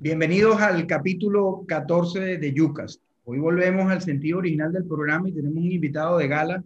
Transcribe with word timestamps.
Bienvenidos 0.00 0.60
al 0.60 0.86
capítulo 0.86 1.64
14 1.66 2.38
de 2.38 2.52
Yucas. 2.52 3.00
Hoy 3.24 3.40
volvemos 3.40 3.90
al 3.90 4.00
sentido 4.00 4.38
original 4.38 4.72
del 4.72 4.86
programa 4.86 5.28
y 5.28 5.32
tenemos 5.32 5.58
un 5.58 5.72
invitado 5.72 6.18
de 6.18 6.28
gala, 6.28 6.62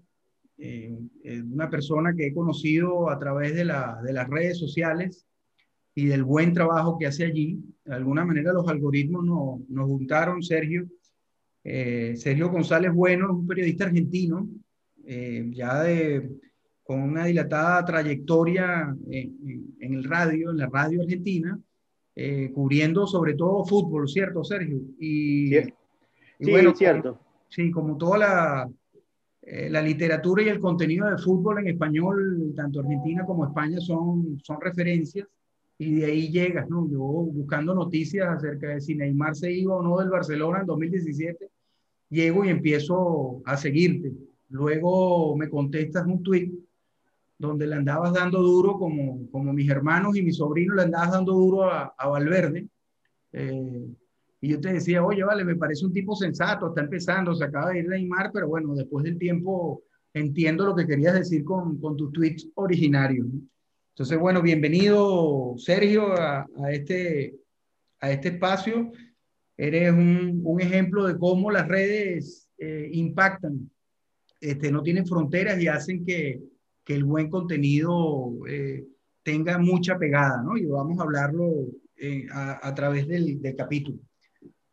eh, 0.59 0.95
eh, 1.25 1.41
una 1.41 1.71
persona 1.71 2.15
que 2.15 2.27
he 2.27 2.35
conocido 2.35 3.09
a 3.09 3.19
través 3.19 3.55
de, 3.55 3.65
las 3.65 4.29
redes 4.29 4.59
sociales 4.59 5.27
y 5.95 6.05
del 6.05 6.25
buen 6.25 6.53
trabajo 6.53 6.99
que 6.99 7.07
hace 7.07 7.25
allí. 7.25 7.59
De 7.87 7.95
alguna 7.95 8.23
manera 8.27 8.53
los 8.53 8.69
algoritmos 8.69 9.25
nos 9.67 9.87
juntaron, 9.87 10.43
Sergio. 10.43 10.87
Eh, 11.65 12.13
Sergio 12.19 12.51
González 12.51 12.93
Bueno 12.93 13.25
es 13.25 13.33
un 13.33 13.47
periodista 13.47 13.87
argentino, 13.87 14.47
ya 15.07 15.83
de, 15.85 16.31
con 16.83 17.01
una 17.01 17.25
dilatada 17.25 17.83
trayectoria 17.87 18.95
en 19.09 19.95
el 19.95 20.05
radio, 20.05 20.51
en 20.51 20.59
la 20.59 20.67
radio 20.67 21.01
argentina 21.01 21.59
eh, 22.15 22.51
cubriendo 22.55 23.07
sobre 23.07 23.35
todo 23.35 23.65
fútbol, 23.65 24.09
¿cierto, 24.09 24.45
Sergio? 24.45 24.81
Y, 24.99 25.51
sí, 26.41 26.51
bueno, 26.51 26.75
cierto. 26.75 27.19
sí, 27.49 27.71
como 27.71 27.97
toda 27.97 28.19
la, 28.19 28.71
eh, 29.43 29.71
la 29.71 29.83
literatura 29.83 30.43
y 30.43 30.49
el 30.49 30.61
contenido 30.61 31.09
de 31.11 31.19
fútbol 31.19 31.61
en 31.61 31.69
español, 31.69 32.53
tanto 32.55 32.81
Argentina 32.81 33.25
como 33.27 33.47
España, 33.47 33.81
son, 33.81 34.39
son 34.43 34.61
referencias 34.61 35.27
y 35.79 35.95
de 35.95 36.05
ahí 36.05 36.31
llegas, 36.31 36.69
¿no? 36.69 36.89
Yo 36.89 37.01
buscando 37.01 37.75
noticias 37.75 38.29
acerca 38.29 38.69
de 38.69 38.81
si 38.81 38.95
Neymar 38.95 39.35
se 39.35 39.51
iba 39.51 39.75
o 39.75 39.83
no 39.83 39.99
del 39.99 40.11
Barcelona 40.11 40.61
en 40.61 40.67
2017, 40.67 41.51
llego 42.11 42.45
y 42.45 42.51
empiezo 42.51 43.43
a 43.45 43.57
seguirte. 43.57 44.13
Luego 44.51 45.37
me 45.37 45.49
contestas 45.49 46.07
un 46.07 46.23
tweet 46.23 46.53
donde 47.49 47.67
le 47.67 47.75
andabas 47.77 48.13
dando 48.13 48.41
duro, 48.41 48.79
como, 48.79 49.29
como 49.31 49.53
mis 49.53 49.69
hermanos 49.69 50.17
y 50.17 50.23
mis 50.23 50.37
sobrinos 50.37 50.77
le 50.77 50.83
andabas 50.83 51.13
dando 51.13 51.33
duro 51.33 51.65
a, 51.65 51.95
a 51.99 52.09
Valverde. 52.09 52.69
Eh, 53.33 53.87
y 54.41 54.49
yo 54.49 54.61
te 54.61 54.73
decía, 54.73 55.05
oye, 55.05 55.23
vale, 55.23 55.45
me 55.45 55.57
parece 55.57 55.87
un 55.87 55.93
tipo 55.93 56.17
sensato, 56.17 56.69
está 56.69 56.81
empezando, 56.81 57.35
se 57.35 57.45
acaba 57.45 57.71
de 57.71 57.81
ir 57.81 57.89
Neymar, 57.89 58.31
pero 58.33 58.49
bueno, 58.49 58.75
después 58.75 59.05
del 59.05 59.19
tiempo 59.19 59.83
entiendo 60.15 60.67
lo 60.67 60.75
que 60.75 60.87
querías 60.87 61.15
decir 61.15 61.45
con, 61.45 61.79
con 61.81 61.97
tus 61.97 62.13
tweets 62.13 62.49
originarios. 62.55 63.27
Entonces, 63.95 64.19
bueno, 64.19 64.43
bienvenido, 64.43 65.55
Sergio, 65.59 66.13
a, 66.13 66.47
a 66.63 66.73
este, 66.73 67.37
a 68.01 68.11
este 68.11 68.29
espacio. 68.29 68.91
Eres 69.57 69.93
un, 69.93 70.41
un 70.45 70.61
ejemplo 70.61 71.07
de 71.07 71.19
cómo 71.19 71.51
las 71.51 71.69
redes 71.69 72.49
eh, 72.59 72.89
impactan, 72.93 73.71
este, 74.41 74.73
no 74.73 74.83
tienen 74.83 75.07
fronteras 75.07 75.61
y 75.61 75.69
hacen 75.69 76.05
que, 76.05 76.41
que 76.85 76.95
el 76.95 77.05
buen 77.05 77.31
contenido 77.31 78.33
eh, 78.49 78.85
tenga 79.23 79.59
mucha 79.59 79.99
pegada, 79.99 80.43
¿no? 80.43 80.57
Y 80.57 80.67
vamos 80.67 80.99
a 80.99 81.03
hablarlo 81.03 81.67
eh, 81.97 82.27
a, 82.33 82.75
través 82.75 83.07
del, 83.07 83.41
capítulo. 83.57 83.99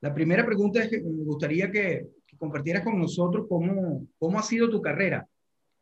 La 0.02 0.14
primera 0.14 0.46
pregunta 0.46 0.82
es 0.82 0.90
que 0.90 1.02
me 1.02 1.24
gustaría 1.24 1.72
que, 1.72 2.08
compartieras 2.38 2.84
con 2.84 2.98
nosotros 2.98 3.48
cómo, 3.50 4.08
cómo 4.18 4.40
ha 4.40 4.44
sido 4.44 4.70
tu 4.70 4.82
carrera 4.82 5.28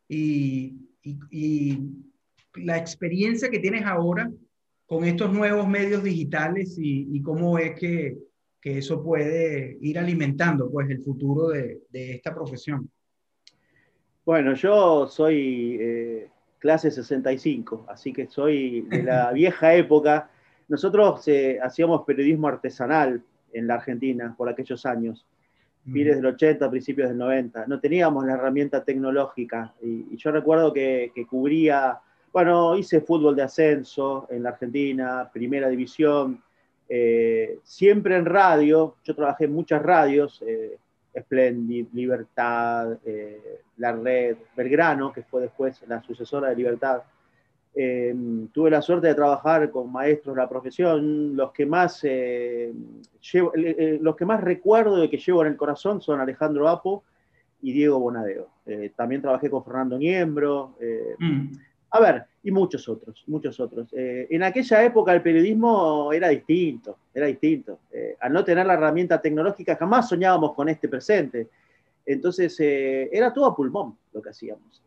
y, 0.08 0.74
y, 1.30 1.78
la 2.54 2.76
experiencia 2.76 3.50
que 3.50 3.60
tienes 3.60 3.84
ahora 3.84 4.28
con 4.86 5.04
estos 5.04 5.32
nuevos 5.32 5.68
medios 5.68 6.02
digitales 6.02 6.76
y, 6.76 7.22
cómo 7.22 7.58
es 7.58 7.78
que, 7.78 8.18
que, 8.60 8.78
eso 8.78 9.02
puede 9.02 9.78
ir 9.80 9.98
alimentando 9.98 10.68
pues, 10.68 10.90
el 10.90 11.00
futuro 11.04 11.48
de, 11.48 11.82
de 11.90 12.12
esta 12.12 12.34
profesión. 12.34 12.90
Bueno, 14.28 14.52
yo 14.52 15.06
soy 15.06 15.78
eh, 15.80 16.28
clase 16.58 16.90
65, 16.90 17.86
así 17.88 18.12
que 18.12 18.26
soy 18.26 18.82
de 18.82 19.02
la 19.02 19.32
vieja 19.32 19.74
época. 19.74 20.28
Nosotros 20.68 21.26
eh, 21.28 21.58
hacíamos 21.62 22.04
periodismo 22.04 22.46
artesanal 22.46 23.22
en 23.54 23.66
la 23.66 23.76
Argentina 23.76 24.34
por 24.36 24.50
aquellos 24.50 24.84
años, 24.84 25.26
fines 25.90 26.16
del 26.16 26.26
80, 26.26 26.68
principios 26.68 27.08
del 27.08 27.16
90. 27.16 27.68
No 27.68 27.80
teníamos 27.80 28.26
la 28.26 28.34
herramienta 28.34 28.84
tecnológica 28.84 29.72
y, 29.80 30.14
yo 30.18 30.30
recuerdo 30.30 30.74
que, 30.74 31.10
cubría, 31.26 31.98
bueno, 32.30 32.76
hice 32.76 33.00
fútbol 33.00 33.34
de 33.34 33.44
ascenso 33.44 34.26
en 34.28 34.42
la 34.42 34.50
Argentina, 34.50 35.30
primera 35.32 35.70
división, 35.70 36.42
eh, 36.86 37.60
siempre 37.62 38.16
en 38.16 38.26
radio, 38.26 38.96
yo 39.02 39.14
trabajé 39.14 39.46
en 39.46 39.54
muchas 39.54 39.80
radios, 39.80 40.44
Splendid, 41.20 41.86
Libertad, 41.92 42.98
eh, 43.04 43.60
La 43.76 43.92
Red, 43.92 44.36
Belgrano, 44.56 45.12
que 45.12 45.22
fue 45.22 45.42
después 45.42 45.82
la 45.86 46.02
sucesora 46.02 46.48
de 46.48 46.56
Libertad. 46.56 47.02
Eh, 47.74 48.14
tuve 48.52 48.70
la 48.70 48.82
suerte 48.82 49.08
de 49.08 49.14
trabajar 49.14 49.70
con 49.70 49.92
maestros 49.92 50.34
de 50.34 50.42
la 50.42 50.48
profesión. 50.48 51.36
Los 51.36 51.52
que 51.52 51.66
más, 51.66 52.00
eh, 52.02 52.72
los 54.00 54.16
que 54.16 54.24
más 54.24 54.40
recuerdo 54.40 55.02
y 55.04 55.08
que 55.08 55.18
llevo 55.18 55.42
en 55.42 55.48
el 55.48 55.56
corazón 55.56 56.00
son 56.00 56.20
Alejandro 56.20 56.68
Apo 56.68 57.04
y 57.62 57.72
Diego 57.72 57.98
Bonadeo. 57.98 58.48
también 58.96 59.22
trabajé 59.22 59.50
con 59.50 59.64
Fernando 59.64 59.98
Niembro. 59.98 60.76
Mm. 61.18 61.52
A 61.90 62.00
ver, 62.00 62.24
y 62.42 62.50
muchos 62.50 62.88
otros, 62.88 63.24
muchos 63.26 63.58
otros. 63.60 63.88
Eh, 63.92 64.26
en 64.30 64.42
aquella 64.42 64.84
época 64.84 65.12
el 65.12 65.22
periodismo 65.22 66.12
era 66.12 66.28
distinto, 66.28 66.98
era 67.14 67.26
distinto. 67.26 67.80
Eh, 67.90 68.16
al 68.20 68.32
no 68.32 68.44
tener 68.44 68.66
la 68.66 68.74
herramienta 68.74 69.20
tecnológica 69.20 69.76
jamás 69.76 70.08
soñábamos 70.08 70.54
con 70.54 70.68
este 70.68 70.88
presente. 70.88 71.48
Entonces 72.04 72.58
eh, 72.60 73.08
era 73.12 73.32
todo 73.32 73.46
a 73.46 73.56
pulmón 73.56 73.96
lo 74.12 74.20
que 74.22 74.30
hacíamos. 74.30 74.82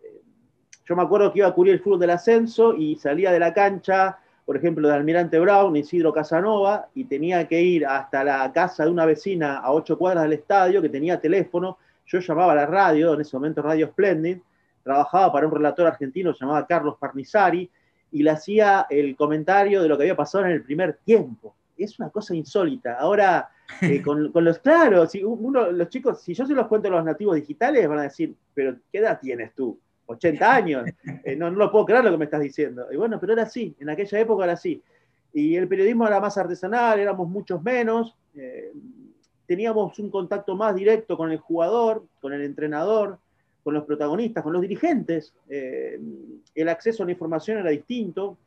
yo 0.85 0.95
me 0.95 1.03
acuerdo 1.03 1.31
que 1.31 1.40
iba 1.40 1.47
a 1.47 1.53
cubrir 1.53 1.73
el 1.73 1.79
fútbol 1.79 2.00
del 2.00 2.11
ascenso 2.11 2.75
y 2.75 2.95
salía 2.95 3.31
de 3.31 3.40
la 3.40 3.53
cancha, 3.53 4.19
por 4.45 4.57
ejemplo, 4.57 4.88
de 4.88 4.95
Almirante 4.95 5.40
Brown, 5.40 5.75
Isidro 5.75 6.13
Casanova, 6.13 6.90
y 6.94 7.06
tenía 7.06 7.47
que 7.47 7.61
ir 7.61 7.85
hasta 7.85 8.23
la 8.23 8.51
casa 8.51 8.85
de 8.85 8.91
una 8.91 9.06
vecina 9.06 9.57
a 9.57 9.72
ocho 9.72 9.97
cuadras 9.97 10.23
del 10.23 10.34
estadio 10.34 10.81
que 10.81 10.90
tenía 10.90 11.19
teléfono. 11.19 11.78
Yo 12.06 12.19
llamaba 12.19 12.51
a 12.51 12.56
la 12.56 12.66
radio, 12.66 13.13
en 13.13 13.22
ese 13.22 13.35
momento 13.38 13.61
Radio 13.61 13.88
Splendid, 13.88 14.40
trabajaba 14.83 15.31
para 15.31 15.47
un 15.47 15.53
relator 15.53 15.87
argentino 15.87 16.33
llamado 16.33 16.65
Carlos 16.67 16.97
Parnizari 16.99 17.69
y 18.11 18.23
le 18.23 18.29
hacía 18.29 18.87
el 18.89 19.15
comentario 19.15 19.81
de 19.81 19.87
lo 19.87 19.97
que 19.97 20.03
había 20.03 20.15
pasado 20.15 20.45
en 20.45 20.51
el 20.51 20.63
primer 20.63 20.99
tiempo. 21.03 21.55
Es 21.77 21.97
una 21.99 22.09
cosa 22.09 22.35
insólita. 22.35 22.97
Ahora, 22.99 23.49
eh, 23.81 24.01
con, 24.03 24.31
los, 24.33 24.59
claro, 24.59 25.07
si 25.07 25.23
uno, 25.23 25.71
los 25.71 25.89
chicos, 25.89 26.21
si 26.21 26.33
yo 26.33 26.45
se 26.45 26.53
los 26.53 26.67
cuento 26.67 26.89
a 26.89 26.91
los 26.91 27.05
nativos 27.05 27.35
digitales, 27.35 27.87
van 27.87 27.99
a 27.99 28.03
decir, 28.03 28.35
pero 28.53 28.75
¿qué 28.91 28.99
edad 28.99 29.19
tienes 29.19 29.53
tú? 29.55 29.79
80 30.05 30.53
años. 30.53 30.85
Eh, 31.23 31.35
no, 31.35 31.51
no 31.51 31.57
lo 31.57 31.71
puedo 31.71 31.85
creer 31.85 32.03
lo 32.03 32.09
que 32.11 32.17
me 32.17 32.25
estás 32.25 32.41
diciendo. 32.41 32.87
Y 32.91 32.95
bueno, 32.95 33.19
pero 33.19 33.33
era 33.33 33.43
así, 33.43 33.75
en 33.79 33.91
aquella 33.91 34.19
época 34.19 34.45
era 34.45 34.53
así. 34.53 34.81
Y 35.33 35.55
el 35.55 35.67
periodismo 35.67 36.07
era 36.07 36.19
más 36.19 36.35
artesanal, 36.35 36.99
éramos 36.99 37.29
muchos 37.29 37.61
menos, 37.61 38.15
eh, 38.35 38.73
teníamos 39.45 39.99
un 39.99 40.09
contacto 40.09 40.55
más 40.55 40.73
directo 40.73 41.15
con 41.15 41.31
el 41.31 41.37
jugador, 41.37 42.05
con 42.19 42.33
el 42.33 42.41
entrenador, 42.41 43.19
con 43.63 43.73
los 43.73 43.85
protagonistas, 43.85 44.44
con 44.44 44.53
los 44.53 44.61
dirigentes. 44.61 45.33
Eh, 45.49 45.99
el 46.55 46.69
acceso 46.69 47.03
a 47.03 47.05
la 47.05 47.11
información 47.11 47.59
era 47.59 47.69
distinto, 47.69 48.38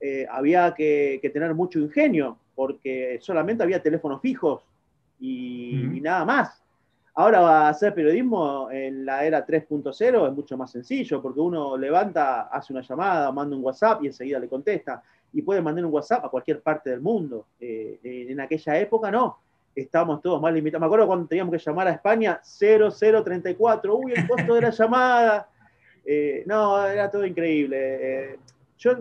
eh, 0.00 0.26
había 0.30 0.74
que, 0.74 1.20
tener 1.32 1.54
mucho 1.54 1.78
ingenio, 1.78 2.38
porque 2.54 3.18
solamente 3.20 3.62
había 3.62 3.82
teléfonos 3.82 4.20
fijos 4.20 4.62
y, 5.18 6.00
nada 6.00 6.24
más. 6.24 6.62
Ahora 7.14 7.40
va 7.40 7.66
a 7.66 7.70
hacer 7.70 7.92
periodismo 7.92 8.70
en 8.70 9.04
la 9.04 9.24
era 9.24 9.44
3.0 9.44 10.28
es 10.28 10.32
mucho 10.32 10.56
más 10.56 10.70
sencillo, 10.70 11.20
porque 11.20 11.40
uno 11.40 11.76
levanta, 11.76 12.42
hace 12.42 12.72
una 12.72 12.82
llamada, 12.82 13.32
manda 13.32 13.56
un 13.56 13.64
WhatsApp 13.64 14.02
y 14.04 14.06
enseguida 14.06 14.38
le 14.38 14.48
contesta. 14.48 15.02
Y 15.32 15.42
puede 15.42 15.60
mandar 15.60 15.84
un 15.84 15.92
WhatsApp 15.92 16.24
a 16.24 16.28
cualquier 16.28 16.60
parte 16.60 16.90
del 16.90 17.00
mundo. 17.00 17.46
Eh, 17.60 18.00
en 18.02 18.40
aquella 18.40 18.78
época 18.78 19.10
no 19.10 19.38
estábamos 19.74 20.20
todos 20.20 20.40
más 20.40 20.52
limitados. 20.52 20.80
Me 20.80 20.86
acuerdo 20.86 21.06
cuando 21.06 21.26
teníamos 21.26 21.52
que 21.52 21.58
llamar 21.58 21.88
a 21.88 21.92
España 21.92 22.40
0034, 22.42 23.96
uy, 23.96 24.12
el 24.12 24.28
costo 24.28 24.54
de 24.54 24.60
la 24.60 24.70
llamada. 24.70 25.48
Eh, 26.04 26.42
no, 26.46 26.86
era 26.86 27.10
todo 27.10 27.24
increíble. 27.24 27.78
Eh, 27.78 28.38
yo 28.78 28.96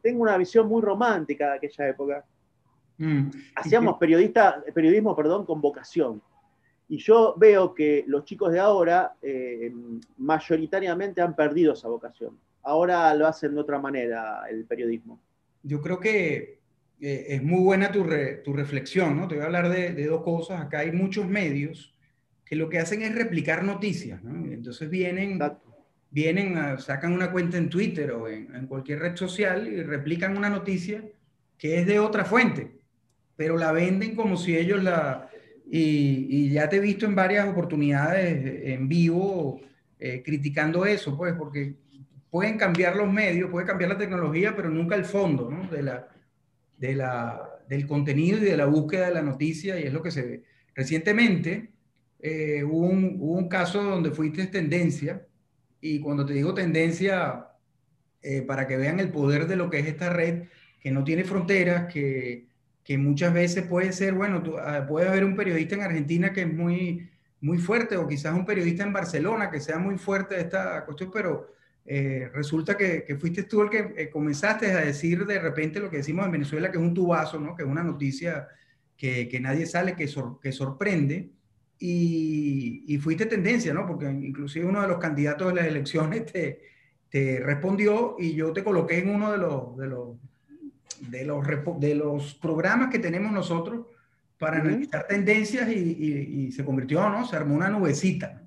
tengo 0.00 0.22
una 0.22 0.36
visión 0.36 0.68
muy 0.68 0.82
romántica 0.82 1.50
de 1.50 1.56
aquella 1.56 1.88
época. 1.88 2.24
Mm. 2.98 3.30
Hacíamos 3.56 3.96
periodista, 3.98 4.62
periodismo 4.72 5.16
perdón, 5.16 5.44
con 5.44 5.60
vocación. 5.60 6.22
Y 6.88 6.98
yo 6.98 7.34
veo 7.36 7.74
que 7.74 8.04
los 8.06 8.24
chicos 8.24 8.52
de 8.52 8.58
ahora 8.58 9.14
eh, 9.22 9.72
mayoritariamente 10.18 11.20
han 11.20 11.34
perdido 11.34 11.72
esa 11.72 11.88
vocación. 11.88 12.38
Ahora 12.62 13.14
lo 13.14 13.26
hacen 13.26 13.54
de 13.54 13.60
otra 13.60 13.78
manera 13.78 14.44
el 14.50 14.64
periodismo. 14.64 15.20
Yo 15.62 15.80
creo 15.80 15.98
que 15.98 16.59
eh, 17.00 17.26
es 17.28 17.42
muy 17.42 17.60
buena 17.60 17.90
tu, 17.90 18.06
tu, 18.44 18.52
reflexión, 18.52 19.16
¿no? 19.16 19.26
Te 19.26 19.36
voy 19.36 19.42
a 19.42 19.46
hablar 19.46 19.70
de, 19.70 19.92
de, 19.92 20.06
dos 20.06 20.22
cosas. 20.22 20.60
Acá 20.60 20.80
hay 20.80 20.92
muchos 20.92 21.26
medios 21.26 21.94
que 22.44 22.56
lo 22.56 22.68
que 22.68 22.78
hacen 22.78 23.02
es 23.02 23.14
replicar 23.14 23.64
noticias, 23.64 24.22
¿no? 24.22 24.52
Entonces 24.52 24.90
vienen, 24.90 25.38
vienen 26.10 26.78
sacan 26.78 27.12
una 27.12 27.30
cuenta 27.32 27.56
en 27.56 27.70
Twitter 27.70 28.10
o 28.10 28.28
en, 28.28 28.54
en, 28.54 28.66
cualquier 28.66 28.98
red 28.98 29.16
social 29.16 29.66
y 29.68 29.82
replican 29.82 30.36
una 30.36 30.50
noticia 30.50 31.02
que 31.56 31.78
es 31.78 31.86
de 31.86 31.98
otra 32.00 32.24
fuente, 32.24 32.70
pero 33.36 33.56
la 33.56 33.72
venden 33.72 34.14
como 34.14 34.36
si 34.36 34.56
ellos 34.56 34.82
la... 34.82 35.28
Y, 35.72 36.26
y 36.28 36.50
ya 36.50 36.68
te 36.68 36.76
he 36.76 36.80
visto 36.80 37.06
en 37.06 37.14
varias 37.14 37.48
oportunidades 37.48 38.44
en 38.64 38.88
vivo 38.88 39.60
eh, 40.00 40.22
criticando 40.24 40.84
eso, 40.84 41.16
pues, 41.16 41.34
porque 41.34 41.74
pueden 42.30 42.58
cambiar 42.58 42.96
los 42.96 43.12
medios, 43.12 43.50
puede 43.50 43.66
cambiar 43.66 43.90
la 43.90 43.98
tecnología, 43.98 44.56
pero 44.56 44.70
nunca 44.70 44.96
el 44.96 45.04
fondo, 45.04 45.50
¿no? 45.50 45.68
De 45.68 45.82
la, 45.82 46.08
de 46.80 46.94
la, 46.94 47.60
del 47.68 47.86
contenido 47.86 48.38
y 48.38 48.44
de 48.44 48.56
la 48.56 48.64
búsqueda 48.64 49.06
de 49.08 49.14
la 49.14 49.22
noticia 49.22 49.78
y 49.78 49.84
es 49.84 49.92
lo 49.92 50.02
que 50.02 50.10
se 50.10 50.22
ve. 50.22 50.42
Recientemente 50.74 51.70
eh, 52.18 52.64
hubo, 52.64 52.86
un, 52.86 53.18
un, 53.20 53.48
caso 53.48 53.82
donde 53.82 54.10
fuiste 54.10 54.46
tendencia 54.46 55.26
y 55.80 56.00
cuando 56.00 56.24
te 56.24 56.32
digo 56.32 56.54
tendencia, 56.54 57.48
eh, 58.22 58.42
para 58.42 58.66
que 58.66 58.76
vean 58.76 58.98
el 58.98 59.10
poder 59.10 59.46
de 59.46 59.56
lo 59.56 59.70
que 59.70 59.78
es 59.78 59.86
esta 59.86 60.10
red, 60.10 60.44
que 60.80 60.90
no 60.90 61.04
tiene 61.04 61.24
fronteras, 61.24 61.92
que, 61.92 62.48
que 62.82 62.96
muchas 62.96 63.32
veces 63.32 63.64
puede 63.64 63.92
ser, 63.92 64.14
bueno, 64.14 64.42
ah, 64.58 64.86
puede 64.88 65.08
haber 65.08 65.24
un 65.24 65.36
periodista 65.36 65.74
en 65.74 65.82
Argentina 65.82 66.32
que 66.32 66.42
es 66.42 66.52
muy, 66.52 67.10
muy 67.42 67.58
fuerte 67.58 67.96
o 67.96 68.08
quizás 68.08 68.34
un 68.34 68.46
periodista 68.46 68.84
en 68.84 68.92
Barcelona 68.92 69.50
que 69.50 69.60
sea 69.60 69.78
muy 69.78 69.98
fuerte 69.98 70.34
de 70.34 70.42
esta 70.42 70.84
cuestión, 70.86 71.10
pero 71.12 71.52
eh, 71.92 72.30
resulta 72.32 72.76
que, 72.76 73.02
que, 73.02 73.16
fuiste 73.16 73.42
tú 73.42 73.62
el 73.62 73.68
que 73.68 73.92
eh, 73.96 74.10
comenzaste 74.10 74.70
a 74.70 74.84
decir 74.84 75.26
de 75.26 75.40
repente 75.40 75.80
lo 75.80 75.90
que 75.90 75.96
decimos 75.96 76.24
en 76.24 76.30
Venezuela, 76.30 76.70
que 76.70 76.78
es 76.78 76.84
un 76.84 76.94
tubazo, 76.94 77.40
¿no? 77.40 77.56
que 77.56 77.64
es 77.64 77.68
una 77.68 77.82
noticia 77.82 78.46
que, 78.96 79.28
que 79.28 79.40
nadie 79.40 79.66
sale, 79.66 79.96
que, 79.96 80.08
que 80.40 80.52
sorprende. 80.52 81.32
Y, 81.80 82.84
y, 82.86 82.98
fuiste 82.98 83.26
tendencia, 83.26 83.74
¿no? 83.74 83.88
Porque 83.88 84.08
inclusive 84.08 84.66
uno 84.66 84.82
de 84.82 84.86
los 84.86 84.98
candidatos 84.98 85.48
de 85.48 85.54
las 85.54 85.66
elecciones 85.66 86.26
te, 86.26 86.60
te 87.08 87.40
respondió 87.40 88.14
y 88.20 88.34
yo 88.34 88.52
te 88.52 88.62
coloqué 88.62 88.98
en 88.98 89.08
uno 89.08 89.32
de 89.32 89.38
los, 89.38 89.76
de 89.76 89.86
los, 89.88 90.16
de 91.10 91.24
los, 91.24 91.80
de 91.80 91.94
los 91.96 92.34
programas 92.34 92.90
que 92.90 93.00
tenemos 93.00 93.32
nosotros 93.32 93.86
para 94.38 94.60
analizar 94.60 95.08
tendencias 95.08 95.68
y, 95.68 96.46
y, 96.46 96.52
se 96.52 96.64
convirtió, 96.64 97.10
¿no? 97.10 97.26
Se 97.26 97.34
armó 97.34 97.56
una 97.56 97.68
nubecita 97.68 98.44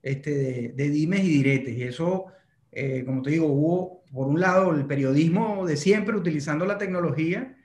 este, 0.00 0.30
de, 0.30 0.68
de 0.76 0.90
dimes 0.90 1.24
y 1.24 1.28
diretes. 1.28 1.76
Y 1.76 1.82
eso 1.82 2.26
eh, 2.74 3.04
como 3.04 3.22
te 3.22 3.30
digo, 3.30 3.46
hubo 3.46 4.02
por 4.12 4.26
un 4.26 4.40
lado 4.40 4.72
el 4.72 4.84
periodismo 4.84 5.66
de 5.66 5.76
siempre 5.76 6.16
utilizando 6.16 6.66
la 6.66 6.78
tecnología 6.78 7.56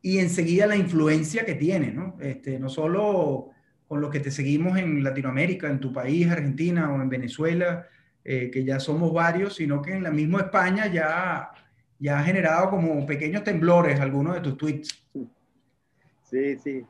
y 0.00 0.18
enseguida 0.18 0.66
la 0.66 0.76
influencia 0.76 1.44
que 1.44 1.54
tiene, 1.54 1.92
¿no? 1.92 2.16
Este, 2.20 2.58
no 2.58 2.68
solo 2.68 3.50
con 3.86 4.00
los 4.00 4.10
que 4.10 4.20
te 4.20 4.30
seguimos 4.30 4.78
en 4.78 5.02
Latinoamérica, 5.04 5.68
en 5.68 5.80
tu 5.80 5.92
país, 5.92 6.28
Argentina 6.28 6.92
o 6.92 7.00
en 7.00 7.08
Venezuela, 7.08 7.86
eh, 8.24 8.50
que 8.50 8.64
ya 8.64 8.80
somos 8.80 9.12
varios, 9.12 9.54
sino 9.54 9.80
que 9.82 9.92
en 9.92 10.02
la 10.02 10.10
misma 10.10 10.40
España 10.40 10.86
ya, 10.86 11.50
ya 11.98 12.18
ha 12.18 12.24
generado 12.24 12.70
como 12.70 13.06
pequeños 13.06 13.44
temblores 13.44 14.00
algunos 14.00 14.34
de 14.34 14.40
tus 14.40 14.56
tweets. 14.56 15.06
Sí, 16.24 16.56
sí. 16.58 16.84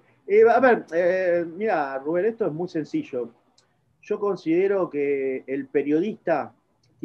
a 0.49 0.61
ver, 0.61 1.47
mira, 1.57 1.99
Rubén, 1.99 2.27
esto 2.27 2.47
es 2.47 2.53
muy 2.53 2.69
sencillo. 2.69 3.31
Yo 4.01 4.19
considero 4.19 4.89
que 4.89 5.45
el 5.47 5.67
periodista 5.67 6.55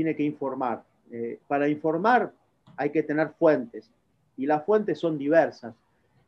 tiene 0.02 0.16
que 0.16 0.24
informar. 0.24 0.84
Eh, 1.12 1.38
para 1.48 1.68
informar 1.68 2.32
hay 2.76 2.90
que 2.90 3.04
tener 3.04 3.30
fuentes 3.38 3.88
y 4.36 4.48
las 4.48 4.66
fuentes 4.66 4.98
son 4.98 5.16
diversas. 5.16 5.76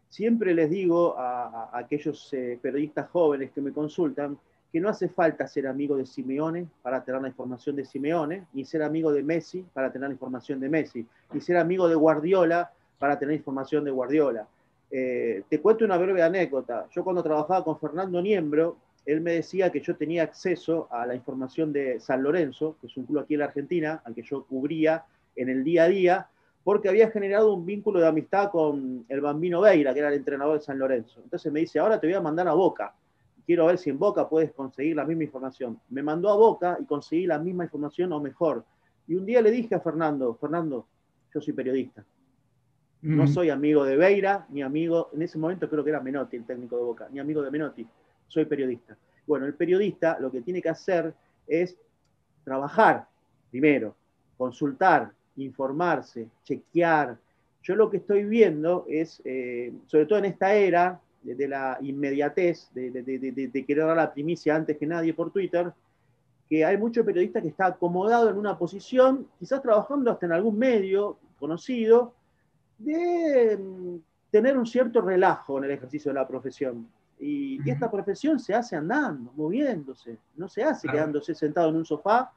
Siempre 0.10 0.54
les 0.54 0.70
digo 0.70 1.16
a, 1.18 1.72
aquellos 1.74 2.31
eh, 2.34 2.60
periodistas 2.62 3.10
jóvenes 3.10 3.50
que 3.50 3.62
me 3.62 3.72
consultan 3.72 4.38
que 4.72 4.80
no 4.80 4.90
hace 4.90 5.10
falta 5.10 5.48
ser 5.48 5.66
amigo 5.66 5.98
de 5.98 6.06
Simeone 6.06 6.68
para 6.84 7.04
tener 7.04 7.20
la 7.20 7.30
información 7.30 7.75
de 7.75 7.84
Simeone, 7.86 8.46
ni 8.54 8.64
ser 8.64 8.84
amigo 8.84 9.12
de 9.12 9.24
Messi 9.24 9.66
para 9.74 9.92
tener 9.92 10.12
información 10.12 10.60
de 10.60 10.70
Messi, 10.70 11.04
ni 11.31 11.42
ser 11.42 11.58
amigo 11.58 11.88
de 11.88 11.96
Guardiola 11.96 12.72
para 13.00 13.18
tener 13.18 13.36
información 13.36 13.84
de 13.86 13.90
Guardiola. 13.92 14.48
Eh, 14.92 15.44
te 15.50 15.60
cuento 15.60 15.84
una 15.84 15.98
breve 15.98 16.22
anécdota. 16.22 16.88
Yo 16.92 17.04
cuando 17.04 17.24
trabajaba 17.24 17.64
con 17.64 17.80
Fernando 17.80 18.22
Niembro, 18.22 18.78
él 19.05 19.21
me 19.21 19.33
decía 19.33 19.71
que 19.71 19.81
yo 19.81 19.95
tenía 19.95 20.23
acceso 20.23 20.88
a 20.89 21.05
la 21.05 21.15
información 21.15 21.73
de 21.73 22.00
San 22.00 22.23
Lorenzo, 22.23 22.77
que 22.79 22.88
es 22.88 22.97
un 22.97 23.05
club 23.05 23.19
aquí 23.19 23.33
en 23.33 23.41
la 23.41 23.47
Argentina, 23.47 24.01
al 24.05 24.15
que 24.15 24.23
yo 24.23 24.45
cubría 24.45 25.05
en 25.35 25.50
el 25.50 25.63
día 25.63 25.83
a 25.83 25.88
día, 25.89 26.27
porque 26.63 26.88
había 26.88 27.11
generado 27.11 27.53
un 27.53 27.65
vínculo 27.65 28.00
de 28.00 28.07
amistad 28.07 28.50
con 28.50 29.05
el 29.09 29.19
Bambino 29.19 29.59
Veira, 29.59 29.94
que 29.94 30.00
era 30.00 30.07
el 30.07 30.15
entrenador 30.15 30.57
de 30.57 30.63
San 30.63 30.79
Lorenzo. 30.79 31.19
Entonces 31.21 31.51
me 31.51 31.59
dice, 31.59 31.79
ahora 31.79 32.00
te 32.00 32.07
voy 32.07 32.13
a 32.13 32.21
mandar 32.21 32.47
a 32.47 32.53
Boca. 32.53 32.95
Quiero 33.45 33.65
ver 33.65 33.77
si 33.77 33.89
en 33.89 34.00
Boca 34.00 34.29
puedes 34.29 34.53
conseguir 34.53 34.95
la 34.95 35.03
misma 35.03 35.23
información. 35.23 35.77
Me 35.89 36.01
mandó 36.01 36.29
a 36.29 36.38
Boca 36.38 36.77
y 36.79 36.85
conseguí 36.85 37.27
la 37.27 37.39
misma 37.39 37.65
información 37.65 38.13
o 38.13 38.21
mejor. 38.21 38.63
Y 39.05 39.15
un 39.15 39.25
día 39.25 39.41
le 39.41 39.51
dije 39.51 39.75
a 39.75 39.81
Fernando, 39.81 40.35
Fernando, 40.35 40.88
yo 41.33 41.41
soy 41.41 41.53
periodista. 41.53 42.05
No 43.01 43.27
soy 43.27 43.50
amigo 43.50 43.83
de 43.83 43.97
Veira, 43.97 44.47
ni 44.50 44.61
amigo, 44.61 45.09
en 45.11 45.23
ese 45.23 45.38
momento 45.38 45.69
creo 45.69 45.83
que 45.83 45.89
era 45.89 46.00
Menotti, 46.00 46.38
el 46.38 46.45
técnico 46.45 46.77
de 46.77 46.83
Boca, 46.83 47.09
ni 47.11 47.19
amigo 47.19 47.41
de 47.41 47.51
Menotti 47.51 47.85
soy 48.28 48.46
periodista. 48.46 48.98
Bueno, 49.25 49.46
el 49.46 49.54
periodista 49.54 50.18
lo 50.20 50.31
que 50.31 50.42
tiene 50.42 50.62
que 50.62 50.70
hacer 50.70 51.14
es 51.48 51.78
trabajar 52.44 53.08
primero, 53.50 53.96
consultar, 54.38 55.12
informarse, 55.38 56.28
chequear. 56.44 57.18
Yo 57.62 57.75
lo 57.75 57.90
que 57.90 57.98
estoy 57.98 58.25
viendo 58.25 58.86
es, 58.90 59.22
eh, 59.24 59.72
sobre 59.88 60.06
todo 60.06 60.20
en 60.20 60.25
esta 60.25 60.54
era 60.54 61.00
de, 61.22 61.48
la 61.48 61.78
inmediatez, 61.81 62.70
de, 62.74 63.64
querer 63.66 63.86
dar 63.86 63.96
la 63.96 64.14
primicia 64.14 64.56
antes 64.56 64.78
que 64.78 64.86
nadie 64.86 65.14
por 65.14 65.31
Twitter, 65.31 65.72
que 66.50 66.66
hay 66.66 66.78
mucho 66.78 67.06
periodista 67.06 67.42
que 67.42 67.48
está 67.48 67.68
acomodado 67.68 68.30
en 68.30 68.38
una 68.38 68.58
posición, 68.58 69.28
quizás 69.40 69.62
trabajando 69.62 70.12
hasta 70.12 70.25
en 70.25 70.34
algún 70.34 70.58
medio 70.58 71.18
conocido, 71.40 72.14
de 72.78 73.58
mm, 73.58 73.96
tener 74.31 74.58
un 74.58 74.66
cierto 74.66 75.00
relajo 75.00 75.58
en 75.58 75.66
el 75.66 75.72
ejercicio 75.72 76.12
de 76.12 76.16
la 76.16 76.28
profesión. 76.28 76.88
Y, 77.19 77.69
esta 77.69 77.89
profesión 77.89 78.39
se 78.39 78.54
hace 78.54 78.75
andando, 78.75 79.31
moviéndose, 79.36 80.18
no 80.36 80.48
se 80.50 80.63
hace 80.63 80.88
quedándose 80.88 81.33
sentado 81.33 81.69
en 81.69 81.77
un 81.77 81.86
sofá 81.86 82.31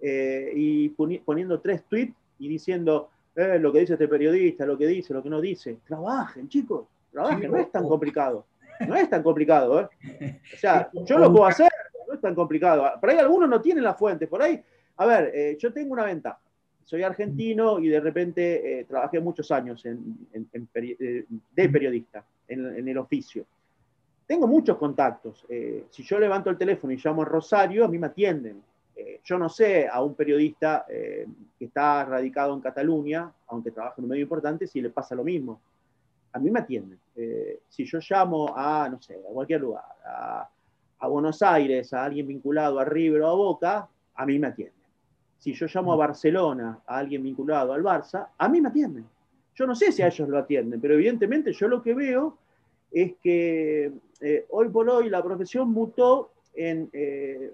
eh, 0.00 0.52
y 0.54 0.88
poniendo 0.90 1.60
tres 1.60 1.84
tweets 1.84 2.14
y 2.38 2.48
diciendo 2.48 3.10
eh, 3.34 3.58
lo 3.58 3.72
que 3.72 3.80
dice 3.80 3.94
este 3.94 4.06
periodista, 4.06 4.64
lo 4.64 4.78
que 4.78 4.86
dice, 4.86 5.12
lo 5.12 5.22
que 5.22 5.30
no 5.30 5.40
dice. 5.40 5.78
Trabajen, 5.86 6.48
chicos, 6.48 6.86
trabajen, 7.10 7.50
no 7.50 7.56
es 7.56 7.70
tan 7.72 7.88
complicado. 7.88 8.46
No 8.86 8.94
es 8.94 9.10
tan 9.10 9.24
complicado, 9.24 9.80
¿eh? 9.80 10.40
O 10.54 10.56
sea, 10.56 10.88
yo 11.04 11.18
lo 11.18 11.32
puedo 11.32 11.46
hacer, 11.46 11.70
no 12.06 12.14
es 12.14 12.20
tan 12.20 12.34
complicado. 12.34 12.88
Por 13.00 13.10
ahí 13.10 13.18
algunos 13.18 13.48
no 13.48 13.60
tienen 13.60 13.82
la 13.82 13.94
fuente, 13.94 14.28
por 14.28 14.40
ahí, 14.40 14.62
a 14.96 15.06
ver, 15.06 15.32
eh, 15.34 15.56
yo 15.58 15.72
tengo 15.72 15.92
una 15.92 16.04
ventaja. 16.04 16.38
Soy 16.84 17.02
argentino 17.02 17.80
y 17.80 17.88
de 17.88 18.00
repente 18.00 18.86
trabajé 18.88 19.20
muchos 19.20 19.50
años 19.50 19.84
en, 19.84 20.16
de 20.32 21.68
periodista, 21.68 22.24
en 22.46 22.88
el 22.88 22.96
oficio. 22.96 23.44
Tengo 24.28 24.46
muchos 24.46 24.76
contactos. 24.76 25.46
Eh, 25.48 25.86
si 25.88 26.02
yo 26.02 26.18
levanto 26.18 26.50
el 26.50 26.58
teléfono 26.58 26.92
y 26.92 27.00
llamo 27.02 27.22
a 27.22 27.24
Rosario, 27.24 27.86
a 27.86 27.88
mí 27.88 27.98
me 27.98 28.08
atienden. 28.08 28.62
Eh, 28.94 29.22
yo 29.24 29.38
no 29.38 29.48
sé 29.48 29.88
a 29.88 30.02
un 30.02 30.14
periodista 30.14 30.84
eh, 30.86 31.26
que 31.58 31.64
está 31.64 32.04
radicado 32.04 32.52
en 32.52 32.60
Cataluña, 32.60 33.32
aunque 33.46 33.70
trabaja 33.70 33.94
en 33.96 34.04
un 34.04 34.10
medio 34.10 34.24
importante, 34.24 34.66
si 34.66 34.82
le 34.82 34.90
pasa 34.90 35.14
lo 35.14 35.24
mismo. 35.24 35.58
A 36.34 36.38
mí 36.38 36.50
me 36.50 36.60
atienden. 36.60 36.98
si 37.70 37.86
yo 37.86 38.00
llamo 38.06 38.52
a, 38.54 38.86
no 38.90 39.00
sé, 39.00 39.14
a 39.14 39.32
cualquier 39.32 39.62
lugar, 39.62 39.84
a, 40.04 40.46
a, 40.98 41.08
Buenos 41.08 41.40
Aires, 41.40 41.94
a 41.94 42.04
alguien 42.04 42.26
vinculado 42.26 42.78
a 42.78 42.84
River 42.84 43.22
o 43.22 43.28
a 43.28 43.34
Boca, 43.34 43.88
a 44.14 44.26
mí 44.26 44.38
me 44.38 44.48
atienden. 44.48 44.84
Si 45.38 45.54
yo 45.54 45.66
llamo 45.72 45.94
a. 45.94 45.96
Barcelona, 45.96 46.80
a 46.86 46.98
alguien 46.98 47.22
vinculado 47.22 47.72
al 47.72 47.82
Barça, 47.82 48.28
a 48.36 48.46
mí 48.46 48.60
me 48.60 48.68
atienden. 48.68 49.06
Yo 49.54 49.66
no 49.66 49.74
sé 49.74 49.90
si 49.90 50.02
a 50.02 50.08
ellos 50.08 50.28
lo 50.28 50.36
atienden, 50.36 50.82
pero 50.82 50.92
evidentemente 50.92 51.50
yo 51.54 51.66
lo 51.66 51.82
que 51.82 51.94
veo 51.94 52.36
es 52.90 53.14
que 53.22 53.92
eh, 54.20 54.46
hoy 54.50 54.68
por 54.68 54.88
hoy 54.88 55.10
la 55.10 55.22
profesión 55.22 55.70
mutó 55.70 56.30
en 56.54 56.88
eh, 56.92 57.52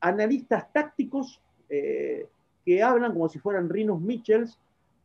analistas 0.00 0.72
tácticos 0.72 1.40
eh, 1.68 2.26
que 2.64 2.82
hablan 2.82 3.12
como 3.12 3.28
si 3.28 3.38
fueran 3.38 3.68
Rinus 3.68 4.00
Michels 4.00 4.58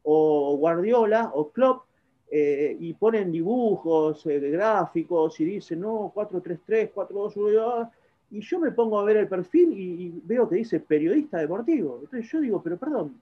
o 0.04 0.56
Guardiola 0.58 1.32
o 1.34 1.50
Klopp 1.50 1.86
y 2.30 2.94
ponen 2.96 3.32
dibujos, 3.32 4.26
gráficos 4.26 5.40
y 5.40 5.46
dicen, 5.46 5.80
no, 5.80 6.12
4-3-3, 6.14 6.92
4-2-1, 6.94 7.90
y 8.32 8.42
yo 8.42 8.60
me 8.60 8.72
pongo 8.72 9.00
a 9.00 9.06
ver 9.06 9.16
el 9.16 9.30
perfil 9.30 9.72
y, 9.72 10.22
veo 10.26 10.50
que 10.50 10.58
dice 10.58 10.82
periodista 10.82 11.38
deportivo. 11.38 12.00
Entonces 12.04 12.30
yo 12.30 12.42
digo, 12.42 12.62
pero 12.62 12.76
perdón, 12.76 13.22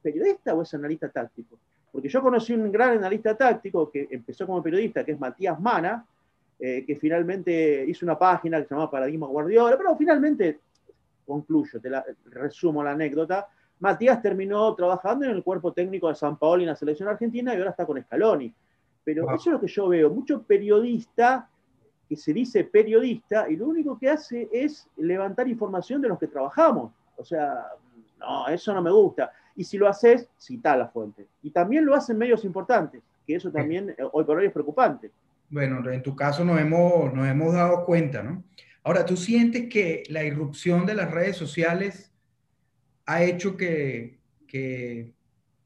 ¿periodista 0.00 0.54
o 0.54 0.62
es 0.62 0.72
analista 0.74 1.08
táctico? 1.08 1.58
Porque 1.90 2.08
yo 2.08 2.20
conocí 2.20 2.52
un 2.52 2.70
gran 2.70 2.98
analista 2.98 3.36
táctico 3.36 3.90
que 3.90 4.08
empezó 4.10 4.46
como 4.46 4.62
periodista, 4.62 5.04
que 5.04 5.12
es 5.12 5.20
Matías 5.20 5.58
Mana, 5.58 6.04
eh, 6.58 6.84
que 6.86 6.96
finalmente 6.96 7.84
hizo 7.86 8.06
una 8.06 8.18
página 8.18 8.58
que 8.58 8.64
se 8.64 8.70
llamaba 8.70 8.90
Paradigma 8.90 9.26
Guardiola, 9.26 9.76
pero 9.76 9.96
finalmente, 9.96 10.60
concluyo, 11.26 11.80
te 11.80 11.90
la, 11.90 12.04
resumo 12.26 12.82
la 12.82 12.92
anécdota, 12.92 13.48
Matías 13.78 14.22
terminó 14.22 14.74
trabajando 14.74 15.26
en 15.26 15.32
el 15.32 15.42
cuerpo 15.42 15.72
técnico 15.72 16.08
de 16.08 16.14
San 16.14 16.38
Paolo 16.38 16.62
en 16.62 16.68
la 16.68 16.76
selección 16.76 17.08
argentina 17.08 17.54
y 17.54 17.58
ahora 17.58 17.70
está 17.70 17.84
con 17.84 18.00
Scaloni. 18.02 18.52
Pero 19.04 19.26
eso 19.34 19.50
es 19.50 19.52
lo 19.52 19.60
que 19.60 19.68
yo 19.68 19.88
veo, 19.88 20.10
mucho 20.10 20.42
periodista 20.42 21.48
que 22.08 22.16
se 22.16 22.32
dice 22.32 22.64
periodista 22.64 23.48
y 23.48 23.56
lo 23.56 23.66
único 23.66 23.98
que 23.98 24.08
hace 24.08 24.48
es 24.50 24.88
levantar 24.96 25.48
información 25.48 26.00
de 26.00 26.08
los 26.08 26.18
que 26.18 26.28
trabajamos. 26.28 26.92
O 27.16 27.24
sea, 27.24 27.66
no, 28.18 28.48
eso 28.48 28.72
no 28.72 28.82
me 28.82 28.90
gusta. 28.90 29.30
Y 29.56 29.64
si 29.64 29.78
lo 29.78 29.88
haces, 29.88 30.28
cita 30.36 30.76
la 30.76 30.88
fuente. 30.88 31.26
Y 31.42 31.50
también 31.50 31.84
lo 31.84 31.94
hacen 31.94 32.18
medios 32.18 32.44
importantes, 32.44 33.02
que 33.26 33.34
eso 33.34 33.50
también 33.50 33.90
eh, 33.90 33.96
hoy 34.12 34.24
por 34.24 34.38
hoy 34.38 34.46
es 34.46 34.52
preocupante. 34.52 35.10
Bueno, 35.48 35.90
en 35.90 36.02
tu 36.02 36.14
caso 36.14 36.44
nos 36.44 36.60
hemos, 36.60 37.12
nos 37.14 37.26
hemos 37.26 37.54
dado 37.54 37.84
cuenta, 37.84 38.22
¿no? 38.22 38.44
Ahora, 38.82 39.04
¿tú 39.04 39.16
sientes 39.16 39.68
que 39.68 40.04
la 40.10 40.22
irrupción 40.22 40.86
de 40.86 40.94
las 40.94 41.10
redes 41.10 41.36
sociales 41.36 42.12
ha 43.06 43.22
hecho 43.22 43.56
que, 43.56 44.18
que 44.46 45.14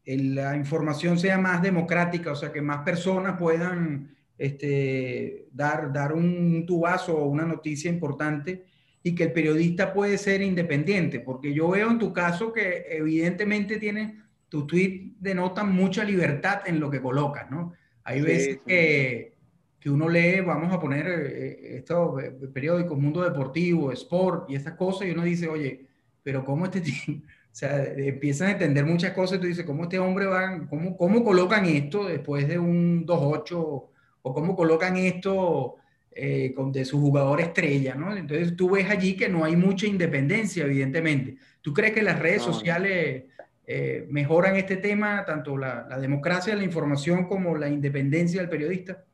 la 0.07 0.57
información 0.57 1.19
sea 1.19 1.39
más 1.39 1.63
democrática, 1.63 2.33
o 2.33 2.37
sea, 2.37 2.53
que 2.53 2.63
más 2.63 2.83
personas 2.83 3.39
puedan 3.39 4.17
este, 4.39 5.49
dar, 5.53 5.93
dar 5.93 6.13
un 6.13 6.65
tubazo 6.67 7.17
o 7.17 7.27
una 7.27 7.45
noticia 7.45 7.91
importante 7.91 8.65
y 9.03 9.15
que 9.15 9.25
el 9.25 9.33
periodista 9.33 9.93
puede 9.93 10.19
ser 10.19 10.43
independiente, 10.43 11.21
porque 11.21 11.55
yo 11.55 11.71
veo 11.71 11.91
en 11.91 11.99
tu 11.99 12.13
caso 12.13 12.53
que 12.53 12.85
evidentemente 12.91 13.79
tiene, 13.79 14.21
tu 14.49 14.67
tweet 14.67 15.13
denota 15.19 15.65
mucha 15.65 16.05
libertad 16.05 16.63
en 16.67 16.81
lo 16.81 16.91
que 16.91 17.01
colocas, 17.01 17.51
¿no? 17.51 17.73
Hay 18.05 18.21
veces 18.21 18.59
Que, 18.67 19.35
que, 19.79 19.91
uno 19.91 20.09
lee, 20.09 20.41
vamos 20.41 20.73
a 20.73 20.81
poner 20.81 21.07
eh, 21.09 21.77
estos 21.79 22.23
eh, 22.23 22.33
periódicos, 22.53 22.99
Mundo 22.99 23.23
Deportivo, 23.23 23.93
Sport 23.93 24.51
y 24.51 24.57
estas 24.57 24.75
cosas, 24.75 25.09
y 25.09 25.13
uno 25.13 25.23
dice, 25.23 25.49
oye, 25.49 25.87
pero 26.23 26.45
¿cómo 26.45 26.67
este 26.67 26.81
tipo? 26.81 27.23
O 27.53 27.53
sea, 27.61 27.83
empiezan 27.83 28.47
a 28.47 28.53
entender 28.53 28.85
muchas 28.85 29.13
cosas 29.13 29.39
y 29.39 29.41
tú 29.41 29.49
dices, 29.49 29.65
¿cómo 29.67 29.83
este 29.83 29.99
hombre 29.99 30.27
va, 30.27 30.69
cómo, 30.71 30.97
cómo 30.97 31.25
colocan 31.25 31.65
esto 31.67 32.07
después 32.07 32.47
de 32.47 32.61
un 32.61 33.05
2-8 33.05 33.89
o 34.23 34.35
cómo 34.35 34.55
colocan 34.55 34.97
esto 34.97 35.75
eh, 36.13 36.53
con, 36.57 36.73
de 36.73 36.85
su 36.85 37.01
jugador 37.01 37.41
estrella, 37.41 37.95
¿no? 37.95 38.17
Entonces 38.17 38.57
tú 38.57 38.71
ves 38.71 38.91
allí 38.91 39.17
que 39.17 39.29
no 39.29 39.45
hay 39.45 39.55
mucha 39.55 39.87
independencia, 39.87 40.65
evidentemente. 40.65 41.37
¿Tú 41.61 41.73
crees 41.73 41.93
que 41.93 42.03
las 42.03 42.19
redes 42.19 42.43
sociales 42.43 43.27
eh, 43.65 44.09
mejoran 44.11 44.57
este 44.57 44.77
tema, 44.79 45.25
tanto 45.25 45.57
la, 45.57 45.85
democracia 46.01 46.53
de 46.53 46.59
la 46.59 46.65
información 46.65 47.29
como 47.29 47.57
la 47.57 47.69
independencia 47.69 48.41
del 48.41 48.51
periodista? 48.51 49.05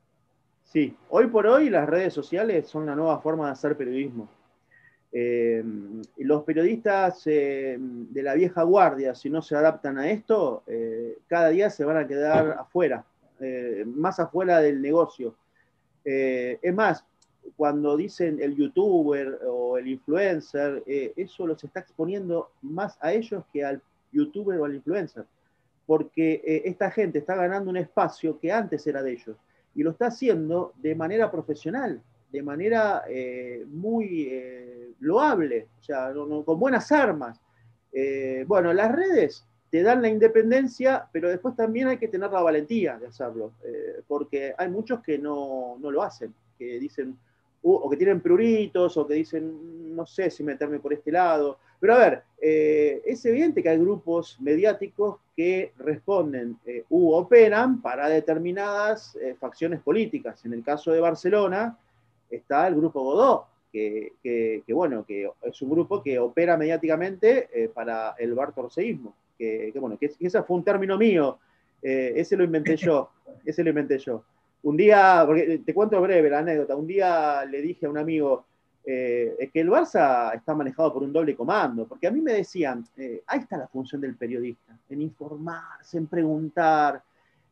Sí, 0.63 0.97
hoy 1.09 1.27
por 1.27 1.45
hoy 1.45 1.69
las 1.69 1.87
redes 1.87 2.15
sociales 2.15 2.65
son 2.67 2.87
la 2.87 2.95
nueva 2.95 3.19
forma 3.21 3.45
de 3.45 3.51
hacer 3.51 3.77
periodismo. 3.77 4.27
Eh, 5.11 5.63
los 6.17 6.43
periodistas 6.45 7.23
de 7.25 8.21
la 8.23 8.33
vieja 8.33 8.63
guardia, 8.63 9.13
si 9.13 9.29
no 9.29 9.43
se 9.43 9.55
adaptan 9.55 9.99
a 9.99 10.09
esto, 10.09 10.63
cada 11.27 11.49
día 11.49 11.69
se 11.69 11.85
van 11.85 11.97
a 11.97 12.07
quedar 12.07 12.57
afuera, 12.59 13.05
más 13.85 14.19
afuera 14.19 14.61
del 14.61 14.81
negocio. 14.81 15.35
Eh, 16.09 16.57
es 16.61 16.73
más, 16.73 17.03
cuando 17.57 17.97
dicen 17.97 18.39
el 18.41 18.55
youtuber 18.55 19.41
o 19.45 19.77
el 19.77 19.89
influencer, 19.89 20.81
eh, 20.87 21.11
eso 21.17 21.45
los 21.45 21.61
está 21.61 21.81
exponiendo 21.81 22.51
más 22.61 22.97
a 23.01 23.11
ellos 23.11 23.43
que 23.51 23.65
al 23.65 23.81
youtuber 24.13 24.57
o 24.57 24.63
al 24.63 24.75
influencer, 24.75 25.25
porque 25.85 26.41
eh, 26.45 26.61
esta 26.63 26.91
gente 26.91 27.19
está 27.19 27.35
ganando 27.35 27.69
un 27.69 27.75
espacio 27.75 28.39
que 28.39 28.53
antes 28.53 28.87
era 28.87 29.03
de 29.03 29.11
ellos 29.11 29.35
y 29.75 29.83
lo 29.83 29.91
está 29.91 30.07
haciendo 30.07 30.71
de 30.77 30.95
manera 30.95 31.29
profesional, 31.29 32.01
de 32.31 32.41
manera 32.41 33.03
muy 33.69 34.95
loable, 34.99 35.67
o 35.79 35.83
sea, 35.83 36.13
con 36.13 36.59
buenas 36.59 36.91
armas. 36.91 37.39
bueno, 38.47 38.73
las 38.73 38.91
redes 38.91 39.45
te 39.77 39.83
dan 39.83 40.01
la 40.01 40.09
independencia, 40.09 41.07
pero 41.11 41.29
después 41.29 41.55
también 41.55 41.87
hay 41.87 41.97
que 41.97 42.07
tener 42.07 42.31
la 42.31 42.41
valentía 42.41 42.97
de 42.97 43.05
hacerlo, 43.05 43.51
eh, 43.63 44.01
porque 44.07 44.55
hay 44.57 44.69
muchos 44.69 45.01
que 45.01 45.19
no, 45.19 45.77
lo 45.79 46.01
hacen, 46.01 46.33
que 46.57 46.79
dicen, 46.79 47.15
uh, 47.61 47.73
o 47.75 47.87
que 47.87 47.95
tienen 47.95 48.19
pruritos, 48.19 48.97
o 48.97 49.05
que 49.05 49.13
dicen, 49.13 49.95
no 49.95 50.03
sé 50.07 50.31
si 50.31 50.43
meterme 50.43 50.79
por 50.79 50.93
este 50.93 51.11
lado. 51.11 51.59
Pero 51.79 51.93
a 51.93 51.99
ver, 51.99 52.23
eh, 52.41 53.03
es 53.05 53.23
evidente 53.27 53.61
que 53.61 53.69
hay 53.69 53.77
grupos 53.77 54.37
mediáticos 54.41 55.19
que 55.35 55.73
responden 55.77 56.57
eh, 56.65 56.83
u 56.89 57.13
operan 57.13 57.79
para 57.79 58.09
determinadas 58.09 59.15
facciones 59.39 59.79
políticas. 59.81 60.43
En 60.43 60.53
el 60.53 60.63
caso 60.63 60.91
de 60.91 61.01
Barcelona 61.01 61.77
está 62.31 62.67
el 62.67 62.73
grupo 62.73 63.03
Godó, 63.03 63.45
que, 63.71 64.63
bueno, 64.69 65.05
que 65.05 65.29
es 65.43 65.61
un 65.61 65.69
grupo 65.69 66.01
que 66.01 66.17
opera 66.17 66.57
mediáticamente 66.57 67.69
para 67.75 68.15
el 68.17 68.33
bartorceísmo 68.33 69.13
que, 69.37 69.73
bueno, 69.79 69.97
que, 69.97 70.13
ese 70.19 70.43
fue 70.43 70.57
un 70.57 70.63
término 70.63 70.97
mío, 70.97 71.39
eh, 71.81 72.13
ese 72.15 72.35
lo 72.35 72.43
inventé 72.43 72.75
yo, 72.77 73.11
ese 73.45 73.63
lo 73.63 73.69
inventé 73.69 73.97
yo. 73.99 74.23
Un 74.63 74.75
día, 74.75 75.23
porque 75.25 75.59
te 75.59 75.73
cuento 75.73 76.01
breve 76.01 76.29
la 76.29 76.39
anécdota, 76.39 76.75
un 76.75 76.87
día 76.87 77.45
le 77.45 77.61
dije 77.61 77.85
a 77.85 77.89
un 77.89 77.97
amigo 77.97 78.45
eh, 78.83 79.49
que 79.53 79.61
el 79.61 79.69
Barça 79.69 80.33
está 80.35 80.55
manejado 80.55 80.93
por 80.93 81.03
un 81.03 81.13
doble 81.13 81.35
comando, 81.35 81.87
porque 81.87 82.07
a 82.07 82.11
mí 82.11 82.21
me 82.21 82.33
decían, 82.33 82.83
eh, 82.97 83.21
ahí 83.27 83.39
está 83.39 83.57
la 83.57 83.67
función 83.67 84.01
del 84.01 84.15
periodista, 84.15 84.77
en 84.89 85.01
informarse, 85.01 85.97
en 85.97 86.07
preguntar. 86.07 87.01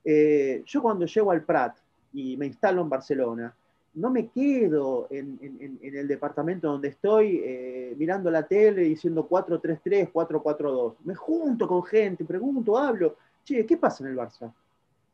yo 0.03 0.81
cuando 0.81 1.05
llego 1.05 1.31
al 1.31 1.43
Prat 1.43 1.77
y 2.13 2.37
me 2.37 2.47
instalo 2.47 2.81
en 2.81 2.89
Barcelona, 2.89 3.55
no 3.95 4.09
me 4.09 4.27
quedo 4.27 5.07
en, 5.09 5.39
el 5.81 6.07
departamento 6.07 6.67
donde 6.67 6.89
estoy 6.89 7.41
eh, 7.43 7.95
mirando 7.97 8.29
la 8.29 8.43
tele 8.43 8.81
diciendo 8.83 9.27
4-3-3, 9.27 10.11
4-4-2. 10.11 10.95
Me 11.05 11.15
junto 11.15 11.67
con 11.67 11.83
gente, 11.83 12.25
pregunto, 12.25 12.77
hablo. 12.77 13.15
Che, 13.43 13.65
¿qué 13.65 13.77
pasa 13.77 14.03
en 14.03 14.11
el 14.11 14.17
Barça? 14.17 14.51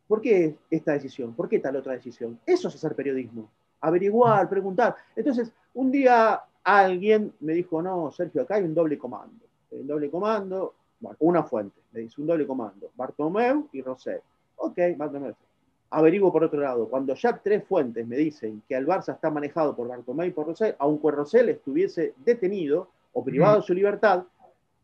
¿Por 0.07 0.21
qué 0.21 0.55
esta 0.69 0.93
decisión? 0.93 1.33
¿Por 1.33 1.47
qué 1.47 1.59
tal 1.59 1.75
otra 1.75 1.93
decisión? 1.93 2.39
Eso 2.45 2.67
es 2.67 2.75
hacer 2.75 2.95
periodismo. 2.95 3.49
Averiguar, 3.81 4.49
preguntar. 4.49 4.95
Entonces, 5.15 5.51
un 5.73 5.91
día 5.91 6.41
alguien 6.63 7.33
me 7.39 7.53
dijo, 7.53 7.81
no, 7.81 8.11
Sergio, 8.11 8.41
acá 8.41 8.55
hay 8.55 8.63
un 8.63 8.73
doble 8.73 8.97
comando. 8.97 9.45
Un 9.71 9.87
doble 9.87 10.09
comando, 10.09 10.73
bueno, 10.99 11.17
una 11.19 11.43
fuente, 11.43 11.79
me 11.91 12.01
dice, 12.01 12.19
un 12.19 12.27
doble 12.27 12.47
comando. 12.47 12.89
Bartomeu 12.95 13.69
y 13.71 13.81
Rosé. 13.81 14.21
Ok, 14.57 14.77
Bartomeu 14.97 15.35
averiguo 15.91 16.31
por 16.31 16.43
otro 16.43 16.59
lado, 16.59 16.87
cuando 16.87 17.13
ya 17.13 17.37
tres 17.37 17.63
fuentes 17.65 18.07
me 18.07 18.15
dicen 18.15 18.63
que 18.67 18.75
el 18.75 18.87
Barça 18.87 19.13
está 19.13 19.29
manejado 19.29 19.75
por 19.75 19.87
Bartomeu 19.87 20.25
y 20.25 20.31
por 20.31 20.47
Rosell, 20.47 20.75
aunque 20.79 21.11
Rosell 21.11 21.49
estuviese 21.49 22.13
detenido 22.25 22.89
o 23.13 23.23
privado 23.23 23.57
de 23.57 23.63
su 23.63 23.73
libertad, 23.73 24.23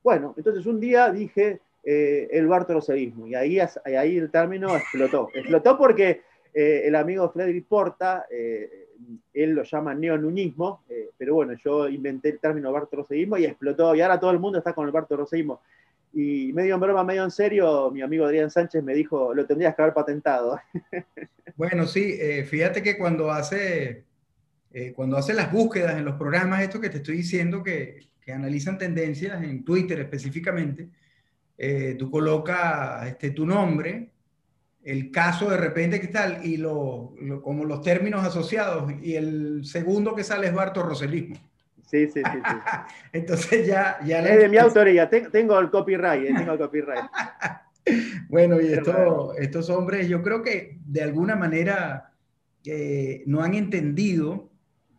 bueno, 0.04 0.34
entonces 0.38 0.66
un 0.66 0.80
día 0.80 1.10
dije 1.12 1.62
eh, 1.84 2.28
el 2.32 2.48
bartoloseísmo 2.48 3.28
y 3.28 3.36
ahí, 3.36 3.60
ahí 3.60 4.18
el 4.18 4.30
término 4.30 4.76
explotó. 4.76 5.30
Explotó 5.34 5.78
porque 5.78 6.22
eh, 6.54 6.82
el 6.86 6.96
amigo 6.96 7.30
Frederick 7.30 7.66
Porta, 7.66 8.26
eh, 8.30 8.88
él 9.34 9.52
lo 9.52 9.64
llama 9.64 9.94
neonuñismo, 9.94 10.84
pero 11.18 11.36
bueno, 11.36 11.54
yo 11.64 11.88
inventé 11.88 12.30
el 12.30 12.40
término 12.40 12.72
bartoloseísmo 12.72 13.38
y 13.38 13.46
explotó, 13.46 13.96
y 13.96 14.02
ahora 14.02 14.20
todo 14.20 14.32
el 14.32 14.40
mundo 14.40 14.58
está 14.58 14.74
con 14.74 14.86
el 14.86 14.92
bartoloseísmo. 14.92 15.62
Y 16.20 16.52
medio 16.52 16.74
en 16.74 16.80
broma, 16.80 17.04
medio 17.04 17.24
en 17.24 17.30
serio, 17.30 17.92
mi 17.92 18.02
amigo 18.02 18.26
Adrián 18.26 18.50
Sánchez 18.50 18.84
me 18.84 18.96
dijo, 18.96 19.36
lo 19.36 19.46
tendrías 19.46 19.76
que 19.76 19.84
haber 19.84 19.94
patentado. 19.94 20.60
Bueno, 21.56 21.88
sí, 21.88 22.16
eh, 22.20 22.44
fíjate 22.44 22.84
que 22.84 23.00
cuando 23.00 23.32
hace, 23.32 24.04
eh, 24.72 24.94
cuando 24.96 25.18
hace 25.18 25.34
las 25.34 25.52
búsquedas 25.52 25.98
en 25.98 26.06
los 26.06 26.14
programas, 26.16 26.62
esto 26.62 26.80
que 26.80 26.92
te 26.92 26.98
estoy 26.98 27.18
diciendo, 27.18 27.64
que, 27.64 28.10
que 28.22 28.32
analizan 28.32 28.78
tendencias 28.78 29.42
en 29.42 29.66
Twitter 29.66 30.00
específicamente, 30.00 30.90
eh, 31.58 31.96
tú 31.98 32.12
colocas 32.12 33.08
este, 33.08 33.32
tu 33.32 33.48
nombre, 33.48 34.12
el 34.84 35.10
caso 35.10 35.50
de 35.50 35.58
repente 35.58 36.00
que 36.00 36.10
tal, 36.10 36.46
y 36.46 36.58
lo, 36.58 37.16
como 37.42 37.66
los 37.66 37.82
términos 37.82 38.24
asociados, 38.24 38.94
y 39.02 39.16
el 39.16 39.66
segundo 39.66 40.14
que 40.14 40.24
sale 40.24 40.46
es 40.46 40.54
Barto 40.54 40.84
Roselismo. 40.84 41.38
Sí, 41.88 42.08
sí, 42.08 42.22
sí. 42.22 42.22
Entonces 43.14 43.66
ya... 43.66 43.98
ya 44.06 44.20
es 44.20 44.40
de 44.40 44.50
mi 44.50 44.58
autoría, 44.58 45.10
tengo 45.10 45.60
el 45.60 45.70
copyright, 45.70 46.30
eh, 46.30 46.34
tengo 46.38 46.54
el 46.54 46.60
copyright. 46.60 47.06
bueno, 48.30 48.60
y 48.62 48.74
estos 48.74 49.70
hombres 49.70 50.08
yo 50.08 50.22
creo 50.22 50.44
que 50.44 50.78
de 50.86 51.02
alguna 51.02 51.36
manera 51.36 52.12
eh, 52.66 53.24
no 53.26 53.42
han 53.42 53.54
entendido 53.54 54.52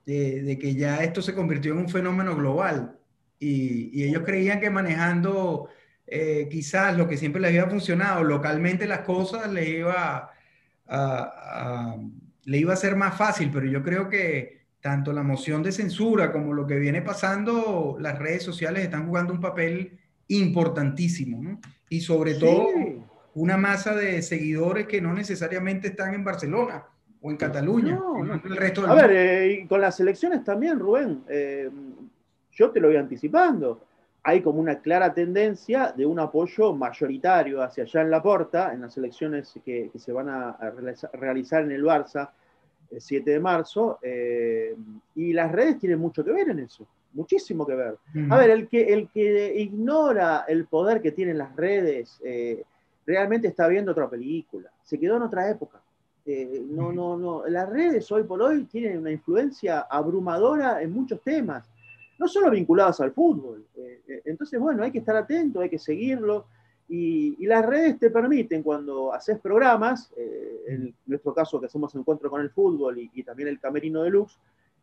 de, 0.07 0.59
que 0.59 0.75
ya 0.75 1.05
esto 1.05 1.21
se 1.21 1.35
convirtió 1.35 1.73
en 1.73 1.79
un 1.79 1.89
fenómeno 1.91 2.35
global 2.35 2.99
y, 3.39 4.03
ellos 4.03 4.23
creían 4.25 4.59
que 4.59 4.71
manejando 4.71 5.69
eh, 6.07 6.49
quizás 6.51 6.97
lo 6.97 7.07
que 7.07 7.19
siempre 7.19 7.43
les 7.43 7.51
había 7.51 7.67
funcionado 7.67 8.25
localmente 8.25 8.87
las 8.87 9.01
cosas 9.01 9.53
le 9.53 9.69
iba 9.69 10.31
le 12.45 12.57
iba 12.57 12.73
a 12.73 12.77
ser 12.77 12.97
más 12.97 13.15
fácil, 13.15 13.51
pero 13.53 13.67
yo 13.67 13.83
creo 13.83 14.09
que 14.09 14.58
tanto 14.89 15.13
la 15.13 15.23
moción 15.23 15.63
de 15.63 15.71
censura 15.71 16.33
como 16.33 16.55
lo 16.55 16.67
que 16.67 16.79
viene 16.79 17.03
pasando, 17.03 17.99
las 18.01 18.19
redes 18.19 18.43
sociales 18.43 18.85
están 18.85 19.07
jugando 19.07 19.35
un 19.35 19.41
papel 19.41 19.99
importantísimo, 20.29 21.43
¿no? 21.43 21.61
Y 21.91 22.01
sobre 22.01 22.37
todo 22.37 22.69
una 23.35 23.59
masa 23.59 23.95
de 23.95 24.23
seguidores 24.23 24.87
que 24.87 25.03
no 25.03 25.13
necesariamente 25.13 25.89
están 25.89 26.15
en 26.15 26.25
Barcelona 26.25 26.85
o 27.21 27.31
en 27.31 27.37
Cataluña, 27.37 27.97
no, 27.97 28.33
el 28.33 28.57
resto 28.57 28.87
A 28.87 28.95
ver, 28.95 29.11
eh, 29.13 29.67
con 29.69 29.83
las 29.83 30.01
elecciones 30.01 30.43
también, 30.43 30.79
Rubén, 30.79 31.23
eh, 31.29 31.69
yo 32.53 32.71
te 32.71 32.81
lo 32.81 32.89
voy 32.89 32.97
anticipando. 32.97 33.85
Hay 34.23 34.41
como 34.41 34.59
una 34.59 34.79
clara 34.79 35.13
tendencia 35.13 35.93
de 35.95 36.07
un 36.07 36.19
apoyo 36.19 36.73
mayoritario 36.73 37.63
hacia 37.63 37.85
allá 37.85 38.01
en 38.01 38.11
la 38.11 38.23
porta, 38.23 38.73
en 38.73 38.81
las 38.81 38.97
elecciones 38.97 39.53
que, 39.63 39.91
que 39.93 39.99
se 39.99 40.13
van 40.13 40.31
a 40.31 40.57
realizar 41.13 41.63
en 41.63 41.73
el 41.73 41.85
Barça 41.85 42.31
el 42.91 43.01
7 43.01 43.31
de 43.31 43.41
marzo, 43.41 43.99
eh, 44.03 44.75
y 45.15 45.33
las 45.33 45.53
redes 45.53 45.79
tienen 45.79 45.99
mucho 45.99 46.25
que 46.25 46.33
ver 46.33 46.51
en 46.51 46.61
eso, 46.61 46.87
muchísimo 47.13 47.67
que 47.67 47.75
ver. 47.75 47.99
A 48.31 48.37
ver, 48.37 48.51
el 48.51 48.69
que, 48.69 48.93
el 48.93 49.09
que 49.09 49.55
ignora 49.61 50.45
el 50.49 50.67
poder 50.67 51.01
que 51.01 51.13
tienen 51.13 51.39
las 51.39 51.55
redes, 51.55 52.21
eh, 52.25 52.63
realmente 53.07 53.49
está 53.49 53.69
viendo 53.69 53.93
otra 53.93 54.09
película, 54.09 54.71
se 54.83 54.99
quedó 54.99 55.17
en 55.17 55.23
otra 55.23 55.51
época. 55.51 55.81
Eh, 56.25 56.63
no, 56.69 56.93
no, 56.93 57.17
no. 57.17 57.47
Las 57.47 57.69
redes 57.69 58.11
hoy 58.13 58.25
por 58.25 58.43
hoy 58.43 58.65
tienen 58.65 58.99
una 58.99 59.11
influencia 59.11 59.81
abrumadora 59.81 60.83
en 60.83 60.93
muchos 60.93 61.23
temas, 61.23 61.67
no 62.19 62.29
solo 62.29 62.51
vinculados 62.51 63.01
al 63.01 63.13
fútbol. 63.13 63.65
entonces, 64.25 64.59
bueno, 64.61 64.83
hay 64.83 64.91
que 64.91 64.99
estar 64.99 65.17
atento, 65.17 65.61
hay 65.61 65.71
que 65.71 65.79
seguirlo. 65.79 66.47
Y, 66.89 67.47
las 67.47 67.65
redes 67.65 67.99
te 67.99 68.11
permiten, 68.11 68.63
cuando 68.63 69.13
haces 69.13 69.39
programas, 69.39 70.11
eh, 70.17 70.65
en 70.69 70.95
nuestro 71.07 71.35
caso 71.35 71.61
que 71.61 71.67
hacemos 71.67 71.95
encuentro 71.95 72.31
con 72.31 72.41
el 72.41 72.51
fútbol 72.51 72.99
y, 72.99 73.23
también 73.23 73.49
el 73.49 73.61
Camerino 73.61 74.03
Deluxe, 74.03 74.39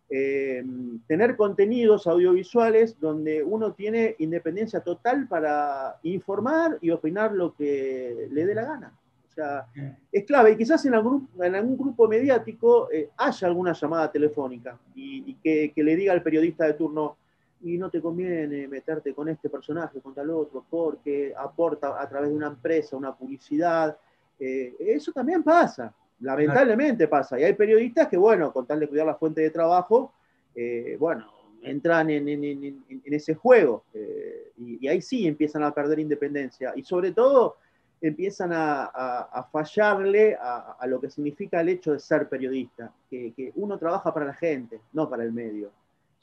eh, 0.07 0.63
tener 1.07 1.35
contenidos 1.35 2.05
audiovisuales 2.05 2.99
donde 2.99 3.41
uno 3.41 3.73
tiene 3.73 4.15
independencia 4.19 4.81
total 4.81 5.27
para 5.27 5.97
informar 6.03 6.77
y 6.79 6.91
opinar 6.91 7.31
lo 7.31 7.55
que 7.55 8.27
le 8.31 8.45
dé 8.45 8.53
la 8.53 8.65
gana. 8.65 8.93
O 9.27 9.31
sea, 9.35 9.65
es 10.11 10.23
clave. 10.23 10.51
Y 10.51 10.57
quizás 10.57 10.85
en 10.85 10.93
algún, 10.93 11.27
en 11.41 11.55
algún 11.55 11.75
grupo 11.75 12.07
mediático 12.07 12.89
eh, 12.91 13.09
haya 13.17 13.47
alguna 13.47 13.73
llamada 13.73 14.11
telefónica 14.11 14.77
y, 14.93 15.33
que, 15.43 15.73
que, 15.73 15.83
le 15.83 15.95
diga 15.95 16.13
al 16.13 16.23
periodista 16.23 16.65
de 16.65 16.73
turno, 16.73 17.17
y 17.65 17.79
no 17.79 17.89
te 17.89 17.99
conviene 17.99 18.67
meterte 18.67 19.11
con 19.11 19.27
este 19.27 19.49
personaje, 19.49 19.99
con 19.99 20.13
tal 20.13 20.29
otro, 20.29 20.63
porque 20.69 21.33
aporta 21.35 21.99
a 21.99 22.07
través 22.07 22.29
de 22.29 22.35
una 22.35 22.45
empresa, 22.47 22.95
una 22.95 23.15
publicidad. 23.15 23.97
Eh, 24.39 24.75
eso 24.79 25.11
también 25.11 25.41
pasa, 25.41 25.91
lamentablemente 26.19 27.07
pasa. 27.07 27.39
Y 27.39 27.43
hay 27.43 27.53
periodistas 27.53 28.07
que, 28.07 28.17
bueno, 28.17 28.53
con 28.53 28.67
tal 28.67 28.79
de 28.79 28.87
cuidar 28.87 29.07
la 29.07 29.15
fuente 29.15 29.41
de 29.41 29.49
trabajo, 29.49 30.13
eh, 30.53 30.95
bueno, 30.99 31.27
entran 31.63 32.11
en, 32.11 32.83
ese 33.03 33.33
juego. 33.33 33.85
Eh, 33.95 34.51
y, 34.57 34.87
ahí 34.87 35.01
sí 35.01 35.27
empiezan 35.27 35.63
a 35.63 35.73
perder 35.73 35.97
independencia. 35.97 36.71
Y 36.75 36.83
sobre 36.83 37.13
todo 37.13 37.57
empiezan 37.99 38.51
a, 38.53 39.49
fallarle 39.51 40.37
a, 40.39 40.85
lo 40.85 41.01
que 41.01 41.09
significa 41.09 41.61
el 41.61 41.69
hecho 41.69 41.93
de 41.93 41.99
ser 41.99 42.29
periodista, 42.29 42.93
que, 43.09 43.51
uno 43.55 43.79
trabaja 43.79 44.13
para 44.13 44.27
la 44.27 44.35
gente, 44.35 44.81
no 44.93 45.09
para 45.09 45.23
el 45.23 45.33
medio. 45.33 45.71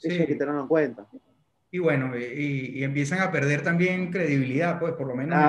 Eso 0.00 0.20
hay 0.20 0.26
que 0.26 0.36
tenerlo 0.36 0.60
en 0.60 0.68
cuenta. 0.68 1.04
Y 1.74 1.78
bueno, 1.78 2.12
y, 2.14 2.84
empiezan 2.84 3.20
a 3.20 3.32
perder 3.32 3.62
también 3.62 4.10
credibilidad, 4.10 4.78
pues 4.78 4.92
por 4.92 5.06
lo 5.06 5.16
menos 5.16 5.42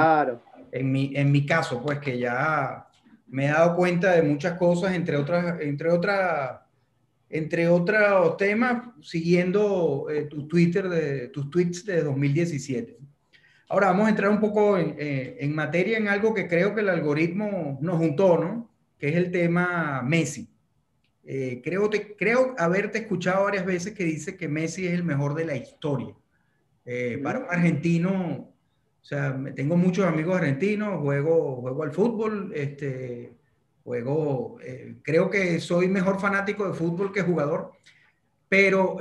en, 0.71 0.89
mi, 0.89 1.11
en 1.15 1.29
mi 1.33 1.45
caso, 1.45 1.83
pues 1.83 1.99
que 1.99 2.17
ya 2.17 2.87
me 3.27 3.45
he 3.45 3.49
dado 3.49 3.75
cuenta 3.75 4.13
de 4.13 4.23
muchas 4.23 4.57
cosas, 4.57 4.93
entre 4.93 5.17
otras, 5.17 5.59
entre 5.59 5.89
otras, 5.89 6.61
entre 7.29 7.67
otros 7.67 8.37
temas, 8.37 8.83
siguiendo 9.01 10.07
eh, 10.09 10.23
tu 10.23 10.47
Twitter 10.47 10.87
de, 10.87 11.27
tus 11.27 11.49
tweets 11.49 11.85
de 11.85 12.01
2017. 12.01 12.97
Ahora 13.67 13.87
vamos 13.87 14.07
a 14.07 14.11
entrar 14.11 14.31
un 14.31 14.39
poco 14.39 14.77
en, 14.77 14.95
eh, 14.97 15.35
en 15.41 15.53
materia 15.53 15.97
en 15.97 16.07
algo 16.07 16.33
que 16.33 16.47
creo 16.47 16.73
que 16.73 16.81
el 16.81 16.89
algoritmo 16.89 17.79
nos 17.81 17.97
juntó, 17.97 18.37
¿no? 18.37 18.71
Que 18.97 19.09
es 19.09 19.15
el 19.17 19.29
tema 19.29 20.01
Messi. 20.01 20.52
Eh, 21.25 21.61
creo, 21.63 21.89
te, 21.89 22.15
creo 22.15 22.53
haberte 22.57 22.99
escuchado 22.99 23.45
varias 23.45 23.65
veces 23.65 23.93
que 23.93 24.03
dice 24.03 24.35
que 24.35 24.49
Messi 24.49 24.85
es 24.87 24.93
el 24.93 25.03
mejor 25.03 25.33
de 25.35 25.45
la 25.45 25.55
historia. 25.55 26.13
Eh, 26.85 27.19
para 27.23 27.39
un 27.39 27.45
argentino, 27.49 28.49
o 29.01 29.05
sea, 29.05 29.41
tengo 29.55 29.77
muchos 29.77 30.05
amigos 30.05 30.35
argentinos, 30.35 30.99
juego, 30.99 31.61
juego 31.61 31.83
al 31.83 31.91
fútbol, 31.91 32.51
este, 32.53 33.33
juego, 33.83 34.57
eh, 34.61 34.95
creo 35.01 35.29
que 35.29 35.59
soy 35.61 35.87
mejor 35.87 36.19
fanático 36.19 36.67
de 36.67 36.73
fútbol 36.73 37.13
que 37.13 37.21
jugador, 37.21 37.71
pero 38.49 38.97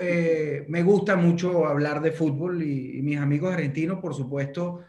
me 0.69 0.83
gusta 0.83 1.15
mucho 1.15 1.67
hablar 1.67 2.01
de 2.01 2.13
fútbol 2.13 2.63
y, 2.63 2.99
y 2.99 3.03
mis 3.03 3.19
amigos 3.19 3.53
argentinos, 3.53 3.99
por 3.99 4.15
supuesto, 4.15 4.81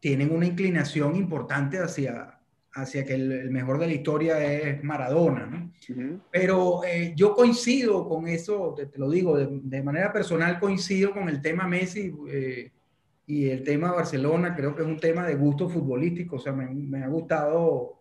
tienen 0.00 0.34
una 0.34 0.46
inclinación 0.46 1.14
importante 1.14 1.78
hacia, 1.78 2.41
hacia 2.74 3.04
que 3.04 3.14
el, 3.14 3.50
mejor 3.50 3.78
de 3.78 3.86
la 3.86 3.92
historia 3.92 4.42
es 4.42 4.82
Maradona, 4.82 5.46
¿no? 5.46 6.20
Pero 6.30 6.84
eh, 6.84 7.12
yo 7.14 7.34
coincido 7.34 8.08
con 8.08 8.26
eso, 8.26 8.74
te, 8.74 8.98
lo 8.98 9.10
digo, 9.10 9.36
de, 9.36 9.82
manera 9.82 10.12
personal 10.12 10.58
coincido 10.58 11.12
con 11.12 11.28
el 11.28 11.42
tema 11.42 11.66
Messi 11.66 12.14
eh, 12.28 12.70
y 13.26 13.48
el 13.48 13.62
tema 13.62 13.92
Barcelona, 13.92 14.54
creo 14.54 14.74
que 14.74 14.82
es 14.82 14.88
un 14.88 15.00
tema 15.00 15.26
de 15.26 15.34
gusto 15.34 15.68
futbolístico, 15.68 16.36
o 16.36 16.38
sea, 16.38 16.52
me, 16.52 17.02
ha 17.02 17.08
gustado 17.08 17.98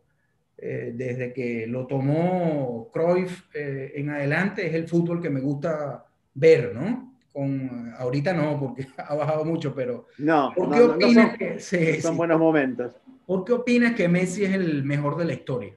eh, 0.57 0.93
desde 0.95 1.33
que 1.33 1.67
lo 1.67 1.85
tomó 1.85 2.89
Cruyff 2.93 3.53
en 3.53 4.09
adelante, 4.09 4.67
es 4.67 4.73
el 4.73 4.87
fútbol 4.87 5.21
que 5.21 5.29
me 5.29 5.41
gusta 5.41 6.05
ver, 6.33 6.73
¿no? 6.73 7.10
Con, 7.33 7.93
ahorita 7.97 8.33
no, 8.33 8.59
porque 8.59 8.87
ha 8.97 9.15
bajado 9.15 9.45
mucho, 9.45 9.73
pero... 9.73 10.07
No, 10.17 10.51
¿por 10.55 10.71
qué 10.71 10.81
opinas 10.81 11.37
que, 11.37 12.01
son 12.01 12.17
buenos 12.17 12.39
momentos. 12.39 12.93
¿Por 13.25 13.45
qué 13.45 13.53
opinas 13.53 13.95
que 13.95 14.07
Messi 14.07 14.43
es 14.43 14.53
el 14.53 14.83
mejor 14.83 15.15
de 15.17 15.25
la 15.25 15.33
historia? 15.33 15.73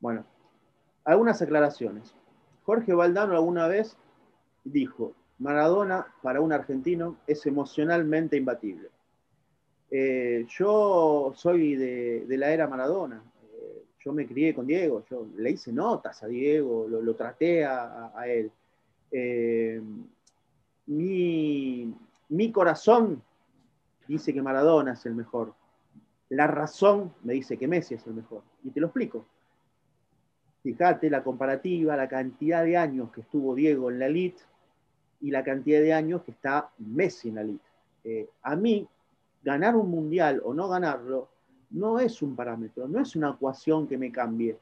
Bueno, 0.00 0.24
algunas 1.04 1.40
aclaraciones. 1.40 2.14
Jorge 2.64 2.94
Valdano 2.94 3.34
alguna 3.34 3.68
vez 3.68 3.96
dijo, 4.64 5.14
Maradona 5.38 6.06
para 6.22 6.40
un 6.40 6.52
argentino 6.52 7.18
es 7.26 7.46
emocionalmente 7.46 8.36
imbatible. 8.36 8.88
Eh, 9.90 10.46
yo 10.48 11.32
soy 11.36 11.76
de, 11.76 12.26
la 12.36 12.52
era 12.52 12.66
Maradona. 12.66 13.22
Eh, 13.52 13.84
yo 14.04 14.12
me 14.12 14.26
crié 14.26 14.54
con 14.54 14.66
Diego, 14.66 15.04
yo 15.08 15.26
le 15.36 15.50
hice 15.50 15.72
notas 15.72 16.22
a 16.22 16.26
Diego, 16.26 16.86
lo, 16.88 17.14
traté 17.14 17.64
a, 17.64 18.12
él. 18.26 18.50
Eh, 19.10 19.80
mi, 20.86 21.94
mi 22.28 22.52
corazón 22.52 23.22
dice 24.06 24.32
que 24.34 24.42
Maradona 24.42 24.92
es 24.92 25.06
el 25.06 25.14
mejor 25.14 25.54
la 26.34 26.46
razón 26.46 27.14
me 27.22 27.34
dice 27.34 27.56
que 27.56 27.68
Messi 27.68 27.94
es 27.94 28.06
el 28.06 28.14
mejor. 28.14 28.42
Y 28.62 28.70
te 28.70 28.80
lo 28.80 28.86
explico. 28.86 29.26
Fíjate 30.62 31.10
la 31.10 31.22
comparativa, 31.22 31.96
la 31.96 32.08
cantidad 32.08 32.64
de 32.64 32.76
años 32.76 33.10
que 33.12 33.20
estuvo 33.20 33.54
Diego 33.54 33.90
en 33.90 33.98
la 33.98 34.06
elite 34.06 34.42
y 35.20 35.30
la 35.30 35.44
cantidad 35.44 35.80
de 35.80 35.92
años 35.92 36.22
que 36.22 36.32
está 36.32 36.70
Messi 36.78 37.28
en 37.28 37.34
la 37.34 37.40
elite. 37.42 37.64
Eh, 38.04 38.28
a 38.42 38.56
mí, 38.56 38.88
ganar 39.42 39.76
un 39.76 39.90
mundial 39.90 40.40
o 40.44 40.54
no 40.54 40.68
ganarlo 40.68 41.28
no 41.70 41.98
es 41.98 42.22
un 42.22 42.34
parámetro, 42.34 42.88
no 42.88 43.00
es 43.00 43.14
una 43.16 43.30
ecuación 43.30 43.86
que 43.86 43.98
me 43.98 44.10
cambie. 44.10 44.58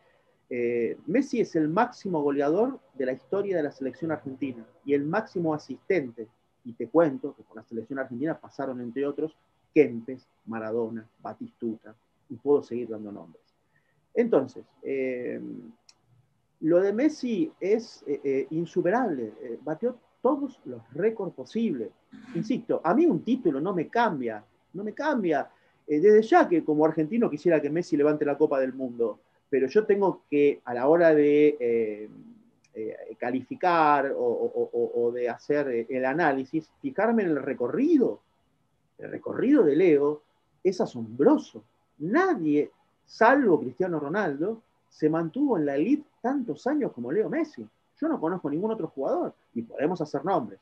Eh, 0.54 0.98
Messi 1.06 1.40
es 1.40 1.56
el 1.56 1.66
máximo 1.70 2.20
goleador 2.20 2.78
de 2.92 3.06
la 3.06 3.12
historia 3.12 3.56
de 3.56 3.62
la 3.62 3.72
selección 3.72 4.12
argentina 4.12 4.66
y 4.84 4.92
el 4.92 5.02
máximo 5.02 5.54
asistente. 5.54 6.28
Y 6.66 6.74
te 6.74 6.88
cuento 6.88 7.34
que 7.34 7.42
con 7.42 7.56
la 7.56 7.62
selección 7.62 7.98
argentina 7.98 8.38
pasaron, 8.38 8.78
entre 8.82 9.06
otros, 9.06 9.34
Kempes, 9.72 10.28
Maradona, 10.44 11.08
Batistuta, 11.22 11.94
y 12.28 12.36
puedo 12.36 12.62
seguir 12.62 12.90
dando 12.90 13.10
nombres. 13.10 13.42
Entonces, 14.12 14.66
eh, 14.82 15.40
lo 16.60 16.80
de 16.82 16.92
Messi 16.92 17.50
es 17.58 18.04
eh, 18.06 18.46
insuperable, 18.50 19.32
batió 19.62 19.96
todos 20.20 20.60
los 20.66 20.82
récords 20.92 21.34
posibles. 21.34 21.88
Insisto, 22.34 22.82
a 22.84 22.92
mí 22.92 23.06
un 23.06 23.24
título 23.24 23.58
no 23.58 23.72
me 23.72 23.88
cambia, 23.88 24.44
no 24.74 24.84
me 24.84 24.92
cambia. 24.92 25.50
desde 25.86 26.20
ya 26.20 26.46
que 26.46 26.62
como 26.62 26.84
argentino 26.84 27.30
quisiera 27.30 27.58
que 27.58 27.70
Messi 27.70 27.96
levante 27.96 28.26
la 28.26 28.36
Copa 28.36 28.60
del 28.60 28.74
Mundo, 28.74 29.18
pero 29.52 29.66
yo 29.68 29.84
tengo 29.84 30.22
que 30.30 30.62
a 30.64 30.72
la 30.72 30.88
hora 30.88 31.14
de 31.14 32.08
calificar 33.18 34.12
o, 34.16 35.12
de 35.14 35.28
hacer 35.28 35.86
el 35.90 36.04
análisis, 36.06 36.72
fijarme 36.80 37.22
en 37.22 37.28
el 37.28 37.42
recorrido 37.42 38.20
el 39.02 39.10
recorrido 39.10 39.64
de 39.64 39.76
Leo 39.76 40.22
es 40.62 40.80
asombroso. 40.80 41.64
Nadie, 41.98 42.70
salvo 43.04 43.60
Cristiano 43.60 43.98
Ronaldo, 43.98 44.62
se 44.88 45.10
mantuvo 45.10 45.58
en 45.58 45.66
la 45.66 45.74
elite 45.74 46.08
tantos 46.20 46.66
años 46.66 46.92
como 46.92 47.10
Leo 47.10 47.28
Messi. 47.28 47.66
Yo 48.00 48.08
no 48.08 48.20
conozco 48.20 48.48
ningún 48.48 48.70
otro 48.70 48.88
jugador 48.88 49.34
y 49.54 49.62
podemos 49.62 50.00
hacer 50.00 50.24
nombres. 50.24 50.60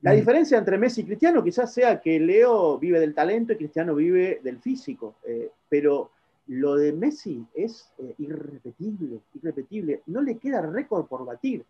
La 0.00 0.12
mm. 0.12 0.16
diferencia 0.16 0.58
entre 0.58 0.76
Messi 0.76 1.02
y 1.02 1.04
Cristiano 1.04 1.42
quizás 1.42 1.72
sea 1.72 2.00
que 2.00 2.18
Leo 2.18 2.78
vive 2.78 2.98
del 2.98 3.14
talento 3.14 3.52
y 3.52 3.56
Cristiano 3.56 3.94
vive 3.94 4.40
del 4.42 4.58
físico, 4.58 5.14
eh, 5.24 5.50
pero 5.68 6.10
lo 6.48 6.76
de 6.76 6.92
Messi 6.92 7.44
es 7.54 7.92
eh, 7.98 8.14
irrepetible, 8.18 9.20
irrepetible. 9.34 10.02
No 10.06 10.20
le 10.22 10.38
queda 10.38 10.60
récord 10.62 11.06
por 11.06 11.24
batir. 11.24 11.64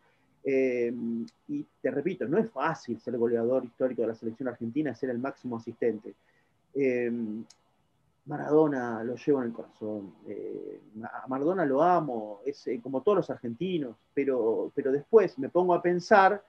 Eh, 0.44 0.92
y 1.48 1.66
te 1.80 1.90
repito, 1.90 2.26
no 2.26 2.38
es 2.38 2.50
fácil 2.50 2.98
ser 2.98 3.16
goleador 3.16 3.64
histórico 3.64 4.02
de 4.02 4.08
la 4.08 4.14
selección 4.14 4.48
argentina, 4.48 4.94
ser 4.94 5.10
el 5.10 5.18
máximo 5.18 5.56
asistente. 5.56 6.14
Eh, 6.74 7.12
Maradona 8.24 9.02
lo 9.04 9.16
llevo 9.16 9.40
en 9.40 9.48
el 9.48 9.52
corazón. 9.52 10.14
Eh, 10.26 10.80
a 11.02 11.26
Maradona 11.28 11.64
lo 11.64 11.82
amo, 11.82 12.40
es 12.44 12.68
como 12.82 13.02
todos 13.02 13.18
los 13.18 13.30
argentinos, 13.30 13.96
pero, 14.14 14.72
pero 14.74 14.90
después 14.92 15.38
me 15.38 15.48
pongo 15.48 15.74
a 15.74 15.82
pensar 15.82 16.42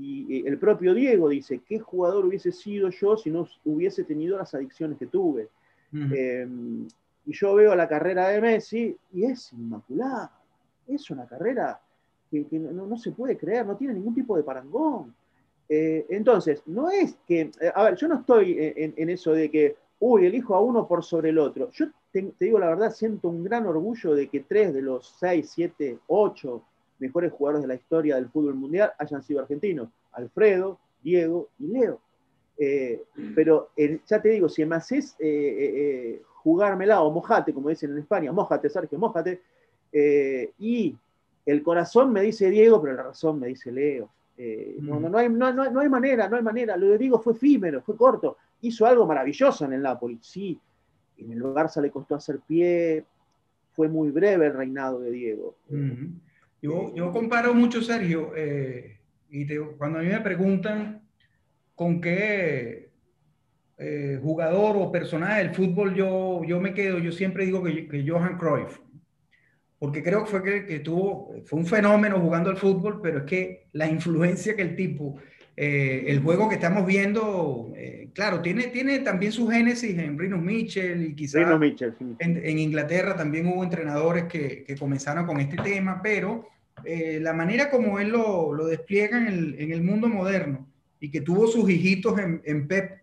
y 0.00 0.46
el 0.46 0.58
propio 0.58 0.94
Diego 0.94 1.28
dice, 1.28 1.60
¿qué 1.66 1.80
jugador 1.80 2.24
hubiese 2.24 2.52
sido 2.52 2.88
yo 2.88 3.16
si 3.16 3.30
no 3.30 3.48
hubiese 3.64 4.04
tenido 4.04 4.38
las 4.38 4.54
adicciones 4.54 4.96
que 4.96 5.06
tuve? 5.06 5.48
Y 7.28 7.34
yo 7.34 7.54
veo 7.54 7.76
la 7.76 7.86
carrera 7.86 8.28
de 8.28 8.40
Messi 8.40 8.96
y 9.12 9.24
es 9.26 9.52
inmaculada. 9.52 10.32
Es 10.86 11.10
una 11.10 11.26
carrera 11.26 11.78
que, 12.30 12.46
no, 12.50 12.96
se 12.96 13.12
puede 13.12 13.36
creer, 13.36 13.66
no 13.66 13.76
tiene 13.76 13.92
ningún 13.92 14.14
tipo 14.14 14.34
de 14.34 14.42
parangón. 14.42 15.14
Eh, 15.68 16.06
entonces, 16.08 16.62
no 16.64 16.88
es 16.88 17.18
que, 17.26 17.50
eh, 17.60 17.72
a 17.74 17.84
ver, 17.84 17.96
yo 17.96 18.08
no 18.08 18.20
estoy 18.20 18.56
en, 18.58 19.10
eso 19.10 19.32
de 19.32 19.50
que, 19.50 19.76
uy, 20.00 20.24
elijo 20.24 20.54
a 20.54 20.62
uno 20.62 20.88
por 20.88 21.04
sobre 21.04 21.28
el 21.28 21.38
otro. 21.38 21.70
Yo 21.70 21.88
te, 22.10 22.32
digo 22.40 22.58
la 22.58 22.68
verdad, 22.68 22.92
siento 22.92 23.28
un 23.28 23.44
gran 23.44 23.66
orgullo 23.66 24.14
de 24.14 24.26
que 24.30 24.40
tres 24.40 24.72
de 24.72 24.80
los 24.80 25.14
seis, 25.20 25.50
siete, 25.54 25.98
ocho 26.06 26.62
mejores 26.98 27.30
jugadores 27.30 27.60
de 27.60 27.68
la 27.68 27.74
historia 27.74 28.14
del 28.16 28.30
fútbol 28.30 28.54
mundial 28.54 28.92
hayan 28.98 29.22
sido 29.22 29.40
argentinos. 29.40 29.90
Alfredo, 30.12 30.78
Diego 31.02 31.50
y 31.58 31.66
Leo. 31.66 32.00
Eh, 32.56 33.04
pero 33.34 33.68
ya 33.76 34.22
te 34.22 34.30
digo, 34.30 34.48
si 34.48 34.64
me 34.64 34.76
haces 34.76 35.14
jugármela, 36.48 37.02
o 37.02 37.10
mojate, 37.10 37.52
como 37.52 37.68
dicen 37.68 37.92
en 37.92 37.98
España, 37.98 38.32
mojate, 38.32 38.70
Sergio, 38.70 38.98
mojate. 38.98 39.42
Eh, 39.92 40.52
y 40.58 40.96
el 41.44 41.62
corazón 41.62 42.10
me 42.10 42.22
dice 42.22 42.48
Diego, 42.48 42.80
pero 42.80 42.94
la 42.94 43.02
razón 43.02 43.38
me 43.38 43.48
dice 43.48 43.70
Leo. 43.70 44.08
Eh, 44.38 44.78
no, 44.80 44.98
no, 44.98 45.10
no, 45.10 45.18
hay, 45.18 45.28
no, 45.28 45.52
no, 45.52 45.80
hay 45.80 45.88
manera, 45.90 46.26
no 46.26 46.36
hay 46.36 46.42
manera. 46.42 46.74
Lo 46.78 46.88
de 46.88 46.96
Diego 46.96 47.20
fue 47.20 47.34
efímero, 47.34 47.82
fue 47.82 47.96
corto. 47.96 48.38
Hizo 48.62 48.86
algo 48.86 49.06
maravilloso 49.06 49.66
en 49.66 49.74
el 49.74 49.82
Napoli, 49.82 50.18
sí. 50.22 50.58
En 51.18 51.32
el 51.32 51.42
Barça 51.42 51.82
le 51.82 51.90
costó 51.90 52.14
hacer 52.14 52.40
pie. 52.46 53.04
Fue 53.72 53.88
muy 53.88 54.10
breve 54.10 54.46
el 54.46 54.54
reinado 54.54 55.00
de 55.00 55.10
Diego. 55.10 55.54
yo, 56.62 56.94
yo, 56.94 57.12
comparo 57.12 57.52
mucho, 57.52 57.82
Sergio, 57.82 58.32
y 59.30 59.46
cuando 59.76 59.98
a 59.98 60.02
mí 60.02 60.08
me 60.08 60.20
preguntan 60.20 61.02
con 61.74 62.00
qué 62.00 62.87
eh, 63.80 64.18
jugador 64.20 64.76
o 64.76 64.90
personaje 64.90 65.38
del 65.38 65.54
fútbol 65.54 65.94
yo, 65.94 66.42
yo 66.44 66.60
me 66.60 66.74
quedo, 66.74 66.98
yo 66.98 67.12
siempre 67.12 67.46
digo 67.46 67.62
que, 67.62 67.86
que 67.86 68.04
Johan 68.08 68.36
Cruyff, 68.36 68.80
porque 69.78 70.02
creo 70.02 70.24
que 70.24 70.30
fue 70.30 70.42
que, 70.42 70.66
que, 70.66 70.80
tuvo, 70.80 71.32
fue 71.44 71.60
un 71.60 71.66
fenómeno 71.66 72.18
jugando 72.18 72.50
al 72.50 72.56
fútbol, 72.56 73.00
pero 73.00 73.18
es 73.18 73.24
que 73.24 73.68
la 73.72 73.88
influencia 73.88 74.56
que 74.56 74.62
el 74.62 74.74
tipo, 74.74 75.16
eh, 75.56 76.06
el 76.08 76.20
juego 76.20 76.48
que 76.48 76.56
estamos 76.56 76.84
viendo, 76.86 77.72
eh, 77.76 78.08
claro, 78.12 78.42
tiene, 78.42 78.64
tiene 78.66 78.98
también 78.98 79.30
su 79.30 79.46
génesis 79.46 79.96
en 79.96 80.18
Rino 80.18 80.38
Mitchell 80.38 81.00
y 81.04 81.14
quizás 81.14 81.46
en, 82.18 82.58
Inglaterra 82.58 83.14
también 83.14 83.46
hubo 83.46 83.62
entrenadores 83.62 84.24
que, 84.24 84.64
que 84.64 84.76
comenzaron 84.76 85.24
con 85.24 85.38
este 85.38 85.56
tema, 85.56 86.00
pero 86.02 86.48
la 86.84 87.32
manera 87.32 87.70
como 87.70 87.98
él 88.00 88.08
lo, 88.08 88.52
lo 88.52 88.66
despliega 88.66 89.18
en 89.18 89.26
el, 89.26 89.60
en 89.60 89.72
el 89.72 89.82
mundo 89.82 90.08
moderno, 90.08 90.68
y 91.00 91.10
que 91.10 91.20
tuvo 91.20 91.46
sus 91.46 91.68
hijitos 91.70 92.18
en, 92.18 92.42
en, 92.44 92.66
Pep 92.66 92.98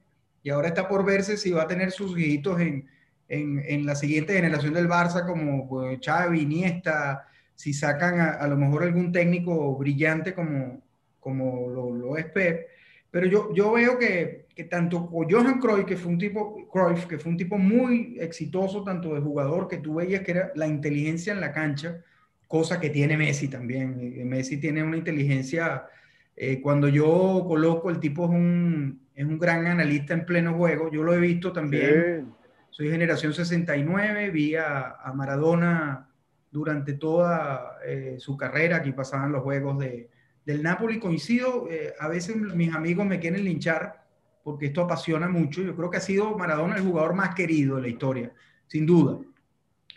y 0.46 0.52
ahora 0.52 0.68
está 0.68 0.88
por 0.88 1.04
verse 1.04 1.38
si 1.38 1.50
va 1.50 1.64
a 1.64 1.68
tener 1.68 1.90
sus 1.90 2.16
hijitos 2.16 2.62
en, 2.62 2.88
en, 3.28 3.64
en 3.66 3.84
la 3.84 3.96
siguiente 3.96 4.34
generación 4.34 4.76
del 4.76 4.88
Barça 4.88 5.26
como 5.26 5.68
pues, 5.68 5.98
Xavi, 6.06 6.42
Iniesta, 6.42 7.26
si 7.56 7.74
sacan 7.74 8.20
a, 8.20 8.46
lo 8.46 8.56
mejor 8.56 8.84
algún 8.84 9.12
técnico 9.12 9.76
brillante 9.76 10.36
como, 10.36 10.84
como 11.20 11.68
lo, 11.68 11.92
lo 11.92 12.16
es 12.16 12.26
Pep. 12.28 12.68
Pero 13.10 13.26
yo, 13.26 13.56
yo 13.56 13.72
veo 13.72 13.98
que, 13.98 14.46
que 14.54 14.66
tanto 14.66 15.10
Johan 15.12 15.60
Cruyff, 15.60 15.86
que 15.88 15.98
fue 15.98 16.12
un 16.12 16.20
tipo, 16.20 16.70
Cruyff, 16.72 17.08
que 17.08 17.18
fue 17.18 17.32
un 17.32 17.38
tipo 17.38 17.58
muy 17.58 18.20
exitoso 18.20 18.84
tanto 18.84 19.16
de 19.16 19.22
jugador, 19.22 19.68
que 19.68 19.78
tú 19.78 19.96
veías 19.96 20.22
que 20.22 20.30
era 20.30 20.52
la 20.54 20.68
inteligencia 20.68 21.34
en 21.34 21.42
la 21.42 21.52
cancha, 21.52 22.04
cosa 22.48 22.80
que 22.80 22.92
tiene 22.92 23.18
Messi 23.18 23.48
también. 23.48 24.30
Messi 24.30 24.58
tiene 24.58 24.84
una 24.84 24.98
inteligencia 24.98 25.88
eh, 26.36 26.62
cuando 26.62 26.88
yo 26.88 27.46
coloco, 27.48 27.90
el 27.90 28.00
tipo 28.00 28.26
es 28.26 28.30
un, 28.30 29.05
es 29.16 29.26
un 29.26 29.40
gran 29.40 29.66
analista 29.66 30.14
en 30.14 30.26
pleno 30.26 30.56
juego. 30.56 30.92
Yo 30.92 31.04
lo 31.04 31.14
he 31.14 31.20
visto 31.20 31.52
también. 31.52 32.34
Soy 32.70 32.90
generación 32.90 33.34
69, 33.34 34.30
vi 34.32 34.56
a, 34.56 34.98
Maradona 35.16 36.10
durante 36.52 36.94
toda 36.94 37.78
eh, 37.86 38.16
su 38.20 38.36
carrera. 38.36 38.78
Aquí 38.78 38.92
pasaban 38.92 39.32
los 39.32 39.44
juegos 39.44 39.80
de, 39.80 40.10
del 40.46 40.62
Napoli. 40.62 41.00
Coincido, 41.00 41.68
eh, 41.70 41.94
a 41.98 42.08
veces 42.10 42.36
mis 42.36 42.74
amigos 42.76 43.06
me 43.06 43.20
quieren 43.20 43.46
linchar 43.46 44.04
porque 44.44 44.68
esto 44.68 44.82
apasiona 44.82 45.30
mucho. 45.30 45.62
Yo 45.62 45.76
creo 45.76 45.90
que 45.90 45.98
ha 45.98 46.02
sido 46.02 46.38
Maradona 46.38 46.76
el 46.76 46.84
jugador 46.84 47.14
más 47.14 47.34
querido 47.34 47.78
de 47.78 47.84
la 47.84 47.88
historia, 47.88 48.32
sin 48.68 48.86
duda. 48.86 49.20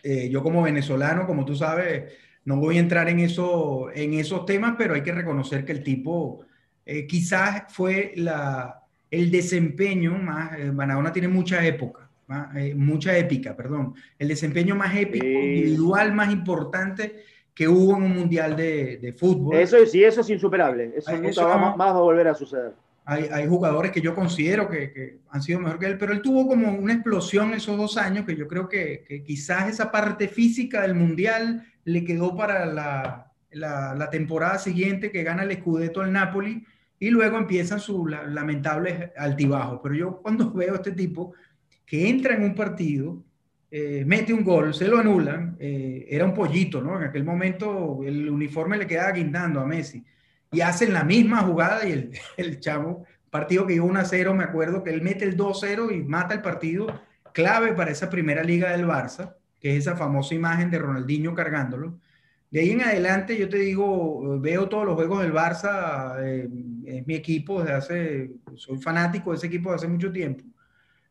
yo 0.03 0.41
como 0.41 0.63
venezolano, 0.63 1.27
como 1.27 1.45
tú 1.45 1.55
sabes, 1.55 2.13
no 2.45 2.57
voy 2.57 2.77
a 2.77 2.79
entrar 2.79 3.09
en, 3.09 3.19
eso, 3.19 3.91
en 3.93 4.13
esos 4.13 4.45
temas, 4.45 4.75
pero 4.77 4.95
hay 4.95 5.03
que 5.03 5.11
reconocer 5.11 5.65
que 5.65 5.73
el 5.73 5.83
tipo 5.83 6.45
eh, 6.91 7.05
quizás 7.05 7.65
fue 7.69 8.13
la, 8.15 8.78
el 9.11 9.31
desempeño 9.31 10.17
más, 10.17 10.57
eh, 10.57 10.71
Maradona 10.71 11.11
tiene 11.11 11.27
mucha 11.27 11.65
época, 11.65 12.09
eh, 12.55 12.73
mucha 12.75 13.17
épica, 13.17 13.55
perdón, 13.55 13.95
el 14.17 14.27
desempeño 14.27 14.75
más 14.75 14.95
épico, 14.95 15.25
individual 15.25 16.13
más 16.13 16.31
importante 16.31 17.23
que 17.53 17.67
hubo 17.67 17.97
en 17.97 18.03
un 18.03 18.13
mundial 18.13 18.55
de, 18.55 18.97
de 18.97 19.13
fútbol. 19.13 19.55
Eso 19.57 19.77
sí, 19.85 20.03
eso 20.03 20.21
es 20.21 20.29
insuperable, 20.29 20.93
eso, 20.95 21.11
nunca 21.17 21.45
va, 21.45 21.75
más 21.75 21.79
va 21.79 21.89
a 21.89 22.01
volver 22.01 22.27
a 22.27 22.33
suceder. 22.33 22.73
Hay, 23.05 23.27
hay, 23.31 23.47
jugadores 23.47 23.91
que 23.91 24.01
yo 24.01 24.13
considero 24.13 24.69
que, 24.69 24.93
que, 24.93 25.17
han 25.31 25.41
sido 25.41 25.59
mejor 25.59 25.79
que 25.79 25.87
él, 25.87 25.97
pero 25.97 26.13
él 26.13 26.21
tuvo 26.21 26.47
como 26.47 26.71
una 26.71 26.93
explosión 26.93 27.53
esos 27.53 27.75
dos 27.75 27.97
años 27.97 28.23
que 28.23 28.35
yo 28.35 28.47
creo 28.47 28.69
que, 28.69 29.03
que 29.07 29.23
quizás 29.23 29.67
esa 29.67 29.91
parte 29.91 30.27
física 30.27 30.83
del 30.83 30.93
mundial 30.93 31.65
le 31.85 32.05
quedó 32.05 32.35
para 32.35 32.67
la, 32.67 33.29
la, 33.51 34.09
temporada 34.09 34.59
siguiente 34.59 35.11
que 35.11 35.23
gana 35.23 35.43
el 35.43 35.57
Scudetto 35.57 36.01
al 36.01 36.11
Napoli 36.11 36.65
y 36.99 37.09
luego 37.09 37.37
empiezan 37.37 37.79
sus 37.79 38.09
lamentables 38.09 39.11
altibajos. 39.17 39.79
Pero 39.81 39.95
yo 39.95 40.21
cuando 40.21 40.51
veo 40.53 40.73
a 40.73 40.77
este 40.77 40.91
tipo 40.91 41.33
que 41.85 42.09
entra 42.09 42.35
en 42.35 42.43
un 42.43 42.55
partido, 42.55 43.23
eh, 43.71 44.03
mete 44.05 44.33
un 44.33 44.43
gol, 44.43 44.73
se 44.73 44.87
lo 44.87 44.97
anulan, 44.99 45.55
eh, 45.59 46.05
era 46.09 46.25
un 46.25 46.33
pollito, 46.33 46.81
¿no? 46.81 46.97
En 46.97 47.07
aquel 47.07 47.23
momento 47.23 48.01
el 48.03 48.29
uniforme 48.29 48.77
le 48.77 48.87
quedaba 48.87 49.11
guindando 49.11 49.59
a 49.61 49.65
Messi 49.65 50.03
y 50.51 50.61
hacen 50.61 50.93
la 50.93 51.03
misma 51.03 51.43
jugada 51.43 51.87
y 51.87 51.91
el, 51.91 52.11
el 52.37 52.59
chavo, 52.59 53.05
partido 53.29 53.65
que 53.67 53.75
iba 53.75 53.85
1 53.85 53.99
a 53.99 54.05
0, 54.05 54.33
me 54.33 54.43
acuerdo 54.43 54.83
que 54.83 54.89
él 54.89 55.01
mete 55.01 55.25
el 55.25 55.37
2-0 55.37 55.95
y 55.95 56.03
mata 56.03 56.33
el 56.33 56.41
partido 56.41 57.01
clave 57.33 57.73
para 57.73 57.91
esa 57.91 58.09
primera 58.09 58.43
liga 58.43 58.71
del 58.71 58.87
Barça 58.87 59.35
que 59.59 59.75
es 59.75 59.79
esa 59.79 59.95
famosa 59.95 60.33
imagen 60.35 60.71
de 60.71 60.79
Ronaldinho 60.79 61.33
cargándolo. 61.35 61.99
De 62.49 62.61
ahí 62.61 62.71
en 62.71 62.81
adelante, 62.81 63.37
yo 63.37 63.47
te 63.47 63.57
digo, 63.57 64.39
veo 64.39 64.69
todos 64.69 64.85
los 64.85 64.95
juegos 64.95 65.21
del 65.21 65.33
Barça, 65.33 66.15
eh, 66.23 66.49
es 66.97 67.07
mi 67.07 67.15
equipo 67.15 67.61
desde 67.61 67.73
hace, 67.73 68.31
soy 68.55 68.77
fanático 68.77 69.31
de 69.31 69.37
ese 69.37 69.47
equipo 69.47 69.71
desde 69.71 69.85
hace 69.85 69.93
mucho 69.93 70.11
tiempo, 70.11 70.43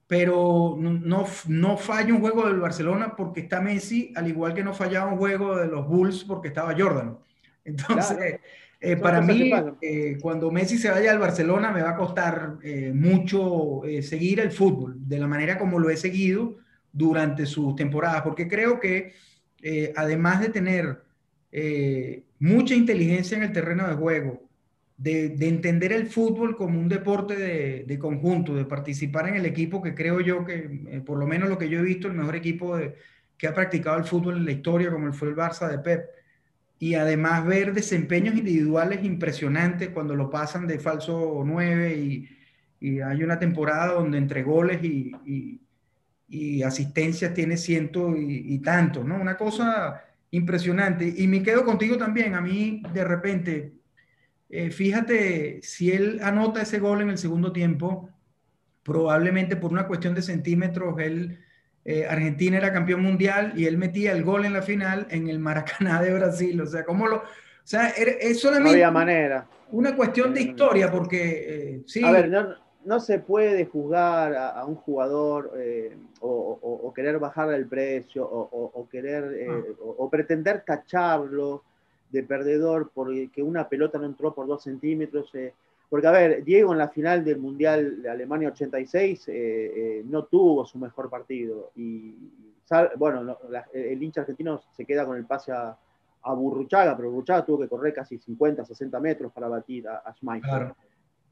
pero 0.07 0.77
no, 0.79 1.27
no, 1.47 1.77
falla 1.77 2.15
un 2.15 2.21
juego 2.21 2.47
del 2.47 2.61
Barcelona 2.61 3.15
porque 3.17 3.41
está 3.41 3.61
Messi, 3.61 4.13
al 4.17 4.29
igual 4.29 4.55
que 4.55 4.65
no 4.65 4.75
fallaba 4.75 5.13
un 5.13 5.19
juego 5.19 5.57
de 5.57 5.69
los 5.69 5.87
Bulls 5.87 6.25
porque 6.25 6.49
estaba 6.49 6.75
Jordan. 6.77 7.19
Entonces, 7.65 8.41
eh, 8.81 8.97
para 8.97 9.21
mí, 9.21 9.53
eh, 9.83 10.17
cuando 10.23 10.51
Messi 10.51 10.79
se 10.79 10.91
vaya 10.91 11.11
al 11.11 11.19
Barcelona, 11.19 11.71
me 11.71 11.83
va 11.83 11.91
a 11.91 11.97
costar 11.97 12.59
mucho 12.95 13.83
seguir 14.01 14.41
el 14.41 14.51
fútbol 14.51 14.97
de 14.99 15.19
la 15.19 15.27
manera 15.27 15.59
como 15.59 15.79
lo 15.79 15.91
he 15.91 15.97
seguido 15.97 16.57
durante 16.93 17.47
sus 17.47 17.77
temporadas, 17.77 18.23
porque 18.23 18.49
creo 18.49 18.81
que 18.81 19.13
eh, 19.63 19.93
además 19.97 20.41
de 20.41 20.49
tener 20.51 21.03
eh, 21.51 22.25
mucha 22.39 22.75
inteligencia 22.75 23.37
en 23.37 23.45
el 23.45 23.53
terreno 23.53 23.89
de 23.89 23.95
juego, 23.95 24.48
de, 24.99 25.35
entender 25.49 25.93
el 25.93 26.09
fútbol 26.09 26.57
como 26.57 26.79
un 26.79 26.89
deporte 26.89 27.35
de, 27.37 27.99
conjunto, 27.99 28.55
de 28.55 28.67
participar 28.67 29.29
en 29.29 29.37
el 29.37 29.47
equipo, 29.47 29.81
que 29.81 29.95
creo 29.95 30.21
yo 30.21 30.45
que, 30.45 30.83
eh, 30.89 31.01
por 31.05 31.19
lo 31.19 31.27
menos 31.27 31.49
lo 31.49 31.57
que 31.57 31.71
yo 31.71 31.79
he 31.81 31.83
visto, 31.83 32.09
el 32.09 32.15
mejor 32.15 32.37
equipo 32.37 32.77
que 33.39 33.47
ha 33.47 33.55
practicado 33.55 33.97
el 33.97 34.05
fútbol 34.05 34.37
en 34.37 34.45
la 34.45 34.53
historia, 34.53 34.91
como 34.91 35.13
fue 35.13 35.29
el 35.29 35.37
Barça 35.37 35.71
de 35.71 35.79
Pep, 35.79 36.05
y 36.79 36.95
además 36.95 37.47
ver 37.47 37.73
desempeños 37.73 38.37
individuales 38.37 39.03
impresionantes 39.05 39.89
cuando 39.89 40.15
lo 40.15 40.29
pasan 40.31 40.67
de 40.67 40.79
falso 40.79 41.43
9 41.45 41.97
y, 41.97 42.29
hay 42.81 43.25
una 43.25 43.41
temporada 43.41 43.95
donde 43.95 44.19
entre 44.19 44.45
goles 44.45 44.79
y 44.85 45.61
y 46.29 46.63
asistencias 46.63 47.33
tiene 47.33 47.57
ciento 47.57 48.15
y, 48.17 48.59
tanto, 48.59 49.03
¿no? 49.03 49.17
Una 49.17 49.37
cosa 49.37 50.05
impresionante. 50.31 51.13
Y 51.17 51.27
me 51.27 51.43
quedo 51.43 51.65
contigo 51.65 51.97
también, 51.97 52.35
a 52.35 52.41
mí 52.41 52.83
de 52.93 53.05
repente, 53.05 53.73
eh, 54.49 54.71
fíjate, 54.71 55.61
si 55.63 55.93
él 55.93 56.21
anota 56.23 56.63
ese 56.63 56.79
gol 56.79 57.03
en 57.03 57.11
el 57.11 57.19
segundo 57.19 57.53
tiempo, 57.53 58.11
probablemente 58.83 59.57
por 59.57 59.73
una 59.73 59.87
cuestión 59.87 60.15
de 60.15 60.23
centímetros, 60.23 60.99
él, 61.01 61.39
eh, 61.85 62.07
Argentina 62.07 62.57
era 62.57 62.73
campeón 62.73 63.03
mundial 63.03 63.53
y 63.57 63.67
él 63.67 63.77
metía 63.77 64.13
el 64.13 64.25
gol 64.25 64.45
en 64.45 64.53
la 64.53 64.63
final 64.63 65.07
en 65.11 65.29
el 65.29 65.39
Maracaná 65.39 66.03
de 66.03 66.15
Brasil. 66.15 66.61
O 66.61 66.67
sea, 66.67 66.85
¿cómo 66.85 67.07
lo...? 67.07 67.17
O 67.17 67.71
sea, 67.71 67.89
es 67.89 68.41
solamente... 68.41 68.83
No 68.83 68.93
manera. 68.93 69.47
Una 69.71 69.95
cuestión 69.95 70.33
de 70.33 70.41
historia, 70.41 70.91
porque 70.91 71.75
eh, 71.77 71.83
sí... 71.85 72.03
A 72.03 72.13
ver, 72.13 72.31
no, 72.31 72.55
no 72.89 73.01
se 73.01 73.19
puede 73.19 73.67
juzgar 73.67 74.35
a, 74.35 74.65
un 74.65 74.77
jugador 74.77 75.53
eh, 75.59 75.95
o, 76.21 76.91
querer 76.95 77.19
bajarle 77.19 77.57
el 77.57 77.69
precio 77.69 78.27
o, 78.27 78.89
querer 78.91 79.25
eh, 79.35 79.47
ah. 79.51 79.61
o, 79.99 80.09
pretender 80.09 80.65
tacharlo 80.65 81.65
de 82.11 82.23
perdedor 82.23 82.91
porque 82.93 83.43
una 83.43 83.69
pelota 83.69 83.99
no 83.99 84.07
entró 84.07 84.35
por 84.35 84.47
dos 84.47 84.63
centímetros. 84.63 85.35
Eh. 85.35 85.53
porque, 85.89 86.07
a 86.07 86.13
ver, 86.13 86.45
Diego 86.45 86.73
en 86.73 86.79
la 86.79 86.89
final 86.89 87.25
del 87.25 87.39
Mundial 87.39 88.03
de 88.03 88.11
Alemania 88.11 88.49
86 88.49 89.31
no 90.07 90.25
tuvo 90.25 90.65
su 90.65 90.79
mejor 90.79 91.11
partido. 91.11 91.71
Y, 91.77 92.15
bueno, 92.97 93.39
el 93.73 94.03
hincha 94.03 94.23
argentino 94.23 94.61
se 94.73 94.85
queda 94.85 95.07
con 95.07 95.17
el 95.17 95.25
pase 95.25 95.53
a, 95.53 95.77
Burruchaga, 96.35 96.95
pero 96.95 97.11
Burruchaga 97.11 97.47
tuvo 97.47 97.61
que 97.61 97.69
correr 97.69 97.95
casi 97.95 98.19
50, 98.19 98.63
60 98.63 99.01
metros 99.01 99.33
para 99.33 99.49
batir 99.49 99.89
a, 99.89 99.99
a 99.99 100.13
Schmeichel. 100.13 100.73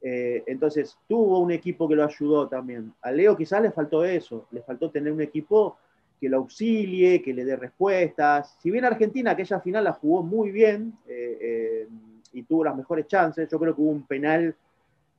Eh, 0.01 0.43
entonces, 0.45 0.97
tuvo 1.07 1.39
un 1.39 1.51
equipo 1.51 1.87
que 1.87 1.95
lo 1.95 2.03
ayudó 2.03 2.47
también. 2.47 2.93
A 3.01 3.11
Leo 3.11 3.35
quizás 3.35 3.61
le 3.61 3.71
faltó 3.71 4.05
eso, 4.05 4.47
le 4.51 4.61
faltó 4.61 4.89
tener 4.91 5.11
un 5.11 5.21
equipo 5.21 5.77
que 6.19 6.29
lo 6.29 6.37
auxilie, 6.37 7.21
que 7.21 7.33
le 7.33 7.45
dé 7.45 7.55
respuestas. 7.55 8.57
Si 8.59 8.71
bien 8.71 8.85
Argentina 8.85 9.31
aquella 9.31 9.59
final 9.59 9.83
la 9.83 9.93
jugó 9.93 10.23
muy 10.23 10.51
bien 10.51 10.93
eh, 11.07 11.37
eh, 11.39 11.87
y 12.33 12.43
tuvo 12.43 12.63
las 12.63 12.75
mejores 12.75 13.07
chances, 13.07 13.49
yo 13.49 13.59
creo 13.59 13.75
que 13.75 13.81
hubo 13.81 13.91
un 13.91 14.07
penal 14.07 14.55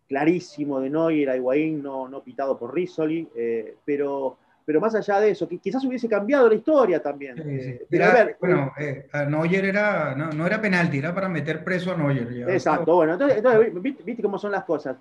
clarísimo 0.08 0.80
de 0.80 0.90
Neuer 0.90 1.30
a 1.30 1.36
Higuaín, 1.36 1.82
no, 1.82 2.08
no 2.08 2.22
pitado 2.22 2.58
por 2.58 2.74
Rizzoli, 2.74 3.28
pero 3.84 4.38
pero 4.68 4.82
más 4.82 4.94
allá 4.94 5.18
de 5.18 5.30
eso, 5.30 5.48
quizás 5.48 5.82
hubiese 5.86 6.10
cambiado 6.10 6.46
la 6.46 6.54
historia 6.54 7.00
también. 7.00 7.38
Eh, 7.38 7.86
bueno, 8.38 8.70
eh, 8.78 9.08
a 9.12 9.24
Neuer 9.24 9.64
era, 9.64 10.14
no, 10.14 10.46
era 10.46 10.60
penalti, 10.60 10.98
era 10.98 11.14
para 11.14 11.26
meter 11.26 11.64
preso 11.64 11.92
a 11.92 11.96
Neuer. 11.96 12.50
Exacto, 12.50 12.96
bueno, 12.96 13.14
entonces, 13.14 13.42
¿viste, 14.04 14.22
cómo 14.22 14.38
son 14.38 14.52
las 14.52 14.64
cosas. 14.64 14.98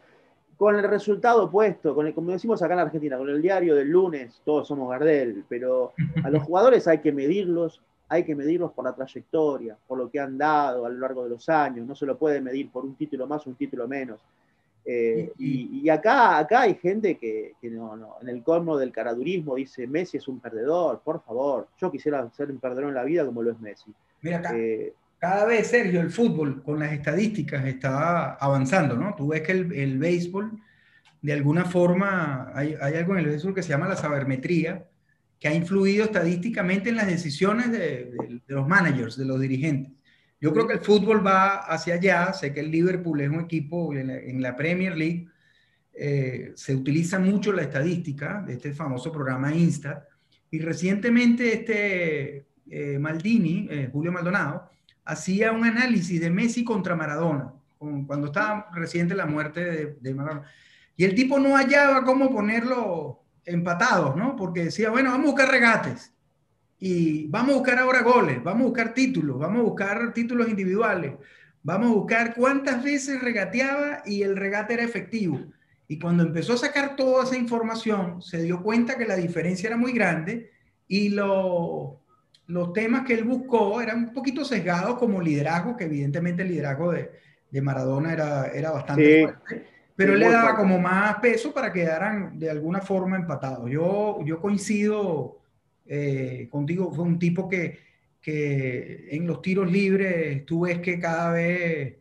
Con 0.58 0.76
el 0.76 0.84
resultado 0.84 1.46
opuesto, 1.46 1.94
con 1.94 2.08
el, 2.08 2.14
como 2.14 2.32
decimos 2.32 2.62
acá 2.62 2.74
en 2.74 2.80
Argentina, 2.80 3.18
con 3.18 3.30
el 3.30 3.42
diario 3.42 3.76
del 3.76 3.90
lunes, 3.90 4.42
todos 4.44 4.68
somos 4.68 4.90
Gardel, 4.90 5.44
pero 5.48 5.94
a 6.24 6.30
los 6.30 6.44
jugadores 6.44 6.88
hay 6.88 6.98
que 6.98 7.12
medirlos, 7.12 7.82
hay 8.10 8.24
que 8.24 8.36
medirlos 8.36 8.72
por 8.72 8.86
la 8.86 8.96
trayectoria, 8.96 9.78
por 9.88 10.00
lo 10.00 10.10
que 10.10 10.20
han 10.20 10.38
dado 10.38 10.86
a 10.86 10.90
lo 10.90 10.98
largo 10.98 11.24
de 11.24 11.30
los 11.30 11.48
años, 11.48 11.86
no 11.86 11.94
se 11.96 12.08
lo 12.08 12.18
puede 12.18 12.42
medir 12.42 12.72
por 12.72 12.84
un 12.84 12.96
título 12.96 13.28
más 13.28 13.46
o 13.46 13.52
un 13.52 13.56
título 13.56 13.88
menos. 13.88 14.20
Eh, 14.90 15.34
y, 15.38 15.90
acá, 15.90 16.38
acá 16.38 16.62
hay 16.62 16.76
gente 16.76 17.18
que, 17.18 17.56
no, 17.64 17.98
no, 17.98 18.16
en 18.22 18.30
el 18.30 18.42
colmo 18.42 18.78
del 18.78 18.94
caradurismo 18.94 19.56
dice 19.56 19.86
Messi 19.86 20.16
es 20.16 20.30
un 20.30 20.40
perdedor, 20.40 21.02
por 21.04 21.22
favor. 21.22 21.68
Yo 21.78 21.92
quisiera 21.92 22.28
ser 22.32 22.50
un 22.50 22.58
perdedor 22.58 22.86
en 22.86 22.96
la 22.96 23.04
vida 23.04 23.26
como 23.26 23.44
lo 23.44 23.52
es 23.52 23.60
Messi. 23.60 23.94
Mira, 24.22 24.38
acá, 24.38 24.58
eh, 24.58 24.94
cada 25.20 25.46
vez, 25.46 25.68
Sergio, 25.68 26.02
el 26.02 26.12
fútbol 26.12 26.64
con 26.64 26.80
las 26.80 26.92
estadísticas 26.92 27.66
está 27.66 28.34
avanzando, 28.34 28.96
¿no? 28.96 29.16
Tú 29.16 29.30
ves 29.30 29.42
que 29.42 29.52
el, 29.54 29.74
el 29.74 29.98
béisbol, 29.98 30.60
de 31.22 31.34
alguna 31.34 31.66
forma, 31.66 32.52
hay, 32.54 32.76
hay, 32.80 32.96
algo 32.96 33.14
en 33.14 33.20
el 33.20 33.28
béisbol 33.28 33.56
que 33.56 33.64
se 33.64 33.70
llama 33.70 33.88
la 33.88 33.96
sabermetría, 33.96 34.88
que 35.40 35.48
ha 35.48 35.54
influido 35.54 36.06
estadísticamente 36.06 36.90
en 36.90 36.96
las 36.96 37.08
decisiones 37.08 37.72
de, 37.72 38.40
de 38.48 38.56
los 38.56 38.68
managers, 38.68 39.18
de 39.18 39.26
los 39.26 39.40
dirigentes. 39.40 39.98
Yo 40.40 40.54
creo 40.54 40.68
que 40.68 40.74
el 40.74 40.82
fútbol 40.82 41.26
va 41.26 41.58
hacia 41.66 41.96
allá. 41.96 42.34
Sé 42.34 42.54
que 42.54 42.60
el 42.60 42.72
Liverpool 42.72 43.22
es 43.22 43.30
un 43.30 43.42
equipo 43.42 43.94
en 43.94 44.42
la, 44.42 44.56
Premier 44.56 44.96
League. 44.96 45.28
Eh, 45.94 46.52
se 46.56 46.76
utiliza 46.76 47.18
mucho 47.20 47.52
la 47.52 47.64
estadística 47.64 48.44
de 48.46 48.54
este 48.54 48.74
famoso 48.74 49.12
programa 49.12 49.54
Insta. 49.54 50.08
Y 50.52 50.60
recientemente 50.60 51.54
este 51.54 52.46
eh, 52.70 53.00
Maldini, 53.00 53.68
eh, 53.70 53.90
Julio 53.92 54.12
Maldonado, 54.12 54.70
hacía 55.08 55.54
un 55.54 55.64
análisis 55.64 56.20
de 56.20 56.30
Messi 56.30 56.64
contra 56.64 56.96
Maradona, 56.96 57.54
cuando 57.78 58.28
estaba 58.28 58.70
reciente 58.74 59.16
la 59.16 59.26
muerte 59.26 59.96
de, 60.00 60.14
Maradona. 60.14 60.48
Y 60.98 61.06
el 61.06 61.16
tipo 61.16 61.40
no 61.40 61.56
hallaba 61.56 62.04
cómo 62.04 62.30
ponerlo 62.30 63.24
empatados, 63.46 64.16
¿no? 64.18 64.36
Porque 64.36 64.66
decía, 64.66 64.90
bueno, 64.90 65.12
vamos 65.12 65.28
a 65.28 65.32
buscar 65.32 65.50
regates. 65.50 66.14
Y 66.80 67.28
vamos 67.28 67.52
a 67.52 67.58
buscar 67.60 67.80
ahora 67.80 68.02
goles, 68.02 68.44
vamos 68.44 68.62
a 68.64 68.66
buscar 68.66 68.94
títulos, 68.94 69.40
vamos 69.40 69.62
a 69.62 69.64
buscar 69.64 70.14
títulos 70.14 70.50
individuales, 70.50 71.14
vamos 71.64 71.90
a 71.90 71.94
buscar 71.94 72.36
cuántas 72.36 72.84
veces 72.84 73.22
regateaba 73.22 74.04
y 74.06 74.24
el 74.24 74.36
regate 74.36 74.74
era 74.74 74.84
efectivo. 74.84 75.40
Y 75.88 75.98
cuando 75.98 76.24
empezó 76.24 76.54
a 76.54 76.58
sacar 76.58 76.96
toda 76.96 77.24
esa 77.24 77.38
información, 77.38 78.22
se 78.22 78.42
dio 78.44 78.62
cuenta 78.62 78.98
que 78.98 79.08
la 79.08 79.16
diferencia 79.16 79.68
era 79.68 79.78
muy 79.78 79.94
grande 79.94 80.52
y 80.88 81.10
los 82.48 82.74
temas 82.74 83.06
que 83.06 83.14
él 83.14 83.26
buscó 83.26 83.82
eran 83.82 84.06
un 84.06 84.14
poquito 84.14 84.44
sesgados 84.44 84.98
como 84.98 85.22
liderazgo, 85.22 85.76
que 85.76 85.86
evidentemente 85.86 86.44
el 86.44 86.50
liderazgo 86.50 86.92
de, 86.92 87.12
de 87.52 87.62
Maradona 87.62 88.14
era, 88.14 88.48
era 88.48 88.72
bastante 88.72 89.24
fuerte, 89.24 89.66
pero 89.96 90.14
él 90.14 90.20
le 90.20 90.30
daba 90.30 90.56
como 90.56 90.80
más 90.80 91.18
peso 91.20 91.54
para 91.54 91.74
que 91.74 91.82
quedaran 91.82 92.38
de 92.38 92.50
alguna 92.50 92.82
forma 92.82 93.18
empatados. 93.18 93.70
Yo, 93.70 94.20
yo 94.24 94.40
coincido 94.40 95.42
eh, 95.86 96.48
contigo, 96.50 96.92
fue 96.92 97.04
un 97.04 97.20
tipo 97.20 97.50
que, 97.50 97.80
que, 98.22 99.08
en 99.12 99.28
los 99.28 99.42
tiros 99.42 99.70
libres 99.70 100.46
tú 100.46 100.62
ves 100.62 100.80
que 100.80 101.00
cada 101.00 101.32
vez 101.32 101.96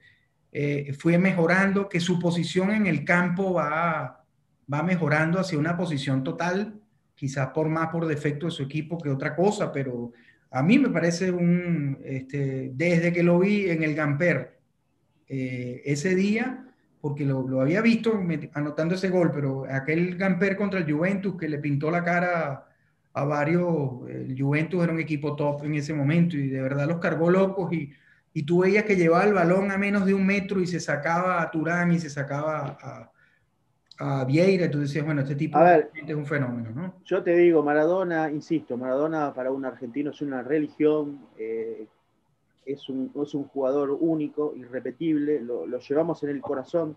eh, 0.53 0.95
fue 0.99 1.19
mejorando, 1.19 1.89
que 1.89 2.01
su 2.01 2.19
posición 2.19 2.71
en 2.71 2.87
el 2.87 3.05
campo 3.05 3.55
va, 3.55 4.25
va 4.73 4.83
mejorando 4.83 5.41
hacia 5.41 5.59
una 5.59 5.77
posición 5.77 6.23
total, 6.23 6.81
quizás 7.15 7.49
por 7.49 7.69
más 7.69 7.89
por 7.89 8.07
defecto 8.07 8.47
de 8.47 8.53
su 8.53 8.63
equipo 8.63 8.99
que 8.99 9.11
otra 9.11 9.35
cosa, 9.35 9.73
pero 9.73 10.13
a 10.57 10.63
mí 10.63 10.79
me 10.79 10.89
parece 10.89 11.31
un, 11.31 11.99
este, 12.03 12.71
desde 12.75 13.13
que 13.13 13.23
lo 13.23 13.39
vi 13.39 13.69
en 13.69 13.83
el 13.83 13.95
Gamper, 13.95 14.59
eh, 15.29 15.83
ese 15.85 16.15
día, 16.15 16.65
porque 17.01 17.27
lo, 17.27 17.61
había 17.61 17.83
visto 17.83 18.19
anotando 18.55 18.95
ese 18.95 19.11
gol, 19.11 19.31
pero 19.35 19.67
aquel 19.71 20.17
Gamper 20.17 20.57
contra 20.57 20.81
el 20.81 20.91
Juventus 20.91 21.37
que 21.37 21.49
le 21.49 21.59
pintó 21.59 21.91
la 21.91 22.03
cara 22.03 22.69
a 23.13 23.25
varios, 23.25 24.09
el 24.09 24.35
Juventus 24.39 24.83
era 24.83 24.93
un 24.93 25.01
equipo 25.01 25.37
top 25.37 25.65
en 25.65 25.75
ese 25.75 25.93
momento 25.93 26.37
y 26.37 26.49
de 26.49 26.61
verdad 26.63 26.89
los 26.89 27.01
cargó 27.01 27.31
locos 27.31 27.73
y, 27.73 27.91
y 28.33 28.43
tú 28.45 28.63
que 28.63 28.97
llevaba 28.97 29.25
el 29.25 29.35
balón 29.35 29.71
a 29.71 29.79
menos 29.79 30.07
de 30.07 30.15
un 30.15 30.25
metro 30.25 30.61
y 30.61 30.67
se 30.67 30.81
sacaba 30.81 31.43
a 31.43 31.51
Turán 31.51 31.93
y 31.93 31.99
se 31.99 32.09
sacaba 32.09 32.79
a, 32.81 33.11
a 33.99 34.25
Vieira, 34.25 34.71
tú 34.71 34.81
decías, 34.81 35.05
bueno, 35.05 35.23
este 35.23 35.35
tipo 35.35 35.59
es 35.59 36.15
un 36.15 36.27
fenómeno, 36.27 36.71
¿no? 36.75 36.95
Yo 37.05 37.23
te 37.23 37.35
digo, 37.35 37.63
Maradona, 37.63 38.31
insisto, 38.31 38.77
Maradona 38.77 39.33
para 39.33 39.51
un 39.51 39.65
argentino 39.65 40.11
es 40.11 40.21
una 40.21 40.43
religión, 40.43 41.27
eh, 41.39 41.87
es, 42.65 42.89
un, 42.89 43.11
es, 43.23 43.35
un, 43.35 43.45
jugador 43.45 43.97
único, 43.99 44.55
irrepetible, 44.57 45.41
lo, 45.41 45.67
lo 45.67 45.79
llevamos 45.79 46.23
en 46.25 46.31
el 46.31 46.41
corazón 46.41 46.97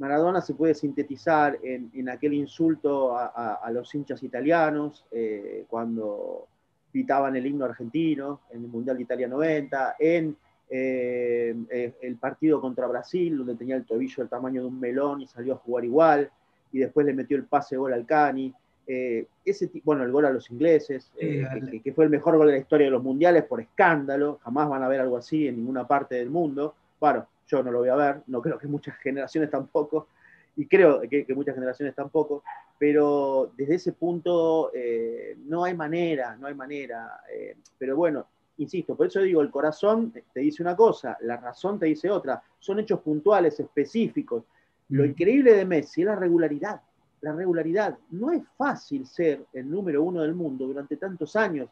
Maradona 0.00 0.40
se 0.40 0.54
puede 0.54 0.74
sintetizar 0.74 1.58
en, 1.62 2.08
aquel 2.08 2.32
insulto 2.32 3.18
a, 3.18 3.70
los 3.70 3.94
hinchas 3.94 4.22
italianos 4.22 5.04
eh, 5.10 5.66
cuando 5.68 6.48
pitaban 6.90 7.36
el 7.36 7.46
himno 7.46 7.66
argentino 7.66 8.40
en 8.50 8.64
el 8.64 8.68
Mundial 8.68 8.96
de 8.96 9.02
Italia 9.02 9.28
90, 9.28 9.96
en 9.98 10.34
eh, 10.70 11.94
el 12.00 12.16
partido 12.16 12.62
contra 12.62 12.86
Brasil, 12.86 13.36
donde 13.36 13.56
tenía 13.56 13.76
el 13.76 13.84
tobillo 13.84 14.22
del 14.22 14.30
tamaño 14.30 14.62
de 14.62 14.68
un 14.68 14.80
melón 14.80 15.20
y 15.20 15.26
salió 15.26 15.52
a 15.52 15.58
jugar 15.58 15.84
igual, 15.84 16.30
y 16.72 16.78
después 16.78 17.06
le 17.06 17.14
metió 17.14 17.36
el 17.36 17.44
pase 17.44 17.76
gol 17.76 17.92
al 17.92 18.06
Cani. 18.06 18.52
ese 18.86 19.70
bueno, 19.84 20.04
el 20.04 20.12
gol 20.12 20.26
a 20.26 20.30
los 20.30 20.50
ingleses, 20.50 21.10
que, 21.18 21.80
que, 21.82 21.92
fue 21.92 22.04
el 22.04 22.10
mejor 22.10 22.36
gol 22.36 22.46
de 22.48 22.54
la 22.54 22.58
historia 22.58 22.86
de 22.86 22.90
los 22.90 23.02
mundiales 23.02 23.44
por 23.44 23.60
escándalo, 23.60 24.38
jamás 24.42 24.68
van 24.68 24.82
a 24.82 24.88
ver 24.88 25.00
algo 25.00 25.16
así 25.16 25.46
en 25.46 25.56
ninguna 25.56 25.86
parte 25.86 26.16
del 26.16 26.30
mundo. 26.30 26.74
Bueno, 26.98 27.26
yo 27.46 27.62
no 27.62 27.70
lo 27.70 27.80
voy 27.80 27.88
a 27.88 27.96
ver, 27.96 28.22
no 28.28 28.40
creo 28.40 28.58
que 28.58 28.68
muchas 28.68 28.96
generaciones 29.02 29.50
tampoco, 29.50 30.08
y 30.56 30.66
creo 30.66 31.00
que, 31.02 31.26
muchas 31.34 31.54
generaciones 31.54 31.94
tampoco, 31.94 32.42
pero 32.78 33.52
desde 33.56 33.76
ese 33.76 33.92
punto 33.92 34.70
eh, 34.74 35.36
no 35.46 35.64
hay 35.64 35.74
manera, 35.74 36.36
no 36.36 36.46
hay 36.46 36.54
manera. 36.54 37.20
Eh, 37.32 37.56
pero 37.78 37.96
bueno, 37.96 38.26
insisto, 38.58 38.96
por 38.96 39.06
eso 39.06 39.20
digo, 39.20 39.40
el 39.40 39.50
corazón 39.50 40.12
te 40.12 40.40
dice 40.40 40.62
una 40.62 40.76
cosa, 40.76 41.16
la 41.20 41.36
razón 41.36 41.78
te 41.78 41.86
dice 41.86 42.10
otra, 42.10 42.42
son 42.58 42.78
hechos 42.78 43.00
puntuales, 43.00 43.58
específicos. 43.60 44.44
Lo 44.90 45.04
increíble 45.04 45.54
de 45.54 45.64
Messi 45.64 46.02
es 46.02 46.06
la 46.06 46.16
regularidad, 46.16 46.80
la 47.20 47.32
regularidad. 47.32 47.96
No 48.10 48.32
es 48.32 48.42
fácil 48.56 49.06
ser 49.06 49.44
el 49.52 49.70
número 49.70 50.02
uno 50.02 50.22
del 50.22 50.34
mundo 50.34 50.66
durante 50.66 50.96
tantos 50.96 51.36
años 51.36 51.68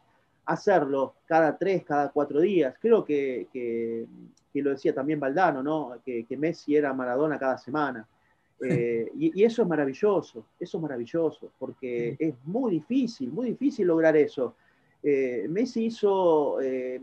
hacerlo 0.49 1.15
cada 1.25 1.57
tres, 1.57 1.83
cada 1.83 2.09
cuatro 2.09 2.41
días. 2.41 2.75
Creo 2.81 3.05
que, 3.05 3.47
que, 3.53 4.07
lo 4.61 4.71
decía 4.71 4.93
también 4.93 5.19
Valdano, 5.19 5.61
¿no? 5.61 6.01
que, 6.03 6.25
Messi 6.37 6.75
era 6.75 6.93
Maradona 6.93 7.37
cada 7.37 7.57
semana. 7.57 8.07
Eh, 8.61 9.09
y, 9.17 9.43
eso 9.43 9.61
es 9.61 9.67
maravilloso, 9.67 10.45
eso 10.59 10.77
es 10.77 10.81
maravilloso, 10.81 11.51
porque 11.57 12.17
es 12.19 12.35
muy 12.45 12.71
difícil, 12.71 13.31
muy 13.31 13.51
difícil 13.51 13.87
lograr 13.87 14.17
eso. 14.17 14.55
Eh, 15.01 15.45
Messi 15.49 15.85
hizo 15.85 16.59
eh, 16.61 16.99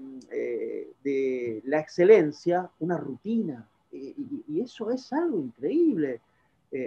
de 1.02 1.62
la 1.64 1.80
excelencia 1.80 2.68
una 2.80 2.98
rutina, 2.98 3.66
y, 3.96 4.60
eso 4.60 4.90
es 4.90 5.12
algo 5.12 5.38
increíble. 5.38 6.20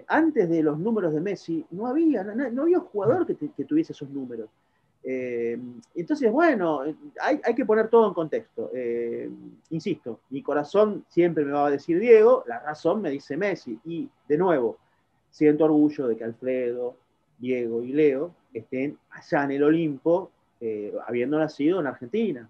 antes 0.08 0.50
de 0.50 0.62
los 0.62 0.78
números 0.78 1.14
de 1.14 1.22
Messi, 1.22 1.66
no 1.72 1.88
había, 1.88 2.24
no, 2.24 2.64
había 2.64 2.80
un 2.80 2.86
jugador 2.86 3.26
que 3.26 3.66
tuviese 3.66 3.94
esos 3.94 4.10
números. 4.10 4.50
Eh, 5.04 5.58
entonces, 5.96 6.32
bueno, 6.32 6.82
hay, 7.22 7.56
que 7.56 7.66
poner 7.66 7.90
todo 7.90 8.08
en 8.08 8.14
contexto. 8.14 8.72
Eh, 8.74 9.30
insisto, 9.70 10.22
mi 10.30 10.42
corazón 10.42 11.06
siempre 11.10 11.46
me 11.46 11.52
va 11.52 11.68
a 11.68 11.72
decir 11.72 12.00
Diego, 12.00 12.44
la 12.48 12.60
razón 12.60 13.02
me 13.02 13.10
dice 13.10 13.38
Messi. 13.38 13.80
Y 13.86 14.10
de 14.28 14.38
nuevo, 14.38 14.78
siento 15.32 15.66
orgullo 15.66 16.08
de 16.08 16.18
que 16.18 16.24
Alfredo, 16.24 16.96
Diego 17.38 17.84
y 17.84 17.94
Leo 17.94 18.36
estén 18.54 18.98
allá 19.12 19.46
en 19.46 19.52
el 19.52 19.64
Olimpo, 19.64 20.32
eh, 20.60 20.94
habiendo 21.08 21.40
nacido 21.40 21.80
en 21.80 21.88
Argentina. 21.88 22.50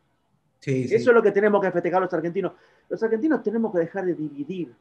Eso 0.66 1.10
es 1.10 1.16
lo 1.16 1.24
que 1.24 1.32
tenemos 1.32 1.62
que 1.62 1.72
festejar 1.72 2.02
los 2.02 2.14
argentinos. 2.14 2.54
Los 2.90 3.02
argentinos 3.02 3.42
tenemos 3.42 3.72
que 3.72 3.80
dejar 3.80 4.06
de 4.06 4.16
dividir. 4.16 4.74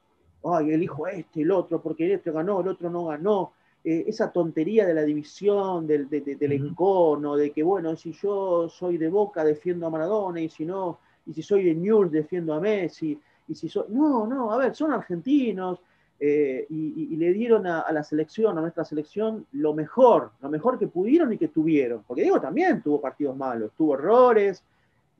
Ay, 0.45 0.73
elijo 0.73 1.07
este, 1.07 1.43
el 1.43 1.51
otro, 1.51 1.81
porque 1.81 2.13
este 2.13 2.31
ganó, 2.31 2.61
el 2.61 2.69
otro 2.69 2.91
no 2.91 3.07
ganó. 3.07 3.53
Eh, 3.85 4.05
esa 4.09 4.33
tontería 4.33 4.85
de 4.87 4.95
la 4.95 5.03
división, 5.03 5.87
del, 5.87 6.09
del 6.09 6.53
encono, 6.53 7.37
de 7.37 7.53
que, 7.53 7.63
bueno, 7.63 7.97
si 7.97 8.13
yo 8.13 8.69
soy 8.69 8.99
de 8.99 9.09
Boca 9.09 9.45
defiendo 9.45 9.87
a 9.87 9.91
Maradona 9.91 10.41
y 10.41 10.49
si 10.49 10.67
no, 10.67 10.99
y 11.27 11.33
si 11.33 11.43
soy 11.43 11.65
de 11.65 11.75
Newell's 11.75 12.11
defiendo 12.11 12.55
a 12.55 12.61
Messi, 12.61 13.19
y 13.47 13.55
si 13.55 13.69
soy... 13.69 13.85
No, 13.89 14.27
no, 14.27 14.53
a 14.53 14.59
ver, 14.59 14.75
son 14.75 14.93
argentinos 14.93 15.81
eh, 16.21 16.67
y, 16.69 17.17
le 17.17 17.33
dieron 17.33 17.67
a, 17.67 17.91
la 17.93 18.03
selección, 18.03 18.59
a 18.59 18.61
nuestra 18.61 18.85
selección, 18.85 19.47
lo 19.53 19.73
mejor, 19.75 20.33
lo 20.41 20.49
mejor 20.49 20.79
que 20.79 20.89
pudieron 20.89 21.33
y 21.33 21.39
que 21.39 21.49
tuvieron. 21.49 22.03
Porque 22.07 22.23
digo, 22.23 22.41
también 22.41 22.83
tuvo 22.83 23.01
partidos 23.01 23.37
malos, 23.37 23.73
tuvo 23.77 23.95
errores, 23.95 24.65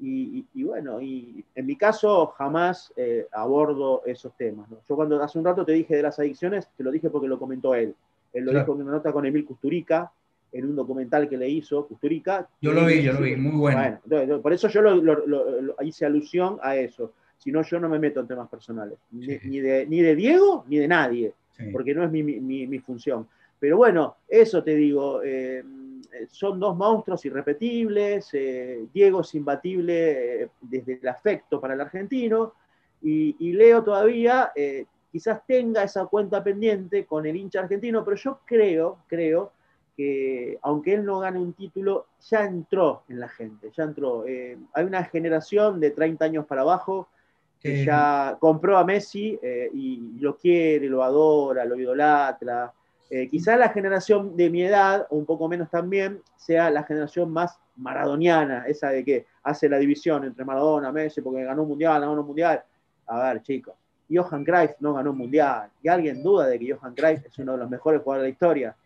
y, 0.01 0.63
bueno, 0.63 1.01
y 1.01 1.45
en 1.55 1.67
mi 1.67 1.77
caso 1.77 2.27
jamás 2.29 2.93
eh, 2.97 3.27
abordo 3.33 4.03
esos 4.07 4.37
temas. 4.37 4.69
Yo 4.89 4.97
cuando 4.97 5.23
hace 5.23 5.39
un 5.39 5.45
rato 5.45 5.65
te 5.65 5.73
dije 5.73 5.97
de 5.97 6.03
las 6.03 6.19
adicciones, 6.19 6.69
te 6.77 6.85
lo 6.85 6.91
dije 6.91 7.11
porque 7.11 7.29
lo 7.29 7.39
comentó 7.39 7.75
él. 7.75 7.95
Él 8.33 8.45
lo 8.45 8.53
dijo 8.53 8.75
en 8.75 8.83
una 8.83 8.93
nota 8.93 9.13
con 9.13 9.27
Emil 9.27 9.45
Custurica, 9.45 10.13
en 10.53 10.67
un 10.67 10.77
documental 10.77 11.29
que 11.29 11.37
le 11.37 11.49
hizo 11.49 11.87
Custurica. 11.87 12.49
Yo 12.61 12.73
lo 12.73 12.87
vi, 12.87 13.03
yo 13.03 13.13
lo 13.13 13.21
vi, 13.21 13.37
muy 13.37 13.57
bueno. 13.57 14.01
por 14.43 14.53
eso 14.53 14.69
yo 14.69 14.83
lo, 14.83 15.77
hice 15.83 16.07
alusión 16.07 16.59
a 16.63 16.77
eso. 16.77 17.13
Si 17.37 17.53
no, 17.53 17.63
yo 17.63 17.79
no 17.79 17.89
me 17.89 17.99
meto 17.99 18.21
en 18.21 18.27
temas 18.27 18.49
personales, 18.49 18.99
ni, 19.13 19.61
de, 19.61 19.87
ni 19.87 20.01
de 20.01 20.17
Diego 20.17 20.65
ni 20.69 20.79
de 20.79 20.89
nadie, 20.89 21.33
porque 21.73 21.95
no 21.95 22.05
es 22.05 22.11
mi, 22.11 22.23
mi, 22.23 22.67
mi, 22.67 22.79
función. 22.79 23.29
Pero 23.61 23.77
bueno, 23.77 24.17
eso 24.29 24.63
te 24.63 24.75
digo, 24.75 25.23
eh, 25.25 25.63
son 26.31 26.59
dos 26.59 26.77
monstruos 26.77 27.25
irrepetibles, 27.25 28.29
eh, 28.33 28.87
Diego 28.93 29.21
es 29.21 29.35
imbatible 29.35 30.43
eh, 30.45 30.49
desde 30.61 30.99
el 31.01 31.09
afecto 31.09 31.61
para 31.61 31.75
el 31.75 31.81
argentino, 31.81 32.55
y, 33.03 33.37
y 33.39 33.53
Leo 33.53 33.83
todavía 33.85 34.53
quizás 35.11 35.41
tenga 35.47 35.83
esa 35.83 36.07
cuenta 36.07 36.43
pendiente 36.43 37.07
con 37.07 37.27
el 37.27 37.37
hincha 37.37 37.61
argentino, 37.61 38.05
pero 38.05 38.17
yo 38.17 38.41
creo, 38.45 38.99
creo 39.07 39.53
que 39.99 40.57
aunque 40.63 40.95
él 40.95 41.05
no 41.05 41.19
gane 41.19 41.41
un 41.41 41.55
título, 41.55 42.07
ya 42.31 42.45
entró 42.45 43.03
en 43.09 43.19
la 43.19 43.29
gente, 43.29 43.73
ya 43.77 43.83
entró. 43.83 44.25
Eh, 44.29 44.57
hay 44.73 44.85
una 44.85 45.03
generación 45.03 45.81
de 45.81 45.91
30 45.91 46.25
años 46.25 46.47
para 46.47 46.61
abajo 46.61 47.09
que 47.61 47.85
ya 47.85 48.37
compró 48.39 48.79
a 48.79 48.85
Messi 48.85 49.37
eh, 49.43 49.69
y 49.75 50.21
lo 50.21 50.37
quiere, 50.37 50.89
lo 50.89 51.03
adora, 51.03 51.65
lo 51.65 51.75
idolatra. 51.75 52.73
Eh, 53.11 53.29
quizás 53.29 53.59
la 53.59 53.71
generación 53.71 54.37
de 54.37 54.51
mi 54.51 54.63
edad, 54.63 55.07
o 55.09 55.17
un 55.17 55.25
poco 55.25 55.49
menos 55.49 55.71
también, 55.71 56.21
sea 56.37 56.71
la 56.71 56.83
generación 56.83 57.31
más 57.31 57.59
maradoniana, 57.77 58.65
esa 58.67 58.91
de 58.91 59.05
que 59.05 59.27
hace 59.43 59.69
la 59.69 59.79
división 59.79 60.25
entre 60.25 60.45
Maradona, 60.45 60.93
Messi, 60.93 61.23
porque 61.23 61.45
ganó 61.45 61.63
un 61.63 61.69
mundial, 61.69 62.01
ganó 62.01 62.21
un 62.21 62.27
mundial. 62.27 62.63
A 63.07 63.23
ver, 63.23 63.43
chicos, 63.43 63.75
Johan 64.11 64.45
Cruyff 64.45 64.73
no 64.81 64.93
ganó 64.95 65.13
un 65.13 65.19
mundial. 65.19 65.71
¿Y 65.83 65.89
alguien 65.89 66.23
duda 66.23 66.47
de 66.47 66.59
que 66.59 66.75
Johan 66.75 66.95
Cruyff 66.95 67.25
es 67.25 67.39
uno 67.39 67.53
de 67.53 67.59
los 67.59 67.71
mejores 67.71 68.03
jugadores 68.03 68.25
de 68.25 68.29
la 68.29 68.33
historia? 68.33 68.77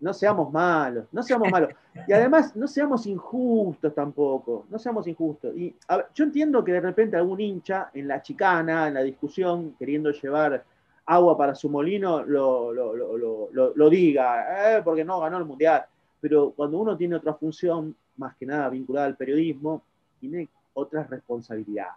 No 0.00 0.12
seamos 0.12 0.52
malos, 0.52 1.06
no 1.12 1.22
seamos 1.22 1.50
malos. 1.50 1.70
Y 2.06 2.12
además, 2.12 2.54
no 2.56 2.66
seamos 2.66 3.06
injustos 3.06 3.94
tampoco, 3.94 4.66
no 4.68 4.78
seamos 4.78 5.06
injustos. 5.06 5.56
Y 5.56 5.74
yo 6.14 6.24
entiendo 6.24 6.64
que 6.64 6.72
de 6.72 6.80
repente 6.80 7.16
algún 7.16 7.40
hincha 7.40 7.90
en 7.94 8.08
la 8.08 8.20
chicana, 8.20 8.88
en 8.88 8.94
la 8.94 9.02
discusión, 9.02 9.74
queriendo 9.78 10.10
llevar 10.10 10.64
agua 11.06 11.38
para 11.38 11.54
su 11.54 11.70
molino, 11.70 12.22
lo, 12.24 12.72
lo, 12.72 13.90
diga, 13.90 14.78
eh, 14.78 14.82
porque 14.82 15.04
no 15.04 15.20
ganó 15.20 15.38
el 15.38 15.44
mundial. 15.44 15.84
Pero 16.20 16.52
cuando 16.54 16.78
uno 16.78 16.96
tiene 16.96 17.16
otra 17.16 17.34
función, 17.34 17.94
más 18.16 18.34
que 18.36 18.46
nada 18.46 18.68
vinculada 18.68 19.06
al 19.06 19.16
periodismo, 19.16 19.82
tiene 20.20 20.48
otras 20.74 21.08
responsabilidades. 21.08 21.94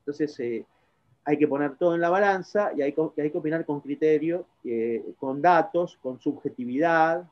Entonces, 0.00 0.38
eh, 0.40 0.64
hay 1.24 1.38
que 1.38 1.46
poner 1.46 1.76
todo 1.76 1.94
en 1.94 2.00
la 2.00 2.08
balanza 2.08 2.72
y 2.74 2.82
hay, 2.82 2.92
que, 2.92 3.22
hay 3.22 3.30
que 3.30 3.38
opinar 3.38 3.64
con 3.64 3.80
criterio, 3.80 4.46
eh, 4.64 5.04
con 5.18 5.40
datos, 5.42 5.98
con 6.02 6.18
subjetividad, 6.18 7.24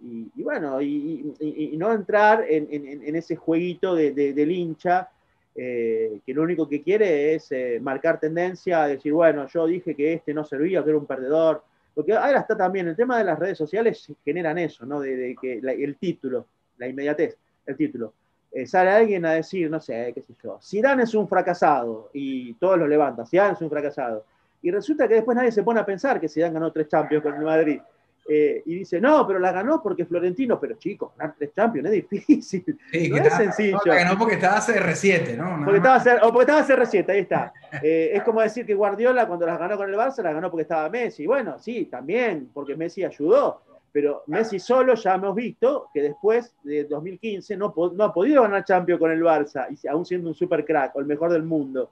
y, 0.00 0.42
bueno, 0.42 0.80
y, 0.80 1.74
no 1.76 1.92
entrar 1.92 2.44
en, 2.48 3.16
ese 3.16 3.34
jueguito 3.36 3.94
de, 3.94 4.12
del 4.12 4.52
hincha 4.52 5.10
eh, 5.54 6.20
que 6.24 6.34
lo 6.34 6.42
único 6.42 6.68
que 6.68 6.82
quiere 6.82 7.34
es 7.34 7.50
marcar 7.80 8.18
tendencia, 8.18 8.84
decir, 8.84 9.12
bueno, 9.12 9.46
yo 9.48 9.66
dije 9.66 9.94
que 9.94 10.14
este 10.14 10.32
no 10.32 10.44
servía, 10.44 10.82
que 10.82 10.90
era 10.90 10.98
un 10.98 11.06
perdedor. 11.06 11.62
Porque 11.94 12.14
ahora 12.14 12.40
está 12.40 12.56
también 12.56 12.88
el 12.88 12.96
tema 12.96 13.18
de 13.18 13.24
las 13.24 13.38
redes 13.38 13.58
sociales, 13.58 14.10
generan 14.24 14.58
eso, 14.58 14.86
¿no? 14.86 15.00
De, 15.00 15.36
que 15.40 15.58
el 15.58 15.96
título, 15.96 16.46
la 16.78 16.88
inmediatez, 16.88 17.36
el 17.66 17.76
título. 17.76 18.14
Eh, 18.50 18.66
sale 18.66 18.90
alguien 18.90 19.24
a 19.24 19.32
decir, 19.32 19.70
no 19.70 19.80
sé, 19.80 20.12
qué 20.14 20.22
sé 20.22 20.34
yo, 20.42 20.58
Zidane 20.62 21.04
es 21.04 21.14
un 21.14 21.26
fracasado, 21.26 22.10
y 22.12 22.52
todos 22.54 22.78
lo 22.78 22.86
levantan, 22.86 23.26
Zidane 23.26 23.54
es 23.54 23.60
un 23.60 23.70
fracasado. 23.70 24.24
Y 24.60 24.70
resulta 24.70 25.08
que 25.08 25.14
después 25.14 25.36
nadie 25.36 25.50
se 25.52 25.62
pone 25.62 25.80
a 25.80 25.86
pensar 25.86 26.20
que 26.20 26.28
Zidane 26.28 26.54
ganó 26.54 26.70
tres 26.70 26.88
Champions 26.88 27.22
con 27.22 27.34
el 27.34 27.42
Madrid. 27.42 27.80
Eh, 28.28 28.62
y 28.66 28.76
dice, 28.76 29.00
no, 29.00 29.26
pero 29.26 29.38
la 29.40 29.50
ganó 29.50 29.82
porque 29.82 30.06
Florentino, 30.06 30.58
pero 30.60 30.76
chicos, 30.76 31.12
ganar 31.16 31.34
tres 31.36 31.52
Champions 31.54 31.90
es 31.90 32.08
difícil. 32.08 32.64
no 33.10 33.16
es 33.16 33.34
sencillo. 33.34 33.78
la 33.84 33.94
ganó 33.96 34.18
porque 34.18 34.34
estaba 34.34 34.60
CR7, 34.60 35.36
¿no? 35.36 35.64
porque 35.64 35.78
estaba, 35.78 36.26
o 36.26 36.32
porque 36.32 36.52
estaba 36.52 36.66
CR7, 36.66 37.08
ahí 37.08 37.20
está. 37.20 37.52
Eh, 37.82 38.10
es 38.12 38.22
como 38.22 38.42
decir 38.42 38.66
que 38.66 38.74
Guardiola 38.74 39.26
cuando 39.26 39.46
las 39.46 39.58
ganó 39.58 39.78
con 39.78 39.88
el 39.88 39.96
Barça, 39.96 40.22
la 40.22 40.34
ganó 40.34 40.50
porque 40.50 40.62
estaba 40.62 40.90
Messi. 40.90 41.26
Bueno, 41.26 41.58
sí, 41.58 41.86
también, 41.86 42.50
porque 42.52 42.76
Messi 42.76 43.02
ayudó 43.02 43.62
pero 43.92 44.24
Messi 44.26 44.58
solo 44.58 44.94
ya 44.94 45.14
hemos 45.14 45.34
visto 45.34 45.88
que 45.92 46.00
después 46.00 46.54
de 46.62 46.84
2015 46.84 47.56
no, 47.58 47.74
no 47.94 48.04
ha 48.04 48.12
podido 48.12 48.42
ganar 48.42 48.64
Champions 48.64 48.98
con 48.98 49.10
el 49.10 49.22
Barça, 49.22 49.66
y 49.70 49.86
aún 49.86 50.06
siendo 50.06 50.28
un 50.28 50.34
super 50.34 50.64
crack 50.64 50.96
o 50.96 51.00
el 51.00 51.06
mejor 51.06 51.30
del 51.30 51.42
mundo. 51.42 51.90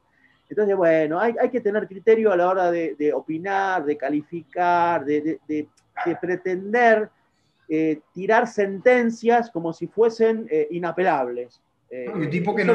Entonces, 0.49 0.75
bueno, 0.75 1.21
hay, 1.21 1.35
hay 1.38 1.49
que 1.51 1.61
tener 1.61 1.87
criterio 1.87 2.33
a 2.33 2.37
la 2.37 2.49
hora 2.49 2.71
de, 2.71 3.12
opinar, 3.14 3.85
de 3.85 3.97
calificar, 3.97 5.05
de, 5.05 5.38
de, 5.47 5.69
pretender 6.20 7.10
eh, 7.68 8.00
tirar 8.12 8.46
sentencias 8.46 9.50
como 9.50 9.72
si 9.72 9.86
fuesen 9.86 10.46
eh, 10.50 10.68
inapelables. 10.70 11.60
Un 12.14 12.30
tipo 12.30 12.54
que 12.54 12.64
no, 12.64 12.74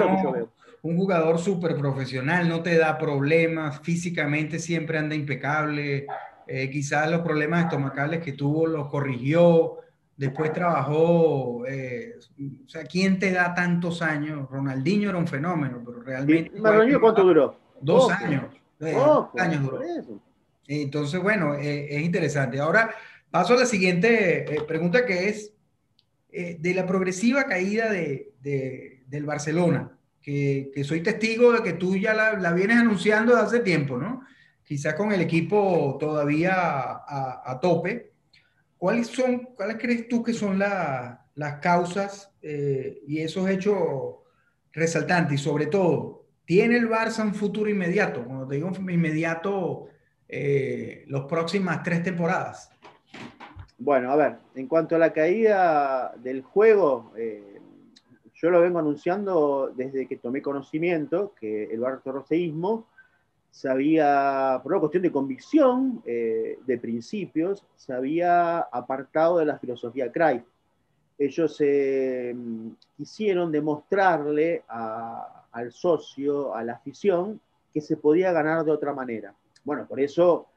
un 0.85 0.97
jugador 0.97 1.39
súper 1.39 1.75
profesional, 1.75 2.47
no 2.47 2.61
te 2.61 2.77
da 2.77 2.95
problemas, 2.99 3.79
físicamente 3.81 4.59
siempre 4.59 4.99
anda 4.99 5.15
impecable, 5.15 6.05
eh, 6.45 6.69
quizás 6.69 7.09
los 7.09 7.21
problemas 7.21 7.63
estomacales 7.63 8.21
que 8.21 8.33
tuvo 8.33 8.67
los 8.67 8.87
corrigió, 8.89 9.77
después 10.15 10.53
trabajó, 10.53 11.65
eh, 11.65 12.13
o 12.65 12.69
sea, 12.69 12.83
¿quién 12.83 13.17
te 13.17 13.31
da 13.31 13.55
tantos 13.55 14.03
años? 14.03 14.47
Ronaldinho 14.47 15.09
era 15.09 15.17
un 15.17 15.27
fenómeno, 15.27 15.81
pero 15.83 16.01
realmente... 16.03 16.51
¿Ronaldinho 16.55 17.01
cuánto 17.01 17.23
duró? 17.23 17.57
Dos 17.81 18.11
años. 18.11 18.43
Eh, 18.79 18.93
dos 18.93 19.29
años 19.39 19.63
duró. 19.63 19.79
Entonces, 20.67 21.19
bueno, 21.19 21.55
es 21.55 22.01
interesante. 22.01 22.59
Ahora 22.59 22.91
paso 23.29 23.53
a 23.53 23.57
la 23.57 23.65
siguiente 23.65 24.45
pregunta 24.67 25.05
que 25.05 25.29
es 25.29 25.53
de 26.31 26.73
la 26.73 26.85
progresiva 26.85 27.45
caída 27.45 27.91
de, 27.91 28.33
de, 28.41 29.03
del 29.07 29.25
Barcelona, 29.25 29.97
que, 30.21 30.71
que, 30.73 30.83
soy 30.83 31.01
testigo 31.01 31.53
de 31.53 31.63
que 31.63 31.73
tú 31.73 31.95
ya 31.95 32.13
la, 32.13 32.33
la 32.33 32.51
vienes 32.51 32.77
anunciando 32.77 33.33
desde 33.33 33.47
hace 33.47 33.59
tiempo, 33.59 33.97
¿no? 33.97 34.21
quizá 34.65 34.95
con 34.95 35.13
el 35.13 35.21
equipo 35.21 35.95
todavía 35.99 36.53
a, 36.55 37.59
tope. 37.61 38.11
¿Cuáles, 38.77 39.07
son, 39.07 39.53
¿Cuáles 39.55 39.77
crees 39.77 40.07
tú 40.09 40.21
que 40.21 40.33
son 40.33 40.59
las 40.59 41.59
causas 41.61 42.31
eh, 42.41 42.99
y 43.07 43.19
esos 43.19 43.47
hechos 43.49 43.77
resaltantes? 44.73 45.39
Y 45.39 45.43
sobre 45.43 45.67
todo, 45.67 46.27
¿tiene 46.45 46.77
el 46.77 46.89
Barça 46.89 47.23
un 47.23 47.35
futuro 47.35 47.69
inmediato? 47.69 48.25
Cuando 48.25 48.47
te 48.47 48.55
digo 48.55 48.71
inmediato, 48.89 49.87
eh, 50.27 51.05
las 51.07 51.21
próximas 51.23 51.83
tres 51.83 52.03
temporadas. 52.03 52.69
Bueno, 53.77 54.11
a 54.11 54.15
ver, 54.15 54.37
en 54.55 54.67
cuanto 54.67 54.95
a 54.95 54.99
la 54.99 55.11
caída 55.11 56.13
del 56.17 56.41
juego, 56.41 57.11
eh, 57.17 57.59
yo 58.33 58.49
lo 58.49 58.61
vengo 58.61 58.79
anunciando 58.79 59.71
desde 59.75 60.07
que 60.07 60.15
tomé 60.15 60.41
conocimiento 60.41 61.33
que 61.37 61.65
el 61.65 61.83
había, 63.69 64.59
por 64.63 64.73
una 64.73 64.79
cuestión 64.79 65.03
de 65.03 65.11
convicción, 65.11 66.01
eh, 66.05 66.59
de 66.65 66.77
principios, 66.77 67.65
se 67.75 67.93
había 67.93 68.59
apartado 68.59 69.37
de 69.37 69.45
la 69.45 69.59
filosofía 69.59 70.11
Cruyff. 70.11 70.43
Ellos 71.17 71.57
eh, 71.59 72.35
quisieron 72.95 73.51
demostrarle 73.51 74.63
al 74.67 75.71
socio, 75.71 76.53
a 76.53 76.63
la 76.63 76.73
afición, 76.73 77.39
que 77.73 77.81
se 77.81 77.97
podía 77.97 78.31
ganar 78.31 78.63
de 78.63 78.71
otra 78.71 78.93
manera. 78.93 79.33
Bueno, 79.63 79.85
por 79.87 79.99
eso 79.99 80.47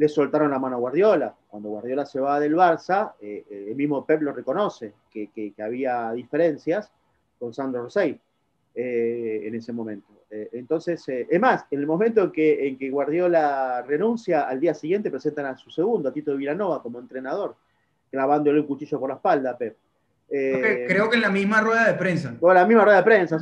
le 0.00 0.08
soltaron 0.08 0.50
la 0.50 0.58
mano 0.58 0.76
a 0.76 0.78
Guardiola. 0.78 1.34
Cuando 1.48 1.68
Guardiola 1.68 2.06
se 2.06 2.20
va 2.20 2.40
del 2.40 2.54
Barça, 2.56 3.12
eh, 3.20 3.44
el 3.68 3.76
mismo 3.76 4.06
Pep 4.06 4.22
lo 4.22 4.32
reconoce, 4.32 4.94
que, 5.10 5.30
que, 5.30 5.52
había 5.62 6.10
diferencias 6.12 6.90
con 7.38 7.52
Sandro 7.52 7.82
Rosell 7.82 8.18
en 8.74 9.54
ese 9.54 9.72
momento. 9.72 10.20
Eh, 10.30 10.48
entonces, 10.52 11.06
eh, 11.08 11.26
es 11.28 11.40
más, 11.40 11.66
en 11.70 11.80
el 11.80 11.86
momento 11.86 12.22
en 12.22 12.30
que, 12.30 12.68
en 12.68 12.78
que 12.78 12.88
Guardiola 12.88 13.84
renuncia, 13.86 14.42
al 14.42 14.60
día 14.60 14.74
siguiente 14.74 15.10
presentan 15.10 15.46
a 15.46 15.56
su 15.56 15.70
segundo, 15.70 16.08
a 16.08 16.12
Tito 16.12 16.36
Villanova, 16.36 16.82
como 16.82 17.00
entrenador, 17.00 17.56
clavándole 18.10 18.60
un 18.60 18.66
cuchillo 18.66 19.00
por 19.00 19.10
la 19.10 19.16
espalda, 19.16 19.58
Pep. 19.58 19.76
Eh, 20.32 20.86
creo 20.86 21.10
que 21.10 21.16
en 21.16 21.22
la 21.22 21.30
misma 21.30 21.60
rueda 21.60 21.88
de 21.88 21.94
prensa. 21.94 22.36
O 22.40 22.54
la 22.54 22.64
misma 22.64 22.84
rueda 22.84 22.98
de 22.98 23.02
prensa. 23.02 23.38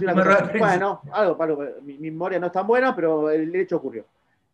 Bueno, 0.58 1.02
algo, 1.12 1.58
mi, 1.82 1.98
memoria 1.98 2.40
no 2.40 2.46
es 2.46 2.52
tan 2.52 2.66
buena, 2.66 2.96
pero 2.96 3.30
el 3.30 3.54
hecho 3.54 3.76
ocurrió. 3.76 4.06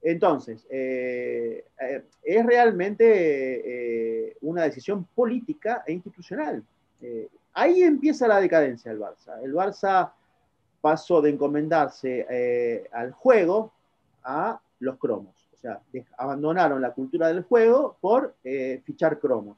Entonces, 0.07 0.67
es 0.71 2.47
realmente 2.47 4.37
una 4.43 4.65
decisión 4.65 5.05
política 5.15 5.83
e 5.87 5.93
institucional. 5.93 6.63
ahí 7.55 7.83
empieza 7.83 8.29
la 8.29 8.41
decadencia 8.41 8.91
del 8.91 9.01
Barça. 9.01 9.43
El 9.43 9.55
Barça 9.55 10.13
pasó 10.85 11.23
de 11.23 11.31
encomendarse 11.31 12.27
eh, 12.29 12.91
al 12.93 13.13
juego 13.13 13.73
a 14.23 14.61
los 14.81 14.99
cromos. 14.99 15.35
O 15.55 15.57
sea, 15.57 15.81
abandonaron 16.19 16.83
la 16.83 16.93
cultura 16.93 17.29
del 17.29 17.43
juego 17.43 17.97
por 18.03 18.37
eh, 18.45 18.83
fichar 18.85 19.19
cromos. 19.19 19.57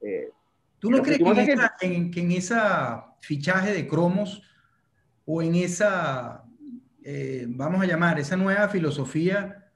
Eh, 0.00 0.32
¿Tú 0.80 0.90
no 0.90 1.00
crees 1.00 1.18
que 1.18 1.86
en, 1.86 2.10
que 2.10 2.20
en, 2.22 2.32
esa 2.32 3.14
fichaje 3.20 3.72
de 3.72 3.86
cromos 3.86 4.42
o 5.26 5.42
en 5.42 5.54
esa, 5.54 6.44
vamos 7.46 7.80
a 7.80 7.86
llamar, 7.86 8.18
esa 8.18 8.36
nueva 8.36 8.68
filosofía, 8.68 9.67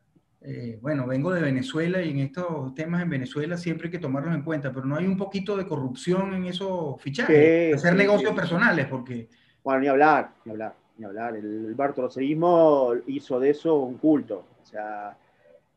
eh, 0.45 0.79
bueno, 0.81 1.07
vengo 1.07 1.33
de 1.33 1.41
Venezuela 1.41 2.03
y 2.03 2.11
en 2.11 2.19
estos 2.19 2.75
temas 2.75 3.03
en 3.03 3.11
Venezuela 3.11 3.57
siempre 3.57 3.87
hay 3.87 3.93
que 3.93 3.99
tomarlos 3.99 4.35
en 4.35 4.43
cuenta, 4.43 4.73
pero 4.73 4.87
no 4.87 4.97
hay 4.97 5.07
un 5.07 5.17
poquito 5.17 5.57
de 5.57 5.67
corrupción 5.67 6.35
en 6.35 6.47
esos 6.47 7.01
fichajes, 7.01 7.75
hacer 7.75 7.95
negocios 7.95 8.35
personales, 8.35 8.87
porque... 8.87 9.29
Bueno, 9.63 9.81
ni 9.81 9.89
hablar, 9.89 10.33
ni 10.45 10.53
hablar, 10.53 10.75
ni 10.99 11.05
hablar. 11.05 11.37
El, 11.37 11.67
el 11.67 11.75
bartoloseísmo 11.75 12.95
hizo 13.07 13.39
de 13.39 13.51
eso 13.51 13.79
un 13.81 13.99
culto. 13.99 14.45
O 14.61 14.67
sea, 14.67 15.17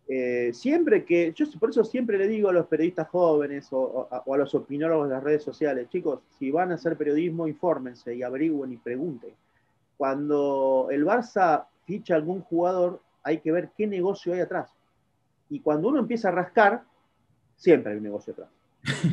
eh, 0.07 0.51
siempre 0.53 1.03
que, 1.03 1.33
yo 1.33 1.45
por 1.59 1.71
eso 1.71 1.83
siempre 1.83 2.17
le 2.17 2.27
digo 2.27 2.49
a 2.49 2.53
los 2.53 2.67
periodistas 2.67 3.07
jóvenes 3.07 3.67
o, 3.71 4.07
a 4.11 4.37
los 4.37 4.53
opinólogos 4.53 5.09
de 5.09 5.15
las 5.15 5.23
redes 5.23 5.43
sociales, 5.43 5.89
chicos, 5.89 6.19
si 6.37 6.51
van 6.51 6.71
a 6.71 6.75
hacer 6.75 6.95
periodismo, 6.95 7.47
infórmense 7.47 8.13
y 8.13 8.21
averigüen 8.21 8.71
y 8.71 8.77
pregunten. 8.77 9.31
Cuando 9.97 10.89
el 10.91 11.05
Barça 11.05 11.65
ficha 11.85 12.15
algún 12.15 12.41
jugador, 12.41 13.01
hay 13.25 13.39
que 13.39 13.51
ver 13.51 13.71
qué 13.75 13.87
negocio 13.87 14.33
hay 14.33 14.39
atrás. 14.39 14.71
Y 15.49 15.59
cuando 15.59 15.89
uno 15.89 15.99
empieza 15.99 16.29
a 16.29 16.31
rascar, 16.31 16.83
siempre 17.57 17.91
hay 17.91 17.97
un 17.97 18.03
negocio 18.03 18.31
atrás. 18.31 18.49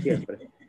Siempre. 0.02 0.48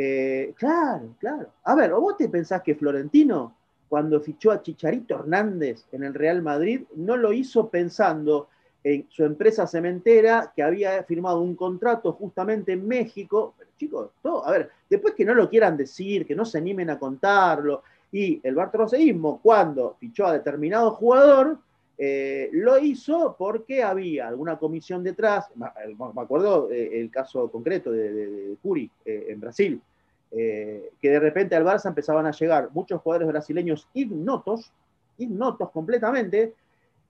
Eh, 0.00 0.54
claro, 0.56 1.16
claro. 1.18 1.48
A 1.64 1.74
ver, 1.74 1.92
¿o 1.92 2.00
vos 2.00 2.16
te 2.16 2.28
pensás 2.28 2.62
que 2.62 2.76
Florentino, 2.76 3.56
cuando 3.88 4.20
fichó 4.20 4.52
a 4.52 4.62
Chicharito 4.62 5.16
Hernández 5.16 5.86
en 5.90 6.04
el 6.04 6.14
Real 6.14 6.40
Madrid, 6.40 6.82
no 6.94 7.16
lo 7.16 7.32
hizo 7.32 7.68
pensando 7.68 8.48
en 8.84 9.06
su 9.08 9.24
empresa 9.24 9.66
cementera 9.66 10.52
que 10.54 10.62
había 10.62 11.02
firmado 11.02 11.40
un 11.40 11.56
contrato 11.56 12.12
justamente 12.12 12.72
en 12.72 12.86
México. 12.86 13.54
chicos, 13.76 14.10
todo, 14.22 14.46
a 14.46 14.52
ver, 14.52 14.70
después 14.88 15.14
que 15.14 15.24
no 15.24 15.34
lo 15.34 15.48
quieran 15.48 15.76
decir, 15.76 16.24
que 16.24 16.36
no 16.36 16.44
se 16.44 16.58
animen 16.58 16.90
a 16.90 16.98
contarlo, 16.98 17.82
y 18.12 18.40
el 18.44 18.54
bartroseísmo, 18.54 19.40
cuando 19.42 19.96
fichó 19.98 20.26
a 20.26 20.32
determinado 20.34 20.92
jugador, 20.92 21.58
eh, 22.00 22.48
lo 22.52 22.78
hizo 22.78 23.34
porque 23.36 23.82
había 23.82 24.28
alguna 24.28 24.56
comisión 24.56 25.02
detrás, 25.02 25.50
me 25.56 26.22
acuerdo 26.22 26.70
eh, 26.70 27.00
el 27.00 27.10
caso 27.10 27.50
concreto 27.50 27.90
de, 27.90 28.12
de, 28.12 28.56
Curi 28.62 28.88
eh, 29.04 29.26
en 29.30 29.40
Brasil, 29.40 29.82
que 30.30 30.90
de 31.00 31.20
repente 31.20 31.56
al 31.56 31.64
Barça 31.64 31.88
empezaban 31.88 32.26
a 32.26 32.32
llegar 32.32 32.68
muchos 32.72 33.00
jugadores 33.00 33.28
brasileños 33.28 33.88
ignotos, 33.94 34.70
ignotos 35.16 35.70
completamente, 35.70 36.54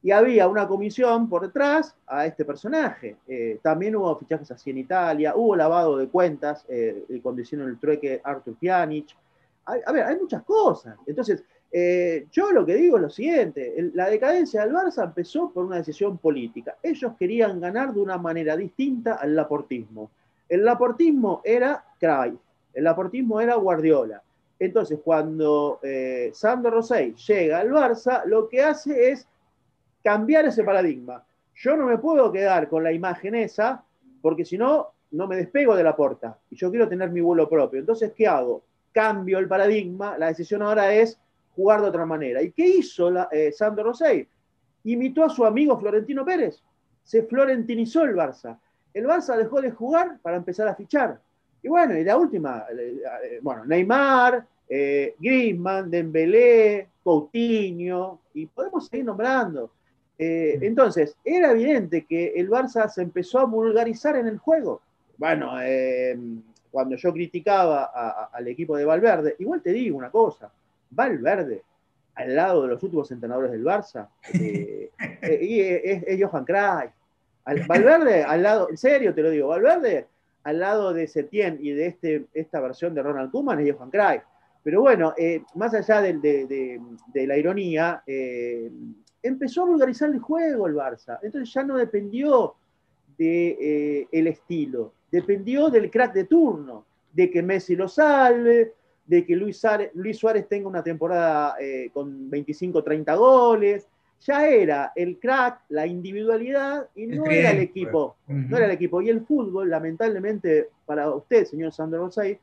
y 0.03 0.13
había 0.13 0.49
una 0.49 0.67
comisión 0.69 1.29
por 1.29 1.43
detrás 1.43 1.95
a 2.07 2.25
este 2.25 2.45
personaje. 2.45 3.17
Eh, 3.27 3.59
también 3.63 3.97
hubo 3.97 4.17
fichajes 4.17 4.51
así 4.51 4.71
en 4.71 4.79
Italia, 4.79 5.35
hubo 5.35 5.57
lavado 5.57 5.99
de 5.99 6.09
cuentas 6.09 6.65
eh, 6.69 7.21
cuando 7.23 7.43
hicieron 7.43 7.69
el 7.69 7.79
trueque 7.79 8.21
Arthur 8.23 8.57
Pjanic. 8.57 9.17
a 9.67 9.93
ver, 9.93 10.05
hay 10.05 10.17
muchas 10.17 10.43
cosas. 10.45 10.97
Entonces, 11.07 11.45
eh, 11.71 12.27
yo 12.33 12.51
lo 12.51 12.65
que 12.65 12.75
digo 12.75 12.97
es 12.97 13.03
lo 13.03 13.11
siguiente, 13.11 13.91
la 13.93 14.09
decadencia 14.09 14.63
del 14.63 14.73
Barça 14.73 15.05
empezó 15.05 15.51
por 15.51 15.67
una 15.67 15.77
decisión 15.77 16.17
política. 16.19 16.77
Ellos 16.83 17.13
querían 17.19 17.61
ganar 17.61 17.93
de 17.93 18.01
una 18.01 18.17
manera 18.17 18.57
distinta 18.57 19.15
al 19.15 19.37
laportismo. 19.37 20.11
El 20.49 20.65
laportismo 20.65 21.43
era 21.45 21.85
Cruyff, 22.01 22.41
el 22.73 22.85
laportismo 22.85 23.41
era 23.41 23.57
Guardiola. 23.57 24.23
Entonces, 24.59 24.99
cuando 25.05 25.79
eh, 25.83 26.31
Sandro 26.33 26.71
Rosell 26.71 27.15
llega 27.15 27.61
al 27.61 27.71
Barça, 27.71 28.25
lo 28.25 28.49
que 28.49 28.63
hace 28.63 29.11
es 29.11 29.29
cambiar 30.03 30.47
ese 30.47 30.65
paradigma. 30.65 31.23
Yo 31.55 31.77
no 31.77 31.87
me 31.87 31.99
puedo 31.99 32.33
quedar 32.33 32.69
con 32.69 32.83
la 32.83 32.93
imagen 32.93 33.35
esa, 33.35 33.85
porque 34.23 34.45
si 34.45 34.57
no, 34.57 34.89
no 35.11 35.29
me 35.29 35.37
despego 35.37 35.77
de 35.77 35.85
la 35.85 35.95
puerta. 35.95 36.39
Y 36.51 36.57
yo 36.57 36.71
quiero 36.71 36.89
tener 36.89 37.11
mi 37.11 37.21
vuelo 37.21 37.49
propio. 37.49 37.79
Entonces, 37.79 38.13
¿qué 38.17 38.27
hago? 38.27 38.63
Cambio 38.93 39.39
el 39.39 39.49
paradigma. 39.49 40.19
La 40.19 40.29
decisión 40.29 40.63
ahora 40.63 40.93
es 40.93 41.21
jugar 41.59 41.83
de 41.83 41.89
otra 41.89 42.07
manera. 42.07 42.41
¿Y 42.41 42.53
qué 42.53 42.65
hizo 42.69 43.11
la, 43.11 43.29
eh, 43.33 43.51
Sandro 43.51 43.83
Rosell? 43.83 44.29
Imitó 44.85 45.25
a 45.25 45.29
su 45.29 45.45
amigo 45.45 45.77
Florentino 45.77 46.25
Pérez. 46.25 46.63
Se 47.03 47.25
florentinizó 47.25 48.05
el 48.05 48.15
Barça. 48.15 48.57
El 48.95 49.07
Barça 49.07 49.37
dejó 49.37 49.61
de 49.61 49.73
jugar 49.73 50.19
para 50.23 50.37
empezar 50.37 50.69
a 50.69 50.77
fichar. 50.77 51.21
Y 51.61 51.69
bueno, 51.69 51.99
y 51.99 52.05
la 52.05 52.17
última, 52.17 52.65
eh, 52.71 53.03
eh, 53.25 53.41
bueno, 53.43 53.65
Neymar, 53.65 54.47
eh, 54.69 55.17
Griezmann, 55.19 55.91
Dembélé, 55.91 56.89
Coutinho, 57.03 58.21
y 58.35 58.47
podemos 58.47 58.87
seguir 58.87 59.07
nombrando. 59.07 59.73
Eh, 60.19 60.59
entonces, 60.63 61.17
era 61.25 61.53
evidente 61.53 62.05
que 62.05 62.35
el 62.37 62.49
Barça 62.49 62.89
se 62.89 63.03
empezó 63.03 63.39
a 63.41 63.45
vulgarizar 63.45 64.17
en 64.17 64.29
el 64.29 64.39
juego. 64.39 64.81
Bueno, 65.17 65.53
eh, 65.63 66.17
cuando 66.71 66.97
yo 66.97 67.13
criticaba 67.13 67.85
al 68.33 68.47
equipo 68.49 68.77
de 68.77 68.85
Valverde, 68.85 69.37
igual 69.39 69.63
te 69.63 69.73
digo 69.73 69.97
una 69.97 70.11
cosa, 70.11 70.53
Valverde, 70.91 71.63
al 72.15 72.35
lado 72.35 72.63
de 72.63 72.69
los 72.69 72.83
últimos 72.83 73.11
entrenadores 73.11 73.53
del 73.53 73.65
Barça, 73.65 74.09
eh, 74.35 74.91
es, 75.23 76.21
Johan 76.21 76.45
Cruyff. 76.45 76.93
Valverde, 77.67 78.25
al 78.25 78.43
lado, 78.43 78.69
en 78.69 78.77
serio 78.77 79.15
te 79.15 79.23
lo 79.23 79.31
digo, 79.31 79.49
Valverde, 79.49 80.07
al 80.45 80.59
lado 80.59 80.93
de 80.93 81.07
Setién 81.07 81.59
y 81.61 81.71
de 81.71 81.87
este, 81.87 82.27
esta 82.35 82.61
versión 82.61 82.95
de 82.95 83.03
Ronald 83.03 83.31
Koeman 83.31 83.61
es 83.61 83.75
Johan 83.75 83.91
Cruyff. 83.91 84.23
Pero 84.63 84.83
bueno, 84.83 85.15
más 85.55 85.73
allá 85.73 86.03
de, 86.03 86.81
la 87.15 87.37
ironía, 87.39 88.03
empezó 89.23 89.63
a 89.63 89.67
vulgarizar 89.67 90.11
el 90.11 90.19
juego 90.19 90.67
el 90.67 90.75
Barça. 90.75 91.19
Entonces 91.23 91.53
ya 91.53 91.63
no 91.63 91.77
dependió 91.77 92.55
del 93.17 93.57
de, 93.61 94.09
eh, 94.13 94.29
estilo, 94.29 94.93
dependió 95.11 95.71
del 95.71 95.91
crack 95.91 96.13
de 96.13 96.25
turno, 96.25 96.85
de 97.13 97.31
que 97.31 97.43
Messi 97.43 97.75
lo 97.75 97.89
salve, 97.89 98.75
de 99.09 99.25
que 99.25 99.35
Luis, 99.35 99.59
Suárez, 99.59 100.49
tenga 100.49 100.69
una 100.69 100.83
temporada 100.83 101.57
eh, 101.59 101.91
con 101.93 102.31
25, 102.31 102.85
30 102.85 103.15
goles. 103.15 103.89
Ya 104.21 104.47
era 104.47 104.93
el 104.95 105.19
crack, 105.19 105.63
la 105.71 105.87
individualidad 105.87 106.89
y 106.95 107.07
no 107.07 107.25
era 107.27 107.53
el 107.53 107.61
equipo. 107.61 108.17
No 108.27 108.57
era 108.57 108.67
el 108.67 108.73
equipo. 108.73 109.01
Y 109.01 109.09
el 109.09 109.23
fútbol, 109.23 109.71
lamentablemente, 109.71 110.69
para 110.85 111.11
usted, 111.11 111.47
señor 111.47 111.73
Sandro 111.73 112.05
Rosay, 112.05 112.39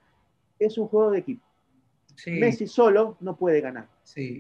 es 0.58 0.78
un 0.78 0.88
juego 0.88 1.12
de 1.12 1.20
equipo. 1.20 1.46
Messi 2.28 2.66
solo 2.66 3.18
no 3.20 3.36
puede 3.36 3.62
ganar. 3.62 3.88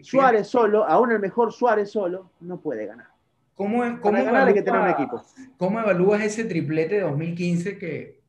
Suárez 0.01 0.47
solo, 0.47 0.83
aún 0.85 1.11
el 1.11 1.19
mejor 1.19 1.53
Suárez 1.53 1.91
solo, 1.91 2.31
no 2.39 2.59
puede 2.59 2.87
ganar. 2.87 3.07
¿Cómo, 3.53 3.83
cómo 4.01 4.17
hay 4.17 4.53
que 4.53 4.61
tener 4.63 4.81
un 4.81 4.89
equipo. 4.89 5.21
¿Cómo 5.57 5.79
evalúas 5.79 6.23
ese 6.23 6.45
triplete 6.45 6.95
de 6.95 7.01
2015 7.01 7.77
que, 7.77 8.19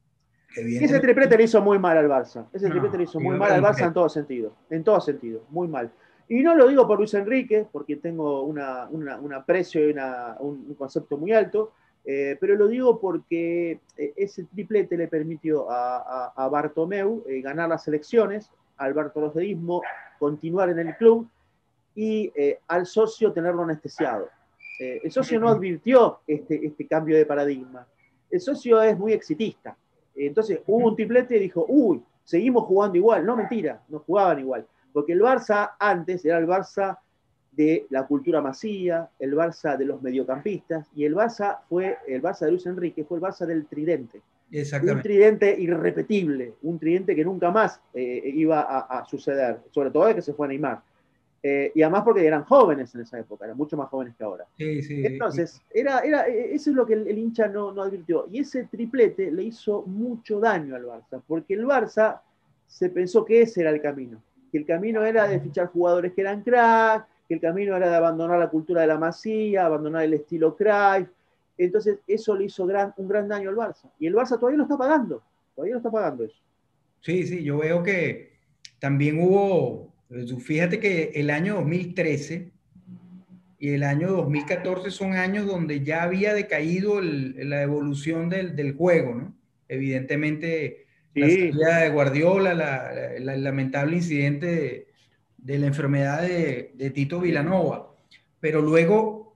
Ese 0.54 1.00
triplete 1.00 1.36
le 1.36 1.44
hizo 1.44 1.60
muy 1.60 1.78
mal 1.78 1.96
al 1.96 2.08
Barça. 2.08 2.46
Ese 2.52 2.68
triplete 2.70 2.98
le 2.98 3.04
hizo 3.04 3.20
muy 3.20 3.36
mal 3.36 3.52
al 3.52 3.62
Barça 3.62 3.86
en 3.86 3.92
todo 3.92 4.08
sentido. 4.08 4.54
En 4.70 4.84
todo 4.84 5.00
sentido, 5.00 5.42
muy 5.50 5.68
mal. 5.68 5.90
Y 6.28 6.42
no 6.42 6.54
lo 6.54 6.66
digo 6.68 6.86
por 6.86 6.98
Luis 6.98 7.14
Enrique, 7.14 7.66
porque 7.70 7.96
tengo 7.96 8.42
una, 8.42 8.88
un 8.88 9.32
aprecio 9.32 9.88
y 9.88 9.94
un, 10.40 10.74
concepto 10.76 11.16
muy 11.16 11.32
alto, 11.32 11.72
eh, 12.04 12.36
pero 12.40 12.54
lo 12.54 12.68
digo 12.68 13.00
porque 13.00 13.80
eh, 13.96 14.12
ese 14.16 14.44
triplete 14.44 14.96
le 14.96 15.08
permitió 15.08 15.70
a, 15.70 16.32
a, 16.36 16.48
Bartomeu 16.48 17.24
eh, 17.28 17.40
ganar 17.40 17.68
las 17.68 17.86
elecciones, 17.88 18.50
al 18.76 18.94
bartoloseísmo 18.94 19.82
continuar 20.18 20.70
en 20.70 20.78
el 20.80 20.96
club 20.96 21.28
y 21.94 22.30
eh, 22.36 22.60
al 22.68 22.86
socio 22.86 23.32
tenerlo 23.32 23.62
anestesiado. 23.62 24.28
Eh, 24.78 25.00
el 25.02 25.10
socio 25.10 25.40
no 25.40 25.48
advirtió 25.48 26.20
este, 26.26 26.66
este 26.66 26.86
cambio 26.86 27.16
de 27.16 27.24
paradigma. 27.24 27.86
El 28.30 28.40
socio 28.40 28.82
es 28.82 28.96
muy 28.98 29.12
exitista. 29.12 29.76
Entonces 30.16 30.60
hubo 30.66 30.88
un 30.88 30.96
triplete 30.96 31.36
y 31.36 31.40
dijo, 31.40 31.64
uy, 31.68 32.02
seguimos 32.24 32.64
jugando 32.64 32.96
igual. 32.96 33.24
No, 33.24 33.36
mentira, 33.36 33.82
no 33.88 34.00
jugaban 34.00 34.40
igual. 34.40 34.66
Porque 34.92 35.12
el 35.12 35.20
Barça 35.20 35.72
antes 35.78 36.24
era 36.24 36.38
el 36.38 36.46
Barça 36.46 36.98
de 37.52 37.86
la 37.90 38.06
cultura 38.06 38.40
masía, 38.40 39.08
el 39.18 39.34
Barça 39.34 39.76
de 39.76 39.86
los 39.86 40.02
mediocampistas, 40.02 40.88
y 40.94 41.04
el 41.04 41.14
Barça 41.14 41.60
fue, 41.68 41.98
el 42.06 42.22
Barça 42.22 42.40
de 42.40 42.50
Luis 42.50 42.66
Enrique 42.66 43.04
fue 43.04 43.18
el 43.18 43.22
Barça 43.22 43.46
del 43.46 43.66
tridente. 43.66 44.20
Un 44.96 45.02
tridente 45.02 45.56
irrepetible, 45.58 46.54
un 46.62 46.78
tridente 46.78 47.16
que 47.16 47.24
nunca 47.24 47.50
más 47.50 47.80
eh, 47.92 48.22
iba 48.24 48.60
a, 48.60 49.04
suceder, 49.06 49.58
sobre 49.70 49.90
todo 49.90 50.06
de 50.06 50.14
que 50.14 50.22
se 50.22 50.34
fue 50.34 50.46
a 50.46 50.48
Neymar. 50.48 50.82
Eh, 51.48 51.70
y 51.74 51.82
además 51.82 52.02
porque 52.02 52.26
eran 52.26 52.42
jóvenes 52.44 52.92
en 52.94 53.02
esa 53.02 53.18
época, 53.20 53.44
eran 53.44 53.56
mucho 53.56 53.76
más 53.76 53.88
jóvenes 53.88 54.16
que 54.16 54.24
ahora. 54.24 54.46
Entonces, 54.58 55.62
era, 55.72 56.00
era, 56.00 56.26
eso 56.26 56.70
es 56.70 56.76
lo 56.76 56.84
que 56.84 56.94
el, 56.94 57.16
hincha 57.16 57.46
no, 57.46 57.70
no, 57.72 57.82
advirtió. 57.82 58.26
Y 58.32 58.40
ese 58.40 58.64
triplete 58.64 59.30
le 59.30 59.44
hizo 59.44 59.82
mucho 59.82 60.40
daño 60.40 60.74
al 60.74 60.84
Barça, 60.84 61.22
porque 61.26 61.54
el 61.54 61.64
Barça 61.64 62.20
se 62.66 62.90
pensó 62.90 63.24
que 63.24 63.42
ese 63.42 63.60
era 63.60 63.70
el 63.70 63.80
camino, 63.80 64.20
que 64.50 64.58
el 64.58 64.66
camino 64.66 65.04
era 65.04 65.28
de 65.28 65.38
fichar 65.38 65.68
jugadores 65.68 66.12
que 66.14 66.22
eran 66.22 66.42
crack, 66.42 67.06
que 67.28 67.34
el 67.34 67.40
camino 67.40 67.76
era 67.76 67.90
de 67.90 67.96
abandonar 67.96 68.38
la 68.38 68.50
cultura 68.50 68.80
de 68.80 68.88
la 68.88 68.98
masía, 68.98 69.66
abandonar 69.66 70.02
el 70.02 70.14
estilo 70.14 70.56
crack, 70.56 71.08
entonces, 71.58 71.98
eso 72.06 72.36
le 72.36 72.44
hizo 72.44 72.66
gran, 72.66 72.92
un 72.96 73.08
gran 73.08 73.28
daño 73.28 73.48
al 73.48 73.56
Barça. 73.56 73.90
Y 73.98 74.06
el 74.06 74.14
Barça 74.14 74.38
todavía 74.38 74.58
lo 74.58 74.64
está 74.64 74.76
pagando. 74.76 75.22
Todavía 75.54 75.74
lo 75.74 75.78
está 75.78 75.90
pagando 75.90 76.24
eso. 76.24 76.36
Sí, 77.00 77.26
sí, 77.26 77.42
yo 77.42 77.58
veo 77.58 77.82
que 77.82 78.32
también 78.78 79.20
hubo, 79.20 79.92
fíjate 80.38 80.78
que 80.78 81.12
el 81.14 81.30
año 81.30 81.56
2013 81.56 82.52
y 83.58 83.70
el 83.70 83.82
año 83.82 84.12
2014 84.12 84.90
son 84.90 85.14
años 85.14 85.46
donde 85.46 85.82
ya 85.82 86.02
había 86.02 86.34
decaído 86.34 87.00
la 87.00 87.62
evolución 87.62 88.28
del, 88.28 88.74
juego, 88.74 89.14
¿no? 89.14 89.36
Evidentemente, 89.68 90.86
la 91.14 91.26
salida 91.26 91.78
de 91.78 91.90
Guardiola, 91.90 92.92
el 93.16 93.42
lamentable 93.42 93.96
incidente 93.96 94.86
de, 95.38 95.58
la 95.58 95.66
enfermedad 95.66 96.22
de, 96.22 96.72
de 96.74 96.90
Tito 96.90 97.20
Vilanova. 97.20 97.94
Pero 98.40 98.60
luego 98.60 99.26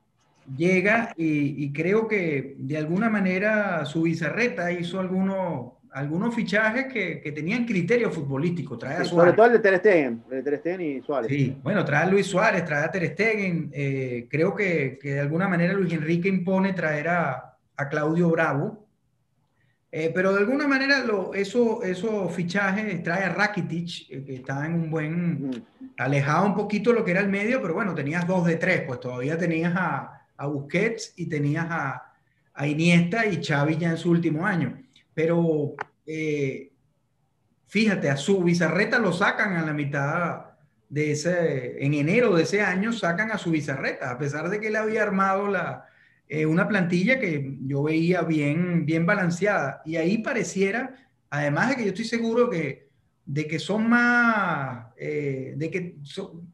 llega 0.56 1.14
y, 1.16 1.72
creo 1.72 2.08
que 2.08 2.54
de 2.58 2.78
alguna 2.78 3.08
manera 3.08 3.84
su 3.86 4.02
bizarreta 4.02 4.72
hizo 4.72 5.00
algunos, 5.00 5.72
algunos 5.92 6.34
fichajes 6.34 6.92
que, 6.92 7.32
tenían 7.34 7.64
criterio 7.64 8.10
futbolístico. 8.10 8.78
Trae 8.78 8.96
a 8.96 9.04
Sobre 9.04 9.32
todo 9.32 9.46
el 9.46 9.52
de 9.52 9.58
Ter 9.58 9.78
Stegen, 9.78 10.22
el 10.30 10.36
de 10.36 10.42
Ter 10.42 10.58
Stegen 10.58 10.80
y 10.80 11.00
Suárez. 11.00 11.30
Sí, 11.30 11.56
bueno, 11.62 11.84
trae 11.84 12.04
a 12.04 12.06
Luis 12.06 12.26
Suárez, 12.26 12.64
trae 12.64 12.84
a 12.84 12.90
Ter 12.90 13.06
Stegen. 13.12 13.70
Eh, 13.72 14.26
creo 14.30 14.54
que, 14.54 14.98
que, 15.00 15.14
de 15.14 15.20
alguna 15.20 15.48
manera 15.48 15.72
Luis 15.72 15.92
Enrique 15.92 16.28
impone 16.28 16.72
traer 16.72 17.08
a, 17.08 17.56
a 17.76 17.88
Claudio 17.88 18.30
Bravo. 18.30 18.86
Eh, 19.92 20.12
pero 20.14 20.32
de 20.32 20.38
alguna 20.38 20.68
manera 20.68 21.04
lo, 21.04 21.34
eso, 21.34 21.82
esos 21.82 22.32
fichajes 22.32 23.02
trae 23.02 23.24
a 23.24 23.30
Rakitic, 23.30 24.08
eh, 24.10 24.24
que 24.24 24.34
está 24.36 24.64
en 24.64 24.74
un 24.74 24.90
buen, 24.90 25.64
alejado 25.96 26.46
un 26.46 26.54
poquito 26.54 26.92
lo 26.92 27.04
que 27.04 27.10
era 27.10 27.20
el 27.20 27.28
medio, 27.28 27.60
pero 27.60 27.74
bueno, 27.74 27.92
tenías 27.92 28.24
dos 28.24 28.46
de 28.46 28.54
tres, 28.54 28.82
pues 28.86 29.00
todavía 29.00 29.36
tenías 29.36 29.74
a, 29.76 30.26
a 30.36 30.46
Busquets 30.46 31.14
y 31.16 31.26
tenías 31.26 31.66
a, 31.68 32.12
a, 32.54 32.66
Iniesta 32.68 33.26
y 33.26 33.44
Xavi 33.44 33.78
ya 33.78 33.90
en 33.90 33.96
su 33.96 34.10
último 34.10 34.46
año. 34.46 34.78
Pero 35.22 35.74
eh, 36.06 36.72
fíjate, 37.66 38.08
a 38.08 38.16
su 38.16 38.42
Bizarreta 38.42 38.98
lo 38.98 39.12
sacan 39.12 39.54
a 39.54 39.66
la 39.66 39.74
mitad 39.74 40.46
de 40.88 41.12
ese, 41.12 41.84
en 41.84 41.92
enero 41.92 42.34
de 42.34 42.44
ese 42.44 42.62
año 42.62 42.90
sacan 42.90 43.30
a 43.30 43.36
su 43.36 43.50
Bizarreta, 43.50 44.12
a 44.12 44.16
pesar 44.16 44.48
de 44.48 44.58
que 44.58 44.68
él 44.68 44.76
había 44.76 45.02
armado 45.02 45.46
la, 45.48 45.84
eh, 46.26 46.46
una 46.46 46.66
plantilla 46.66 47.20
que 47.20 47.58
yo 47.66 47.82
veía 47.82 48.22
bien, 48.22 48.86
bien 48.86 49.04
balanceada. 49.04 49.82
Y 49.84 49.96
ahí 49.96 50.16
pareciera, 50.22 50.94
además 51.28 51.68
de 51.68 51.76
que 51.76 51.82
yo 51.82 51.88
estoy 51.90 52.06
seguro 52.06 52.48
que, 52.48 52.88
de 53.26 53.46
que 53.46 53.58
son 53.58 53.90
más, 53.90 54.86
eh, 54.96 55.52
de 55.54 55.70
que 55.70 55.96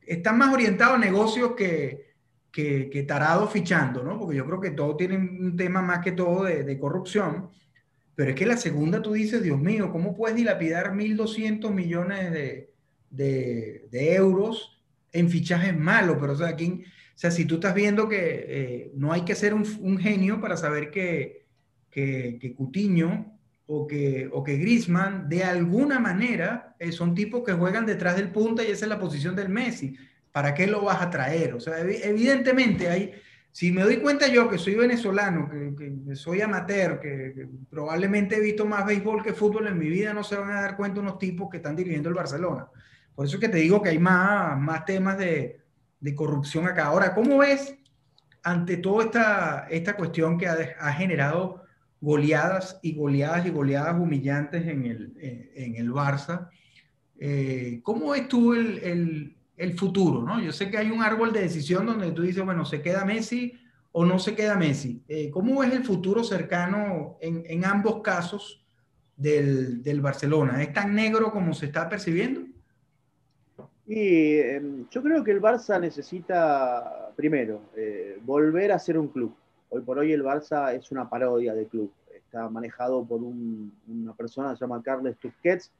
están 0.03 0.39
más 0.39 0.53
orientados 0.53 0.97
a 0.97 0.99
negocios 0.99 1.53
que, 1.57 2.17
que, 2.51 2.91
que, 2.91 3.05
tarados 3.05 3.53
fichando, 3.53 4.03
¿no? 4.03 4.19
Porque 4.19 4.35
yo 4.35 4.45
creo 4.45 4.61
que 4.61 4.73
todos 4.73 4.97
tienen 4.97 5.39
un 5.41 5.57
tema 5.57 5.83
más 5.83 6.01
que 6.01 6.11
todo 6.11 6.43
de, 6.43 6.65
de 6.65 6.79
corrupción. 6.81 7.49
Pero 8.17 8.31
es 8.31 8.37
que 8.37 8.47
la 8.47 8.57
segunda 8.57 9.03
tú 9.03 9.13
dices, 9.13 9.43
Dios 9.43 9.61
mío, 9.61 9.93
¿cómo 9.93 10.17
puedes 10.17 10.37
dilapidar 10.37 10.93
1.200 10.93 11.71
millones 11.71 12.33
de, 12.33 12.73
de, 13.11 13.87
de 13.91 14.15
euros 14.15 14.83
en 15.13 15.29
fichajes 15.29 15.77
malos? 15.77 16.17
Pero, 16.19 16.33
o 16.33 16.37
sea, 16.37 16.57
¿quién, 16.57 16.85
o 17.17 17.19
sea, 17.19 17.31
si 17.31 17.45
tú 17.45 17.57
estás 17.57 17.75
viendo 17.75 18.09
que 18.09 18.45
eh, 18.49 18.91
no 18.95 19.13
hay 19.13 19.23
que 19.23 19.35
ser 19.35 19.55
un, 19.55 19.99
genio 19.99 20.41
para 20.41 20.57
saber 20.57 20.91
que, 20.91 21.47
que, 21.91 22.39
que 22.41 22.55
Cutiño 22.55 23.39
o 23.67 23.87
que, 23.87 24.29
o 24.33 24.45
que 24.45 24.57
Griezmann, 24.57 25.29
de 25.29 25.45
alguna 25.45 25.99
manera, 25.99 26.75
eh, 26.79 26.93
son 26.93 27.15
tipos 27.15 27.43
que 27.45 27.53
juegan 27.53 27.85
detrás 27.85 28.17
del 28.17 28.31
punta 28.31 28.63
y 28.63 28.71
esa 28.71 28.85
es 28.85 28.91
la 28.91 28.99
posición 28.99 29.37
del 29.37 29.51
Messi. 29.51 29.97
¿Para 30.31 30.55
qué 30.55 30.67
lo 30.67 30.83
vas 30.83 31.01
a 31.01 31.09
traer? 31.11 31.55
O 31.55 31.61
sea, 31.61 31.81
evidentemente 31.81 32.89
hay, 32.89 33.13
si 33.57 33.73
me 33.73 33.85
doy 33.85 33.97
cuenta 34.01 34.29
yo 34.29 34.51
que 34.51 34.59
soy 34.59 34.75
venezolano, 34.75 35.49
que, 35.49 36.15
soy 36.15 36.43
amateur, 36.43 37.01
que, 37.01 37.49
probablemente 37.71 38.37
he 38.37 38.41
visto 38.41 38.67
más 38.67 38.85
béisbol 38.85 39.23
que 39.23 39.33
fútbol 39.33 39.67
en 39.67 39.79
mi 39.79 39.89
vida, 39.89 40.13
no 40.13 40.23
se 40.23 40.37
van 40.37 40.51
a 40.51 40.61
dar 40.61 40.77
cuenta 40.77 41.01
unos 41.01 41.19
tipos 41.19 41.49
que 41.49 41.57
están 41.57 41.75
dirigiendo 41.75 42.11
el 42.11 42.15
Barcelona. 42.15 42.69
Por 43.15 43.25
eso 43.25 43.37
es 43.37 43.41
que 43.41 43.49
te 43.49 43.57
digo 43.57 43.81
que 43.81 43.89
hay 43.89 43.99
más, 43.99 44.61
más 44.61 44.85
temas 44.85 45.17
de, 45.17 45.59
de 45.99 46.15
corrupción 46.15 46.67
acá. 46.67 46.85
Ahora, 46.85 47.15
¿cómo 47.15 47.39
ves 47.39 47.75
ante 48.43 48.77
toda 48.77 49.05
esta, 49.07 49.67
esta 49.71 49.97
cuestión 49.97 50.37
que 50.37 50.49
ha, 50.49 50.93
generado 50.93 51.63
goleadas 52.03 52.79
y 52.83 52.95
goleadas 52.95 53.47
y 53.47 53.51
goleadas 53.53 53.99
humillantes 53.99 54.67
en 54.67 54.85
el, 54.85 55.15
en, 55.55 55.77
el 55.77 55.91
Barça? 55.93 56.51
Eh, 57.19 57.81
¿Cómo 57.83 58.11
ves 58.11 58.29
tú 58.29 58.53
el, 58.53 58.81
el, 58.81 59.37
futuro? 59.79 60.23
¿no? 60.23 60.41
Yo 60.41 60.53
sé 60.53 60.71
que 60.71 60.79
hay 60.79 60.91
un 60.91 61.03
árbol 61.03 61.33
de 61.33 61.41
decisión 61.41 61.87
donde 61.87 62.13
tú 62.13 62.23
dices, 62.23 62.45
bueno, 62.45 62.65
¿se 62.65 62.83
queda 62.83 63.05
Messi 63.05 63.59
o 63.93 64.05
no 64.05 64.19
se 64.19 64.35
queda 64.35 64.57
Messi? 64.57 65.03
Eh, 65.09 65.31
¿Cómo 65.31 65.61
ves 65.61 65.73
el 65.73 65.85
futuro 65.85 66.23
cercano 66.23 67.17
en, 67.21 67.43
en 67.47 67.65
ambos 67.65 68.03
casos 68.03 68.65
del, 69.17 69.83
del 69.83 70.01
Barcelona? 70.01 70.63
¿Es 70.63 70.73
tan 70.73 70.95
negro 70.95 71.31
como 71.31 71.55
se 71.55 71.67
está 71.67 71.89
percibiendo? 71.89 72.43
Y 73.87 74.39
em, 74.39 74.89
yo 74.91 75.03
creo 75.03 75.23
que 75.23 75.31
el 75.31 75.41
Barça 75.41 75.81
necesita, 75.81 77.13
primero, 77.15 77.61
eh, 77.77 78.19
volver 78.23 78.73
a 78.73 78.79
ser 78.79 78.99
un 78.99 79.09
club. 79.09 79.35
Hoy 79.69 79.83
por 79.83 79.99
hoy 79.99 80.13
el 80.13 80.25
Barça 80.25 80.75
es 80.75 80.91
una 80.91 81.09
parodia 81.09 81.55
de 81.55 81.67
club. 81.67 81.93
Está 82.13 82.49
manejado 82.49 83.05
por 83.05 83.21
una 83.23 84.13
persona 84.15 84.51
que 84.51 84.57
se 84.57 84.65
llama 84.65 84.83
Carles 84.83 85.17
Tusquets, 85.19 85.71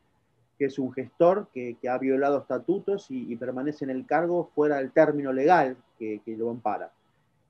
que 0.59 0.67
es 0.67 0.79
un 0.79 0.93
gestor 0.93 1.49
que, 1.53 1.77
ha 1.89 1.99
violado 1.99 2.39
estatutos 2.39 3.07
y, 3.11 3.35
permanece 3.37 3.85
en 3.85 3.91
el 3.91 4.07
cargo 4.07 4.51
fuera 4.55 4.79
del 4.79 4.93
término 4.93 5.33
legal 5.33 5.77
que, 5.99 6.21
lo 6.27 6.51
ampara. 6.51 6.91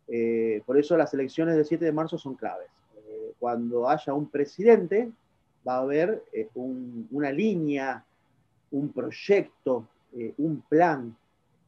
Eh, 0.08 0.62
por 0.66 0.78
eso 0.78 0.96
las 0.96 1.12
elecciones 1.14 1.56
del 1.56 1.64
7 1.64 1.84
de 1.84 1.92
marzo 1.92 2.18
son 2.18 2.34
claves. 2.34 2.68
Eh, 2.96 3.32
cuando 3.38 3.88
haya 3.88 4.14
un 4.14 4.28
presidente, 4.28 5.10
va 5.66 5.76
a 5.76 5.80
haber 5.80 6.22
una 6.54 7.32
línea, 7.32 8.04
un 8.70 8.90
proyecto 8.90 9.86
eh, 10.18 10.32
un 10.38 10.62
plan. 10.62 11.14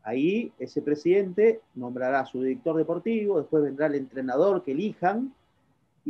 Ahí 0.03 0.51
ese 0.59 0.80
presidente 0.80 1.61
nombrará 1.74 2.20
a 2.20 2.26
su 2.26 2.41
director 2.41 2.76
deportivo, 2.76 3.39
después 3.39 3.62
vendrá 3.62 3.86
el 3.86 3.97
entrenador 3.97 4.62
que 4.62 4.72
elijan. 4.72 5.34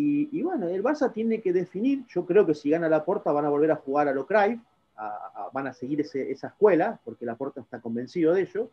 Y, 0.00 0.42
bueno, 0.42 0.68
el 0.68 0.80
Barça 0.80 1.12
tiene 1.12 1.40
que 1.40 1.52
definir, 1.52 2.06
yo 2.06 2.24
creo 2.24 2.46
que 2.46 2.54
si 2.54 2.70
gana 2.70 2.88
la 2.88 3.04
Porta 3.04 3.32
van 3.32 3.46
a 3.46 3.48
volver 3.48 3.72
a 3.72 3.76
jugar 3.76 4.06
a 4.06 4.12
lo 4.12 4.26
Cruyff, 4.26 4.60
van 5.52 5.66
a 5.66 5.72
seguir 5.72 6.00
esa 6.00 6.46
escuela, 6.48 6.98
porque 7.04 7.24
la 7.24 7.36
Porta 7.36 7.60
está 7.60 7.80
convencido 7.80 8.34
de 8.34 8.42
ello. 8.42 8.70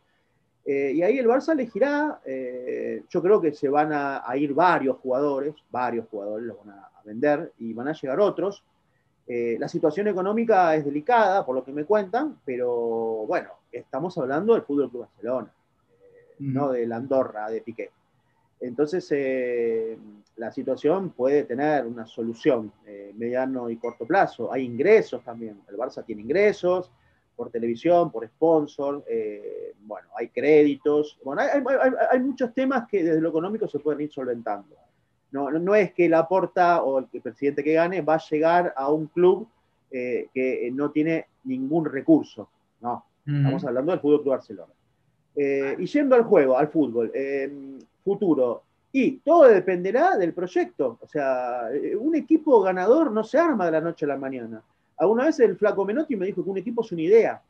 Eh, 0.65 0.93
y 0.95 1.03
ahí 1.03 1.19
el 1.19 1.27
Barça 1.27 1.53
elegirá, 1.53 2.21
eh, 2.25 3.03
yo 3.07 3.21
creo 3.21 3.39
que 3.39 3.53
se 3.53 3.69
van 3.69 3.91
a, 3.93 4.23
ir 4.35 4.53
varios 4.53 4.97
jugadores, 4.97 5.53
varios 5.69 6.07
jugadores 6.09 6.47
los 6.47 6.57
van 6.65 6.79
a, 6.79 6.89
vender 7.05 7.53
y 7.59 7.73
van 7.73 7.87
a 7.87 7.93
llegar 7.93 8.19
otros. 8.19 8.63
Eh, 9.27 9.57
la 9.59 9.67
situación 9.67 10.07
económica 10.07 10.75
es 10.75 10.85
delicada, 10.85 11.45
por 11.45 11.55
lo 11.55 11.63
que 11.63 11.71
me 11.71 11.85
cuentan, 11.85 12.39
pero 12.45 13.25
bueno, 13.27 13.49
estamos 13.71 14.17
hablando 14.17 14.53
del 14.53 14.63
Fútbol 14.63 14.89
Club 14.89 15.01
Barcelona, 15.01 15.51
eh, 16.01 16.35
no 16.39 16.71
de 16.71 16.85
la 16.85 16.97
Andorra, 16.97 17.49
de 17.49 17.61
Piqué. 17.61 17.91
Entonces, 18.59 19.07
eh, 19.11 19.97
la 20.37 20.51
situación 20.51 21.11
puede 21.11 21.43
tener 21.43 21.85
una 21.85 22.05
solución 22.05 22.71
mediano 23.15 23.69
y 23.69 23.77
corto 23.77 24.05
plazo. 24.05 24.51
Hay 24.51 24.63
ingresos 24.63 25.23
también. 25.23 25.61
El 25.69 25.77
Barça 25.77 26.03
tiene 26.05 26.21
ingresos 26.21 26.91
por 27.35 27.49
televisión, 27.49 28.11
por 28.11 28.25
sponsor. 28.27 29.03
bueno, 29.81 30.07
hay 30.17 30.29
créditos. 30.29 31.17
Bueno, 31.23 31.41
hay, 31.41 31.61
hay 32.11 32.19
muchos 32.19 32.53
temas 32.53 32.87
que 32.87 33.03
desde 33.03 33.21
lo 33.21 33.29
económico 33.29 33.67
se 33.67 33.79
pueden 33.79 34.01
ir 34.01 34.11
solventando. 34.11 34.75
No, 35.35 35.51
no, 35.51 35.75
es 35.75 35.93
que 35.93 36.07
la 36.07 36.25
porta 36.27 36.81
o 36.81 36.99
el 36.99 37.21
presidente 37.21 37.61
que 37.61 37.73
gane 37.73 38.01
va 38.01 38.15
a 38.15 38.21
llegar 38.29 38.73
a 38.77 38.89
un 38.89 39.07
club 39.07 39.47
eh, 39.91 40.29
que 40.33 40.69
no 40.73 40.91
tiene 40.91 41.27
ningún 41.43 41.83
recurso. 41.83 42.49
No, 42.79 43.05
estamos 43.25 43.65
hablando 43.65 43.91
del 43.91 43.99
Fútbol 43.99 44.21
Club 44.21 44.33
Barcelona. 44.35 44.73
Eh, 45.35 45.75
y 45.79 45.85
yendo 45.87 46.15
al 46.15 46.23
juego, 46.23 46.57
al 46.57 46.69
fútbol, 46.69 47.11
futuro, 48.05 48.63
y 48.93 49.17
todo 49.17 49.49
dependerá 49.49 50.15
del 50.15 50.33
proyecto. 50.33 50.97
O 51.01 51.07
sea, 51.07 51.69
eh, 51.73 51.97
un 51.97 52.15
equipo 52.15 52.61
ganador 52.61 53.11
no 53.11 53.25
se 53.25 53.37
arma 53.37 53.65
de 53.65 53.71
la 53.73 53.81
noche 53.81 54.05
a 54.05 54.07
la 54.07 54.17
mañana. 54.17 54.63
Alguna 54.95 55.25
vez 55.25 55.37
el 55.41 55.57
flaco 55.57 55.83
Menotti 55.83 56.15
me 56.15 56.27
dijo 56.27 56.41
que 56.41 56.49
un 56.49 56.57
equipo 56.57 56.81
es 56.81 56.91
una 56.93 57.01
idea. 57.01 57.41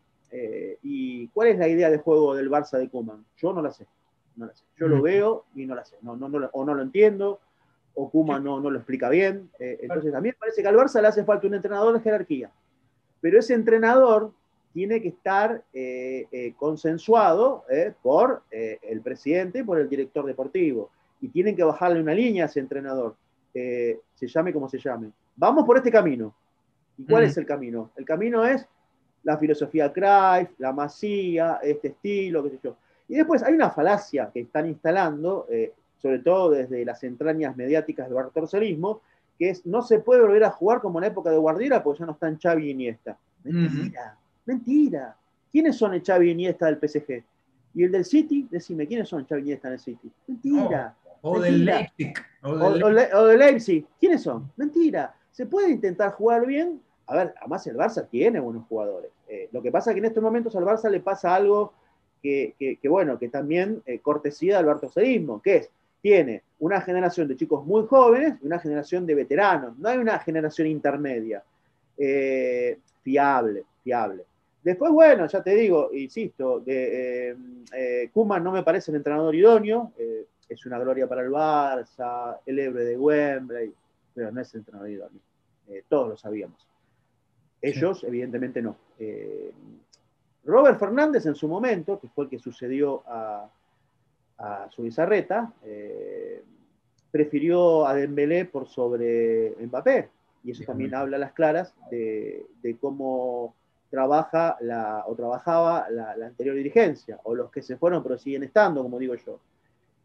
¿Y 0.81 1.27
cuál 1.29 1.49
es 1.49 1.59
la 1.59 1.67
idea 1.67 1.89
de 1.89 1.99
juego 1.99 2.35
del 2.35 2.49
Barça 2.49 2.77
de 2.77 2.89
Kuman? 2.89 3.23
Yo 3.37 3.53
no 3.53 3.61
la 3.61 3.71
sé. 3.71 3.85
No 4.35 4.47
la 4.47 4.53
sé. 4.53 4.65
Yo 4.77 4.87
lo 4.87 5.01
veo 5.01 5.45
y 5.55 5.65
no 5.65 5.75
la 5.75 5.85
sé. 5.85 5.95
No, 6.01 6.17
no, 6.17 6.27
no, 6.27 6.49
o 6.51 6.65
no 6.65 6.73
lo 6.73 6.81
entiendo, 6.81 7.39
o 7.95 8.09
Kuma 8.09 8.39
no, 8.39 8.59
no 8.59 8.69
lo 8.69 8.77
explica 8.77 9.09
bien. 9.09 9.49
Eh, 9.59 9.79
entonces 9.81 10.11
también 10.11 10.35
parece 10.37 10.61
que 10.61 10.67
al 10.67 10.75
Barça 10.75 11.01
le 11.01 11.07
hace 11.07 11.23
falta 11.23 11.47
un 11.47 11.55
entrenador 11.55 11.93
de 11.93 12.01
jerarquía. 12.01 12.51
Pero 13.21 13.39
ese 13.39 13.53
entrenador 13.53 14.31
tiene 14.75 15.01
que 15.01 15.07
estar 15.07 15.63
eh, 15.71 16.27
eh, 16.33 16.53
consensuado 16.57 17.63
por 18.01 18.43
el 18.51 18.99
presidente 18.99 19.59
y 19.59 19.63
por 19.63 19.79
el 19.79 19.87
director 19.87 20.25
deportivo. 20.25 20.91
Y 21.21 21.29
tienen 21.29 21.55
que 21.55 21.63
bajarle 21.63 22.01
una 22.01 22.13
línea 22.13 22.43
a 22.43 22.47
ese 22.47 22.59
entrenador, 22.59 23.15
se 23.53 24.27
llame 24.27 24.51
como 24.51 24.67
se 24.67 24.77
llame. 24.77 25.11
Vamos 25.37 25.63
por 25.65 25.77
este 25.77 25.89
camino. 25.89 26.35
¿Y 26.97 27.05
cuál 27.05 27.23
es 27.23 27.37
el 27.37 27.45
camino? 27.45 27.91
El 27.95 28.03
camino 28.03 28.45
es 28.45 28.67
la 29.23 29.37
filosofía 29.37 29.93
Cruyff, 29.93 30.51
la 30.57 30.73
masía, 30.73 31.59
este 31.63 31.87
estilo, 31.87 32.43
qué 32.43 32.49
sé 32.49 32.59
yo. 32.61 32.75
Y 33.07 33.15
después 33.15 33.43
hay 33.43 33.53
una 33.53 33.69
falacia 33.69 34.29
que 34.33 34.41
están 34.41 34.65
instalando, 34.65 35.47
sobre 36.01 36.19
todo 36.19 36.49
desde 36.49 36.83
las 36.83 37.01
entrañas 37.05 37.55
mediáticas 37.55 38.07
del 38.07 38.15
bartorcelismo, 38.15 38.99
que 39.39 39.51
es 39.51 39.65
no 39.65 39.81
se 39.83 39.99
puede 39.99 40.21
volver 40.21 40.43
a 40.43 40.51
jugar 40.51 40.81
como 40.81 40.99
en 40.99 41.03
la 41.03 41.07
época 41.07 41.31
de 41.31 41.37
Guardiola 41.37 41.81
porque 41.81 41.99
ya 41.99 42.05
no 42.05 42.11
están 42.11 42.37
Xavi 42.37 42.67
y 42.67 42.71
Iniesta. 42.71 43.17
Mentira, 43.43 44.17
mentira. 44.45 45.15
¿Quiénes 45.51 45.77
son 45.77 45.93
el 45.93 46.03
Xavi 46.03 46.27
y 46.27 46.31
Iniesta 46.31 46.65
del 46.65 46.77
PSG? 46.77 47.23
Y 47.75 47.83
el 47.83 47.91
del 47.91 48.05
City, 48.05 48.47
decime, 48.49 48.87
¿quiénes 48.87 49.07
son 49.07 49.25
Xavi 49.25 49.41
y 49.41 49.45
Iniesta 49.45 49.69
del 49.69 49.79
City? 49.79 50.11
Mentira. 50.27 50.95
o, 51.21 51.39
del 51.39 51.65
Leipzig. 51.65 52.13
O, 52.43 53.25
del 53.25 53.39
Leipzig. 53.39 53.85
¿Quiénes 53.99 54.21
son? 54.21 54.51
Mentira. 54.57 55.15
Se 55.31 55.45
puede 55.45 55.71
intentar 55.71 56.11
jugar 56.11 56.45
bien. 56.45 56.81
A 57.07 57.15
ver, 57.15 57.33
además 57.39 57.67
el 57.67 57.75
Barça 57.75 58.07
tiene 58.09 58.39
buenos 58.39 58.65
jugadores. 58.67 59.11
Eh, 59.27 59.49
lo 59.51 59.61
que 59.61 59.71
pasa 59.71 59.91
es 59.91 59.95
que 59.95 59.99
en 59.99 60.05
estos 60.05 60.23
momentos 60.23 60.55
al 60.55 60.63
Barça 60.63 60.89
le 60.89 60.99
pasa 60.99 61.35
algo 61.35 61.73
que, 62.21 62.79
bueno, 62.89 63.19
que 63.19 63.29
también 63.29 63.83
eh, 63.85 63.99
cortesía 63.99 64.57
del 64.57 64.65
bartocelismo, 64.65 65.41
que 65.41 65.57
es 65.57 65.69
tiene 66.01 66.43
una 66.59 66.81
generación 66.81 67.27
de 67.27 67.35
chicos 67.35 67.65
muy 67.65 67.87
jóvenes 67.87 68.35
y 68.39 68.45
una 68.45 68.59
generación 68.59 69.07
de 69.07 69.15
veteranos. 69.15 69.75
No 69.79 69.89
hay 69.89 69.97
una 69.97 70.19
generación 70.19 70.67
intermedia. 70.67 71.43
Eh, 71.97 72.77
fiable, 73.01 73.63
fiable. 73.83 74.23
Después, 74.65 74.91
bueno, 74.91 75.27
ya 75.27 75.41
te 75.41 75.55
digo, 75.55 75.91
insisto, 75.93 76.59
de, 76.59 77.29
eh, 77.29 77.37
eh, 77.73 78.09
Kuman 78.11 78.43
no 78.43 78.51
me 78.51 78.63
parece 78.63 78.91
el 78.91 78.97
entrenador 78.97 79.33
idóneo, 79.33 79.93
es 80.49 80.65
una 80.65 80.79
gloria 80.79 81.07
para 81.07 81.21
el 81.21 81.29
Barça, 81.29 82.39
el 82.45 82.59
Ebre 82.59 82.83
de 82.83 82.97
Wembley, 82.97 83.73
pero 84.13 84.31
no 84.31 84.41
es 84.41 84.53
el 84.53 84.59
entrenador 84.59 84.89
idóneo. 84.89 85.21
todos 85.87 86.09
lo 86.09 86.17
sabíamos. 86.17 86.67
Ellos, 87.61 88.03
evidentemente, 88.03 88.61
no. 88.61 88.75
Robert 90.43 90.79
Fernández 90.79 91.25
en 91.25 91.35
su 91.35 91.47
momento, 91.47 91.99
que 91.99 92.09
fue 92.09 92.25
el 92.25 92.29
que 92.29 92.39
sucedió 92.39 93.03
a, 93.07 93.49
a 94.37 94.69
su 94.71 94.83
bizarreta, 94.83 95.53
eh, 95.63 96.43
prefirió 97.11 97.87
a 97.87 97.95
Dembélé 97.95 98.45
por 98.45 98.67
sobre 98.67 99.55
Mbappé. 99.59 100.09
Y 100.43 100.51
eso 100.51 100.63
también 100.63 100.93
habla 100.93 101.17
a 101.17 101.19
las 101.19 101.33
claras 101.33 101.73
de, 101.89 102.45
cómo 102.79 103.55
trabaja 103.89 104.57
la, 104.61 105.03
o 105.07 105.15
trabajaba 105.15 105.89
la, 105.89 106.13
anterior 106.25 106.55
dirigencia, 106.55 107.19
o 107.23 107.35
los 107.35 107.51
que 107.51 107.61
se 107.61 107.77
fueron 107.77 108.03
pero 108.03 108.17
siguen 108.17 108.43
estando, 108.43 108.81
como 108.83 108.99
digo 108.99 109.15
yo. 109.15 109.39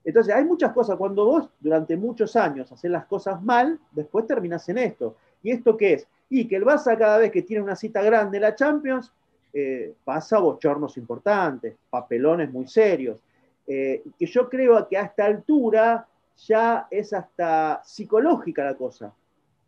Entonces, 0.04 0.34
hay 0.34 0.44
muchas 0.44 0.72
cosas. 0.72 0.96
Cuando 0.96 1.26
vos 1.26 1.48
durante 1.60 1.96
muchos 1.96 2.34
años 2.36 2.70
haces 2.72 2.90
las 2.90 3.04
cosas 3.06 3.42
mal, 3.42 3.78
después 3.92 4.26
terminás 4.26 4.68
en 4.68 4.78
esto. 4.78 5.16
¿Y 5.42 5.50
esto 5.50 5.76
qué 5.76 5.94
es? 5.94 6.08
Y 6.28 6.46
que 6.46 6.56
el 6.56 6.64
Barça 6.64 6.96
cada 6.96 7.18
vez 7.18 7.30
que 7.30 7.42
tiene 7.42 7.62
una 7.62 7.76
cita 7.76 8.02
grande 8.02 8.38
en 8.38 8.42
la 8.42 8.54
Champions, 8.54 9.12
eh, 9.52 9.94
pasa 10.04 10.38
bochornos 10.38 10.96
importantes, 10.96 11.74
papelones 11.90 12.50
muy 12.50 12.66
serios. 12.66 13.20
Eh, 13.66 14.02
que 14.18 14.26
yo 14.26 14.48
creo 14.48 14.88
que 14.88 14.96
a 14.96 15.02
esta 15.02 15.26
altura 15.26 16.06
ya 16.46 16.86
es 16.90 17.12
hasta 17.12 17.80
psicológica 17.84 18.64
la 18.64 18.74
cosa. 18.74 19.12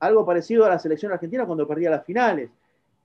Algo 0.01 0.25
parecido 0.25 0.65
a 0.65 0.71
la 0.71 0.79
selección 0.79 1.13
argentina 1.13 1.47
cuando 1.47 1.67
perdía 1.67 1.91
las 1.91 2.05
finales, 2.05 2.51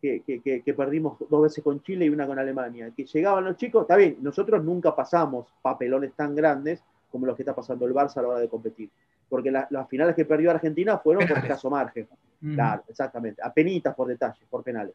que, 0.01 0.21
que, 0.63 0.73
perdimos 0.73 1.17
dos 1.29 1.41
veces 1.41 1.63
con 1.63 1.81
Chile 1.81 2.05
y 2.05 2.09
una 2.09 2.27
con 2.27 2.37
Alemania. 2.37 2.91
Que 2.95 3.05
llegaban 3.05 3.45
los 3.45 3.57
chicos, 3.57 3.81
está 3.81 3.95
bien, 3.95 4.17
nosotros 4.21 4.63
nunca 4.63 4.95
pasamos 4.95 5.47
papelones 5.61 6.13
tan 6.13 6.35
grandes 6.35 6.83
como 7.11 7.25
los 7.25 7.35
que 7.35 7.41
está 7.41 7.55
pasando 7.55 7.85
el 7.85 7.93
Barça 7.93 8.17
a 8.17 8.21
la 8.21 8.27
hora 8.29 8.39
de 8.39 8.49
competir. 8.49 8.89
Porque 9.27 9.51
las 9.51 9.89
finales 9.89 10.15
que 10.15 10.25
perdió 10.25 10.51
Argentina 10.51 10.97
fueron 10.99 11.27
por 11.27 11.37
escaso 11.37 11.69
margen. 11.69 12.07
Claro, 12.53 12.83
exactamente. 12.87 13.41
Apenitas 13.43 13.93
por 13.95 14.07
detalles, 14.07 14.47
por 14.49 14.63
penales. 14.63 14.93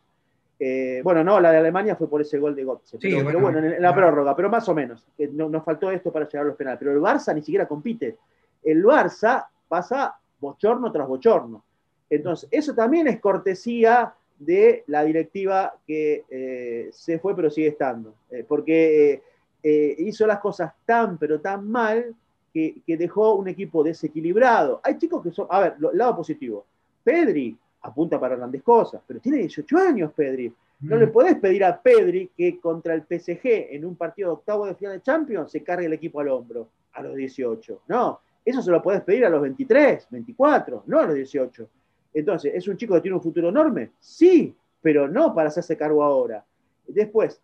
Eh, 0.58 1.00
bueno, 1.02 1.24
no, 1.24 1.40
la 1.40 1.50
de 1.50 1.58
Alemania 1.58 1.96
fue 1.96 2.08
por 2.08 2.20
ese 2.20 2.38
gol 2.38 2.54
de 2.54 2.64
Götze, 2.64 2.96
pero, 3.00 3.40
bueno, 3.40 3.58
en, 3.58 3.82
la 3.82 3.92
prórroga, 3.92 4.36
pero 4.36 4.48
más 4.48 4.68
o 4.68 4.74
menos. 4.74 5.04
No, 5.32 5.48
nos 5.48 5.64
faltó 5.64 5.90
esto 5.90 6.12
para 6.12 6.26
llegar 6.26 6.44
a 6.44 6.48
los 6.48 6.56
penales. 6.56 6.78
Pero 6.78 6.92
el 6.92 7.00
Barça 7.00 7.34
ni 7.34 7.42
siquiera 7.42 7.66
compite. 7.66 8.16
El 8.62 8.84
Barça 8.84 9.44
pasa 9.66 10.14
bochorno 10.38 10.92
tras 10.92 11.08
bochorno. 11.08 11.64
Entonces, 12.08 12.48
eso 12.52 12.74
también 12.74 13.08
es 13.08 13.20
cortesía 13.20 14.14
de 14.44 14.84
la 14.86 15.04
directiva 15.04 15.74
que 15.86 16.24
eh, 16.28 16.88
se 16.92 17.18
fue 17.18 17.34
pero 17.34 17.50
sigue 17.50 17.68
estando. 17.68 18.14
Eh, 18.30 18.44
porque 18.46 19.22
hizo 19.64 20.26
las 20.26 20.40
cosas 20.40 20.72
tan 20.84 21.18
pero 21.18 21.40
tan 21.40 21.70
mal 21.70 22.12
que, 22.52 22.82
que, 22.84 22.96
dejó 22.96 23.34
un 23.36 23.46
equipo 23.46 23.84
desequilibrado. 23.84 24.80
Hay 24.82 24.98
chicos 24.98 25.22
que 25.22 25.30
son, 25.30 25.46
a 25.48 25.60
ver, 25.60 25.76
lado 25.92 26.16
positivo. 26.16 26.66
Pedri 27.04 27.56
apunta 27.82 28.18
para 28.18 28.36
grandes 28.36 28.62
cosas, 28.62 29.00
pero 29.06 29.20
tiene 29.20 29.38
18 29.38 29.78
años 29.78 30.12
Pedri. 30.14 30.52
No 30.80 30.96
le 30.96 31.06
mm. 31.06 31.12
podés 31.12 31.36
pedir 31.36 31.64
a 31.64 31.80
Pedri 31.80 32.30
que 32.36 32.58
contra 32.58 32.94
el 32.94 33.02
PSG 33.02 33.70
en 33.70 33.84
un 33.84 33.94
partido 33.94 34.30
de 34.30 34.34
octavo 34.34 34.66
de 34.66 34.74
final 34.74 34.94
de 34.94 35.02
Champions 35.02 35.52
se 35.52 35.62
cargue 35.62 35.86
el 35.86 35.92
equipo 35.92 36.20
al 36.20 36.28
hombro 36.28 36.68
a 36.92 37.02
los 37.02 37.14
18. 37.14 37.82
No, 37.88 38.20
eso 38.44 38.62
se 38.62 38.70
lo 38.70 38.82
podés 38.82 39.02
pedir 39.02 39.24
a 39.24 39.30
los 39.30 39.40
23, 39.42 40.08
24, 40.10 40.84
no 40.86 40.98
a 40.98 41.06
los 41.06 41.14
18. 41.14 41.68
Entonces, 42.14 42.52
¿es 42.54 42.68
un 42.68 42.76
chico 42.76 42.94
que 42.94 43.00
tiene 43.00 43.16
un 43.16 43.22
futuro 43.22 43.48
enorme? 43.48 43.92
Sí, 44.00 44.54
pero 44.80 45.08
no 45.08 45.34
para 45.34 45.48
hacerse 45.48 45.76
cargo 45.76 46.02
ahora. 46.02 46.44
Después, 46.86 47.40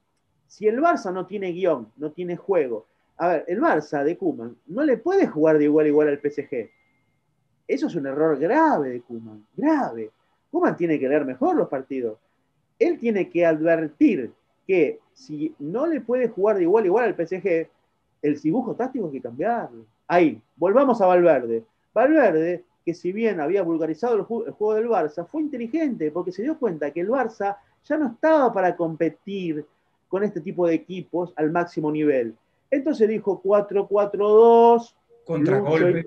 si 0.47 0.67
el 0.67 0.81
Barça 0.81 1.13
no 1.13 1.27
tiene 1.27 1.53
guion, 1.53 1.91
no 1.97 2.13
tiene 2.13 2.37
juego, 2.37 2.87
a 3.17 3.29
ver, 3.29 3.45
el 3.49 3.61
Barça 3.61 4.05
de 4.05 4.17
Kuman 4.17 4.57
no 4.67 4.85
le 4.85 4.97
puede 4.97 5.27
jugar 5.27 5.59
de 5.59 5.65
igual 5.65 5.87
a 5.87 5.89
igual 5.89 6.09
al 6.09 6.21
PSG. 6.21 6.71
Eso 7.67 7.87
es 7.87 7.95
un 7.95 8.07
error 8.07 8.39
grave 8.39 8.91
de 8.91 9.01
Kuman, 9.03 9.45
grave. 9.57 10.11
Kuman 10.51 10.77
tiene 10.77 10.99
que 10.99 11.09
leer 11.09 11.25
mejor 11.25 11.57
los 11.57 11.69
partidos. 11.69 12.19
Él 12.79 12.99
tiene 12.99 13.29
que 13.29 13.45
advertir 13.45 14.33
que 14.67 15.01
si 15.13 15.55
no 15.59 15.87
le 15.87 16.01
puede 16.01 16.29
jugar 16.29 16.57
de 16.57 16.63
igual 16.63 16.85
a 16.85 16.87
igual 16.87 17.05
al 17.07 17.27
PSG, 17.27 17.69
el 18.23 18.41
dibujo 18.41 18.75
táctico 18.75 19.07
hay 19.07 19.13
que 19.13 19.21
cambiarlo. 19.21 19.85
Ahí, 20.07 20.41
volvamos 20.57 21.01
a 21.01 21.07
Valverde. 21.07 21.65
Valverde, 21.93 22.65
que 22.89 22.95
si 22.95 23.13
bien 23.13 23.39
había 23.39 23.63
vulgarizado 23.63 24.17
el, 24.17 24.23
juego 24.23 24.73
del 24.73 24.89
Barça, 24.89 25.27
fue 25.27 25.43
inteligente 25.43 26.11
porque 26.11 26.33
se 26.33 26.43
dio 26.43 26.59
cuenta 26.59 26.91
que 26.91 27.03
el 27.03 27.11
Barça 27.11 27.59
ya 27.85 27.99
no 27.99 28.07
estaba 28.07 28.51
para 28.51 28.75
competir 28.75 29.63
con 30.09 30.25
este 30.25 30.41
tipo 30.41 30.67
de 30.67 30.77
equipos 30.77 31.35
al 31.37 31.51
máximo 31.53 31.93
nivel. 31.93 32.35
Entonces 32.71 33.07
dijo 33.07 33.43
4-4-2, 33.43 34.95
Contragolpe. 35.23 36.07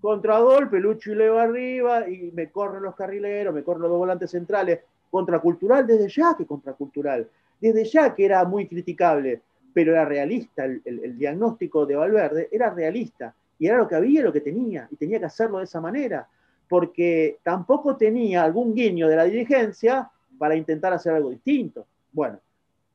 Contragolpe, 0.00 0.80
Lucho 0.80 1.12
y 1.12 1.14
Leo 1.14 1.38
arriba, 1.38 2.10
y 2.10 2.32
me 2.32 2.50
corren 2.50 2.82
los 2.82 2.96
carrileros, 2.96 3.54
me 3.54 3.62
corren 3.62 3.82
los 3.82 3.90
dos 3.92 3.98
volantes 4.00 4.32
centrales. 4.32 4.80
Contracultural 5.08 5.86
desde 5.86 6.08
ya 6.08 6.34
que 6.36 6.44
contracultural. 6.44 7.28
Desde 7.60 7.84
ya 7.84 8.12
que 8.16 8.24
era 8.24 8.44
muy 8.44 8.66
criticable, 8.66 9.42
pero 9.72 9.92
era 9.92 10.04
realista. 10.04 10.64
El, 10.64 11.16
diagnóstico 11.16 11.86
de 11.86 11.94
Valverde 11.94 12.48
era 12.50 12.70
realista. 12.70 13.32
Y 13.58 13.66
era 13.66 13.78
lo 13.78 13.88
que 13.88 13.94
había, 13.94 14.22
lo 14.22 14.32
que 14.32 14.40
tenía. 14.40 14.88
Y 14.90 14.96
tenía 14.96 15.18
que 15.18 15.26
hacerlo 15.26 15.58
de 15.58 15.64
esa 15.64 15.80
manera. 15.80 16.28
Porque 16.68 17.38
tampoco 17.42 17.96
tenía 17.96 18.42
algún 18.42 18.74
guiño 18.74 19.08
de 19.08 19.16
la 19.16 19.24
dirigencia 19.24 20.10
para 20.38 20.56
intentar 20.56 20.92
hacer 20.92 21.14
algo 21.14 21.30
distinto. 21.30 21.86
Bueno, 22.12 22.38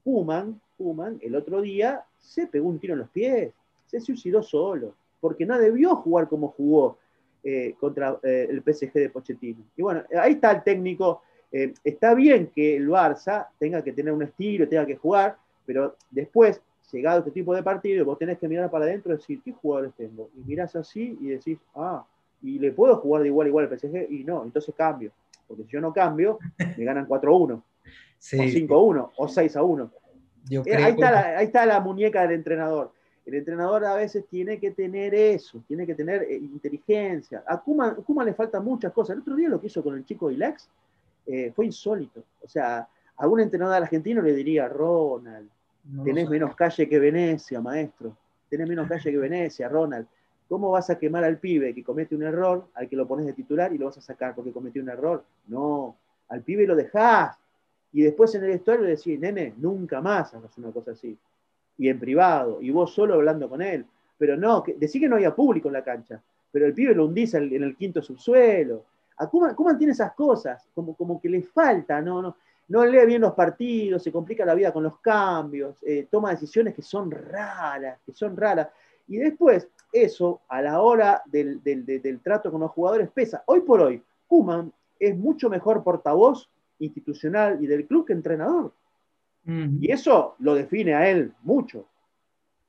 Kuman, 0.04 0.60
Kuman 0.78 1.20
el 1.22 1.36
otro 1.36 1.62
día 1.62 2.04
se 2.20 2.48
pegó 2.48 2.70
un 2.70 2.80
tiro 2.80 2.94
en 2.94 3.00
los 3.00 3.10
pies. 3.10 3.54
Se 3.88 4.00
suicidó 4.00 4.42
solo 4.44 4.94
porque 5.22 5.46
no 5.46 5.58
debió 5.58 5.96
jugar 5.98 6.28
como 6.28 6.50
jugó 6.50 6.98
eh, 7.44 7.76
contra 7.80 8.20
eh, 8.24 8.48
el 8.50 8.62
PSG 8.62 8.92
de 8.94 9.10
Pochettino. 9.10 9.64
Y 9.78 9.82
bueno, 9.82 10.04
ahí 10.20 10.34
está 10.34 10.52
el 10.52 10.64
técnico. 10.64 11.22
Eh, 11.52 11.74
está 11.84 12.14
bien 12.14 12.52
que 12.54 12.76
el 12.76 12.90
Barça 12.90 13.48
tenga 13.60 13.84
que 13.84 13.94
tener 13.94 14.14
un 14.14 14.24
estilo, 14.24 14.68
tenga 14.68 14.86
que 14.86 14.96
jugar, 14.96 15.38
pero 15.66 15.96
después, 16.10 16.62
llegado 16.92 17.20
este 17.20 17.32
tipo 17.32 17.54
de 17.56 17.64
partido, 17.64 18.06
vos 18.06 18.18
tenés 18.18 18.38
que 18.38 18.48
mirar 18.48 18.70
para 18.70 18.86
adentro 18.86 19.14
y 19.14 19.18
decir, 19.18 19.42
¿qué 19.44 19.52
jugadores 19.52 19.94
tengo? 19.96 20.30
Y 20.36 20.42
mirás 20.48 20.76
así 20.76 21.18
y 21.22 21.28
decís, 21.28 21.58
ah, 21.76 22.06
y 22.42 22.60
le 22.60 22.72
puedo 22.72 22.96
jugar 22.98 23.22
de 23.22 23.30
igual 23.30 23.46
a 23.46 23.50
igual 23.50 23.66
al 23.66 23.78
PSG, 23.78 24.12
y 24.12 24.24
no, 24.24 24.44
entonces 24.44 24.74
cambio. 24.76 25.12
Porque 25.48 25.64
si 25.64 25.70
yo 25.72 25.82
no 25.82 25.94
cambio, 25.94 26.40
me 26.78 26.84
ganan 26.84 27.08
4-1, 27.08 27.24
o 27.54 27.64
5-1, 28.20 29.12
o 29.16 29.28
6-1. 29.28 29.92
ahí, 30.66 30.96
ahí 31.04 31.46
está 31.46 31.66
la 31.66 31.80
muñeca 31.80 32.22
del 32.22 32.32
entrenador. 32.32 32.92
El 33.26 33.36
entrenador 33.36 33.86
a 33.86 33.96
veces 33.96 34.26
tiene 34.28 34.60
que 34.60 34.72
tener 34.72 35.14
eso, 35.14 35.64
tiene 35.68 35.86
que 35.86 35.94
tener 35.94 36.24
eh, 36.24 36.38
inteligencia. 36.38 37.44
A 37.48 37.62
Kuma, 37.62 38.26
le 38.26 38.34
faltan 38.34 38.64
muchas 38.64 38.92
cosas. 38.92 39.16
El 39.16 39.22
otro 39.22 39.36
día 39.36 39.48
lo 39.48 39.62
que 39.62 39.68
hizo 39.68 39.84
con 39.84 39.96
el 39.96 40.06
chico 40.06 40.32
Ilex 40.32 40.68
eh, 41.28 41.52
fue 41.56 41.66
insólito. 41.68 42.24
O 42.42 42.48
sea, 42.48 42.88
a 43.16 43.28
un 43.28 43.40
entrenador 43.40 43.76
argentino 43.76 44.22
le 44.22 44.34
diría, 44.34 44.68
Ronald, 44.68 45.50
tenés 46.04 46.30
menos 46.30 46.56
calle 46.56 46.88
que 46.88 47.00
Venecia, 47.00 47.62
maestro. 47.62 48.16
Tenés 48.50 48.68
menos 48.68 48.88
calle 48.88 49.12
que 49.12 49.18
Venecia, 49.18 49.70
Ronald. 49.70 50.08
¿Cómo 50.48 50.72
vas 50.72 50.90
a 50.90 51.00
quemar 51.00 51.24
al 51.24 51.38
pibe 51.38 51.74
que 51.74 51.84
comete 51.84 52.16
un 52.16 52.24
error, 52.24 52.68
al 52.74 52.90
que 52.90 52.96
lo 52.96 53.08
pones 53.08 53.26
de 53.26 53.34
titular 53.34 53.74
y 53.74 53.78
lo 53.78 53.86
vas 53.86 53.98
a 53.98 54.02
sacar 54.02 54.36
porque 54.36 54.52
cometió 54.52 54.82
un 54.82 54.90
error? 54.90 55.24
No, 55.48 55.96
al 56.30 56.42
pibe 56.42 56.68
lo 56.68 56.76
dejás. 56.76 57.38
Y 57.94 58.02
después 58.02 58.34
en 58.36 58.44
el 58.44 58.52
vestuario 58.52 58.86
le 58.86 58.96
decís, 58.96 59.20
nene, 59.20 59.54
nunca 59.58 60.02
más 60.02 60.34
hagas 60.34 60.58
una 60.58 60.72
cosa 60.72 60.92
así 60.92 61.18
y 61.82 61.90
en 61.90 62.00
privado, 62.00 62.62
y 62.62 62.70
vos 62.70 62.94
solo 62.94 63.16
hablando 63.16 63.50
con 63.50 63.60
él. 63.60 63.84
Pero 64.18 64.38
no, 64.38 64.62
que, 64.62 64.76
decir 64.76 65.02
que 65.02 65.10
no 65.10 65.16
había 65.16 65.34
público 65.34 65.68
en 65.68 65.74
la 65.74 65.84
cancha, 65.84 66.22
pero 66.52 66.68
el 66.68 66.76
pibe 66.76 66.94
lo 66.94 67.06
hundís 67.06 67.34
en 67.34 67.64
el 67.64 67.76
quinto 67.76 68.04
subsuelo. 68.04 68.86
A 69.18 69.28
Kuman, 69.28 69.78
tiene 69.80 69.94
esas 69.94 70.14
cosas, 70.14 70.68
como, 70.76 70.96
como 70.96 71.20
que 71.20 71.28
le 71.28 71.42
falta, 71.42 72.00
no, 72.00 72.22
no, 72.22 72.36
no 72.72 72.86
lee 72.86 73.06
bien 73.06 73.22
los 73.22 73.34
partidos, 73.34 74.02
se 74.02 74.14
complica 74.14 74.46
la 74.46 74.56
vida 74.56 74.72
con 74.72 74.84
los 74.84 75.00
cambios, 75.00 75.76
eh, 75.82 76.08
toma 76.10 76.32
decisiones 76.32 76.74
que 76.74 76.82
son 76.82 77.12
raras, 77.12 78.00
que 78.06 78.14
son 78.14 78.38
raras. 78.38 78.70
Y 79.10 79.18
después, 79.18 79.68
eso 79.92 80.42
a 80.48 80.62
la 80.62 80.80
hora 80.80 81.22
del, 81.26 81.62
del 81.62 82.22
trato 82.22 82.50
con 82.50 82.62
los 82.62 82.72
jugadores 82.72 83.10
pesa. 83.10 83.44
Hoy 83.48 83.60
por 83.62 83.82
hoy, 83.82 84.02
Kuman 84.26 84.72
es 84.98 85.18
mucho 85.18 85.50
mejor 85.50 85.84
portavoz 85.84 86.50
institucional 86.80 87.62
y 87.62 87.68
del 87.68 87.86
club 87.86 88.08
que 88.08 88.14
entrenador. 88.14 88.74
Y 89.44 89.92
eso 89.92 90.36
lo 90.40 90.56
define 90.56 90.94
a 90.94 91.10
él 91.10 91.34
mucho. 91.42 91.88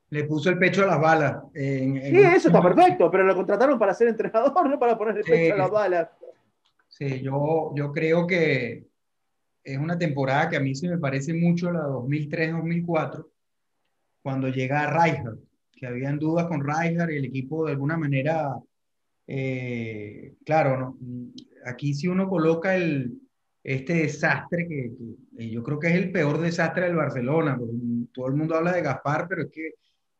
Le 0.09 0.25
puso 0.25 0.49
el 0.49 0.57
pecho 0.57 0.83
a 0.83 0.87
las 0.87 0.99
balas. 0.99 1.43
sí, 1.53 2.17
eso 2.17 2.49
está 2.49 2.61
perfecto, 2.61 3.09
pero 3.09 3.23
lo 3.23 3.35
contrataron 3.35 3.79
para 3.79 3.93
ser 3.93 4.09
entrenador, 4.09 4.51
no 4.69 4.77
para 4.77 4.97
poner 4.97 5.17
el 5.19 5.23
pecho 5.23 5.53
a 5.53 5.57
las 5.57 5.71
balas. 5.71 6.09
Sí, 6.89 7.21
yo, 7.21 7.71
yo 7.75 7.91
creo 7.93 8.27
que 8.27 8.92
es 9.63 9.77
una 9.77 9.97
temporada 9.97 10.49
que 10.49 10.57
a 10.57 10.59
mí 10.59 10.75
se 10.75 10.89
me 10.89 10.97
parece 10.97 11.33
mucho 11.33 11.71
la 11.71 11.87
2003-2004, 11.87 13.25
cuando 14.21 14.49
llega 14.49 14.89
Rijkaard. 14.89 15.37
que 15.71 15.87
habían 15.87 16.19
dudas 16.19 16.47
con 16.47 16.63
Rijkaard 16.65 17.11
y 17.11 17.17
el 17.17 17.25
equipo 17.25 17.65
de 17.65 17.73
alguna 17.73 17.97
manera, 17.97 18.55
eh, 19.27 20.35
claro, 20.45 20.97
aquí 21.65 21.93
si 21.93 22.07
uno 22.07 22.27
coloca 22.29 22.75
este 23.63 23.93
desastre 23.93 24.67
que, 24.67 24.91
que, 25.37 25.49
yo 25.49 25.63
creo 25.63 25.79
que 25.79 25.87
es 25.87 25.95
el 25.95 26.11
peor 26.11 26.39
desastre 26.39 26.85
del 26.85 26.95
Barcelona, 26.95 27.57
todo 28.13 28.27
el 28.27 28.35
mundo 28.35 28.55
habla 28.55 28.73
de 28.73 28.81
Gaspar, 28.81 29.27
pero 29.27 29.43
es 29.43 29.49
que 29.49 29.71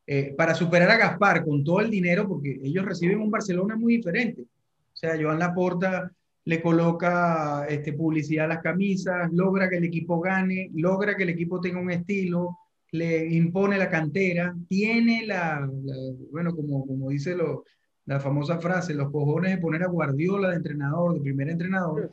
eh, 0.06 0.34
para 0.38 0.54
superar 0.54 0.90
a 0.92 0.98
Gaspar 0.98 1.46
con 1.46 1.64
todo 1.64 1.80
el 1.80 1.90
dinero, 1.90 2.28
porque 2.28 2.60
ellos 2.62 2.86
reciben 2.86 3.20
un 3.20 3.32
Barcelona 3.32 3.76
muy 3.76 3.98
diferente. 3.98 4.42
O 4.42 4.96
sea, 4.96 5.18
Joan 5.22 5.40
Laporta 5.40 6.12
le 6.46 6.62
coloca 6.62 7.66
este, 7.68 7.94
publicidad 7.94 8.46
a 8.46 8.56
las 8.56 8.62
camisas, 8.62 9.32
logra 9.32 9.70
que 9.70 9.78
el 9.78 9.86
equipo 9.86 10.20
gane, 10.20 10.70
logra 10.74 11.16
que 11.16 11.24
el 11.24 11.30
equipo 11.30 11.62
tenga 11.62 11.80
un 11.80 11.92
estilo, 11.92 12.58
le 12.92 13.34
impone 13.34 13.78
la 13.78 13.90
cantera, 13.90 14.56
tiene 14.68 15.26
la, 15.26 15.68
bueno, 16.32 16.56
como, 16.56 16.86
como 16.86 17.10
dice 17.10 17.36
lo, 17.36 17.64
la 18.06 18.20
famosa 18.20 18.60
frase, 18.60 18.94
los 18.94 19.12
cojones 19.12 19.56
de 19.56 19.62
poner 19.62 19.84
a 19.84 19.88
Guardiola 19.88 20.50
de 20.50 20.58
entrenador, 20.58 21.16
de 21.16 21.22
primer 21.22 21.50
entrenador. 21.50 22.12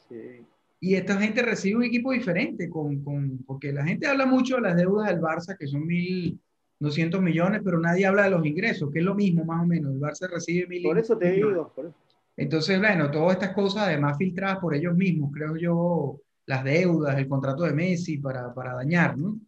Y 0.83 0.95
esta 0.95 1.20
gente 1.20 1.43
recibe 1.43 1.76
un 1.76 1.85
equipo 1.85 2.12
diferente, 2.12 2.70
con, 2.70 3.03
con, 3.03 3.39
porque 3.47 3.72
la 3.72 3.85
gente 3.85 4.07
habla 4.07 4.24
mucho 4.24 4.57
de 4.57 4.62
las 4.62 4.76
deudas 4.76 5.09
del 5.09 5.20
Barça, 5.20 5.57
que 5.59 5.66
son 5.66 5.87
1.200 5.87 7.20
millones, 7.20 7.61
pero 7.62 7.78
nadie 7.78 8.07
habla 8.07 8.22
de 8.22 8.31
los 8.31 8.47
ingresos, 8.47 8.91
que 8.91 9.01
es 9.01 9.05
lo 9.05 9.14
mismo 9.14 9.45
más 9.45 9.62
o 9.62 9.66
menos. 9.66 9.93
El 9.93 10.01
Barça 10.01 10.31
recibe 10.31 10.66
mil. 10.68 10.83
Por 10.83 10.99
eso 10.99 11.18
te 11.18 11.33
digo. 11.33 11.70
Por 11.74 11.87
eso. 11.87 11.95
Entonces, 12.37 12.78
bueno, 12.78 13.11
todas 13.11 13.35
estas 13.35 13.55
cosas 13.55 13.85
además 13.87 14.16
filtradas 14.16 14.59
por 14.59 14.74
ellos 14.74 14.95
mismos, 14.95 15.31
creo 15.33 15.57
yo, 15.57 16.20
las 16.47 16.64
deudas, 16.64 17.16
el 17.18 17.28
contrato 17.28 17.64
de 17.64 17.72
Messi 17.72 18.18
para, 18.18 18.53
para 18.55 18.74
dañar, 18.74 19.16
¿no? 19.16 19.39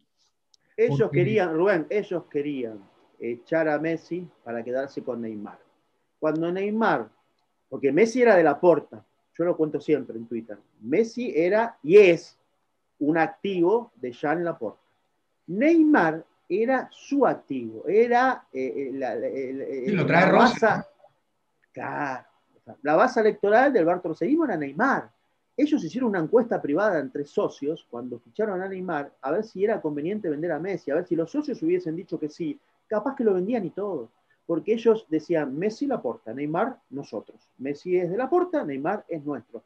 Ellos 0.75 1.09
querían, 1.11 1.53
Rubén, 1.53 1.85
ellos 1.89 2.23
querían 2.29 2.79
echar 3.19 3.67
a 3.69 3.79
Messi 3.79 4.27
para 4.43 4.63
quedarse 4.63 5.03
con 5.03 5.21
Neymar. 5.21 5.59
Cuando 6.19 6.51
Neymar, 6.51 7.09
porque 7.69 7.91
Messi 7.91 8.21
era 8.21 8.35
de 8.35 8.43
la 8.43 8.59
porta, 8.59 9.05
yo 9.37 9.45
lo 9.45 9.57
cuento 9.57 9.79
siempre 9.79 10.17
en 10.17 10.27
Twitter, 10.27 10.57
Messi 10.81 11.33
era 11.35 11.77
y 11.83 11.97
es 11.97 12.37
un 12.99 13.17
activo 13.17 13.91
de 13.95 14.11
Jean 14.11 14.43
Laporta. 14.43 14.81
Neymar 15.47 16.25
era 16.47 16.87
su 16.91 17.25
activo, 17.25 17.87
era 17.87 18.47
eh, 18.51 18.73
eh, 18.75 18.91
la, 18.93 19.15
lo 19.15 20.05
trae 20.05 20.25
Rosa. 20.29 20.87
Claro, 21.71 22.25
la 22.81 22.95
base 22.95 23.19
electoral 23.19 23.73
del 23.73 23.85
Bartolomé 23.85 24.37
era 24.45 24.57
Neymar. 24.57 25.11
Ellos 25.55 25.83
hicieron 25.83 26.09
una 26.09 26.19
encuesta 26.19 26.61
privada 26.61 26.99
entre 26.99 27.25
socios 27.25 27.85
cuando 27.89 28.19
ficharon 28.19 28.61
a 28.61 28.67
Neymar 28.67 29.13
a 29.21 29.31
ver 29.31 29.43
si 29.43 29.63
era 29.63 29.81
conveniente 29.81 30.29
vender 30.29 30.51
a 30.51 30.59
Messi, 30.59 30.89
a 30.89 30.95
ver 30.95 31.05
si 31.05 31.15
los 31.15 31.29
socios 31.29 31.61
hubiesen 31.61 31.95
dicho 31.95 32.19
que 32.19 32.29
sí, 32.29 32.59
capaz 32.87 33.15
que 33.15 33.23
lo 33.23 33.33
vendían 33.33 33.65
y 33.65 33.69
todo. 33.69 34.09
Porque 34.45 34.73
ellos 34.73 35.05
decían, 35.09 35.57
Messi 35.57 35.85
la 35.85 36.01
porta, 36.01 36.33
Neymar 36.33 36.77
nosotros. 36.89 37.39
Messi 37.59 37.97
es 37.97 38.09
de 38.09 38.17
la 38.17 38.29
porta, 38.29 38.63
Neymar 38.65 39.05
es 39.07 39.23
nuestro. 39.23 39.63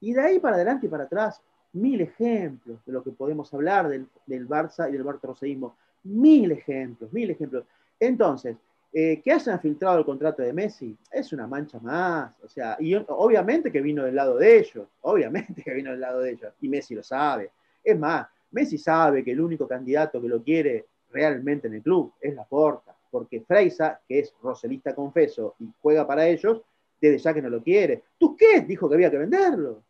Y 0.00 0.12
de 0.12 0.20
ahí 0.20 0.38
para 0.38 0.56
adelante 0.56 0.86
y 0.86 0.88
para 0.88 1.04
atrás, 1.04 1.40
mil 1.72 2.00
ejemplos 2.00 2.84
de 2.84 2.92
lo 2.92 3.02
que 3.02 3.10
podemos 3.10 3.52
hablar 3.54 3.88
del, 3.88 4.06
del 4.26 4.48
Barça 4.48 4.88
y 4.88 4.92
del 4.92 5.02
bartroseísmo. 5.02 5.76
Mil 6.04 6.52
ejemplos, 6.52 7.12
mil 7.12 7.30
ejemplos. 7.30 7.64
Entonces, 7.98 8.56
eh, 8.94 9.22
que 9.22 9.32
hayan 9.32 9.58
filtrado 9.58 9.98
el 9.98 10.04
contrato 10.04 10.42
de 10.42 10.52
Messi 10.52 10.94
es 11.10 11.32
una 11.32 11.46
mancha 11.46 11.80
más. 11.80 12.32
O 12.42 12.48
sea, 12.48 12.76
y 12.78 12.94
obviamente 12.94 13.72
que 13.72 13.80
vino 13.80 14.04
del 14.04 14.14
lado 14.14 14.36
de 14.36 14.58
ellos, 14.58 14.86
obviamente 15.00 15.62
que 15.62 15.72
vino 15.72 15.90
del 15.90 16.00
lado 16.00 16.20
de 16.20 16.32
ellos, 16.32 16.52
y 16.60 16.68
Messi 16.68 16.94
lo 16.94 17.02
sabe. 17.02 17.50
Es 17.82 17.98
más, 17.98 18.26
Messi 18.50 18.76
sabe 18.76 19.24
que 19.24 19.32
el 19.32 19.40
único 19.40 19.66
candidato 19.66 20.20
que 20.20 20.28
lo 20.28 20.42
quiere 20.42 20.86
realmente 21.10 21.68
en 21.68 21.74
el 21.74 21.82
club 21.82 22.12
es 22.20 22.34
la 22.34 22.44
Porta, 22.44 22.94
porque 23.10 23.40
Freisa, 23.40 24.00
que 24.06 24.20
es 24.20 24.34
roselista 24.42 24.94
confeso 24.94 25.54
y 25.58 25.70
juega 25.80 26.06
para 26.06 26.26
ellos, 26.26 26.60
desde 27.00 27.18
ya 27.18 27.32
que 27.32 27.42
no 27.42 27.48
lo 27.48 27.62
quiere. 27.62 28.02
¿Tú 28.18 28.36
qué? 28.36 28.60
Dijo 28.60 28.88
que 28.88 28.94
había 28.94 29.10
que 29.10 29.18
venderlo. 29.18 29.82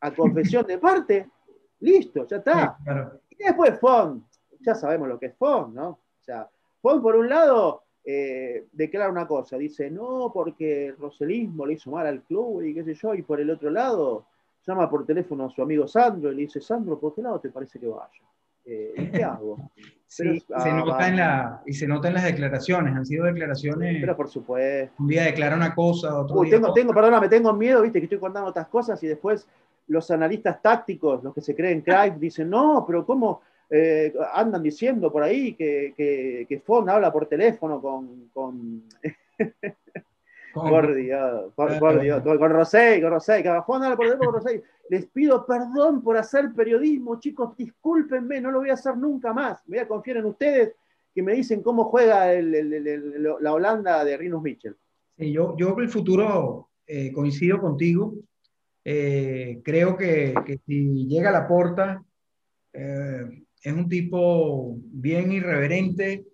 A 0.00 0.12
confesión 0.12 0.66
de 0.66 0.78
parte, 0.78 1.28
listo, 1.80 2.26
ya 2.26 2.36
está. 2.36 2.78
Y 3.30 3.42
después 3.42 3.78
Fon, 3.80 4.24
ya 4.60 4.74
sabemos 4.74 5.08
lo 5.08 5.18
que 5.18 5.26
es 5.26 5.36
Fon, 5.36 5.74
¿no? 5.74 5.88
O 5.88 6.22
sea, 6.22 6.48
Fon 6.80 7.02
por 7.02 7.16
un 7.16 7.28
lado 7.28 7.84
eh, 8.10 8.64
declara 8.72 9.10
una 9.10 9.26
cosa, 9.26 9.58
dice, 9.58 9.90
no, 9.90 10.30
porque 10.32 10.86
el 10.86 10.96
roselismo 10.96 11.66
le 11.66 11.74
hizo 11.74 11.90
mal 11.90 12.06
al 12.06 12.22
club 12.22 12.62
y 12.62 12.72
qué 12.72 12.82
sé 12.82 12.94
yo, 12.94 13.14
y 13.14 13.20
por 13.20 13.38
el 13.38 13.50
otro 13.50 13.68
lado 13.68 14.24
llama 14.66 14.88
por 14.88 15.04
teléfono 15.04 15.44
a 15.44 15.50
su 15.50 15.60
amigo 15.60 15.86
Sandro 15.86 16.32
y 16.32 16.36
le 16.36 16.40
dice, 16.42 16.58
Sandro, 16.58 16.98
¿por 16.98 17.14
qué 17.14 17.20
lado 17.20 17.38
te 17.38 17.50
parece 17.50 17.78
que 17.78 17.86
vaya? 17.86 18.22
Eh, 18.64 19.10
¿Qué 19.12 19.22
hago? 19.22 19.58
Sí, 20.06 20.40
se 20.40 20.54
ah, 20.54 20.72
nota 20.72 21.06
en 21.06 21.16
la, 21.18 21.62
y 21.66 21.74
se 21.74 21.86
nota 21.86 22.08
en 22.08 22.14
las 22.14 22.24
declaraciones, 22.24 22.96
han 22.96 23.04
sido 23.04 23.26
declaraciones. 23.26 23.98
Pero 24.00 24.16
por 24.16 24.30
supuesto. 24.30 24.94
Un 25.00 25.08
día 25.08 25.24
declara 25.24 25.54
una 25.54 25.74
cosa, 25.74 26.18
otro 26.18 26.40
Uy, 26.40 26.48
tengo, 26.48 26.72
tengo, 26.72 26.94
perdóname, 26.94 27.28
tengo 27.28 27.52
miedo, 27.52 27.82
viste, 27.82 27.98
que 27.98 28.06
estoy 28.06 28.18
contando 28.18 28.48
otras 28.48 28.68
cosas 28.68 29.02
y 29.02 29.06
después 29.06 29.46
los 29.88 30.10
analistas 30.10 30.62
tácticos, 30.62 31.22
los 31.22 31.34
que 31.34 31.42
se 31.42 31.54
creen 31.54 31.82
crack, 31.82 32.16
dicen, 32.16 32.48
no, 32.48 32.84
pero 32.86 33.04
¿cómo? 33.04 33.42
Eh, 33.70 34.14
andan 34.32 34.62
diciendo 34.62 35.12
por 35.12 35.22
ahí 35.22 35.54
que, 35.54 35.92
que, 35.96 36.46
que 36.48 36.60
Fon 36.60 36.88
habla 36.88 37.12
por 37.12 37.26
teléfono 37.26 37.80
con. 37.80 38.28
con... 38.32 38.84
por 40.54 40.94
Dios, 40.94 41.52
por, 41.54 42.00
Dios, 42.00 42.22
con, 42.22 42.50
Rosé, 42.50 43.00
con 43.00 43.10
Rosé, 43.10 43.42
que 43.42 43.62
Fon 43.66 43.82
habla 43.82 43.96
por 43.96 44.06
teléfono 44.06 44.32
con 44.32 44.40
Rosé. 44.40 44.62
Les 44.88 45.06
pido 45.06 45.44
perdón 45.44 46.02
por 46.02 46.16
hacer 46.16 46.52
periodismo, 46.54 47.20
chicos, 47.20 47.56
discúlpenme, 47.56 48.40
no 48.40 48.50
lo 48.50 48.60
voy 48.60 48.70
a 48.70 48.74
hacer 48.74 48.96
nunca 48.96 49.34
más. 49.34 49.62
Voy 49.66 49.78
a 49.78 49.86
confiar 49.86 50.18
en 50.18 50.24
ustedes 50.24 50.74
que 51.14 51.22
me 51.22 51.34
dicen 51.34 51.62
cómo 51.62 51.84
juega 51.84 52.32
el, 52.32 52.54
el, 52.54 52.72
el, 52.86 53.22
la 53.40 53.52
Holanda 53.52 54.04
de 54.04 54.16
Rinus 54.16 54.42
Mitchell. 54.42 54.76
Sí, 55.16 55.32
yo, 55.32 55.56
yo 55.58 55.76
el 55.78 55.88
futuro 55.88 56.70
eh, 56.86 57.12
coincido 57.12 57.60
contigo. 57.60 58.14
Eh, 58.84 59.60
creo 59.62 59.96
que, 59.96 60.32
que, 60.46 60.58
si 60.64 61.06
llega 61.06 61.30
la 61.30 61.46
puerta, 61.46 62.02
eh, 62.72 63.44
es 63.62 63.72
un 63.72 63.88
tipo 63.88 64.76
bien 64.84 65.32
irreverente. 65.32 66.26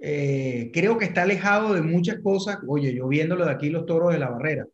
Eh, 0.00 0.70
creo 0.72 0.96
que 0.96 1.06
está 1.06 1.22
alejado 1.22 1.74
de 1.74 1.82
muchas 1.82 2.20
cosas. 2.20 2.58
Oye, 2.66 2.94
yo 2.94 3.08
viéndolo 3.08 3.44
de 3.44 3.52
aquí, 3.52 3.70
los 3.70 3.86
toros 3.86 4.12
de 4.12 4.18
la 4.18 4.30
barrera. 4.30 4.66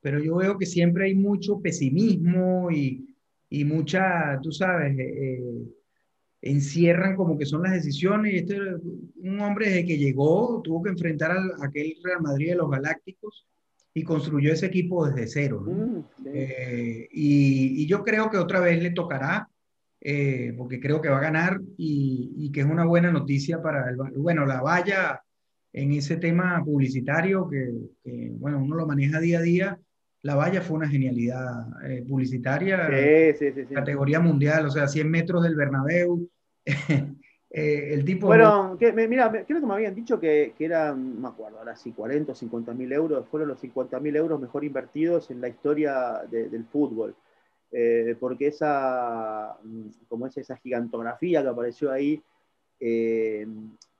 Pero 0.00 0.18
yo 0.20 0.36
veo 0.36 0.58
que 0.58 0.66
siempre 0.66 1.06
hay 1.06 1.14
mucho 1.14 1.60
pesimismo 1.60 2.70
y, 2.70 3.14
y 3.50 3.64
mucha, 3.64 4.38
tú 4.42 4.52
sabes, 4.52 4.96
eh, 4.98 5.02
eh, 5.02 5.42
encierran 6.42 7.16
como 7.16 7.38
que 7.38 7.46
son 7.46 7.62
las 7.62 7.72
decisiones. 7.72 8.34
Este, 8.34 8.58
un 9.16 9.40
hombre 9.40 9.68
desde 9.68 9.86
que 9.86 9.98
llegó 9.98 10.60
tuvo 10.62 10.82
que 10.82 10.90
enfrentar 10.90 11.32
a 11.32 11.66
aquel 11.66 11.96
Real 12.02 12.20
Madrid 12.20 12.50
de 12.50 12.56
los 12.56 12.70
Galácticos 12.70 13.46
y 13.94 14.04
construyó 14.04 14.52
ese 14.52 14.66
equipo 14.66 15.06
desde 15.06 15.26
cero. 15.26 15.64
Mm, 15.66 15.98
y, 17.10 17.82
y, 17.82 17.86
yo 17.86 18.04
creo 18.04 18.30
que 18.30 18.36
otra 18.36 18.60
vez 18.60 18.80
le 18.80 18.90
tocará 18.90 19.48
eh, 20.10 20.54
porque 20.56 20.80
creo 20.80 21.02
que 21.02 21.10
va 21.10 21.18
a 21.18 21.20
ganar 21.20 21.60
y, 21.76 22.50
que 22.50 22.60
es 22.60 22.66
una 22.66 22.86
buena 22.86 23.12
noticia 23.12 23.60
para 23.60 23.90
el, 23.90 23.96
bueno, 24.16 24.46
la 24.46 24.62
valla 24.62 25.22
en 25.70 25.92
ese 25.92 26.16
tema 26.16 26.64
publicitario 26.64 27.46
que, 27.46 27.74
bueno, 28.38 28.58
uno 28.58 28.74
lo 28.74 28.86
maneja 28.86 29.20
día 29.20 29.40
a 29.40 29.42
día. 29.42 29.78
La 30.22 30.34
valla 30.34 30.62
fue 30.62 30.78
una 30.78 30.88
genialidad 30.88 31.66
eh, 31.84 32.06
publicitaria, 32.08 32.88
categoría 33.74 34.18
mundial, 34.18 34.64
o 34.64 34.70
sea, 34.70 34.88
100 34.88 35.10
metros 35.10 35.42
del 35.42 35.56
Bernabéu. 35.56 36.26
Eh, 37.50 37.94
el 37.94 38.04
tipo... 38.04 38.26
Bueno, 38.26 38.76
que, 38.78 38.92
mira, 38.92 39.30
creo 39.30 39.58
que 39.58 39.66
me 39.66 39.72
habían 39.72 39.94
dicho 39.94 40.20
que, 40.20 40.52
que 40.58 40.66
eran, 40.66 41.14
no 41.14 41.20
me 41.22 41.28
acuerdo, 41.28 41.58
ahora 41.58 41.74
sí, 41.76 41.92
40 41.92 42.32
o 42.32 42.34
50 42.34 42.74
mil 42.74 42.92
euros, 42.92 43.26
fueron 43.26 43.48
los 43.48 43.58
50 43.60 43.98
mil 44.00 44.14
euros 44.16 44.38
mejor 44.38 44.64
invertidos 44.64 45.30
en 45.30 45.40
la 45.40 45.48
historia 45.48 46.20
del 46.30 46.66
fútbol. 46.66 47.16
Eh, 47.70 48.16
porque 48.18 48.48
esa, 48.48 49.56
mm, 49.62 49.88
como 50.08 50.26
es 50.26 50.36
esa 50.38 50.56
gigantografía 50.56 51.42
que 51.42 51.48
apareció 51.48 51.92
ahí, 51.92 52.22
eh, 52.80 53.46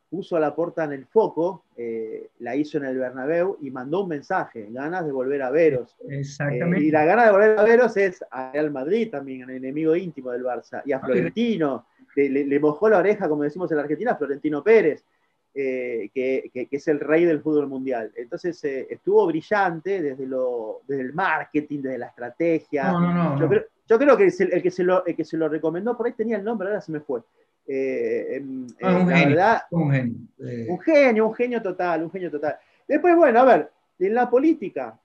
puso 0.09 0.37
a 0.37 0.41
la 0.41 0.55
puerta 0.55 0.85
en 0.85 0.93
el 0.93 1.05
foco, 1.05 1.65
eh, 1.77 2.31
la 2.39 2.57
hizo 2.57 2.79
en 2.79 2.87
el 2.87 2.97
Bernabéu 2.97 3.59
y 3.61 3.71
mandó 3.71 4.05
un 4.05 4.09
mensaje, 4.09 4.69
ganas 4.71 5.05
de 5.05 5.13
volver 5.13 5.43
a 5.43 5.51
veros. 5.51 5.97
Exactamente. 6.09 6.85
y 6.85 6.91
la 6.91 7.05
gana 7.05 7.27
de 7.27 7.33
volver 7.33 7.59
a 7.59 7.65
veros 7.65 7.97
es 7.99 8.25
a 8.31 8.53
Real 8.53 8.71
Madrid 8.71 9.11
también, 9.11 9.43
el 9.43 9.57
enemigo 9.57 9.95
íntimo 9.95 10.31
del 10.31 10.45
Barça, 10.45 10.81
y 10.87 10.93
a 10.93 11.01
Florentino, 11.01 11.87
le, 12.17 12.47
le, 12.47 12.61
mojó 12.61 12.89
la 12.89 12.99
oreja, 12.99 13.29
como 13.29 13.43
decimos 13.43 13.71
en 13.71 13.77
la 13.77 13.83
Argentina, 13.83 14.13
a 14.13 14.17
Florentino 14.17 14.65
Pérez. 14.65 15.05
Eh, 15.61 16.11
que, 16.15 16.51
que, 16.53 16.69
es 16.71 16.87
el 16.87 17.01
rey 17.01 17.25
del 17.25 17.41
fútbol 17.41 17.67
mundial. 17.67 18.13
Entonces 18.15 18.63
eh, 18.63 18.87
estuvo 18.89 19.27
brillante 19.27 20.01
desde, 20.01 20.25
lo, 20.25 20.83
desde 20.87 21.03
el 21.03 21.13
marketing, 21.13 21.83
desde 21.83 21.99
la 21.99 22.07
estrategia. 22.07 22.93
No, 22.93 23.01
no, 23.01 23.13
no, 23.13 23.41
yo, 23.41 23.49
creo, 23.49 23.65
yo, 23.89 23.99
creo, 23.99 24.17
que 24.17 24.33
el, 24.39 24.63
que 24.63 24.71
se 24.71 24.85
lo, 24.85 25.05
el 25.05 25.17
que 25.17 25.25
se 25.25 25.37
lo 25.37 25.49
recomendó, 25.49 25.97
por 25.97 26.07
ahí 26.07 26.13
tenía 26.13 26.37
el 26.37 26.45
nombre, 26.45 26.69
ahora 26.69 26.81
se 26.81 26.93
me 26.93 27.01
fue. 27.01 27.23
Eh, 27.67 28.41
ah, 28.83 28.99
un, 28.99 29.09
genio, 29.09 29.29
verdad, 29.31 29.63
un, 29.73 29.91
genio, 29.91 30.17
un 30.69 30.81
genio. 30.81 31.27
Un 31.27 31.35
genio, 31.35 31.61
total, 31.61 32.05
un 32.05 32.11
genio 32.13 32.31
total. 32.31 32.57
Después, 32.87 33.17
bueno, 33.17 33.41
a 33.41 33.45
ver, 33.45 33.73
en 33.99 34.15
la 34.15 34.31
política, 34.31 34.97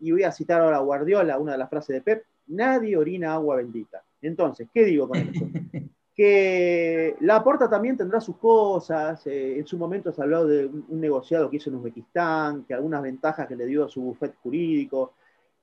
y 0.00 0.12
voy 0.12 0.22
a 0.24 0.32
citar 0.32 0.60
ahora 0.60 0.76
a 0.76 0.80
Guardiola, 0.80 1.38
una 1.38 1.52
de 1.52 1.58
las 1.58 1.70
frases 1.70 1.94
de 1.94 2.02
Pep, 2.02 2.24
nadie 2.48 2.94
orina 2.94 3.32
agua 3.32 3.56
bendita. 3.56 4.02
Entonces, 4.20 4.68
¿qué 4.70 4.84
digo 4.84 5.08
con 5.08 5.16
esto? 5.16 5.46
que 6.22 7.16
la 7.18 7.42
Porta 7.42 7.68
también 7.68 7.96
tendrá 7.96 8.20
sus 8.20 8.36
cosas. 8.36 9.26
Eh, 9.26 9.58
en 9.58 9.66
su 9.66 9.76
momento 9.76 10.12
se 10.12 10.22
habló 10.22 10.46
de 10.46 10.66
un, 10.66 11.00
negociado 11.00 11.50
que 11.50 11.56
hizo 11.56 11.68
en 11.68 11.74
Uzbekistán, 11.76 12.62
que 12.62 12.74
algunas 12.74 13.02
ventajas 13.02 13.48
que 13.48 13.56
le 13.56 13.66
dio 13.66 13.84
a 13.84 13.88
su 13.88 14.00
bufete 14.02 14.36
jurídico, 14.40 15.14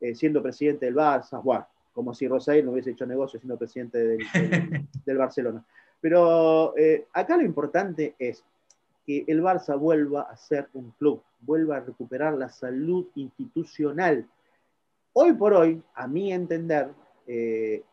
eh, 0.01 0.13
siendo 0.13 0.43
presidente 0.43 0.85
del 0.85 0.95
Barça. 0.95 1.41
Bueno, 1.41 1.65
como 1.93 2.13
si 2.13 2.27
Rosario 2.27 2.65
no 2.65 2.71
hubiese 2.71 2.89
hecho 2.89 3.05
negocio 3.05 3.39
siendo 3.39 3.55
presidente 3.55 3.99
del, 3.99 4.19
Barcelona. 5.17 5.63
Pero 6.01 6.75
eh, 6.77 7.07
acá 7.13 7.37
lo 7.37 7.43
importante 7.43 8.15
es 8.19 8.43
que 9.05 9.23
el 9.25 9.41
Barça 9.41 9.79
vuelva 9.79 10.23
a 10.23 10.35
ser 10.35 10.67
un 10.73 10.91
club, 10.91 11.23
vuelva 11.39 11.77
a 11.77 11.79
recuperar 11.79 12.33
la 12.33 12.49
salud 12.49 13.07
institucional. 13.15 14.27
Hoy 15.13 15.31
por 15.31 15.53
hoy, 15.53 15.81
a 15.95 16.05
mi 16.05 16.33
entender, 16.33 16.89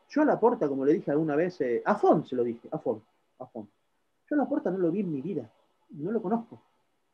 yo 0.09 0.23
a 0.23 0.25
la 0.25 0.39
puerta, 0.39 0.69
como 0.69 0.85
le 0.85 0.95
dije 0.95 1.11
alguna 1.11 1.37
vez, 1.37 1.61
eh, 1.61 1.83
a 1.85 1.95
Fon 1.97 2.25
se 2.25 2.37
lo 2.37 2.45
dije, 2.45 2.69
a 2.71 2.79
Fon. 2.79 3.03
Yo 3.39 4.35
a 4.35 4.37
la 4.37 4.49
puerta 4.49 4.71
no 4.71 4.79
lo 4.79 4.91
vi 4.91 5.01
en 5.01 5.13
mi 5.13 5.21
vida, 5.21 5.51
no 5.91 6.11
lo 6.11 6.23
conozco. 6.23 6.61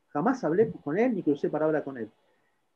Jamás 0.09 0.43
hablé 0.43 0.71
con 0.83 0.97
él 0.97 1.15
ni 1.15 1.23
crucé 1.23 1.49
palabra 1.49 1.83
con 1.83 1.97
él. 1.97 2.09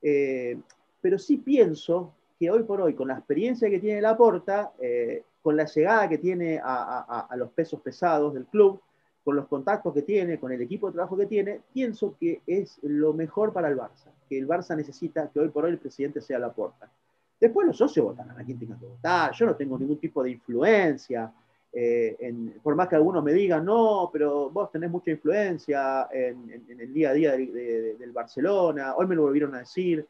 Eh, 0.01 0.59
pero 1.01 1.17
sí 1.19 1.37
pienso 1.37 2.13
que 2.37 2.49
hoy 2.49 2.63
por 2.63 2.81
hoy, 2.81 2.93
con 2.93 3.07
la 3.07 3.15
experiencia 3.15 3.69
que 3.69 3.79
tiene 3.79 4.01
la 4.01 4.17
porta, 4.17 4.73
eh, 4.79 5.23
con 5.41 5.55
la 5.55 5.65
llegada 5.65 6.09
que 6.09 6.17
tiene 6.17 6.59
a, 6.61 7.29
los 7.37 7.51
pesos 7.51 7.79
pesados 7.81 8.33
del 8.33 8.45
club, 8.45 8.81
con 9.23 9.35
los 9.35 9.47
contactos 9.47 9.93
que 9.93 10.01
tiene, 10.01 10.39
con 10.39 10.51
el 10.51 10.61
equipo 10.61 10.87
de 10.87 10.93
trabajo 10.93 11.17
que 11.17 11.25
tiene, 11.25 11.61
pienso 11.73 12.15
que 12.19 12.41
es 12.45 12.79
lo 12.83 13.13
mejor 13.13 13.53
para 13.53 13.69
el 13.69 13.77
Barça, 13.77 14.11
que 14.29 14.37
el 14.37 14.47
Barça 14.47 14.75
necesita 14.75 15.29
que 15.29 15.39
hoy 15.39 15.49
por 15.49 15.65
hoy 15.65 15.71
el 15.71 15.79
presidente 15.79 16.21
sea 16.21 16.39
la 16.39 16.51
porta. 16.51 16.89
Después 17.39 17.67
los 17.67 17.77
socios 17.77 18.05
votan 18.05 18.31
a 18.31 18.43
quien 18.43 18.57
tenga 18.57 18.77
que 18.77 18.85
votar. 18.85 19.31
Yo 19.33 19.45
no 19.45 19.55
tengo 19.55 19.77
ningún 19.77 19.99
tipo 19.99 20.23
de 20.23 20.31
influencia. 20.31 21.31
Eh, 21.71 22.33
por 22.63 22.75
más 22.75 22.87
que 22.87 22.95
algunos 22.95 23.23
me 23.23 23.33
digan, 23.33 23.63
no, 23.63 24.09
pero 24.11 24.49
vos 24.49 24.71
tenés 24.71 24.89
mucha 24.89 25.11
influencia 25.11 26.07
en, 26.11 26.65
el 26.67 26.93
día 26.93 27.11
a 27.11 27.13
día 27.13 27.31
del 27.33 28.11
Barcelona, 28.11 28.95
hoy 28.95 29.05
me 29.05 29.15
lo 29.15 29.23
volvieron 29.23 29.53
a 29.55 29.59
decir. 29.59 30.05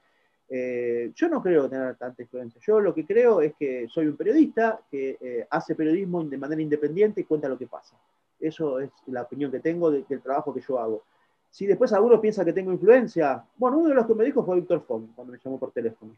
Eh, 0.49 1.11
yo 1.13 1.27
no 1.27 1.43
creo 1.43 1.69
tener 1.69 1.95
tanta 1.95 2.21
influencia. 2.21 2.61
Yo 2.65 2.79
lo 2.79 2.93
que 2.93 3.05
creo 3.05 3.41
es 3.41 3.53
que 3.55 3.87
soy 3.89 4.07
un 4.07 4.15
periodista 4.15 4.79
que 4.89 5.17
eh, 5.19 5.47
hace 5.49 5.75
periodismo 5.75 6.23
de 6.23 6.37
manera 6.37 6.61
independiente 6.61 7.21
y 7.21 7.25
cuenta 7.25 7.49
lo 7.49 7.57
que 7.57 7.67
pasa. 7.67 7.97
Eso 8.39 8.79
es 8.79 8.89
la 9.07 9.23
opinión 9.23 9.51
que 9.51 9.59
tengo 9.59 9.91
del 9.91 10.21
trabajo 10.21 10.53
que 10.53 10.61
yo 10.61 10.79
hago. 10.79 11.03
Si 11.49 11.65
después 11.65 11.91
alguno 11.91 12.21
piensa 12.21 12.45
que 12.45 12.53
tengo 12.53 12.71
influencia, 12.71 13.43
bueno, 13.57 13.79
uno 13.79 13.89
de 13.89 13.95
los 13.95 14.05
que 14.05 14.13
me 14.13 14.23
dijo 14.23 14.45
fue 14.45 14.57
Víctor 14.57 14.83
Fong, 14.87 15.07
cuando 15.15 15.33
me 15.33 15.39
llamó 15.43 15.59
por 15.59 15.71
teléfono. 15.71 16.13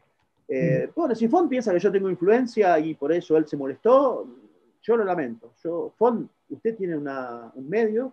Eh, 0.52 0.90
bueno, 0.96 1.14
si 1.14 1.28
Fon 1.28 1.48
piensa 1.48 1.72
que 1.72 1.78
yo 1.78 1.92
tengo 1.92 2.10
influencia 2.10 2.76
y 2.80 2.94
por 2.94 3.12
eso 3.12 3.36
él 3.36 3.46
se 3.46 3.56
molestó, 3.56 4.26
yo 4.82 4.96
lo 4.96 5.04
lamento. 5.04 5.54
Yo, 5.62 5.94
Fon, 5.96 6.28
usted 6.48 6.76
tiene 6.76 6.96
un 6.96 7.68
medio, 7.68 8.12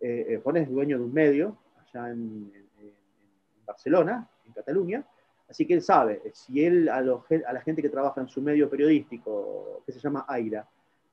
eh, 0.00 0.26
eh, 0.28 0.40
Fon 0.42 0.56
es 0.56 0.68
dueño 0.68 0.98
de 0.98 1.04
un 1.04 1.12
medio 1.12 1.56
allá 1.80 2.10
en, 2.10 2.52
Barcelona, 3.64 4.28
en 4.46 4.52
Cataluña, 4.54 5.06
así 5.46 5.66
que 5.66 5.74
él 5.74 5.82
sabe, 5.82 6.22
si 6.32 6.64
él 6.64 6.88
a, 6.88 7.02
la 7.02 7.60
gente 7.60 7.82
que 7.82 7.90
trabaja 7.90 8.22
en 8.22 8.28
su 8.28 8.40
medio 8.40 8.68
periodístico, 8.70 9.82
que 9.84 9.92
se 9.92 10.00
llama 10.00 10.24
AIRA, 10.26 10.66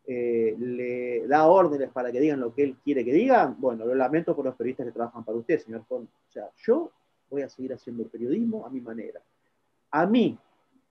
le 0.07 1.28
da 1.28 1.47
órdenes 1.47 1.91
para 1.91 2.13
que 2.13 2.20
digan 2.22 2.39
lo 2.39 2.55
que 2.55 2.63
él 2.63 2.78
quiere 2.82 3.03
que 3.03 3.11
digan, 3.11 3.57
bueno, 3.59 3.86
lo 3.86 3.93
lamento 3.93 4.34
por 4.34 4.45
los 4.45 4.55
periodistas 4.55 4.86
que 4.86 4.93
trabajan 4.93 5.26
para 5.26 5.38
usted, 5.38 5.59
señor 5.59 5.84
Fon. 5.84 6.03
O 6.03 6.32
sea, 6.32 6.49
yo 6.66 6.91
voy 7.30 7.41
a 7.41 7.49
seguir 7.49 7.74
haciendo 7.74 8.07
periodismo 8.07 8.66
a 8.66 8.70
mi 8.70 8.80
manera. 8.80 9.22
A 9.91 10.05
mí, 10.05 10.38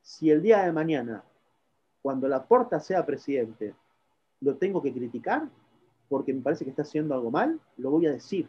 si 0.04 0.30
el 0.30 0.42
día 0.42 0.62
de 0.62 0.70
mañana, 0.70 1.24
cuando 2.02 2.28
la 2.28 2.44
porta 2.44 2.78
sea 2.78 3.06
presidente, 3.06 3.74
lo 4.42 4.56
tengo 4.56 4.82
que 4.82 4.92
criticar 4.92 5.48
porque 6.10 6.34
me 6.34 6.42
parece 6.42 6.64
que 6.64 6.70
está 6.70 6.82
haciendo 6.82 7.14
algo 7.14 7.30
mal, 7.30 7.58
lo 7.78 7.90
voy 7.90 8.06
a 8.06 8.12
decir. 8.12 8.46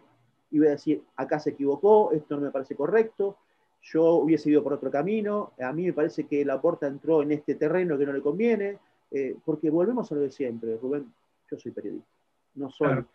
Y 0.52 0.60
voy 0.60 0.68
a 0.68 0.72
decir, 0.72 1.02
acá 1.16 1.40
se 1.40 1.52
equivocó, 1.52 2.12
esto 2.12 2.36
no 2.36 2.42
me 2.42 2.52
parece 2.52 2.76
correcto, 2.76 3.38
yo 3.82 4.16
hubiese 4.16 4.50
ido 4.50 4.62
por 4.64 4.74
otro 4.74 4.92
camino, 4.92 5.54
a 5.58 5.72
mí 5.72 5.86
me 5.86 5.94
parece 5.94 6.26
que 6.26 6.44
la 6.44 6.60
porta 6.60 6.88
entró 6.88 7.22
en 7.22 7.32
este 7.32 7.56
terreno 7.56 7.98
que 7.98 8.06
no 8.06 8.12
le 8.12 8.22
conviene, 8.22 8.78
eh, 9.10 9.38
porque 9.46 9.70
volvemos 9.70 10.12
a 10.12 10.16
lo 10.16 10.22
de 10.22 10.32
siempre, 10.32 10.78
Rubén, 10.78 11.12
yo 11.50 11.58
soy 11.58 11.72
periodista, 11.72 12.10
no 12.56 12.70
soy 12.70 13.06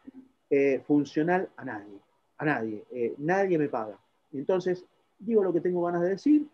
eh, 0.48 0.80
funcional 0.86 1.50
a 1.56 1.64
nadie, 1.66 1.98
a 2.38 2.44
nadie, 2.46 2.84
eh, 2.90 3.14
nadie 3.18 3.58
me 3.58 3.68
paga. 3.68 3.98
Entonces, 4.32 4.86
digo 5.18 5.44
lo 5.44 5.52
que 5.52 5.60
tengo 5.60 5.82
ganas 5.82 6.00
de 6.00 6.08
decir, 6.08 6.46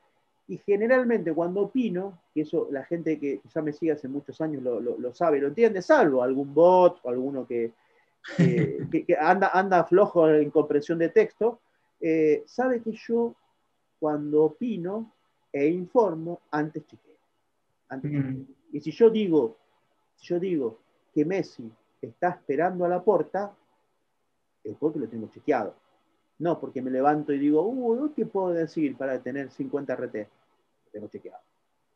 y 0.49 0.59
generalmente 0.59 1.33
cuando 1.35 1.63
opino, 1.63 2.21
que 2.33 2.43
eso 2.43 2.69
la 2.71 2.85
gente 2.85 3.19
que 3.19 3.41
ya 3.53 3.63
me 3.63 3.73
sigue 3.73 3.93
hace 3.93 4.07
muchos 4.07 4.41
años 4.41 4.63
lo, 4.63 4.81
lo, 4.81 5.15
sabe, 5.15 5.41
lo 5.41 5.49
entiende, 5.49 5.83
salvo 5.83 6.23
algún 6.23 6.55
bot 6.55 7.01
o 7.03 7.09
alguno 7.11 7.47
que, 7.49 7.73
que, 8.37 9.17
anda, 9.19 9.51
anda 9.53 9.85
flojo 9.85 10.29
en 10.31 10.51
comprensión 10.51 10.99
de 10.99 11.09
texto, 11.09 11.61
eh, 12.01 12.45
sabe 12.47 12.81
que 12.81 12.93
yo 12.93 13.35
cuando 13.99 14.45
opino 14.45 15.13
e 15.53 15.67
informo, 15.69 16.43
antes 16.51 16.87
chequeo. 16.87 17.17
Antes. 17.89 18.13
Y 18.73 18.81
si 18.81 18.91
yo 18.91 19.11
digo, 19.11 19.57
si 20.17 20.27
yo 20.27 20.39
digo 20.39 20.79
que 21.15 21.25
Messi 21.25 21.71
está 22.01 22.29
esperando 22.29 22.85
a 22.85 22.89
la 22.89 23.03
puerta, 23.03 23.55
es 24.63 24.77
porque 24.77 24.99
lo 24.99 25.09
tengo 25.09 25.29
chequeado. 25.29 25.75
No 26.39 26.61
porque 26.61 26.83
me 26.83 26.91
levanto 26.91 27.33
y 27.33 27.39
digo, 27.39 27.63
uy, 27.63 28.11
¿qué 28.15 28.27
puedo 28.27 28.51
decir 28.51 28.97
para 28.97 29.21
tener 29.23 29.51
50 29.51 29.97
RT? 29.97 30.29
Tengo 30.97 31.09
chequeado. 31.09 31.43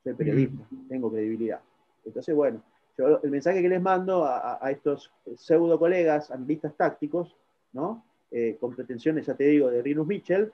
Soy 0.05 0.13
periodista, 0.13 0.63
mm. 0.71 0.89
tengo 0.89 1.11
credibilidad. 1.11 1.61
Entonces, 2.05 2.35
bueno, 2.35 2.63
yo 2.99 3.19
el 3.23 3.31
mensaje 3.31 3.63
que 3.63 3.69
les 3.71 3.81
mando 3.81 4.27
a, 4.27 4.59
estos 4.71 5.11
pseudo 5.39 5.79
colegas, 5.79 6.31
analistas 6.31 6.75
tácticos, 6.77 7.35
¿no? 7.73 8.05
Eh, 8.31 8.59
con 8.61 8.75
pretensiones, 8.75 9.25
ya 9.25 9.35
te 9.35 9.45
digo, 9.45 9.71
de 9.71 9.81
Rinus 9.81 10.07
Mitchell, 10.07 10.53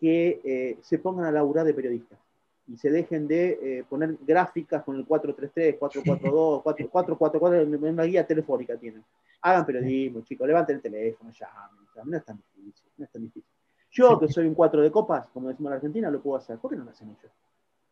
que 0.00 0.40
eh, 0.42 0.78
se 0.80 1.00
pongan 1.00 1.26
a 1.26 1.32
laburar 1.32 1.66
de 1.66 1.74
periodistas 1.74 2.18
y 2.66 2.78
se 2.78 2.90
dejen 2.90 3.28
de 3.28 3.58
eh, 3.60 3.84
poner 3.86 4.16
gráficas 4.26 4.82
con 4.84 4.96
el 4.96 5.04
433, 5.04 5.78
442, 5.78 6.62
444, 6.62 7.60
en 7.60 7.84
una 7.94 8.04
guía 8.04 8.26
telefónica 8.26 8.74
tienen. 8.78 9.04
Hagan 9.42 9.66
periodismo, 9.66 10.22
chicos, 10.22 10.46
levanten 10.46 10.76
el 10.76 10.82
teléfono, 10.82 11.30
llamen, 11.30 12.10
no 12.10 12.16
es 12.16 12.24
tan 12.24 12.38
difícil, 12.38 12.90
no 12.96 13.04
es 13.04 13.10
tan 13.10 13.20
difícil. 13.20 13.50
Yo, 13.90 14.18
que 14.18 14.28
soy 14.28 14.46
un 14.46 14.54
4 14.54 14.80
de 14.80 14.90
copas, 14.90 15.28
como 15.28 15.48
decimos 15.48 15.70
en 15.70 15.74
Argentina, 15.74 16.10
lo 16.10 16.22
puedo 16.22 16.38
hacer. 16.38 16.56
¿Por 16.56 16.70
qué 16.70 16.78
no 16.78 16.84
lo 16.84 16.90
hacen 16.90 17.10
ellos? 17.10 17.30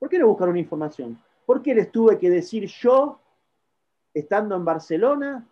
¿Por 0.00 0.08
qué 0.08 0.18
no 0.18 0.28
buscar 0.28 0.48
una 0.48 0.58
información? 0.58 1.22
¿Por 1.44 1.62
qué 1.62 1.74
les 1.74 1.92
tuve 1.92 2.18
que 2.18 2.30
decir 2.30 2.66
yo, 2.66 3.20
estando 4.14 4.56
en 4.56 4.64
Barcelona, 4.64 5.46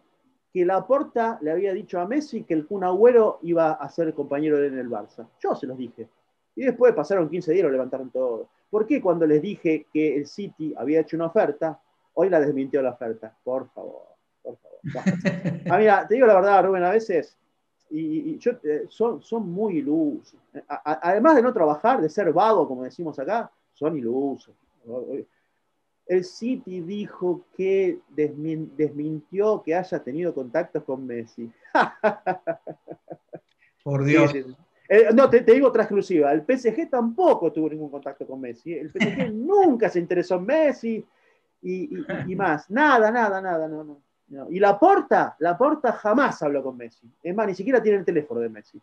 que 0.51 0.65
Laporta 0.65 1.39
le 1.43 1.53
había 1.53 1.75
dicho 1.75 2.01
a 2.01 2.07
Messi 2.07 2.45
que 2.45 2.55
el 2.55 2.67
Kun 2.67 2.83
Agüero 2.83 3.41
iba 3.43 3.73
a 3.73 3.89
ser 3.91 4.15
compañero 4.15 4.57
de 4.57 4.69
él 4.69 4.73
en 4.73 4.79
el 4.79 4.89
Barça? 4.89 5.29
Yo 5.39 5.55
se 5.55 5.67
los 5.67 5.77
dije. 5.77 6.09
Y 6.57 6.65
después 6.65 6.95
pasaron 6.95 7.29
15 7.29 7.53
días 7.53 7.61
y 7.61 7.63
lo 7.65 7.71
levantaron 7.71 8.11
todo. 8.11 8.49
¿Por 8.71 8.87
qué 8.87 9.03
cuando 9.03 9.27
les 9.27 9.43
dije 9.43 9.87
que 9.93 10.17
el 10.17 10.27
City 10.27 10.75
había 10.79 11.01
hecho 11.01 11.17
una 11.17 11.27
oferta, 11.27 11.79
hoy 12.15 12.31
la 12.31 12.41
desmintió 12.41 12.81
la 12.81 12.93
oferta? 12.93 13.37
Por 13.45 13.69
favor, 13.69 14.07
por 14.43 14.57
favor. 14.57 14.79
Ah, 15.71 15.77
mira, 15.77 16.09
te 16.09 16.15
digo 16.15 16.27
la 16.27 16.37
verdad, 16.37 16.65
Rubén, 16.65 16.85
a 16.85 16.91
veces, 16.91 17.37
y, 17.91 18.39
yo, 18.39 18.53
eh, 18.63 18.87
son, 18.89 19.23
son 19.23 19.51
muy 19.51 19.79
ilusos. 19.79 20.41
además 20.67 21.37
de 21.37 21.43
no 21.43 21.53
trabajar, 21.53 22.01
de 22.01 22.09
ser 22.09 22.33
vago, 22.33 22.67
como 22.67 22.85
decimos 22.85 23.19
acá, 23.19 23.51
son 23.79 23.97
ilusos. 23.97 24.55
El 26.07 26.25
City 26.25 26.81
dijo 26.81 27.45
que 27.57 28.01
desmintió 28.09 29.63
que 29.63 29.75
haya 29.75 30.03
tenido 30.03 30.35
contactos 30.35 30.83
con 30.83 31.07
Messi. 31.07 31.51
Por 33.85 34.05
Dios. 34.05 34.35
Eh, 34.89 35.09
no, 35.15 35.29
te, 35.29 35.43
digo 35.43 35.69
otra 35.69 35.83
exclusiva. 35.83 36.33
El 36.33 36.43
PSG 36.43 36.89
tampoco 36.91 37.53
tuvo 37.53 37.69
ningún 37.69 37.91
contacto 37.91 38.27
con 38.27 38.41
Messi. 38.41 38.75
El 38.75 38.91
PSG 38.91 39.29
nunca 39.33 39.89
se 39.89 40.01
interesó 40.01 40.37
en 40.37 40.47
Messi 40.47 41.07
y, 41.63 41.89
más. 42.35 42.69
Nada, 42.71 43.11
nada, 43.11 43.41
nada. 43.41 43.69
No, 43.69 44.01
no, 44.29 44.51
Y 44.51 44.59
la 44.59 44.79
Porta, 44.79 45.37
la 45.39 45.57
Porta 45.57 45.93
jamás 45.93 46.43
habló 46.43 46.63
con 46.63 46.77
Messi. 46.77 47.09
Es 47.23 47.35
más, 47.35 47.47
ni 47.47 47.55
siquiera 47.55 47.83
tiene 47.83 47.99
el 47.99 48.05
teléfono 48.05 48.41
de 48.41 48.49
Messi. 48.49 48.81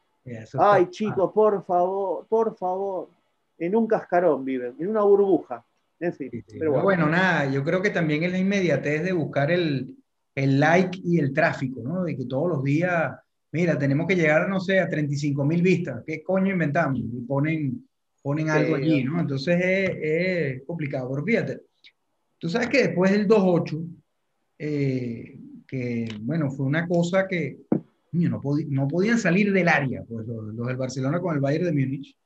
Ay, 0.57 0.87
chicos, 0.89 1.31
por 1.33 1.63
favor, 1.65 2.25
por 2.27 2.55
favor. 2.55 3.09
En 3.57 3.75
un 3.75 3.87
cascarón 3.87 4.43
viven, 4.43 4.75
en 4.79 4.87
una 4.87 5.01
burbuja. 5.01 5.65
En 5.99 6.13
fin. 6.13 6.29
Pero 6.59 6.81
bueno. 6.81 7.07
nada, 7.07 7.49
yo 7.49 7.63
creo 7.63 7.81
que 7.81 7.89
también 7.89 8.23
es 8.23 8.31
la 8.31 8.37
inmediatez 8.37 9.03
de 9.03 9.13
buscar 9.13 9.51
el, 9.51 9.95
el 10.35 10.59
like 10.59 10.99
y 11.03 11.19
el 11.19 11.33
tráfico, 11.33 11.81
¿no? 11.81 12.03
De 12.03 12.17
que 12.17 12.25
todos 12.25 12.49
los 12.49 12.63
días 12.63 13.13
mira, 13.55 13.79
tenemos 13.79 14.05
que 14.05 14.15
llegar, 14.15 14.49
no 14.49 14.59
sé, 14.59 14.81
a 14.81 14.89
35 14.89 15.45
mil 15.45 15.61
vistas, 15.61 16.03
¿qué 16.05 16.21
coño 16.21 16.51
inventamos? 16.51 16.99
Y 16.99 17.21
ponen, 17.21 17.87
ponen 18.21 18.49
algo 18.49 18.75
allí, 18.75 19.03
¿no? 19.05 19.19
Entonces 19.19 19.57
es, 19.63 20.63
complicado, 20.63 21.09
pero 21.09 21.23
fíjate, 21.23 21.61
tú 22.37 22.49
sabes 22.49 22.67
que 22.67 22.87
después 22.87 23.11
del 23.11 23.27
2-8, 23.27 23.87
eh, 24.59 25.39
que 25.65 26.09
bueno, 26.21 26.51
fue 26.51 26.65
una 26.65 26.85
cosa 26.85 27.27
que 27.27 27.59
no, 28.11 28.41
no 28.69 28.87
podían 28.89 29.17
salir 29.17 29.53
del 29.53 29.69
área, 29.69 30.03
pues 30.03 30.27
los, 30.27 30.67
del 30.67 30.77
Barcelona 30.77 31.21
con 31.21 31.33
el 31.33 31.41
Bayern 31.41 31.65
de 31.65 31.71
Múnich. 31.71 32.17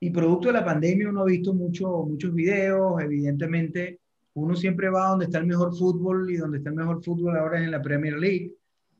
Y 0.00 0.10
producto 0.10 0.48
de 0.48 0.54
la 0.54 0.64
pandemia 0.64 1.08
uno 1.08 1.22
ha 1.22 1.26
visto 1.26 1.54
mucho, 1.54 2.04
muchos 2.04 2.34
videos, 2.34 3.00
evidentemente 3.02 4.00
uno 4.34 4.56
siempre 4.56 4.90
va 4.90 5.10
donde 5.10 5.26
está 5.26 5.38
el 5.38 5.46
mejor 5.46 5.76
fútbol 5.76 6.30
y 6.30 6.36
donde 6.36 6.58
está 6.58 6.70
el 6.70 6.76
mejor 6.76 7.02
fútbol 7.02 7.36
ahora 7.36 7.58
es 7.58 7.64
en 7.64 7.70
la 7.70 7.82
Premier 7.82 8.14
League 8.14 8.52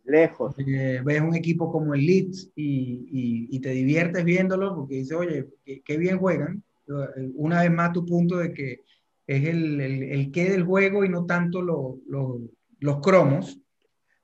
Lejos. 0.05 0.55
Eh, 0.59 1.01
ves 1.05 1.21
un 1.21 1.35
equipo 1.35 1.73
como 1.73 1.95
el 1.95 2.05
Leeds 2.05 2.53
y, 2.55 3.49
y, 3.51 3.61
te 3.61 3.71
diviertes 3.71 4.25
viéndolo 4.25 4.75
porque 4.75 4.97
dices, 4.97 5.17
oye, 5.17 5.47
qué, 5.65 5.97
bien 5.97 6.19
juegan. 6.19 6.63
Una 7.35 7.63
vez 7.63 7.73
más 7.73 7.93
tu 7.93 8.05
punto 8.05 8.37
de 8.37 8.53
que 8.53 8.83
es 9.27 9.47
el, 9.47 9.81
el, 9.81 10.03
el 10.03 10.31
qué 10.31 10.51
del 10.51 10.65
juego 10.65 11.05
y 11.05 11.09
no 11.09 11.25
tanto 11.25 11.63
lo, 11.63 11.99
los 12.81 13.01
cromos. 13.01 13.59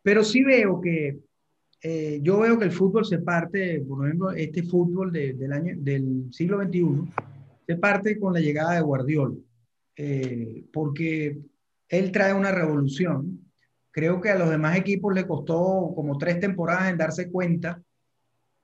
Pero 0.03 0.23
sí 0.23 0.45
veo 0.45 0.81
que, 0.81 1.19
eh, 1.83 2.21
yo 2.23 2.41
veo 2.41 2.59
que 2.59 2.67
el 2.67 2.73
fútbol 2.73 3.05
se 3.05 3.19
parte, 3.19 3.81
por 3.89 4.07
ejemplo, 4.07 4.31
este 4.33 4.63
fútbol 4.63 5.11
del, 5.13 5.53
año, 5.53 5.75
del 5.79 6.27
siglo 6.31 6.63
XXI, 6.63 7.09
se 7.67 7.77
parte 7.77 8.19
con 8.19 8.35
la 8.35 8.41
llegada 8.41 8.75
de 8.75 8.83
Guardiola, 8.83 9.37
eh, 9.97 10.65
porque 10.73 11.39
él 11.89 12.13
trae 12.13 12.35
una 12.35 12.53
revolución. 12.53 13.51
Creo 13.91 14.21
que 14.21 14.31
a 14.31 14.39
los 14.39 14.51
demás 14.51 14.77
equipos 14.77 15.15
le 15.15 15.27
costó 15.27 15.93
como 15.95 16.19
tres 16.19 16.39
temporadas 16.39 16.91
en 16.91 16.99
darse 16.99 17.31
cuenta 17.31 17.83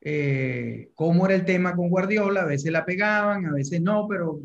eh, 0.01 0.91
cómo 0.95 1.27
era 1.27 1.35
el 1.35 1.45
tema 1.45 1.75
con 1.75 1.89
Guardiola. 1.89 2.43
A 2.43 2.47
veces 2.47 2.71
la 2.71 2.85
pegaban, 2.85 3.47
a 3.47 3.53
veces 3.53 3.81
no, 3.81 4.07
pero 4.07 4.41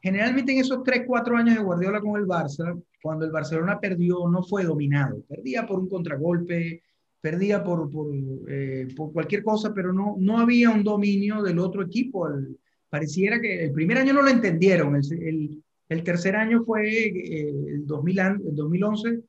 generalmente 0.00 0.52
en 0.52 0.58
esos 0.58 0.82
tres, 0.84 1.04
cuatro 1.06 1.36
años 1.36 1.56
de 1.56 1.62
Guardiola 1.62 2.00
con 2.00 2.20
el 2.20 2.26
Barça, 2.26 2.80
cuando 3.02 3.24
el 3.24 3.32
Barcelona 3.32 3.80
perdió, 3.80 4.28
no 4.28 4.42
fue 4.42 4.64
dominado. 4.64 5.22
Perdía 5.28 5.66
por 5.66 5.80
un 5.80 5.88
contragolpe, 5.88 6.82
perdía 7.20 7.62
por, 7.62 7.90
por, 7.90 8.12
eh, 8.48 8.88
por 8.96 9.12
cualquier 9.12 9.42
cosa, 9.42 9.72
pero 9.74 9.92
no, 9.92 10.16
no 10.18 10.38
había 10.38 10.70
un 10.70 10.82
dominio 10.82 11.42
del 11.42 11.58
otro 11.58 11.82
equipo. 11.82 12.28
pareciera 12.88 13.40
que 13.40 13.64
el 13.64 13.72
primer 13.72 13.98
año 13.98 14.12
no 14.12 14.22
lo 14.22 14.30
entendieron, 14.30 14.96
el, 14.96 15.62
el, 15.88 16.02
tercer 16.02 16.36
año 16.36 16.64
fue 16.64 16.88
eh, 16.88 17.48
el, 17.48 17.86
2000, 17.86 18.18
el 18.18 18.56
2011, 18.56 19.20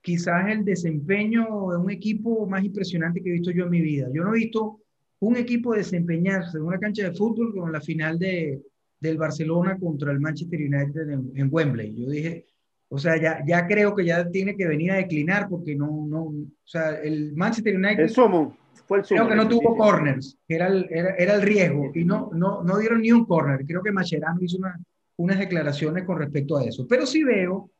quizás 0.00 0.50
el 0.50 0.64
desempeño 0.64 1.70
de 1.70 1.76
un 1.78 1.90
equipo 1.90 2.46
más 2.46 2.64
impresionante 2.64 3.22
que 3.22 3.28
he 3.28 3.32
visto 3.32 3.50
yo 3.50 3.64
en 3.64 3.70
mi 3.70 3.80
vida. 3.80 4.08
Yo 4.12 4.22
no 4.22 4.34
he 4.34 4.38
visto 4.38 4.80
un 5.18 5.36
equipo 5.36 5.74
desempeñarse 5.74 6.58
en 6.58 6.64
una 6.64 6.78
cancha 6.78 7.08
de 7.08 7.16
fútbol 7.16 7.52
como 7.52 7.66
en 7.66 7.72
la 7.72 7.80
final 7.80 8.18
de, 8.18 8.62
del 9.00 9.16
Barcelona 9.18 9.78
contra 9.78 10.12
el 10.12 10.20
Manchester 10.20 10.60
United 10.60 11.08
en, 11.10 11.32
en 11.34 11.48
Wembley. 11.50 11.94
Yo 11.94 12.08
dije, 12.08 12.46
o 12.88 12.98
sea, 12.98 13.20
ya, 13.20 13.42
ya 13.46 13.66
creo 13.66 13.94
que 13.94 14.04
ya 14.04 14.28
tiene 14.30 14.56
que 14.56 14.66
venir 14.66 14.92
a 14.92 14.96
declinar 14.96 15.48
porque 15.48 15.74
no, 15.74 16.06
no, 16.08 16.22
o 16.24 16.46
sea, 16.64 16.94
el 17.00 17.34
Manchester 17.34 17.76
United... 17.76 18.04
El 18.04 18.10
sumo, 18.10 18.56
fue 18.86 18.98
el 18.98 19.04
sumo. 19.04 19.20
Creo 19.20 19.30
que 19.30 19.36
no 19.36 19.48
tuvo 19.48 19.76
corners, 19.76 20.38
era 20.46 20.68
el, 20.68 20.86
era, 20.90 21.14
era 21.16 21.34
el 21.34 21.42
riesgo, 21.42 21.90
y 21.94 22.04
no, 22.04 22.30
no, 22.32 22.62
no 22.62 22.78
dieron 22.78 23.00
ni 23.02 23.10
un 23.10 23.24
corner. 23.24 23.64
Creo 23.66 23.82
que 23.82 23.92
Mascherano 23.92 24.40
hizo 24.40 24.58
una, 24.58 24.78
unas 25.16 25.38
declaraciones 25.38 26.04
con 26.04 26.18
respecto 26.18 26.56
a 26.56 26.64
eso. 26.64 26.86
Pero 26.86 27.06
sí 27.06 27.24
veo 27.24 27.70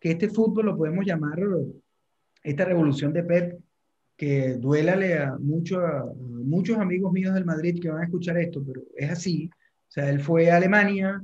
que 0.00 0.12
este 0.12 0.28
fútbol 0.28 0.66
lo 0.66 0.76
podemos 0.76 1.04
llamar 1.04 1.38
esta 2.42 2.64
revolución 2.64 3.12
de 3.12 3.22
Pep, 3.22 3.58
que 4.16 4.54
duélale 4.54 5.18
a, 5.18 5.36
mucho, 5.38 5.80
a 5.80 6.04
muchos 6.16 6.78
amigos 6.78 7.12
míos 7.12 7.34
del 7.34 7.44
Madrid 7.44 7.80
que 7.80 7.90
van 7.90 8.00
a 8.00 8.04
escuchar 8.04 8.38
esto, 8.38 8.62
pero 8.66 8.82
es 8.96 9.10
así. 9.10 9.50
O 9.88 9.90
sea, 9.90 10.08
él 10.10 10.20
fue 10.20 10.50
a 10.50 10.56
Alemania, 10.56 11.22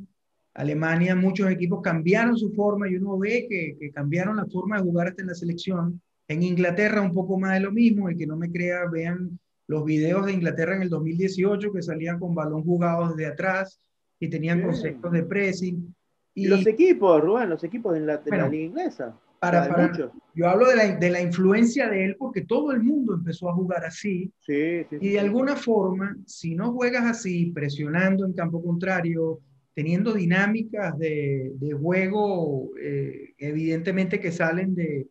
Alemania, 0.55 1.15
muchos 1.15 1.51
equipos 1.51 1.81
cambiaron 1.83 2.37
su 2.37 2.53
forma 2.53 2.89
y 2.89 2.97
uno 2.97 3.19
ve 3.19 3.47
que, 3.49 3.77
que, 3.79 3.91
cambiaron 3.91 4.37
la 4.37 4.47
forma 4.47 4.77
de 4.77 4.83
jugar 4.83 5.09
hasta 5.09 5.23
en 5.23 5.29
la 5.29 5.35
selección. 5.35 6.01
En 6.29 6.43
Inglaterra 6.43 7.01
un 7.01 7.13
poco 7.13 7.39
más 7.39 7.55
de 7.55 7.61
lo 7.61 7.73
mismo, 7.73 8.09
el 8.09 8.17
que 8.17 8.27
no 8.27 8.37
me 8.37 8.51
crea, 8.51 8.87
vean 8.91 9.39
los 9.67 9.85
videos 9.85 10.27
de 10.27 10.33
Inglaterra 10.33 10.77
en 10.77 10.83
el 10.83 10.91
2018 10.91 11.73
que 11.73 11.83
salían 11.83 12.19
con 12.19 12.35
balón 12.35 12.63
jugado 12.63 13.09
desde 13.09 13.27
atrás 13.27 13.79
y 14.21 14.29
tenían 14.29 14.63
conceptos 14.63 15.11
de 15.13 15.23
pressing. 15.23 15.95
Y, 16.35 16.47
los 16.47 16.67
equipos, 16.67 17.21
Rubén, 17.21 17.51
los 17.51 17.65
equipos 17.65 17.93
de 17.93 18.01
la, 18.01 18.21
liga 18.49 18.65
inglesa. 18.65 19.19
Para, 19.39 19.69
para 19.69 19.93
yo 20.35 20.49
hablo 20.49 20.69
de 20.69 20.77
la, 20.77 20.97
de 20.97 21.11
la, 21.11 21.21
influencia 21.21 21.89
de 21.89 22.05
él 22.05 22.17
porque 22.17 22.43
todo 22.43 22.71
el 22.71 22.83
mundo 22.83 23.15
empezó 23.15 23.51
a 23.51 23.55
jugar 23.55 23.85
así. 23.85 24.33
Sí, 24.39 24.85
sí, 24.89 24.97
y 25.01 25.09
de 25.11 25.21
alguna 25.21 25.57
forma, 25.57 26.17
si 26.27 26.55
no 26.55 26.73
juegas 26.73 27.05
así, 27.05 27.47
presionando 27.47 28.25
en 28.25 28.33
campo 28.35 28.63
contrario, 28.63 29.41
teniendo 29.75 30.12
dinámicas 30.12 30.99
de, 30.99 31.53
de 31.55 31.73
juego, 31.73 32.70
eh, 32.81 33.35
evidentemente 33.39 34.20
que 34.20 34.33
salen 34.33 34.75
de, 34.75 35.09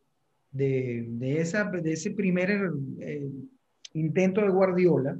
de, 0.51 1.05
de, 1.07 1.41
esa, 1.41 1.66
de 1.66 1.93
ese 1.93 2.12
primer 2.12 2.72
eh, 2.99 3.30
intento 3.93 4.41
de 4.41 4.49
Guardiola, 4.49 5.18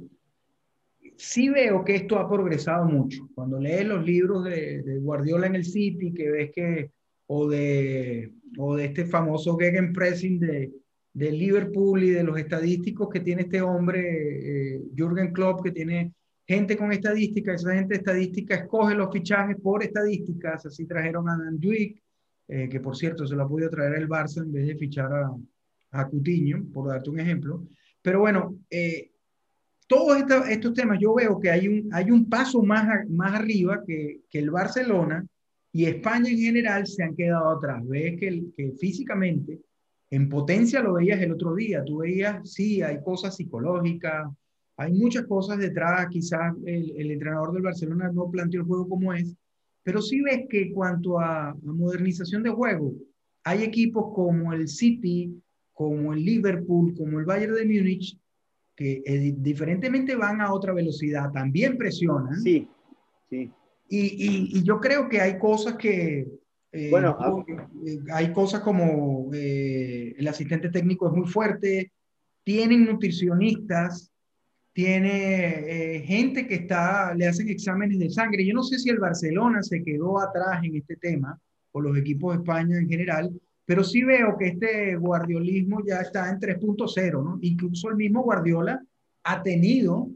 sí 1.16 1.48
veo 1.48 1.84
que 1.84 1.96
esto 1.96 2.18
ha 2.18 2.28
progresado 2.28 2.84
mucho. 2.84 3.28
Cuando 3.34 3.58
lees 3.58 3.86
los 3.86 4.04
libros 4.04 4.44
de, 4.44 4.82
Guardiola 5.00 5.46
en 5.46 5.56
el 5.56 5.64
City, 5.64 6.12
que 6.12 6.30
ves 6.30 6.50
que, 6.54 6.90
o 7.26 7.48
de, 7.48 8.32
o 8.58 8.76
de 8.76 8.86
este 8.86 9.06
famoso 9.06 9.56
Gegenpressing 9.56 10.38
de, 10.38 10.72
de 11.12 11.32
Liverpool 11.32 12.02
y 12.04 12.10
de 12.10 12.22
los 12.22 12.38
estadísticos 12.38 13.08
que 13.08 13.20
tiene 13.20 13.42
este 13.42 13.60
hombre, 13.60 14.74
eh, 14.74 14.80
Jürgen 14.96 15.32
Klopp, 15.32 15.62
que 15.62 15.72
tiene 15.72 16.12
gente 16.46 16.76
con 16.76 16.92
estadísticas, 16.92 17.62
esa 17.62 17.74
gente 17.74 17.94
de 17.94 17.98
estadística 17.98 18.54
escoge 18.54 18.94
los 18.94 19.12
fichajes 19.12 19.56
por 19.60 19.82
estadísticas, 19.82 20.66
así 20.66 20.86
trajeron 20.86 21.28
a 21.28 21.36
Dan 21.36 21.58
eh, 22.48 22.68
que 22.68 22.80
por 22.80 22.96
cierto 22.96 23.26
se 23.26 23.36
lo 23.36 23.44
ha 23.44 23.48
podido 23.48 23.70
traer 23.70 23.94
el 23.94 24.08
Barça 24.08 24.42
en 24.42 24.52
vez 24.52 24.66
de 24.66 24.76
fichar 24.76 25.12
a, 25.12 25.30
a 25.92 26.08
Cutiño, 26.08 26.66
por 26.72 26.88
darte 26.88 27.10
un 27.10 27.20
ejemplo. 27.20 27.66
Pero 28.02 28.20
bueno, 28.20 28.58
eh, 28.68 29.12
todos 29.86 30.22
estos 30.48 30.74
temas 30.74 30.98
yo 31.00 31.14
veo 31.14 31.38
que 31.38 31.50
hay 31.50 31.68
un, 31.68 31.88
hay 31.92 32.10
un 32.10 32.28
paso 32.28 32.62
más, 32.62 33.08
más 33.08 33.34
arriba 33.34 33.82
que, 33.86 34.22
que, 34.28 34.38
el 34.38 34.50
Barcelona 34.50 35.24
y 35.72 35.84
España 35.84 36.30
en 36.30 36.38
general 36.38 36.86
se 36.86 37.02
han 37.02 37.14
quedado 37.14 37.50
atrás. 37.50 37.86
Ves 37.86 38.18
que, 38.18 38.42
que 38.56 38.72
físicamente, 38.72 39.60
en 40.10 40.28
potencia 40.28 40.82
lo 40.82 40.94
veías 40.94 41.20
el 41.20 41.32
otro 41.32 41.54
día, 41.54 41.84
tú 41.84 41.98
veías, 41.98 42.50
sí, 42.50 42.82
hay 42.82 43.02
cosas 43.02 43.36
psicológicas, 43.36 44.28
hay 44.82 44.92
muchas 44.92 45.24
cosas 45.26 45.58
detrás, 45.58 46.08
quizás 46.10 46.54
el, 46.66 47.10
entrenador 47.10 47.52
del 47.52 47.62
Barcelona 47.62 48.10
no 48.12 48.30
planteó 48.30 48.60
el 48.60 48.66
juego 48.66 48.88
como 48.88 49.12
es, 49.12 49.34
pero 49.82 50.02
sí 50.02 50.20
ves 50.20 50.46
que 50.48 50.62
en 50.62 50.72
cuanto 50.72 51.20
a, 51.20 51.56
modernización 51.62 52.42
de 52.42 52.50
juego, 52.50 52.94
hay 53.44 53.62
equipos 53.62 54.12
como 54.14 54.52
el 54.52 54.68
City, 54.68 55.40
como 55.72 56.12
el 56.12 56.24
Liverpool, 56.24 56.94
como 56.96 57.18
el 57.18 57.24
Bayern 57.24 57.54
de 57.54 57.64
Múnich, 57.64 58.18
que 58.76 59.02
eh, 59.04 59.34
diferentemente 59.36 60.16
van 60.16 60.40
a 60.40 60.52
otra 60.52 60.72
velocidad, 60.72 61.30
también 61.32 61.76
presionan. 61.76 62.40
Sí, 62.40 62.68
sí. 63.28 63.50
Y, 63.88 64.58
y, 64.58 64.62
yo 64.62 64.80
creo 64.80 65.08
que 65.08 65.20
hay 65.20 65.38
cosas 65.38 65.74
que... 65.76 66.26
Eh, 66.74 66.88
bueno, 66.90 67.44
eh, 67.86 67.98
hay 68.14 68.32
cosas 68.32 68.60
como 68.62 69.28
el 69.34 70.26
asistente 70.26 70.70
técnico 70.70 71.06
es 71.08 71.12
muy 71.12 71.28
fuerte, 71.28 71.92
tienen 72.44 72.86
nutricionistas, 72.86 74.11
tiene 74.72 75.96
eh, 75.96 76.00
gente 76.00 76.46
que 76.46 76.54
está, 76.54 77.14
le 77.14 77.26
hacen 77.26 77.48
exámenes 77.48 77.98
de 77.98 78.10
sangre. 78.10 78.44
Yo 78.44 78.54
no 78.54 78.62
sé 78.62 78.78
si 78.78 78.88
el 78.88 78.98
Barcelona 78.98 79.62
se 79.62 79.82
quedó 79.82 80.18
atrás 80.18 80.64
en 80.64 80.76
este 80.76 80.96
tema, 80.96 81.38
o 81.72 81.80
los 81.80 81.96
equipos 81.96 82.34
de 82.34 82.42
España 82.42 82.78
en 82.78 82.88
general, 82.88 83.30
pero 83.64 83.84
sí 83.84 84.02
veo 84.02 84.36
que 84.38 84.48
este 84.48 84.96
guardiolismo 84.96 85.82
ya 85.86 86.00
está 86.00 86.30
en 86.30 86.38
3.0, 86.38 87.24
¿no? 87.24 87.38
Incluso 87.42 87.90
el 87.90 87.96
mismo 87.96 88.22
Guardiola 88.22 88.82
ha 89.24 89.42
tenido 89.42 90.08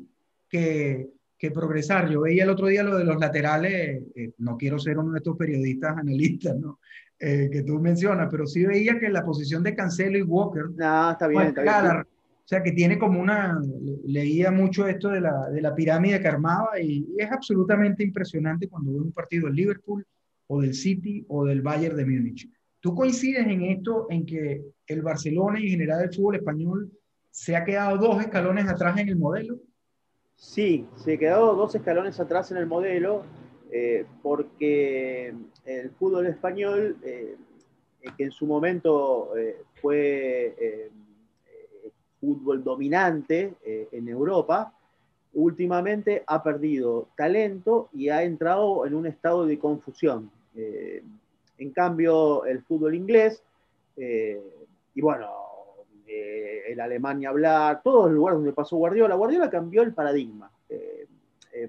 que, 0.49 1.09
que, 1.39 1.51
progresar. 1.51 2.11
Yo 2.11 2.23
veía 2.23 2.45
el 2.45 2.51
otro 2.51 2.67
día 2.67 2.83
lo 2.83 2.97
de 2.97 3.05
los 3.05 3.19
laterales, 3.19 4.03
eh, 4.15 4.33
no 4.39 4.57
quiero 4.57 4.79
ser 4.79 4.99
uno 4.99 5.13
de 5.13 5.19
estos 5.19 5.37
periodistas 5.37 5.97
analistas, 5.97 6.57
¿no? 6.59 6.81
Eh, 7.19 7.49
que 7.51 7.63
tú 7.63 7.79
mencionas, 7.79 8.29
pero 8.31 8.47
sí 8.47 8.65
veía 8.65 8.99
que 8.99 9.09
la 9.09 9.25
posición 9.25 9.63
de 9.63 9.75
Cancelo 9.75 10.19
y 10.19 10.23
Walker... 10.23 10.65
No, 10.77 11.13
está 11.13 11.27
bien, 11.29 11.43
está 11.43 11.63
bien. 11.63 12.16
O 12.47 12.49
sea, 12.49 12.63
que 12.63 12.71
tiene 12.71 12.97
como 12.97 13.21
una, 13.21 13.61
leía 14.05 14.53
mucho 14.53 14.87
esto 14.87 15.09
de 15.09 15.21
la, 15.21 15.51
de 15.51 15.61
la 15.61 15.75
pirámide 15.75 16.21
que 16.21 16.29
armaba 16.29 16.81
y, 16.81 17.05
es 17.19 17.29
absolutamente 17.33 18.05
impresionante 18.05 18.69
cuando 18.69 18.93
ve 18.93 19.01
un 19.01 19.11
partido 19.11 19.47
del 19.47 19.57
Liverpool 19.57 20.07
o 20.47 20.61
del 20.61 20.73
City 20.73 21.25
o 21.27 21.45
del 21.45 21.61
Bayern 21.61 21.97
de 21.97 22.07
Múnich. 22.07 22.49
¿Tú 22.79 22.95
coincides 22.95 23.45
en 23.49 23.63
esto, 23.63 24.07
en 24.11 24.25
que 24.25 24.63
el 24.87 25.03
Barcelona 25.03 25.59
y 25.59 25.65
en 25.65 25.71
general 25.71 26.05
el 26.05 26.15
fútbol 26.15 26.37
español 26.37 26.93
se 27.33 27.57
ha 27.57 27.65
quedado 27.65 27.99
dos 27.99 28.21
escalones 28.21 28.69
atrás 28.69 28.97
en 28.99 29.09
el 29.09 29.17
modelo? 29.17 29.59
Sí, 30.37 30.87
se 30.95 31.15
ha 31.15 31.19
quedado 31.19 31.57
dos 31.57 31.75
escalones 31.75 32.21
atrás 32.21 32.53
en 32.53 32.59
el 32.59 32.67
modelo 32.69 33.25
eh, 33.73 34.07
porque 34.23 35.35
el 35.65 35.91
fútbol 35.99 36.29
español, 36.29 36.97
eh, 37.03 37.35
que 38.17 38.23
en 38.23 38.31
su 38.31 38.47
momento 38.47 39.37
eh, 39.37 39.57
fue 39.83 40.93
fútbol 42.21 42.63
dominante 42.63 43.55
eh, 43.65 43.89
en 43.93 44.09
Europa, 44.09 44.73
últimamente 45.35 46.25
ha 46.27 46.43
perdido 46.43 47.09
talento 47.17 47.89
y 47.93 48.09
ha 48.09 48.23
entrado 48.23 48.87
en 48.87 48.95
un 48.95 49.07
estado 49.07 49.47
de 49.47 49.59
confusión. 49.59 50.31
Eh, 50.55 51.03
en 51.59 51.71
cambio, 51.71 52.45
el 52.45 52.63
fútbol 52.63 52.95
inglés, 52.95 53.43
eh, 53.97 54.41
y 54.95 55.01
bueno, 55.01 55.31
el 56.07 56.81
Alemania 56.81 57.29
hablar, 57.29 57.83
todos 57.83 58.07
los 58.07 58.15
lugares 58.15 58.39
donde 58.39 58.53
pasó 58.53 58.77
Guardiola, 58.77 59.15
Guardiola 59.15 59.51
cambió 59.51 59.83
el 59.83 59.93
paradigma. 59.93 60.51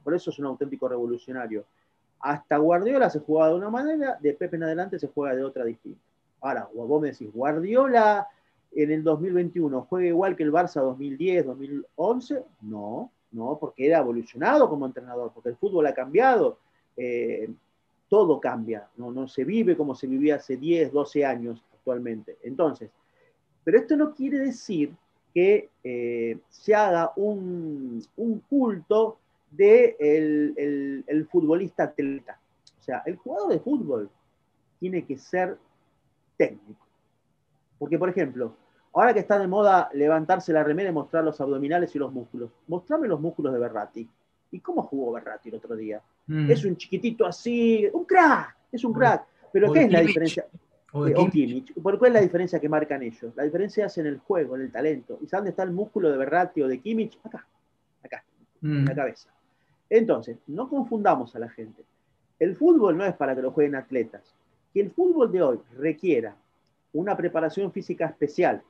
por 0.04 0.14
eso 0.14 0.30
es 0.30 0.40
un 0.40 0.46
auténtico 0.46 0.88
revolucionario. 0.88 1.66
Hasta 2.20 2.58
Guardiola 2.58 3.10
se 3.10 3.20
jugaba 3.20 3.50
de 3.50 3.56
una 3.56 3.70
manera, 3.70 4.18
de 4.20 4.34
Pepe 4.34 4.56
en 4.56 4.64
adelante 4.64 5.00
se 5.00 5.08
juega 5.08 5.36
de 5.36 5.44
otra 5.44 5.66
distinta. 5.66 6.00
Ahora, 6.42 6.70
vos 6.74 7.02
me 7.02 7.12
decís, 7.12 7.32
Guardiola 7.34 8.28
en 8.72 8.92
el 8.92 9.04
2021 9.04 9.82
juegue 9.84 10.08
igual 10.10 10.36
que 10.36 10.44
el 10.44 10.52
Barça 10.52 10.82
2010, 10.82 11.46
2011? 11.46 12.44
No, 12.62 13.12
no, 13.32 13.58
porque 13.60 13.88
era 13.88 14.00
evolucionado 14.00 14.70
como 14.70 14.86
entrenador, 14.86 15.32
porque 15.34 15.50
el 15.50 15.58
fútbol 15.58 15.88
ha 15.88 15.94
cambiado, 15.94 16.60
eh, 16.96 17.50
todo 18.10 18.40
cambia, 18.40 18.88
¿no? 18.98 19.12
no 19.12 19.28
se 19.28 19.44
vive 19.44 19.76
como 19.76 19.96
se 19.96 20.08
vivía 20.08 20.36
hace 20.36 20.58
10, 20.58 20.92
12 20.92 21.26
años 21.26 21.64
actualmente. 21.74 22.38
Entonces, 22.44 22.90
pero 23.64 23.80
esto 23.80 23.98
no 23.98 24.16
quiere 24.16 24.40
decir 24.40 24.96
que 25.34 25.70
eh, 25.84 26.40
se 26.50 26.74
haga 26.74 27.12
un, 27.16 28.02
culto 28.50 29.20
de 29.52 29.96
el, 30.00 31.28
futbolista 31.30 31.84
atleta. 31.84 32.40
O 32.80 32.84
sea, 32.84 33.04
el 33.06 33.18
jugador 33.18 33.50
de 33.52 33.60
fútbol 33.60 34.10
tiene 34.80 35.06
que 35.06 35.18
ser 35.18 35.58
técnico. 36.38 36.87
Porque, 37.78 37.98
por 37.98 38.10
ejemplo, 38.10 38.56
ahora 38.94 39.14
que 39.14 39.20
está 39.20 39.38
de 39.40 39.48
moda 39.48 39.90
levantarse 39.94 40.54
la 40.54 40.64
remera 40.64 40.90
y 40.90 40.94
mostrar 40.94 41.24
los 41.24 41.40
abdominales 41.40 41.94
y 41.96 42.00
los 42.00 42.12
músculos, 42.12 42.52
mostrame 42.68 43.08
los 43.08 43.20
músculos 43.20 43.54
de 43.54 43.60
Berratti. 43.60 44.10
¿Y 44.52 44.60
cómo 44.60 44.84
jugó 44.84 45.12
Berratti 45.14 45.50
el 45.50 45.56
otro 45.56 45.76
día? 45.76 46.02
Mm. 46.28 46.50
Es 46.50 46.64
un 46.66 46.78
chiquitito 46.78 47.26
así, 47.26 47.88
un 47.94 48.06
crack, 48.06 48.56
es 48.72 48.84
un 48.84 48.94
crack. 48.94 49.26
Pero 49.52 49.72
¿qué 49.72 49.84
es 49.84 49.92
la 49.92 50.02
diferencia? 50.02 50.46
O, 50.94 51.04
de 51.04 51.14
¿Por 51.84 52.00
cuál 52.00 52.12
es 52.12 52.14
la 52.14 52.22
diferencia 52.22 52.60
que 52.60 52.70
marcan 52.70 53.04
ellos? 53.04 53.34
La 53.36 53.44
diferencia 53.44 53.86
es 53.86 53.98
en 53.98 54.08
el 54.08 54.20
juego, 54.20 54.56
en 54.56 54.62
el 54.64 54.72
talento. 54.72 55.20
¿Y 55.22 55.28
saben 55.28 55.42
dónde 55.42 55.50
está 55.52 55.64
el 55.64 55.72
músculo 55.72 56.10
de 56.10 56.18
Berratti 56.18 56.62
o 56.62 56.68
de 56.68 56.80
Kimmich? 56.80 57.20
Acá, 57.24 57.46
acá, 58.04 58.24
en 58.62 58.86
la 58.86 58.94
mm. 58.94 58.96
cabeza. 58.96 59.30
Entonces, 59.90 60.38
no 60.48 60.70
confundamos 60.70 61.36
a 61.36 61.40
la 61.40 61.50
gente. 61.50 61.84
El 62.40 62.56
fútbol 62.56 62.98
no 62.98 63.06
es 63.06 63.16
para 63.16 63.36
que 63.36 63.42
lo 63.42 63.52
jueguen 63.52 63.76
atletas. 63.76 64.34
Que 64.74 64.82
el 64.82 64.92
fútbol 64.92 65.32
de 65.32 65.42
hoy 65.42 65.60
requiera 65.78 66.36
una 66.94 67.16
preparación 67.16 67.72
física 67.72 68.06
especial, 68.06 68.62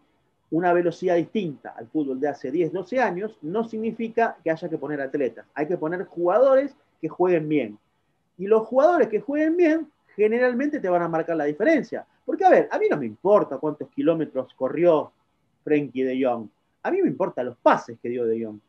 una 0.50 0.74
velocidad 0.74 1.16
distinta 1.16 1.74
al 1.78 1.88
fútbol 1.88 2.20
de 2.20 2.30
hace 2.30 2.52
10, 2.52 2.72
12 2.72 3.00
años, 3.00 3.38
no 3.42 3.68
significa 3.68 4.38
que 4.44 4.52
haya 4.52 4.70
que 4.70 4.78
poner 4.78 5.02
atletas. 5.02 5.46
Hay 5.54 5.68
que 5.68 5.78
poner 5.78 6.06
jugadores 6.06 6.76
que 7.02 7.10
jueguen 7.10 7.50
bien. 7.50 7.78
Y 8.38 8.48
los 8.48 8.66
jugadores 8.68 9.10
que 9.10 9.20
jueguen 9.20 9.58
bien 9.58 9.92
generalmente 10.16 10.80
te 10.80 10.90
van 10.90 11.02
a 11.02 11.08
marcar 11.08 11.36
la 11.36 11.46
diferencia. 11.46 12.06
Porque, 12.26 12.46
a 12.46 12.50
ver, 12.50 12.70
a 12.72 12.80
mí 12.80 12.88
no 12.90 12.98
me 12.98 13.06
importa 13.06 13.58
cuántos 13.58 13.90
kilómetros 13.90 14.54
corrió 14.54 15.12
Frenkie 15.64 16.04
de 16.04 16.24
Jong. 16.24 16.48
A 16.84 16.92
mí 16.92 17.02
me 17.02 17.10
importan 17.10 17.48
los 17.48 17.58
pases 17.58 17.98
que 18.02 18.10
dio 18.10 18.26
de 18.26 18.44
Jong. 18.44 18.60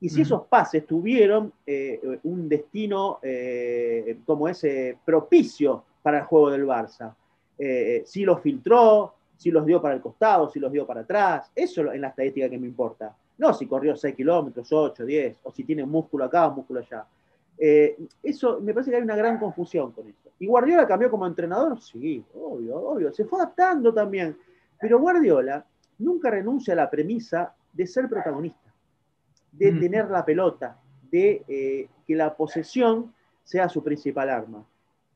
Y 0.00 0.08
si 0.08 0.22
esos 0.22 0.46
pases 0.46 0.86
tuvieron 0.86 1.52
eh, 1.66 2.20
un 2.22 2.48
destino 2.48 3.18
eh, 3.20 4.18
como 4.24 4.48
ese 4.48 4.96
propicio 5.04 5.84
para 6.02 6.18
el 6.18 6.24
juego 6.24 6.50
del 6.50 6.66
Barça. 6.66 7.14
Eh, 7.58 8.02
si 8.06 8.24
los 8.24 8.40
filtró, 8.40 9.14
si 9.36 9.50
los 9.50 9.66
dio 9.66 9.80
para 9.80 9.94
el 9.94 10.00
costado, 10.00 10.48
si 10.48 10.58
los 10.60 10.70
dio 10.70 10.86
para 10.86 11.00
atrás. 11.00 11.50
Eso 11.54 11.90
es 11.92 12.00
la 12.00 12.08
estadística 12.08 12.48
que 12.48 12.58
me 12.58 12.66
importa. 12.66 13.14
No 13.38 13.54
si 13.54 13.66
corrió 13.66 13.96
6 13.96 14.14
kilómetros, 14.14 14.72
8, 14.72 15.04
10, 15.04 15.38
o 15.44 15.52
si 15.52 15.64
tiene 15.64 15.84
músculo 15.86 16.24
acá 16.24 16.48
o 16.48 16.54
músculo 16.54 16.80
allá. 16.80 17.06
Eh, 17.56 17.96
eso 18.22 18.60
me 18.60 18.72
parece 18.72 18.90
que 18.90 18.96
hay 18.96 19.02
una 19.02 19.16
gran 19.16 19.38
confusión 19.38 19.92
con 19.92 20.08
eso. 20.08 20.30
¿Y 20.38 20.46
Guardiola 20.46 20.86
cambió 20.86 21.10
como 21.10 21.26
entrenador? 21.26 21.80
Sí, 21.80 22.24
obvio, 22.34 22.76
obvio. 22.76 23.12
Se 23.12 23.24
fue 23.24 23.40
adaptando 23.40 23.92
también. 23.92 24.36
Pero 24.80 25.00
Guardiola 25.00 25.64
nunca 25.98 26.30
renuncia 26.30 26.72
a 26.74 26.76
la 26.76 26.90
premisa 26.90 27.54
de 27.72 27.86
ser 27.86 28.08
protagonista, 28.08 28.72
de 29.52 29.72
mm. 29.72 29.80
tener 29.80 30.10
la 30.10 30.24
pelota, 30.24 30.78
de 31.10 31.44
eh, 31.48 31.88
que 32.06 32.14
la 32.14 32.34
posesión 32.34 33.12
sea 33.42 33.68
su 33.68 33.82
principal 33.82 34.30
arma. 34.30 34.64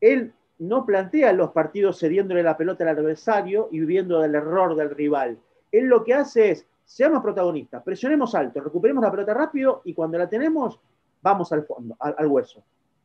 Él 0.01 0.32
no 0.59 0.86
plantea 0.86 1.32
los 1.32 1.50
partidos 1.50 1.98
cediéndole 1.98 2.42
la 2.42 2.57
pelota 2.57 2.84
al 2.84 2.96
adversario 2.96 3.68
y 3.72 3.80
viviendo 3.80 4.20
del 4.20 4.34
error 4.34 4.76
del 4.76 4.90
rival. 4.90 5.38
Él 5.70 5.86
lo 5.86 6.05
que 6.05 6.14
hace 6.14 6.50
es, 6.50 6.66
seamos 6.84 7.22
protagonistas, 7.22 7.82
presionemos 7.82 8.34
alto, 8.34 8.61
recuperemos 8.61 9.03
la 9.03 9.11
pelota 9.11 9.34
rápido 9.34 9.82
y 9.84 9.94
cuando 9.94 10.18
la 10.18 10.28
tenemos, 10.28 10.78
vamos 11.22 11.53
al 11.53 11.64
fondo, 11.64 11.96
al, 11.98 12.26
hueso. 12.26 12.62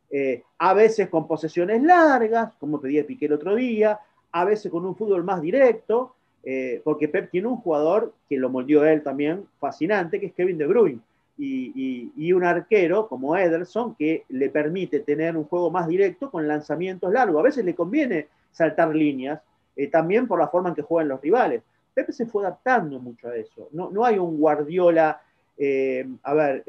Eh, 0.10 0.43
a 0.58 0.74
veces 0.74 1.10
con 1.10 1.28
posesiones 1.28 1.82
largas, 1.82 2.54
como 2.60 2.80
pedía 2.80 3.06
Piqué 3.06 3.26
el 3.26 3.34
otro 3.34 3.56
día, 3.56 4.00
a 4.32 4.45
veces 4.45 4.72
con 4.72 4.86
un 4.86 4.95
fútbol 4.95 5.24
más 5.24 5.41
directo, 5.41 6.14
eh, 6.43 6.82
porque 6.84 7.08
Pep 7.08 7.32
tiene 7.32 7.48
un 7.48 7.58
jugador 7.58 8.14
que 8.30 8.38
lo 8.38 8.50
moldeó 8.50 8.86
él 8.86 9.04
también, 9.04 9.45
fascinante, 9.60 10.20
que 10.20 10.28
es 10.28 10.34
Kevin 10.34 10.58
De 10.58 10.68
Bruyne, 10.68 11.00
y, 11.38 12.32
un 12.34 12.44
arquero 12.44 13.08
como 13.08 13.36
Ederson 13.38 13.96
que 13.96 14.24
le 14.30 14.50
permite 14.50 15.00
tener 15.02 15.38
un 15.38 15.46
juego 15.46 15.72
más 15.72 15.88
directo 15.88 16.30
con 16.32 16.48
lanzamientos 16.48 17.12
largos. 17.12 17.40
A 17.40 17.44
veces 17.44 17.66
le 17.66 17.76
conviene 17.76 18.28
saltar 18.52 18.96
líneas, 18.96 19.42
eh, 19.76 19.88
también 19.88 20.28
por 20.28 20.40
la 20.40 20.48
forma 20.48 20.70
en 20.70 20.76
que 20.76 20.82
juegan 20.82 21.10
los 21.10 21.22
rivales. 21.22 21.62
Pepe 21.94 22.12
se 22.12 22.26
fue 22.26 22.44
adaptando 22.44 23.00
mucho 23.00 23.30
a 23.30 23.36
eso. 23.36 23.70
No, 23.72 23.90
no 23.90 24.06
hay 24.06 24.18
un 24.18 24.38
Guardiola, 24.38 25.22
a 26.24 26.34
ver, 26.34 26.64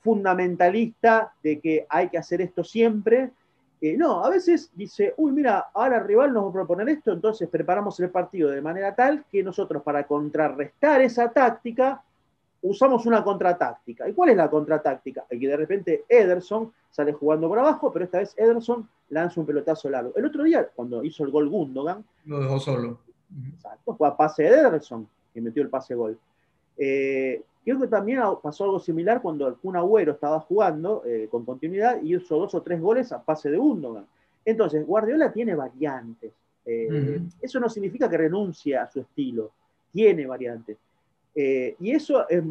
fundamentalista 0.00 1.32
de 1.42 1.60
que 1.60 1.86
hay 1.88 2.08
que 2.08 2.18
hacer 2.18 2.40
esto 2.40 2.64
siempre. 2.64 3.30
Eh, 3.80 3.96
no, 3.96 4.24
a 4.24 4.28
veces 4.28 4.70
dice, 4.74 5.14
uy, 5.16 5.32
mira, 5.32 5.70
ahora 5.72 5.98
el 5.98 6.04
rival 6.04 6.32
nos 6.32 6.44
va 6.44 6.48
a 6.50 6.52
proponer 6.52 6.88
esto, 6.90 7.12
entonces 7.12 7.48
preparamos 7.48 7.98
el 8.00 8.10
partido 8.10 8.50
de 8.50 8.60
manera 8.60 8.94
tal 8.94 9.24
que 9.30 9.42
nosotros 9.42 9.82
para 9.82 10.06
contrarrestar 10.06 11.00
esa 11.00 11.30
táctica 11.30 12.02
usamos 12.62 13.06
una 13.06 13.22
contratáctica. 13.22 14.08
¿Y 14.08 14.12
cuál 14.12 14.30
es 14.30 14.36
la 14.36 14.50
contratáctica? 14.50 15.24
Que 15.28 15.38
de 15.38 15.56
repente 15.56 16.04
Ederson 16.08 16.72
sale 16.90 17.12
jugando 17.12 17.48
por 17.48 17.58
abajo, 17.58 17.92
pero 17.92 18.04
esta 18.04 18.18
vez 18.18 18.34
Ederson 18.36 18.88
lanza 19.10 19.40
un 19.40 19.46
pelotazo 19.46 19.88
largo. 19.88 20.12
El 20.16 20.26
otro 20.26 20.44
día, 20.44 20.68
cuando 20.74 21.02
hizo 21.04 21.24
el 21.24 21.30
gol 21.30 21.48
Gundogan, 21.48 22.04
lo 22.26 22.40
dejó 22.40 22.60
solo. 22.60 22.98
Exacto, 23.54 23.94
fue 23.94 24.08
a 24.08 24.16
pase 24.16 24.42
de 24.44 24.48
Ederson, 24.48 25.08
que 25.32 25.40
metió 25.40 25.62
el 25.62 25.68
pase 25.68 25.94
gol. 25.94 26.18
Eh, 26.76 27.42
Creo 27.64 27.78
que 27.78 27.88
también 27.88 28.20
pasó 28.42 28.64
algo 28.64 28.80
similar 28.80 29.20
cuando 29.20 29.46
el 29.46 29.54
Kun 29.54 29.76
Agüero 29.76 30.12
estaba 30.12 30.40
jugando 30.40 31.02
eh, 31.04 31.28
con 31.30 31.44
continuidad 31.44 32.00
y 32.02 32.16
hizo 32.16 32.38
dos 32.38 32.54
o 32.54 32.62
tres 32.62 32.80
goles 32.80 33.12
a 33.12 33.22
pase 33.22 33.50
de 33.50 33.58
Gundogan. 33.58 34.06
Entonces, 34.44 34.86
Guardiola 34.86 35.30
tiene 35.30 35.54
variantes. 35.54 36.32
Eh, 36.64 37.20
eso 37.40 37.60
no 37.60 37.68
significa 37.68 38.08
que 38.08 38.16
renuncie 38.16 38.76
a 38.76 38.88
su 38.90 39.00
estilo, 39.00 39.50
tiene 39.92 40.26
variantes. 40.26 40.78
Eh, 41.34 41.76
y 41.78 41.92
eso 41.92 42.28
es, 42.28 42.42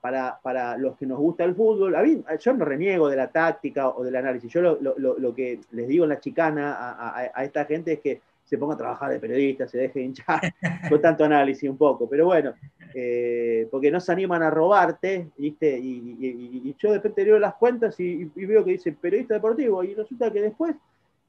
para, 0.00 0.38
para, 0.42 0.76
los 0.76 0.96
que 0.96 1.06
nos 1.06 1.18
gusta 1.18 1.44
el 1.44 1.54
fútbol. 1.54 1.94
A 1.94 2.02
mí, 2.02 2.22
yo 2.40 2.52
no 2.54 2.64
reniego 2.64 3.08
de 3.08 3.16
la 3.16 3.30
táctica 3.30 3.88
o 3.88 4.02
del 4.02 4.16
análisis. 4.16 4.52
Yo 4.52 4.60
lo, 4.60 4.78
lo, 4.80 5.18
lo 5.18 5.34
que 5.34 5.60
les 5.70 5.88
digo 5.88 6.04
en 6.04 6.10
la 6.10 6.20
chicana 6.20 6.74
a, 6.74 7.30
a, 7.34 7.44
esta 7.44 7.64
gente 7.64 7.94
es 7.94 8.00
que 8.00 8.20
se 8.44 8.58
ponga 8.58 8.74
a 8.74 8.78
trabajar 8.78 9.10
de 9.10 9.18
periodista, 9.18 9.66
se 9.66 9.78
deje 9.78 10.00
hinchar 10.00 10.40
con 10.88 11.00
tanto 11.00 11.24
análisis 11.24 11.68
un 11.68 11.76
poco. 11.76 12.08
Pero 12.08 12.26
bueno, 12.26 12.54
eh, 12.94 13.66
porque 13.70 13.90
no 13.90 14.00
se 14.00 14.12
animan 14.12 14.42
a 14.42 14.50
robarte, 14.50 15.30
¿viste? 15.36 15.78
Y, 15.78 16.74
yo 16.78 16.90
de 16.90 16.96
repente 16.96 17.24
leo 17.24 17.38
las 17.38 17.54
cuentas 17.54 17.98
y, 17.98 18.24
veo 18.24 18.64
que 18.64 18.72
dice 18.72 18.92
periodista 18.92 19.34
deportivo 19.34 19.82
y 19.82 19.94
resulta 19.94 20.32
que 20.32 20.42
después 20.42 20.76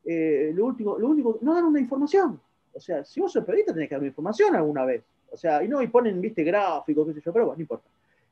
eh, 0.06 0.52
lo, 0.54 0.66
último, 0.66 0.98
lo 0.98 1.10
único, 1.10 1.40
no 1.42 1.54
dan 1.54 1.66
una 1.66 1.80
información. 1.80 2.40
O 2.74 2.80
sea, 2.80 3.04
si 3.04 3.20
vos 3.20 3.32
sos 3.32 3.44
periodista 3.44 3.74
tenés 3.74 3.90
que 3.90 3.96
dar 3.96 4.02
una 4.02 4.10
información 4.10 4.56
alguna 4.56 4.86
vez. 4.86 5.04
O 5.32 5.38
sea, 5.38 5.64
y 5.64 5.68
no, 5.68 5.82
y 5.82 5.88
ponen, 5.88 6.20
viste, 6.22 6.44
gráficos, 6.44 7.08
qué 7.08 7.14
sé 7.14 7.22
yo, 7.22 7.34
pero 7.34 7.46
bueno, 7.46 7.58
no 7.58 7.62
importa. 7.62 7.88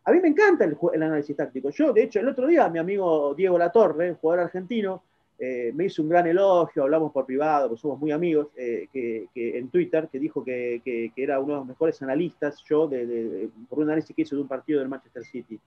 A 0.06 0.12
mí 0.12 0.20
me 0.20 0.28
encanta 0.28 0.66
el, 0.66 0.78
el 0.94 1.04
análisis 1.04 1.36
táctico. 1.36 1.70
Yo, 1.72 1.92
de 1.92 2.04
hecho, 2.04 2.20
el 2.20 2.28
otro 2.28 2.48
día, 2.48 2.70
mi 2.70 2.80
amigo 2.80 3.34
Diego 3.36 3.58
Latorre, 3.58 4.14
jugador 4.14 4.46
argentino, 4.46 5.04
eh, 5.38 5.72
me 5.74 5.86
hizo 5.86 6.02
un 6.02 6.08
gran 6.08 6.26
elogio, 6.28 6.84
hablamos 6.84 7.12
por 7.12 7.26
privado, 7.26 7.68
porque 7.68 7.82
somos 7.82 8.00
muy 8.00 8.12
amigos, 8.12 8.48
eh, 8.56 8.88
que, 8.92 9.28
en 9.36 9.70
Twitter, 9.70 10.08
que 10.10 10.18
dijo 10.18 10.44
que, 10.44 11.12
era 11.16 11.40
uno 11.40 11.54
de 11.54 11.60
los 11.60 11.68
mejores 11.68 12.02
analistas, 12.02 12.64
yo, 12.68 12.88
de, 12.88 13.50
por 13.68 13.80
un 13.80 13.86
análisis 13.86 14.16
que 14.16 14.22
hizo 14.22 14.36
de 14.36 14.44
un 14.44 14.48
partido 14.48 14.80
del 14.80 14.88
Manchester 14.88 15.26
City. 15.26 15.60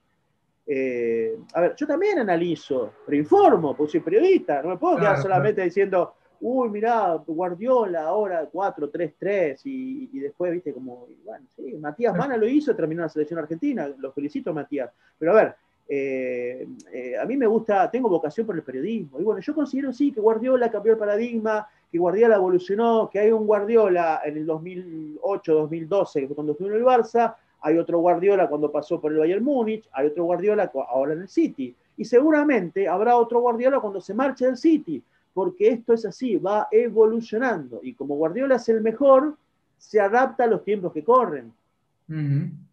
Eh, 0.67 1.37
a 1.53 1.61
ver, 1.61 1.75
yo 1.77 1.87
también 1.87 2.19
analizo, 2.19 2.93
pero 3.05 3.19
informo, 3.19 3.77
porque 3.77 3.93
soy 3.93 4.01
periodista, 4.01 4.63
no 4.63 4.71
me 4.71 4.77
puedo 4.79 4.97
quedar 4.97 5.21
solamente 5.21 5.63
diciendo, 5.63 6.15
uy, 6.41 6.69
mirá, 6.69 7.15
Guardiola 7.27 8.05
ahora 8.05 8.51
4-3-3 8.51 9.61
y, 9.65 10.11
y, 10.13 10.21
después, 10.21 10.53
viste, 10.53 10.73
como, 10.73 11.07
bueno, 11.25 11.47
sí, 11.55 11.75
Matías 11.75 12.17
Mana 12.17 12.37
lo 12.37 12.47
hizo, 12.47 12.75
terminó 12.75 13.03
la 13.03 13.09
selección 13.09 13.39
argentina, 13.39 13.89
lo 13.99 14.13
felicito 14.13 14.53
Matías, 14.55 14.91
pero 15.19 15.33
a 15.33 15.35
ver, 15.35 15.55
eh, 15.91 16.69
eh, 16.93 17.17
a 17.19 17.25
mí 17.25 17.37
me 17.37 17.47
gusta, 17.47 17.91
tengo 17.91 18.11
vocación 18.11 18.47
por 18.47 18.55
el 18.55 18.63
periodismo. 18.63 19.19
Y 19.21 19.25
bueno, 19.25 19.41
yo 19.41 19.55
considero 19.55 19.93
sí 19.93 20.13
que 20.13 20.21
Guardiola 20.21 20.71
cambió 20.71 20.93
el 20.93 20.99
paradigma, 20.99 21.67
que 21.91 21.99
Guardiola 21.99 22.37
evolucionó, 22.37 23.09
que 23.11 23.21
hay 23.21 23.33
un 23.33 23.47
Guardiola 23.47 24.21
en 24.25 24.37
el 24.37 24.47
2008, 24.47 25.55
2012, 25.55 26.21
que 26.21 26.27
fue 26.27 26.37
cuando 26.37 26.53
estuvo 26.53 26.69
en 26.69 26.75
el 26.75 26.85
Barça, 26.85 27.35
hay 27.61 27.79
otro 27.79 27.99
Guardiola 28.01 28.49
cuando 28.49 28.71
pasó 28.71 29.01
por 29.01 29.13
el 29.13 29.19
Bayern 29.19 29.43
Múnich, 29.43 29.89
hay 29.93 30.09
otro 30.09 30.25
Guardiola 30.25 30.71
ahora 30.89 31.15
en 31.15 31.23
el 31.23 31.29
City. 31.29 31.75
Y 31.97 32.05
seguramente 32.05 32.87
habrá 32.87 33.17
otro 33.17 33.41
Guardiola 33.41 33.81
cuando 33.81 34.01
se 34.01 34.13
marche 34.13 34.45
del 34.45 34.59
City, 34.59 35.03
porque 35.39 35.69
esto 35.69 35.93
es 35.93 36.05
así, 36.05 36.37
va 36.37 36.67
evolucionando. 36.73 37.81
Y 37.83 37.95
como 37.95 38.17
Guardiola 38.17 38.57
es 38.57 38.69
el 38.69 38.81
mejor, 38.81 39.37
se 39.77 40.01
adapta 40.01 40.45
a 40.45 40.49
los 40.49 40.65
tiempos 40.65 40.93
que 40.93 41.05
corren. 41.05 41.53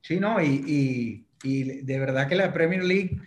Sí, 0.01 0.19
¿no? 0.19 0.41
y 0.41 1.25
y 1.45 1.81
de 1.81 1.99
verdad 1.99 2.27
que 2.27 2.35
la 2.35 2.51
Premier 2.51 2.83
League 2.83 3.19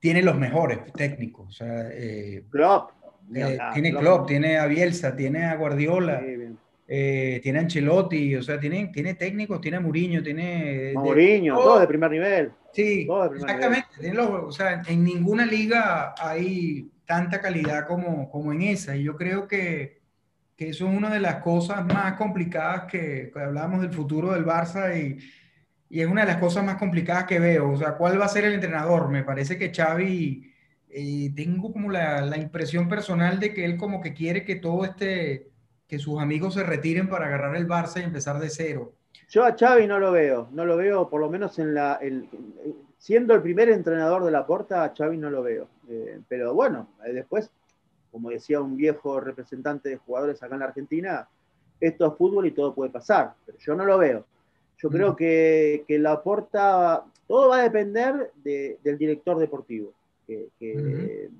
tiene 0.00 0.22
los 0.22 0.36
mejores 0.36 0.80
técnicos. 0.94 1.60
O 1.60 1.64
eh, 1.66 2.44
Klopp. 2.50 2.90
Eh, 3.34 3.58
tiene 3.72 3.94
Klopp, 3.94 4.26
tiene 4.26 4.58
a 4.58 4.66
Bielsa, 4.66 5.14
tiene 5.14 5.44
a 5.44 5.54
Guardiola. 5.56 6.22
eh, 6.88 7.40
tiene 7.42 7.58
Ancelotti, 7.60 8.36
o 8.36 8.42
sea, 8.42 8.58
tiene, 8.58 8.88
tiene 8.88 9.14
técnicos, 9.14 9.60
tiene 9.60 9.78
a 9.78 9.80
Mourinho, 9.80 10.22
tiene... 10.22 10.92
Mourinho, 10.94 11.54
todo, 11.56 11.80
de 11.80 11.86
primer 11.86 12.10
nivel. 12.10 12.52
Sí, 12.72 13.06
exactamente. 13.34 14.18
o 14.18 14.52
sea, 14.52 14.82
en 14.86 15.04
ninguna 15.04 15.46
liga 15.46 16.14
hay 16.18 16.90
tanta 17.06 17.40
calidad 17.40 17.86
como, 17.86 18.30
como 18.30 18.52
en 18.52 18.62
esa. 18.62 18.96
Y 18.96 19.04
yo 19.04 19.16
creo 19.16 19.48
que, 19.48 20.00
que 20.56 20.68
eso 20.68 20.88
es 20.88 20.96
una 20.96 21.10
de 21.10 21.20
las 21.20 21.36
cosas 21.36 21.84
más 21.84 22.14
complicadas 22.14 22.84
que, 22.90 23.30
que 23.32 23.40
hablamos 23.40 23.80
del 23.80 23.92
futuro 23.92 24.32
del 24.32 24.44
Barça 24.44 24.96
y, 24.96 25.18
y, 25.88 26.00
es 26.00 26.06
una 26.06 26.22
de 26.22 26.28
las 26.28 26.40
cosas 26.40 26.64
más 26.64 26.76
complicadas 26.76 27.24
que 27.24 27.38
veo. 27.38 27.70
O 27.70 27.76
sea, 27.76 27.96
¿cuál 27.96 28.20
va 28.20 28.26
a 28.26 28.28
ser 28.28 28.44
el 28.44 28.54
entrenador? 28.54 29.08
Me 29.08 29.24
parece 29.24 29.58
que 29.58 29.72
Xavi, 29.74 30.52
eh, 30.88 31.32
tengo 31.34 31.72
como 31.72 31.90
la, 31.90 32.20
la 32.22 32.38
impresión 32.38 32.88
personal 32.88 33.40
de 33.40 33.54
que 33.54 33.64
él 33.64 33.76
como 33.76 34.00
que 34.00 34.14
quiere 34.14 34.44
que 34.44 34.56
todo 34.56 34.84
este 34.84 35.52
que 35.92 35.98
sus 35.98 36.18
amigos 36.22 36.54
se 36.54 36.62
retiren 36.62 37.06
para 37.06 37.26
agarrar 37.26 37.54
el 37.54 37.68
Barça 37.68 38.00
y 38.00 38.04
empezar 38.04 38.38
de 38.38 38.48
cero. 38.48 38.94
Yo 39.28 39.44
a 39.44 39.54
Xavi 39.54 39.86
no 39.86 39.98
lo 39.98 40.10
veo, 40.10 40.48
no 40.50 40.64
lo 40.64 40.78
veo 40.78 41.10
por 41.10 41.20
lo 41.20 41.28
menos 41.28 41.58
en 41.58 41.74
la... 41.74 42.00
siendo 42.96 43.34
el 43.34 43.42
primer 43.42 43.68
entrenador 43.68 44.24
de 44.24 44.30
la 44.30 44.46
Porta, 44.46 44.84
a 44.84 44.94
Xavi 44.96 45.18
no 45.18 45.28
lo 45.28 45.42
veo. 45.42 45.68
Eh, 45.88 46.20
pero 46.28 46.54
bueno, 46.54 46.88
eh, 47.04 47.12
después, 47.12 47.50
como 48.10 48.30
decía 48.30 48.60
un 48.60 48.76
viejo 48.76 49.20
representante 49.20 49.88
de 49.88 49.96
jugadores 49.96 50.42
acá 50.42 50.54
en 50.54 50.60
la 50.60 50.66
Argentina, 50.66 51.28
esto 51.80 52.06
es 52.06 52.16
fútbol 52.16 52.46
y 52.46 52.52
todo 52.52 52.74
puede 52.74 52.90
pasar, 52.90 53.34
pero 53.44 53.58
yo 53.58 53.74
no 53.74 53.84
lo 53.84 53.98
veo. 53.98 54.24
Yo 54.78 54.90
creo 54.90 55.14
que, 55.14 55.84
que 55.86 55.98
la 55.98 56.22
Porta, 56.22 57.04
todo 57.28 57.48
va 57.48 57.60
a 57.60 57.62
depender 57.62 58.32
del 58.42 58.98
director 58.98 59.38
deportivo. 59.38 59.92
Que, 60.26 61.30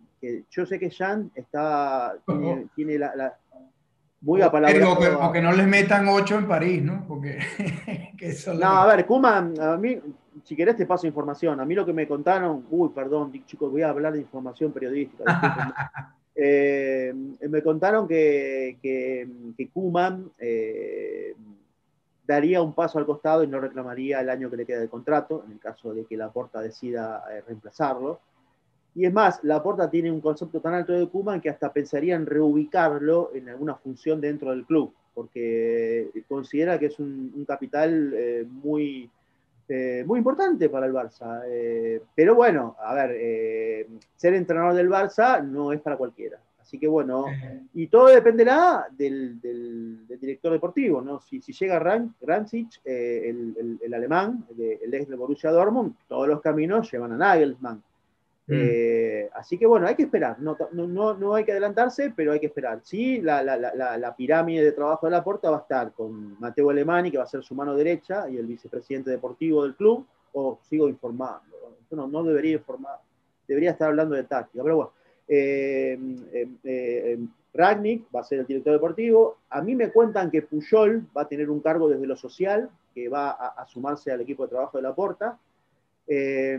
yo 0.51 0.67
sé 0.67 0.79
que 0.79 0.91
Jan 0.91 1.33
está, 1.35 2.17
tiene, 2.77 2.99
la 2.99 3.37
muy 4.23 4.41
apalabrado. 4.41 4.93
O 5.21 5.33
que, 5.33 5.43
no 5.43 5.53
les 5.53 5.67
metan 5.67 6.09
ocho 6.09 6.39
en 6.39 6.49
París, 6.49 6.83
¿no? 6.83 7.05
Porque, 7.07 7.39
no, 8.59 8.67
a 8.67 8.87
ver, 8.87 9.05
Kuman, 9.05 9.61
a 9.61 9.77
mí, 9.77 9.99
si 10.45 10.57
querés 10.57 10.77
te 10.77 10.87
paso 10.87 11.07
información. 11.07 11.61
A 11.61 11.65
mí 11.65 11.75
lo 11.75 11.85
que 11.85 11.93
me 11.93 12.09
contaron, 12.09 12.65
uy, 12.71 12.91
perdón, 12.95 13.33
chicos, 13.47 13.71
voy 13.71 13.83
a 13.83 13.91
hablar 13.91 14.13
de 14.15 14.21
información 14.21 14.73
periodística. 14.73 15.25
Eh, 16.35 17.13
me 17.47 17.63
contaron 17.63 18.09
que, 18.09 18.79
que, 18.81 19.29
que 19.55 19.69
Kuman 19.69 20.31
eh, 20.39 21.35
daría 22.27 22.63
un 22.63 22.73
paso 22.73 22.99
al 22.99 23.05
costado 23.05 23.45
y 23.45 23.47
no 23.47 23.61
reclamaría 23.61 24.21
el 24.21 24.31
año 24.31 24.49
que 24.49 24.57
le 24.57 24.65
queda 24.65 24.81
de 24.81 24.89
contrato, 24.89 25.43
en 25.45 25.53
el 25.53 25.59
caso 25.59 25.93
de 25.93 26.07
que 26.07 26.17
la 26.17 26.31
Porta 26.31 26.63
decida 26.63 27.23
eh, 27.31 27.43
reemplazarlo. 27.47 28.21
Y 28.95 29.07
es 29.07 29.13
más, 29.13 29.43
Laporta 29.43 29.89
tiene 29.89 30.11
un 30.11 30.21
concepto 30.21 30.61
tan 30.61 30.75
alto 30.75 30.93
de 30.93 31.09
Kuman 31.09 31.41
que 31.41 31.49
hasta 31.49 31.73
pensaría 31.73 32.15
en 32.15 32.27
reubicarlo 32.27 33.31
en 33.35 33.49
alguna 33.49 33.75
función 33.77 34.21
dentro 34.21 34.51
del 34.51 34.67
club, 34.67 34.93
porque 35.15 36.11
considera 36.29 36.79
que 36.79 36.87
es 36.87 36.99
un, 36.99 37.45
capital 37.47 38.13
eh, 38.15 38.47
muy, 38.47 39.09
eh, 39.69 40.05
muy 40.07 40.19
importante 40.19 40.69
para 40.69 40.87
el 40.87 40.93
Barça. 40.93 41.43
Eh, 41.47 42.03
pero 42.15 42.35
bueno, 42.35 42.77
a 42.81 42.95
ver, 42.95 43.87
ser 44.15 44.35
entrenador 44.35 44.75
del 44.75 44.91
Barça 44.91 45.43
no 45.43 45.73
es 45.73 45.81
para 45.81 45.97
cualquiera. 45.97 46.39
Así 46.61 46.79
que 46.79 46.87
bueno, 46.87 47.25
y 47.75 47.87
todo 47.87 48.09
dependerá 48.09 48.89
del, 48.91 49.41
director 50.07 50.53
deportivo, 50.53 51.01
¿no? 51.01 51.19
Si, 51.23 51.41
llega 51.41 51.79
Ran, 51.79 52.15
Rancic, 52.21 52.83
el, 52.85 53.79
el, 53.83 53.95
alemán, 53.95 54.45
el 54.59 54.93
ex 54.93 55.09
de 55.09 55.17
Borussia 55.17 55.51
Dortmund, 55.51 55.95
todos 56.07 56.29
los 56.29 56.43
caminos 56.43 56.93
llevan 56.93 57.13
a 57.13 57.17
Nagelsmann. 57.17 57.83
Mm. 58.47 58.55
Eh, 58.55 59.31
así 59.35 59.57
que 59.57 59.67
bueno, 59.67 59.87
hay 59.87 59.95
que 59.95 60.03
esperar, 60.03 60.41
no, 60.41 60.57
no, 60.73 61.15
no, 61.15 61.35
hay 61.35 61.45
que 61.45 61.53
adelantarse, 61.53 62.13
pero 62.15 62.33
hay 62.33 62.41
que 62.41 62.47
esperar. 62.47 62.81
Sí, 62.83 63.21
la, 63.21 63.43
la, 63.43 63.57
la, 63.57 63.97
la, 63.97 64.17
pirámide 64.17 64.65
de 64.65 64.73
trabajo 64.73 65.07
de 65.07 65.13
la 65.13 65.23
Porta 65.23 65.51
va 65.51 65.59
a 65.59 65.61
estar 65.61 65.93
con 65.93 66.39
Mateo 66.41 66.71
Alemani, 66.71 67.11
que 67.11 67.19
va 67.19 67.25
a 67.25 67.29
ser 67.29 67.45
su 67.45 67.55
mano 67.55 67.75
derecha, 67.75 68.29
y 68.29 68.37
el 68.37 68.47
vicepresidente 68.47 69.11
deportivo 69.11 69.63
del 69.63 69.77
club, 69.77 70.07
o 70.33 70.59
sigo 70.63 70.89
informando, 70.89 71.79
no, 71.91 72.09
no 72.09 72.25
debería 72.25 72.55
informar, 72.55 72.99
debería 73.47 73.71
estar 73.71 73.89
hablando 73.89 74.15
de 74.17 74.25
táctica, 74.25 74.63
pero 74.63 74.77
bueno. 74.77 74.93
Eh, 75.29 75.99
eh, 76.65 77.19
Ragnick 77.55 78.07
va 78.15 78.21
a 78.21 78.25
ser 78.25 78.41
el 78.41 78.47
director 78.47 78.73
deportivo. 78.73 79.39
A 79.51 79.63
mí 79.63 79.75
me 79.75 79.91
cuentan 79.91 80.31
que 80.31 80.43
Puyol 80.43 81.07
va 81.17 81.23
a 81.23 81.29
tener 81.29 81.49
un 81.49 81.61
cargo 81.61 81.89
desde 81.89 82.07
lo 82.07 82.17
social, 82.17 82.71
que 82.95 83.09
va 83.09 83.31
a, 83.31 83.49
a 83.49 83.67
sumarse 83.67 84.11
al 84.11 84.21
equipo 84.23 84.43
de 84.43 84.51
trabajo 84.51 84.79
de 84.79 84.83
la 84.83 84.95
Porta. 84.95 85.39
Eh, 86.15 86.59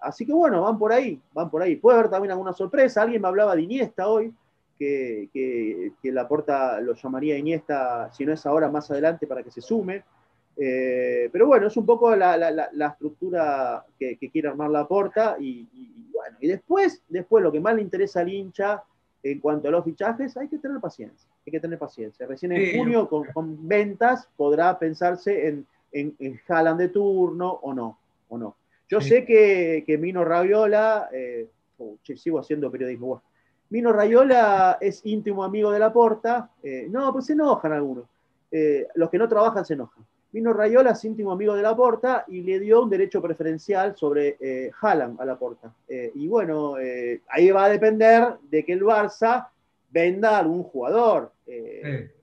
así 0.00 0.24
que 0.24 0.32
bueno, 0.32 0.62
van 0.62 0.78
por 0.78 0.92
ahí, 0.92 1.20
van 1.32 1.50
por 1.50 1.60
ahí. 1.60 1.74
Puede 1.74 1.98
haber 1.98 2.10
también 2.10 2.30
alguna 2.30 2.52
sorpresa. 2.52 3.02
Alguien 3.02 3.20
me 3.20 3.26
hablaba 3.26 3.56
de 3.56 3.62
Iniesta 3.62 4.06
hoy, 4.06 4.32
que, 4.78 5.28
que, 5.32 6.12
la 6.12 6.28
porta 6.28 6.80
lo 6.80 6.94
llamaría 6.94 7.36
Iniesta, 7.36 8.12
si 8.12 8.24
no 8.24 8.32
es 8.32 8.46
ahora, 8.46 8.70
más 8.70 8.88
adelante, 8.92 9.26
para 9.26 9.42
que 9.42 9.50
se 9.50 9.60
sume. 9.60 10.04
Eh, 10.56 11.28
pero 11.32 11.48
bueno, 11.48 11.66
es 11.66 11.76
un 11.76 11.84
poco 11.84 12.14
la, 12.14 12.70
estructura 12.92 13.84
que, 13.98 14.16
quiere 14.30 14.48
armar 14.48 14.70
la 14.70 14.86
porta. 14.86 15.36
Y, 15.40 15.66
bueno, 16.12 16.36
y 16.40 16.46
después, 16.46 17.02
después 17.08 17.42
lo 17.42 17.50
que 17.50 17.58
más 17.58 17.74
le 17.74 17.82
interesa 17.82 18.20
al 18.20 18.32
hincha 18.32 18.84
en 19.24 19.40
cuanto 19.40 19.66
a 19.66 19.72
los 19.72 19.84
fichajes, 19.84 20.36
hay 20.36 20.46
que 20.46 20.58
tener 20.58 20.80
paciencia. 20.80 21.28
Hay 21.44 21.50
que 21.50 21.60
tener 21.60 21.78
paciencia. 21.78 22.24
Recién 22.24 22.52
en 22.52 22.78
junio, 22.78 23.08
con, 23.08 23.66
ventas, 23.66 24.28
podrá 24.36 24.78
pensarse 24.78 25.48
en, 25.48 25.66
en, 25.90 26.14
en 26.20 26.76
de 26.76 26.88
turno 26.88 27.50
o 27.50 27.74
no. 27.74 27.98
O 28.28 28.38
no. 28.38 28.61
Yo 28.92 29.00
sé 29.00 29.24
que, 29.24 29.84
que, 29.86 29.96
Mino 29.96 30.22
Raviola, 30.22 31.08
eh, 31.14 31.48
oh, 31.78 31.96
sigo 32.14 32.38
haciendo 32.38 32.70
periodismo, 32.70 33.22
Mino 33.70 33.90
Raviola 33.90 34.76
es 34.82 35.00
íntimo 35.06 35.42
amigo 35.42 35.70
de 35.70 35.78
la 35.78 35.90
Porta. 35.90 36.50
Eh, 36.62 36.88
no, 36.90 37.10
pues 37.10 37.24
se 37.24 37.32
enojan 37.32 37.72
algunos. 37.72 38.04
Eh, 38.50 38.86
los 38.96 39.08
que 39.08 39.16
no 39.16 39.26
trabajan 39.26 39.64
se 39.64 39.72
enojan. 39.72 40.04
Mino 40.32 40.52
Rayola 40.52 40.90
es 40.90 41.02
íntimo 41.06 41.32
amigo 41.32 41.54
de 41.54 41.62
la 41.62 41.74
Porta 41.74 42.26
y 42.28 42.42
le 42.42 42.60
dio 42.60 42.82
un 42.82 42.90
derecho 42.90 43.22
preferencial 43.22 43.96
sobre 43.96 44.36
eh, 44.38 44.70
Haaland 44.78 45.18
a 45.18 45.24
la 45.24 45.38
Porta. 45.38 45.72
y 45.88 46.28
bueno, 46.28 46.74
ahí 47.28 47.50
va 47.50 47.64
a 47.64 47.70
depender 47.70 48.34
de 48.50 48.62
que 48.62 48.74
el 48.74 48.82
Barça 48.82 49.48
venda 49.90 50.38
algún 50.38 50.64
jugador, 50.64 51.32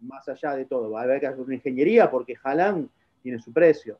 más 0.01 0.29
allá 0.29 0.55
de 0.55 0.65
todo. 0.65 0.91
Va 0.91 1.01
a 1.01 1.03
haber 1.05 1.19
que 1.19 1.27
hacer 1.27 1.41
una 1.41 1.55
ingeniería 1.55 2.11
porque 2.11 2.35
Haaland 2.43 2.89
tiene 3.23 3.39
su 3.39 3.51
precio 3.51 3.97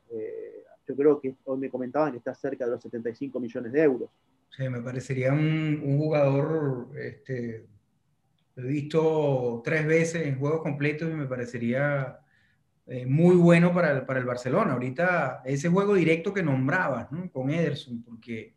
yo 0.90 0.96
creo 0.96 1.20
que 1.20 1.34
hoy 1.44 1.58
me 1.58 1.70
comentaban 1.70 2.12
que 2.12 2.18
está 2.18 2.34
cerca 2.34 2.64
de 2.64 2.72
los 2.72 2.82
75 2.82 3.38
millones 3.38 3.72
de 3.72 3.82
euros. 3.82 4.10
Sí, 4.50 4.68
me 4.68 4.82
parecería 4.82 5.32
un, 5.32 5.80
jugador, 5.98 6.88
este, 6.98 7.66
lo 8.56 8.68
he 8.68 8.72
visto 8.72 9.62
tres 9.64 9.86
veces 9.86 10.26
en 10.26 10.38
juegos 10.38 10.62
completos 10.62 11.08
y 11.08 11.14
me 11.14 11.26
parecería 11.26 12.18
eh, 12.86 13.06
muy 13.06 13.36
bueno 13.36 13.72
para 13.72 13.92
el, 13.92 14.02
para 14.04 14.18
el 14.18 14.26
Barcelona. 14.26 14.72
Ahorita 14.72 15.42
ese 15.44 15.68
juego 15.68 15.94
directo 15.94 16.34
que 16.34 16.42
nombrabas 16.42 17.12
¿no? 17.12 17.30
con 17.30 17.50
Ederson, 17.50 18.02
porque 18.02 18.54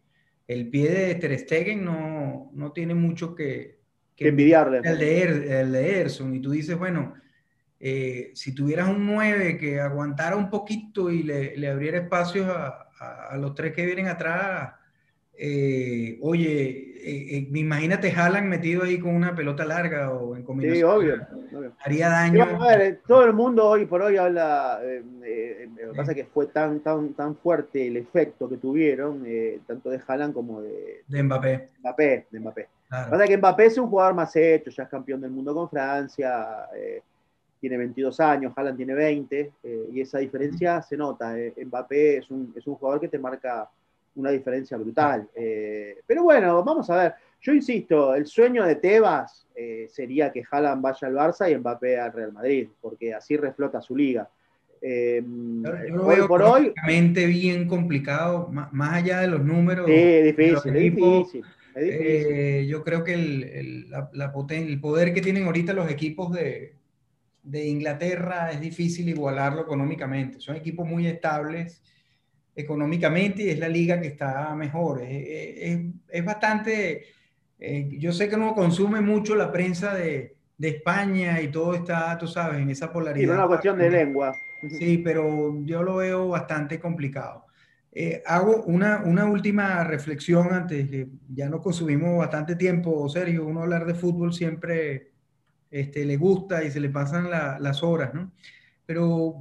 el 0.47 0.69
pie 0.69 0.89
de 0.89 1.15
Ter 1.15 1.37
Stegen 1.37 1.85
no, 1.85 2.49
no 2.53 2.71
tiene 2.71 2.95
mucho 2.95 3.35
que, 3.35 3.79
que 4.15 4.29
envidiarle. 4.29 4.81
El 4.83 4.97
de, 4.97 5.61
el 5.61 5.71
de 5.71 5.89
Ederson, 5.91 6.33
y 6.33 6.39
tú 6.39 6.49
dices, 6.49 6.77
bueno, 6.77 7.13
eh, 7.85 8.31
si 8.33 8.55
tuvieras 8.55 8.87
un 8.87 9.05
9 9.05 9.57
que 9.57 9.81
aguantara 9.81 10.37
un 10.37 10.49
poquito 10.49 11.11
y 11.11 11.21
le, 11.21 11.57
le 11.57 11.67
abriera 11.67 11.97
espacios 11.97 12.47
a, 12.47 12.87
a, 13.29 13.35
los 13.35 13.53
tres 13.55 13.73
que 13.73 13.85
vienen 13.85 14.07
atrás, 14.07 14.71
eh, 15.37 16.17
oye, 16.21 16.93
eh, 17.03 17.49
imagínate 17.53 18.09
Haaland 18.09 18.47
metido 18.47 18.83
ahí 18.83 18.97
con 18.97 19.13
una 19.13 19.35
pelota 19.35 19.65
larga 19.65 20.13
o 20.13 20.33
en 20.37 20.43
combinación. 20.43 20.79
Sí, 20.79 20.83
obvio. 20.95 21.73
Haría 21.83 22.07
daño. 22.07 22.57
todo 23.05 23.25
el 23.25 23.33
mundo 23.33 23.67
hoy 23.67 23.85
por 23.85 24.01
hoy 24.01 24.15
habla, 24.15 24.79
lo 24.81 25.91
que 25.91 25.97
pasa 25.97 26.11
es 26.11 26.17
que 26.19 26.25
fue 26.25 26.47
tan, 26.47 26.79
tan, 26.79 27.13
tan 27.15 27.35
fuerte 27.35 27.85
el 27.85 27.97
efecto 27.97 28.47
que 28.47 28.55
tuvieron, 28.55 29.25
tanto 29.67 29.89
de 29.89 29.99
Haaland 30.07 30.33
como 30.33 30.61
de, 30.61 31.03
de 31.05 31.21
Mbappé. 31.21 31.71
Mbappé, 31.81 32.27
de 32.31 32.39
Mbappé. 32.39 32.67
Claro. 32.87 33.11
Pasa 33.11 33.25
que 33.25 33.37
Mbappé 33.37 33.65
es 33.65 33.77
un 33.77 33.89
jugador 33.89 34.13
más 34.13 34.33
hecho, 34.37 34.69
ya 34.69 34.83
es 34.83 34.89
campeón 34.89 35.19
del 35.19 35.31
mundo 35.31 35.53
con 35.53 35.69
Francia 35.69 36.69
tiene 37.63 37.77
22 37.77 38.19
años, 38.19 38.51
Haaland 38.53 38.75
tiene 38.75 38.93
20, 38.93 39.51
eh, 39.63 39.87
y 39.93 40.01
esa 40.01 40.19
diferencia 40.19 40.81
se 40.81 40.97
nota. 40.97 41.39
Eh. 41.39 41.53
Mbappé 41.65 42.17
es 42.17 42.29
un, 42.29 42.53
es 42.57 42.67
un, 42.67 42.75
jugador 42.75 42.99
que 42.99 43.07
te 43.07 43.17
marca 43.17 43.69
una 44.15 44.31
diferencia 44.31 44.75
brutal. 44.75 45.29
Eh, 45.33 45.95
pero 46.05 46.23
bueno, 46.23 46.61
vamos 46.61 46.89
a 46.89 46.97
ver. 46.97 47.13
Yo 47.39 47.53
insisto, 47.53 48.15
el 48.15 48.25
sueño 48.25 48.65
de 48.65 48.75
Tebas 48.75 49.47
sería 49.87 50.29
que 50.29 50.43
Haaland 50.49 50.81
vaya 50.81 51.07
al 51.07 51.13
Barça 51.13 51.49
y 51.49 51.55
Mbappé 51.57 51.97
al 51.97 52.11
Real 52.11 52.33
Madrid, 52.33 52.67
porque 52.81 53.13
así 53.13 53.37
reflota 53.37 53.79
su 53.79 53.95
liga. 53.95 54.29
yo 54.81 55.21
lo 55.95 56.05
veo 56.05 56.27
por 56.27 56.41
hoy 56.41 56.73
bien 56.85 57.65
complicado, 57.65 58.49
más, 58.49 58.93
allá 58.93 59.21
de 59.21 59.27
los 59.27 59.41
números. 59.41 59.85
Sí, 59.85 60.21
difícil, 60.21 60.75
es 60.75 60.83
difícil. 60.83 61.45
Es 61.75 61.83
difícil. 61.85 62.67
yo 62.67 62.83
creo 62.83 63.05
que 63.05 63.13
el, 63.13 63.43
el, 63.43 63.89
la, 63.89 64.33
el 64.49 64.81
poder 64.81 65.13
que 65.13 65.21
tienen 65.21 65.45
ahorita 65.45 65.71
los 65.71 65.89
equipos 65.89 66.33
de, 66.33 66.73
de 67.43 67.67
Inglaterra 67.67 68.51
es 68.51 68.61
difícil 68.61 69.09
igualarlo 69.09 69.61
económicamente. 69.61 70.39
Son 70.39 70.55
equipos 70.55 70.87
muy 70.87 71.05
estables 71.07 71.83
económicamente 72.55 73.43
y 73.43 73.49
es 73.49 73.59
la 73.59 73.67
liga 73.67 73.99
que 73.99 74.07
está 74.07 74.55
mejor. 74.55 75.01
Es, 75.03 76.25
bastante, 76.25 77.03
eh, 77.59 77.89
yo 77.99 78.11
sé 78.13 78.29
que 78.29 78.35
uno 78.35 78.53
consume 78.53 79.01
mucho 79.01 79.35
la 79.35 79.51
prensa 79.51 79.93
de, 79.93 80.35
de 80.57 80.67
España 80.69 81.41
y 81.41 81.49
todo 81.49 81.75
está, 81.75 82.17
tú 82.17 82.27
sabes, 82.27 82.61
en 82.61 82.69
esa 82.69 82.91
polaridad. 82.91 83.33
Sí, 83.33 83.37
una 83.37 83.47
cuestión 83.47 83.77
de 83.77 83.89
lengua. 83.89 84.33
Sí, 84.79 84.99
pero 84.99 85.61
yo 85.65 85.83
lo 85.83 85.97
veo 85.97 86.29
bastante 86.29 86.79
complicado. 86.79 87.47
Eh, 87.91 88.23
hago 88.25 88.63
una, 88.63 89.03
una, 89.05 89.25
última 89.25 89.83
reflexión 89.83 90.53
antes, 90.53 90.89
que 90.89 91.09
ya 91.27 91.49
nos 91.49 91.61
consumimos 91.61 92.17
bastante 92.17 92.55
tiempo, 92.55 93.09
Sergio, 93.09 93.45
uno 93.45 93.63
hablar 93.63 93.85
de 93.85 93.93
fútbol 93.93 94.33
siempre 94.33 95.12
este, 95.73 96.05
le 96.05 96.17
gusta 96.17 96.63
y 96.63 96.69
se 96.69 96.79
le 96.79 96.89
pasan 96.89 97.31
las 97.31 97.81
horas, 97.81 98.13
¿no? 98.13 98.31
Pero 98.85 99.37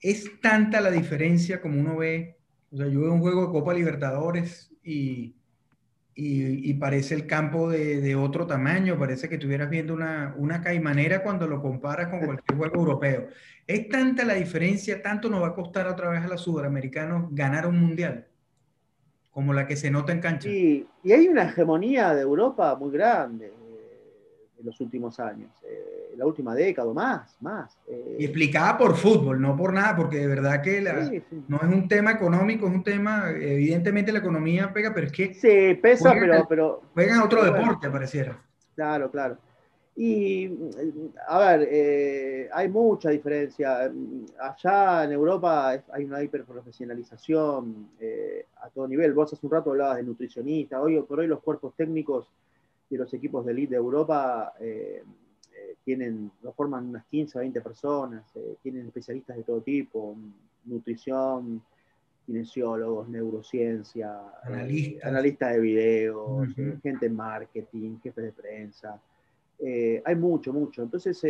es 0.00 0.40
tanta 0.40 0.80
la 0.80 0.92
diferencia 0.92 1.60
como 1.60 1.80
uno 1.80 1.96
ve, 1.96 2.38
o 2.70 2.76
sea, 2.76 2.86
yo 2.86 3.00
veo 3.00 3.12
un 3.12 3.20
juego 3.20 3.46
de 3.46 3.52
Copa 3.52 3.74
Libertadores 3.74 4.72
y, 4.84 5.34
y, 6.14 6.74
parece 6.74 7.16
el 7.16 7.26
campo 7.26 7.68
de, 7.68 8.00
de, 8.00 8.14
otro 8.14 8.46
tamaño, 8.46 8.96
parece 8.96 9.28
que 9.28 9.34
estuvieras 9.34 9.70
viendo 9.70 9.92
una, 9.92 10.36
una 10.38 10.60
caimanera 10.60 11.24
cuando 11.24 11.48
lo 11.48 11.60
comparas 11.60 12.10
con 12.10 12.20
cualquier 12.20 12.56
juego 12.56 12.76
europeo. 12.76 13.26
Es 13.66 13.88
tanta 13.88 14.24
la 14.24 14.34
diferencia, 14.34 15.02
tanto 15.02 15.28
nos 15.28 15.42
va 15.42 15.48
a 15.48 15.54
costar 15.54 15.88
otra 15.88 16.10
vez 16.10 16.22
a 16.22 16.28
los 16.28 16.42
sudamericanos 16.42 17.34
ganar 17.34 17.66
un 17.66 17.80
mundial, 17.80 18.28
como 19.32 19.52
la 19.52 19.66
que 19.66 19.74
se 19.74 19.90
nota 19.90 20.12
en 20.12 20.20
cancha. 20.20 20.48
Y, 20.48 20.86
y 21.02 21.10
hay 21.10 21.26
una 21.26 21.48
hegemonía 21.48 22.14
de 22.14 22.22
Europa 22.22 22.76
muy 22.76 22.92
grande 22.92 23.52
en 24.62 24.66
los 24.66 24.80
últimos 24.80 25.18
años. 25.20 25.50
Eh, 25.64 26.14
la 26.16 26.24
última 26.24 26.54
década 26.54 26.88
o 26.88 26.94
más, 26.94 27.36
más. 27.40 27.76
Eh. 27.86 28.16
Y 28.20 28.24
explicada 28.24 28.78
por 28.78 28.96
fútbol, 28.96 29.40
no 29.40 29.56
por 29.56 29.72
nada, 29.72 29.94
porque 29.96 30.18
de 30.18 30.26
verdad 30.26 30.62
que 30.62 30.80
no 31.48 31.56
es 31.56 31.68
un 31.68 31.88
tema 31.88 32.12
económico, 32.12 32.66
es 32.66 32.72
un 32.72 32.84
tema, 32.84 33.30
evidentemente 33.30 34.12
la 34.12 34.20
economía 34.20 34.72
pega, 34.72 34.94
pero 34.94 35.06
es 35.08 35.12
que... 35.12 35.34
Sí, 35.34 35.74
pesa, 35.80 36.12
pero, 36.12 36.46
pero... 36.48 36.82
Juegan 36.94 37.20
otro 37.20 37.44
deporte, 37.44 37.90
pareciera. 37.90 38.38
Claro, 38.74 39.10
claro. 39.10 39.36
Y, 39.94 40.50
a 41.28 41.38
ver, 41.38 41.68
eh, 41.70 42.48
hay 42.50 42.68
mucha 42.68 43.10
diferencia. 43.10 43.92
Allá 44.40 45.04
en 45.04 45.12
Europa 45.12 45.68
hay 45.92 46.04
una 46.04 46.22
hiperprofesionalización 46.22 47.90
eh, 48.00 48.46
a 48.62 48.70
todo 48.70 48.88
nivel. 48.88 49.12
Vos 49.12 49.32
hace 49.32 49.44
un 49.44 49.52
rato 49.52 49.70
hablabas 49.70 49.98
de 49.98 50.04
nutricionista. 50.04 50.80
Hoy 50.80 50.98
por 51.02 51.20
hoy 51.20 51.26
los 51.26 51.40
cuerpos 51.40 51.74
técnicos 51.76 52.26
los 52.96 53.12
equipos 53.14 53.44
de 53.44 53.52
elite 53.52 53.70
de 53.70 53.76
Europa 53.76 54.52
eh, 54.60 55.02
tienen, 55.84 56.30
lo 56.42 56.52
forman 56.52 56.88
unas 56.88 57.04
15 57.06 57.38
o 57.38 57.40
20 57.40 57.60
personas, 57.60 58.24
eh, 58.36 58.56
tienen 58.62 58.86
especialistas 58.86 59.36
de 59.36 59.42
todo 59.42 59.60
tipo, 59.60 60.16
nutrición, 60.64 61.62
kinesiólogos, 62.24 63.08
neurociencia, 63.08 64.20
eh, 64.48 64.98
analistas, 65.02 65.52
de 65.52 65.60
videos, 65.60 66.48
eh, 66.56 66.78
gente 66.82 67.06
en 67.06 67.16
marketing, 67.16 67.98
jefes 68.02 68.24
de 68.24 68.32
prensa. 68.32 69.00
hay 70.04 70.16
mucho, 70.16 70.52
mucho. 70.52 70.82
Entonces, 70.82 71.20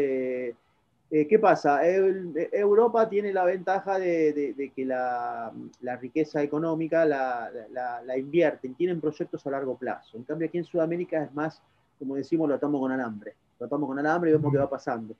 ¿qué 1.28 1.38
pasa? 1.38 1.80
Europa 1.86 3.08
tiene 3.08 3.32
la 3.32 3.44
ventaja 3.44 3.98
de, 3.98 4.72
que 4.74 4.84
la, 4.86 5.52
riqueza 6.00 6.42
económica 6.42 7.04
la, 7.04 7.50
la, 7.70 8.02
la, 8.02 8.16
invierten, 8.16 8.74
tienen 8.74 9.00
proyectos 9.00 9.46
a 9.46 9.50
largo 9.50 9.76
plazo. 9.76 10.16
En 10.16 10.24
cambio, 10.24 10.48
aquí 10.48 10.58
en 10.58 10.64
Sudamérica 10.64 11.22
es 11.22 11.34
más, 11.34 11.60
como 11.98 12.16
decimos, 12.16 12.48
lo 12.48 12.54
atamos 12.54 12.80
con 12.80 12.92
alambre 12.92 13.34
tratamos 13.62 13.88
con 13.88 13.98
alambre 13.98 14.30
y 14.30 14.34
vemos 14.34 14.52
qué 14.52 14.58
va 14.58 14.68
pasando. 14.68 15.14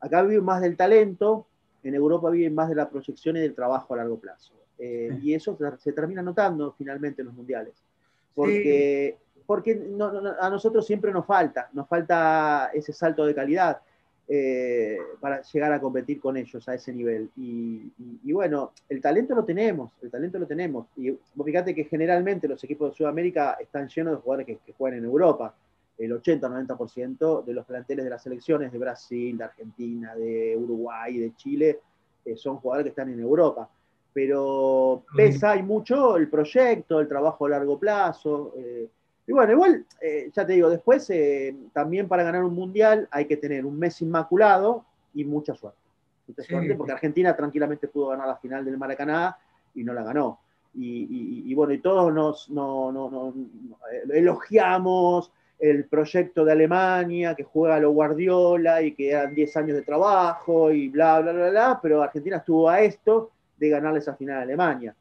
Acá 0.00 0.22
viven 0.22 0.44
más 0.44 0.60
del 0.60 0.76
talento, 0.76 1.46
en 1.82 1.94
Europa 1.94 2.30
viven 2.30 2.54
más 2.54 2.68
de 2.68 2.74
la 2.74 2.88
proyección 2.88 3.36
y 3.36 3.40
del 3.40 3.54
trabajo 3.54 3.94
a 3.94 3.98
largo 3.98 4.18
plazo. 4.18 4.52
Eh, 4.78 5.18
y 5.22 5.34
eso 5.34 5.58
se 5.78 5.92
termina 5.92 6.22
notando 6.22 6.74
finalmente 6.78 7.22
en 7.22 7.26
los 7.26 7.34
mundiales. 7.34 7.74
Porque, 8.34 9.16
porque 9.46 9.96
a 10.40 10.48
nosotros 10.48 10.86
siempre 10.86 11.12
nos 11.12 11.26
falta, 11.26 11.68
nos 11.72 11.88
falta 11.88 12.70
ese 12.72 12.92
salto 12.92 13.26
de 13.26 13.34
calidad 13.34 13.80
eh, 14.28 14.98
para 15.20 15.42
llegar 15.42 15.72
a 15.72 15.80
competir 15.80 16.20
con 16.20 16.36
ellos 16.36 16.68
a 16.68 16.74
ese 16.74 16.92
nivel. 16.92 17.30
Y, 17.36 17.90
bueno, 18.32 18.72
el 18.88 19.00
talento 19.00 19.34
lo 19.34 19.44
tenemos, 19.44 19.92
el 20.02 20.10
talento 20.10 20.38
lo 20.38 20.46
tenemos. 20.46 20.86
Y 20.96 21.16
fíjate 21.42 21.74
que 21.74 21.84
generalmente 21.84 22.46
los 22.46 22.62
equipos 22.62 22.90
de 22.90 22.96
Sudamérica 22.96 23.56
están 23.60 23.88
llenos 23.88 24.14
de 24.14 24.20
jugadores 24.20 24.46
que, 24.46 24.58
que 24.64 24.72
juegan 24.72 24.98
en 24.98 25.04
Europa 25.04 25.54
el 25.98 26.12
80-90% 26.12 27.44
de 27.44 27.52
los 27.52 27.66
planteles 27.66 28.04
de 28.04 28.10
las 28.10 28.22
selecciones 28.22 28.72
de 28.72 28.78
Brasil, 28.78 29.36
de 29.36 29.44
Argentina, 29.44 30.14
de 30.14 30.56
Uruguay, 30.56 31.18
de 31.18 31.34
Chile, 31.34 31.80
eh, 32.24 32.36
son 32.36 32.58
jugadores 32.58 32.84
que 32.84 32.90
están 32.90 33.12
en 33.12 33.20
Europa. 33.20 33.68
Pero 34.12 35.04
pesa 35.14 35.56
y 35.56 35.62
mucho 35.62 36.16
el 36.16 36.28
proyecto, 36.28 37.00
el 37.00 37.08
trabajo 37.08 37.46
a 37.46 37.50
largo 37.50 37.78
plazo. 37.78 38.54
Eh, 38.56 38.88
y 39.28 39.32
bueno, 39.32 39.52
igual, 39.52 39.84
eh, 40.00 40.30
ya 40.32 40.46
te 40.46 40.54
digo, 40.54 40.70
después 40.70 41.12
también 41.74 42.08
para 42.08 42.22
ganar 42.22 42.42
un 42.44 42.54
mundial 42.54 43.06
hay 43.10 43.26
que 43.26 43.36
tener 43.36 43.66
un 43.66 43.78
mes 43.78 44.00
inmaculado 44.00 44.86
y 45.12 45.22
mucha 45.24 45.54
suerte. 45.54 45.78
Mucha 46.26 46.42
suerte, 46.42 46.74
porque 46.74 46.92
Argentina 46.92 47.36
tranquilamente 47.36 47.88
pudo 47.88 48.08
ganar 48.08 48.26
la 48.26 48.36
final 48.36 48.64
del 48.64 48.78
Maracaná 48.78 49.36
y 49.74 49.84
no 49.84 49.92
la 49.92 50.02
ganó. 50.02 50.40
Y, 50.74 51.52
bueno, 51.54 51.74
y 51.74 51.78
todos 51.78 52.10
nos, 52.10 52.50
elogiamos, 54.10 55.30
el 55.58 55.84
proyecto 55.84 56.44
de 56.44 56.52
Alemania, 56.52 57.34
que 57.34 57.44
juega 57.44 57.76
a 57.76 57.80
lo 57.80 57.90
Guardiola 57.90 58.80
y 58.80 58.94
que 58.94 59.10
eran 59.10 59.34
10 59.34 59.56
años 59.58 59.76
de 59.76 59.82
trabajo 59.82 60.70
y 60.70 60.88
bla, 60.88 61.20
bla, 61.20 61.32
bla, 61.32 61.50
bla, 61.50 61.80
pero 61.82 62.02
Argentina 62.02 62.38
estuvo 62.38 62.70
a 62.70 62.80
esto 62.80 63.30
de 63.58 63.68
ganarle 63.68 63.98
esa 63.98 64.14
final 64.14 64.38
a 64.38 64.42
Alemania. 64.42 64.94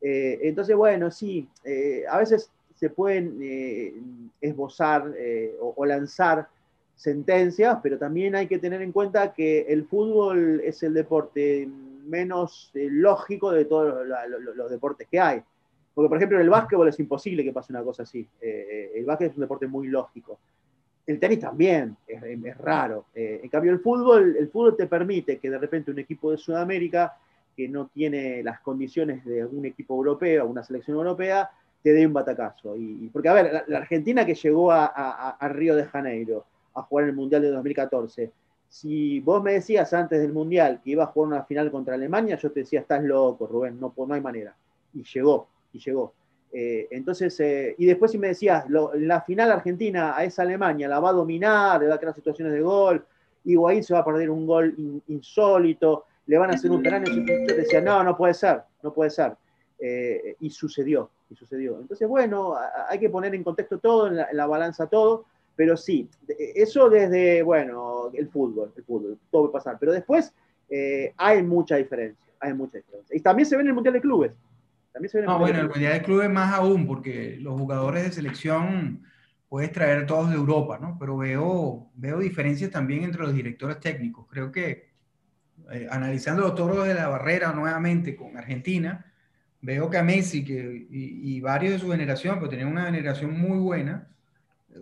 Eh, 0.00 0.40
entonces, 0.42 0.74
bueno, 0.74 1.10
sí, 1.10 1.48
eh, 1.64 2.04
a 2.08 2.18
veces 2.18 2.50
se 2.80 2.90
pueden 2.90 3.38
eh, 3.42 3.94
esbozar 4.40 5.12
o, 5.60 5.86
lanzar 5.86 6.48
sentencias, 6.96 7.78
pero 7.82 7.98
también 7.98 8.34
hay 8.34 8.46
que 8.46 8.58
tener 8.58 8.82
en 8.82 8.90
cuenta 8.90 9.32
que 9.32 9.60
el 9.68 9.84
fútbol 9.84 10.60
es 10.64 10.82
el 10.82 10.94
deporte 10.94 11.68
menos 12.06 12.70
lógico 12.74 13.52
de 13.52 13.66
todos 13.66 14.06
los 14.56 14.70
deportes 14.70 15.06
que 15.08 15.20
hay. 15.20 15.42
Porque, 15.94 16.08
por 16.08 16.16
ejemplo, 16.16 16.38
en 16.38 16.44
el 16.44 16.50
básquetbol 16.50 16.88
es 16.88 16.98
imposible 16.98 17.44
que 17.44 17.52
pase 17.52 17.72
una 17.72 17.82
cosa 17.82 18.04
así. 18.04 18.20
Eh, 18.40 18.66
eh, 18.70 18.92
el 18.94 19.04
básquet 19.04 19.30
es 19.30 19.36
un 19.36 19.42
deporte 19.42 19.66
muy 19.66 19.88
lógico. 19.88 20.38
El 21.06 21.18
tenis 21.18 21.40
también, 21.40 21.96
es, 22.06 22.56
raro. 22.58 23.06
Eh, 23.14 23.40
en 23.42 23.48
cambio, 23.50 23.72
el 23.72 23.80
fútbol, 23.80 24.36
el 24.38 24.48
fútbol 24.48 24.76
te 24.76 24.86
permite 24.86 25.38
que 25.38 25.50
de 25.50 25.58
repente 25.58 25.90
un 25.90 25.98
equipo 25.98 26.30
de 26.30 26.38
Sudamérica 26.38 27.18
que 27.56 27.68
no 27.68 27.88
tiene 27.88 28.42
las 28.42 28.60
condiciones 28.60 29.24
de 29.24 29.44
un 29.44 29.64
equipo 29.66 29.94
europeo, 29.96 30.46
una 30.46 30.62
selección 30.62 30.96
europea, 30.96 31.50
te 31.82 31.92
dé 31.92 32.06
un 32.06 32.12
batacazo. 32.12 32.76
Y, 32.76 33.08
porque, 33.12 33.28
a 33.28 33.34
ver, 33.34 33.64
la, 33.66 33.78
Argentina 33.78 34.24
que 34.26 34.34
llegó 34.34 34.70
a, 34.72 35.36
Río 35.50 35.76
de 35.76 35.84
Janeiro 35.84 36.44
a 36.74 36.82
jugar 36.82 37.06
el 37.06 37.14
Mundial 37.14 37.42
de 37.42 37.50
2014, 37.50 38.30
si 38.68 39.20
vos 39.20 39.42
me 39.42 39.54
decías 39.54 39.92
antes 39.92 40.20
del 40.20 40.32
Mundial 40.32 40.80
que 40.82 40.90
iba 40.90 41.04
a 41.04 41.08
jugar 41.08 41.28
una 41.28 41.44
final 41.44 41.70
contra 41.70 41.94
Alemania, 41.94 42.36
yo 42.36 42.52
te 42.52 42.60
decía, 42.60 42.80
estás 42.80 43.02
loco, 43.02 43.46
Rubén, 43.46 43.80
no, 43.80 43.92
no 43.96 44.14
hay 44.14 44.20
manera. 44.20 44.54
Y 44.94 45.02
llegó 45.02 45.48
y 45.72 45.78
llegó. 45.78 46.14
Eh, 46.52 46.88
entonces, 46.90 47.38
eh, 47.40 47.74
y 47.78 47.86
después 47.86 48.10
si 48.10 48.18
me 48.18 48.28
decías, 48.28 48.64
la 48.68 49.20
final 49.22 49.52
argentina 49.52 50.16
a 50.16 50.24
esa 50.24 50.42
Alemania 50.42 50.88
la 50.88 50.98
va 50.98 51.10
a 51.10 51.12
dominar, 51.12 51.80
le 51.80 51.88
va 51.88 51.94
a 51.94 51.98
crear 51.98 52.14
situaciones 52.14 52.52
de 52.52 52.60
gol, 52.60 53.04
Higuaín 53.44 53.82
se 53.84 53.94
va 53.94 54.00
a 54.00 54.04
perder 54.04 54.30
un 54.30 54.46
gol 54.46 54.74
insólito, 55.08 56.04
le 56.26 56.38
van 56.38 56.50
a 56.50 56.54
hacer 56.54 56.70
un 56.70 56.82
penal, 56.82 57.04
yo 57.04 57.56
decía, 57.56 57.80
no, 57.80 58.02
no 58.02 58.16
puede 58.16 58.34
ser, 58.34 58.62
no 58.82 58.92
puede 58.92 59.10
ser. 59.10 59.34
Eh, 59.78 60.36
y 60.40 60.50
sucedió, 60.50 61.10
y 61.30 61.36
sucedió. 61.36 61.78
Entonces, 61.80 62.08
bueno, 62.08 62.56
hay 62.88 62.98
que 62.98 63.08
poner 63.08 63.34
en 63.34 63.44
contexto 63.44 63.78
todo, 63.78 64.08
en 64.08 64.16
la, 64.16 64.46
balanza 64.46 64.86
todo, 64.86 65.24
pero 65.56 65.76
sí, 65.76 66.08
eso 66.28 66.90
desde, 66.90 67.42
bueno, 67.42 68.10
el 68.12 68.28
fútbol, 68.28 68.72
el 68.76 68.84
fútbol, 68.84 69.18
todo 69.30 69.42
puede 69.42 69.52
pasar. 69.52 69.76
Pero 69.78 69.92
después 69.92 70.32
hay 71.16 71.42
mucha 71.42 71.76
diferencia, 71.76 72.32
hay 72.40 72.54
mucha 72.54 72.78
diferencia. 72.78 73.16
Y 73.16 73.20
también 73.20 73.46
se 73.46 73.56
ve 73.56 73.62
en 73.62 73.68
el 73.68 73.74
Mundial 73.74 73.94
de 73.94 74.00
Clubes 74.00 74.36
no, 75.24 75.38
bueno, 75.38 75.60
el 75.60 75.68
Mundial 75.68 75.92
de 75.94 76.02
Clubes 76.02 76.30
más 76.30 76.52
aún, 76.52 76.86
porque 76.86 77.38
los 77.40 77.58
jugadores 77.58 78.04
de 78.04 78.12
selección 78.12 79.04
puedes 79.48 79.72
traer 79.72 80.06
todos 80.06 80.30
de 80.30 80.36
Europa, 80.36 80.78
¿no? 80.80 80.96
Pero 80.98 81.16
veo, 81.16 81.90
veo 81.94 82.18
diferencias 82.18 82.70
también 82.70 83.04
entre 83.04 83.22
los 83.22 83.32
directores 83.32 83.78
técnicos. 83.78 84.26
Creo 84.28 84.50
que 84.50 84.90
eh, 85.70 85.86
analizando 85.90 86.42
los 86.42 86.54
toros 86.54 86.86
de 86.86 86.94
la 86.94 87.08
barrera 87.08 87.52
nuevamente 87.52 88.16
con 88.16 88.36
Argentina, 88.36 89.09
veo 89.62 89.90
que 89.90 89.98
a 89.98 90.02
Messi 90.02 90.44
que, 90.44 90.86
y, 90.90 91.40
varios 91.40 91.74
de 91.74 91.78
su 91.78 91.90
generación, 91.90 92.36
pero 92.36 92.48
tenían 92.48 92.68
una 92.68 92.86
generación 92.86 93.38
muy 93.38 93.58
buena, 93.58 94.08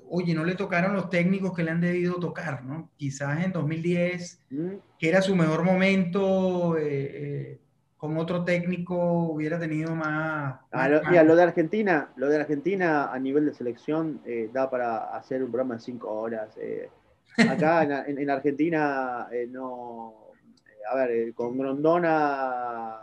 oye, 0.09 0.35
no 0.35 0.45
le 0.45 0.55
tocaron 0.55 0.95
los 0.95 1.11
técnicos 1.11 1.55
que 1.55 1.63
le 1.63 1.71
han 1.71 1.81
debido 1.81 2.15
tocar, 2.15 2.65
¿no? 2.65 2.91
Quizás 2.97 3.45
en 3.45 3.53
2010, 3.53 4.45
mm. 4.51 4.69
que 4.99 5.09
era 5.09 5.23
su 5.23 5.35
mejor 5.35 5.65
momento. 5.65 6.77
Eh, 6.77 6.83
eh, 6.87 7.59
con 7.99 8.17
otro 8.17 8.45
técnico 8.45 9.25
hubiera 9.25 9.59
tenido 9.59 9.95
más... 9.95 10.61
Ah, 10.71 10.89
lo, 10.89 11.01
de 11.37 11.43
Argentina, 11.43 12.13
lo 12.15 12.29
de 12.29 12.37
Argentina 12.37 13.13
a 13.13 13.19
nivel 13.19 13.45
de 13.45 13.53
selección 13.53 14.21
eh, 14.25 14.49
da 14.53 14.71
para 14.71 15.17
hacer 15.17 15.43
un 15.43 15.51
programa 15.51 15.75
de 15.75 15.81
cinco 15.81 16.09
horas. 16.09 16.57
Eh. 16.59 16.89
acá 17.37 17.83
en, 18.07 18.31
Argentina 18.31 19.27
eh, 19.33 19.49
no... 19.51 20.15
a 20.91 20.95
ver, 20.95 21.35
con 21.35 21.59
Grondona 21.59 22.97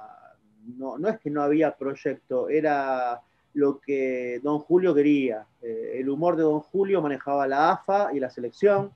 no, 0.77 0.97
no 0.97 1.09
es 1.09 1.19
que 1.19 1.29
no 1.29 1.41
había 1.41 1.75
proyecto, 1.75 2.49
era 2.49 3.21
lo 3.53 3.79
que 3.79 4.39
don 4.43 4.59
Julio 4.59 4.93
quería. 4.93 5.45
el 5.61 6.09
humor 6.09 6.35
de 6.35 6.43
don 6.43 6.59
Julio 6.59 7.01
manejaba 7.01 7.47
la 7.47 7.71
AFA 7.71 8.13
y 8.13 8.19
la 8.19 8.29
selección. 8.29 8.91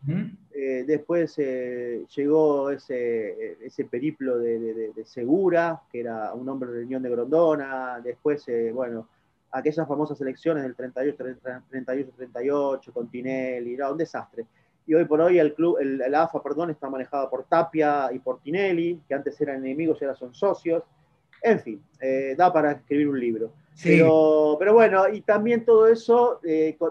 Eh, 0.51 0.83
después 0.85 1.33
eh, 1.37 2.05
llegó 2.13 2.69
ese, 2.69 3.65
ese 3.65 3.85
periplo 3.85 4.37
de, 4.37 4.91
Segura, 5.05 5.81
que 5.89 6.01
era 6.01 6.33
un 6.33 6.49
hombre 6.49 6.71
de 6.71 6.83
Unión 6.83 7.01
de 7.01 7.09
Grondona. 7.09 8.01
Después, 8.03 8.45
bueno, 8.73 9.07
aquellas 9.51 9.87
famosas 9.87 10.19
elecciones 10.21 10.63
del 10.63 10.75
38-38 10.75 12.91
con 12.91 13.09
Tinelli, 13.09 13.73
era 13.73 13.91
un 13.91 13.97
desastre. 13.97 14.45
Y 14.85 14.93
hoy 14.93 15.05
por 15.05 15.21
hoy 15.21 15.39
el 15.39 15.53
club, 15.53 15.77
el, 15.79 16.13
AFA, 16.13 16.43
perdón, 16.43 16.71
está 16.71 16.89
manejado 16.89 17.29
por 17.29 17.45
Tapia 17.45 18.09
y 18.11 18.19
por 18.19 18.41
Tinelli, 18.41 18.99
que 19.07 19.13
antes 19.13 19.39
eran 19.39 19.63
enemigos 19.63 20.01
y 20.01 20.05
ahora 20.05 20.17
son 20.17 20.33
socios. 20.33 20.83
En 21.41 21.59
fin, 21.59 21.81
da 22.37 22.51
para 22.51 22.73
escribir 22.73 23.09
un 23.09 23.19
libro. 23.19 23.51
Pero, 23.81 24.57
pero, 24.59 24.73
bueno, 24.73 25.07
y 25.07 25.21
también 25.21 25.63
todo 25.63 25.87
eso 25.87 26.41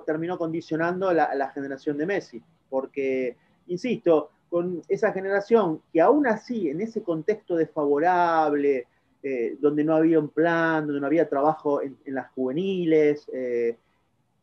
terminó 0.07 0.39
condicionando 0.39 1.13
la, 1.13 1.35
la 1.35 1.51
generación 1.51 1.99
de 1.99 2.07
Messi, 2.07 2.43
porque 2.71 3.37
insisto, 3.67 4.31
con 4.49 4.83
esa 4.89 5.13
generación 5.13 5.83
que 5.93 6.01
aún 6.01 6.27
así, 6.27 6.71
en 6.71 6.81
ese 6.81 7.03
contexto 7.03 7.57
desfavorable, 7.57 8.87
eh, 9.23 9.57
donde 9.61 9.85
no 9.85 9.97
había 9.97 10.19
un 10.19 10.29
plan, 10.29 10.87
donde 10.87 11.01
no 11.01 11.07
había 11.07 11.29
trabajo 11.29 11.83
en, 11.83 11.97
las 12.07 12.31
juveniles, 12.31 13.29
eh, 13.33 13.77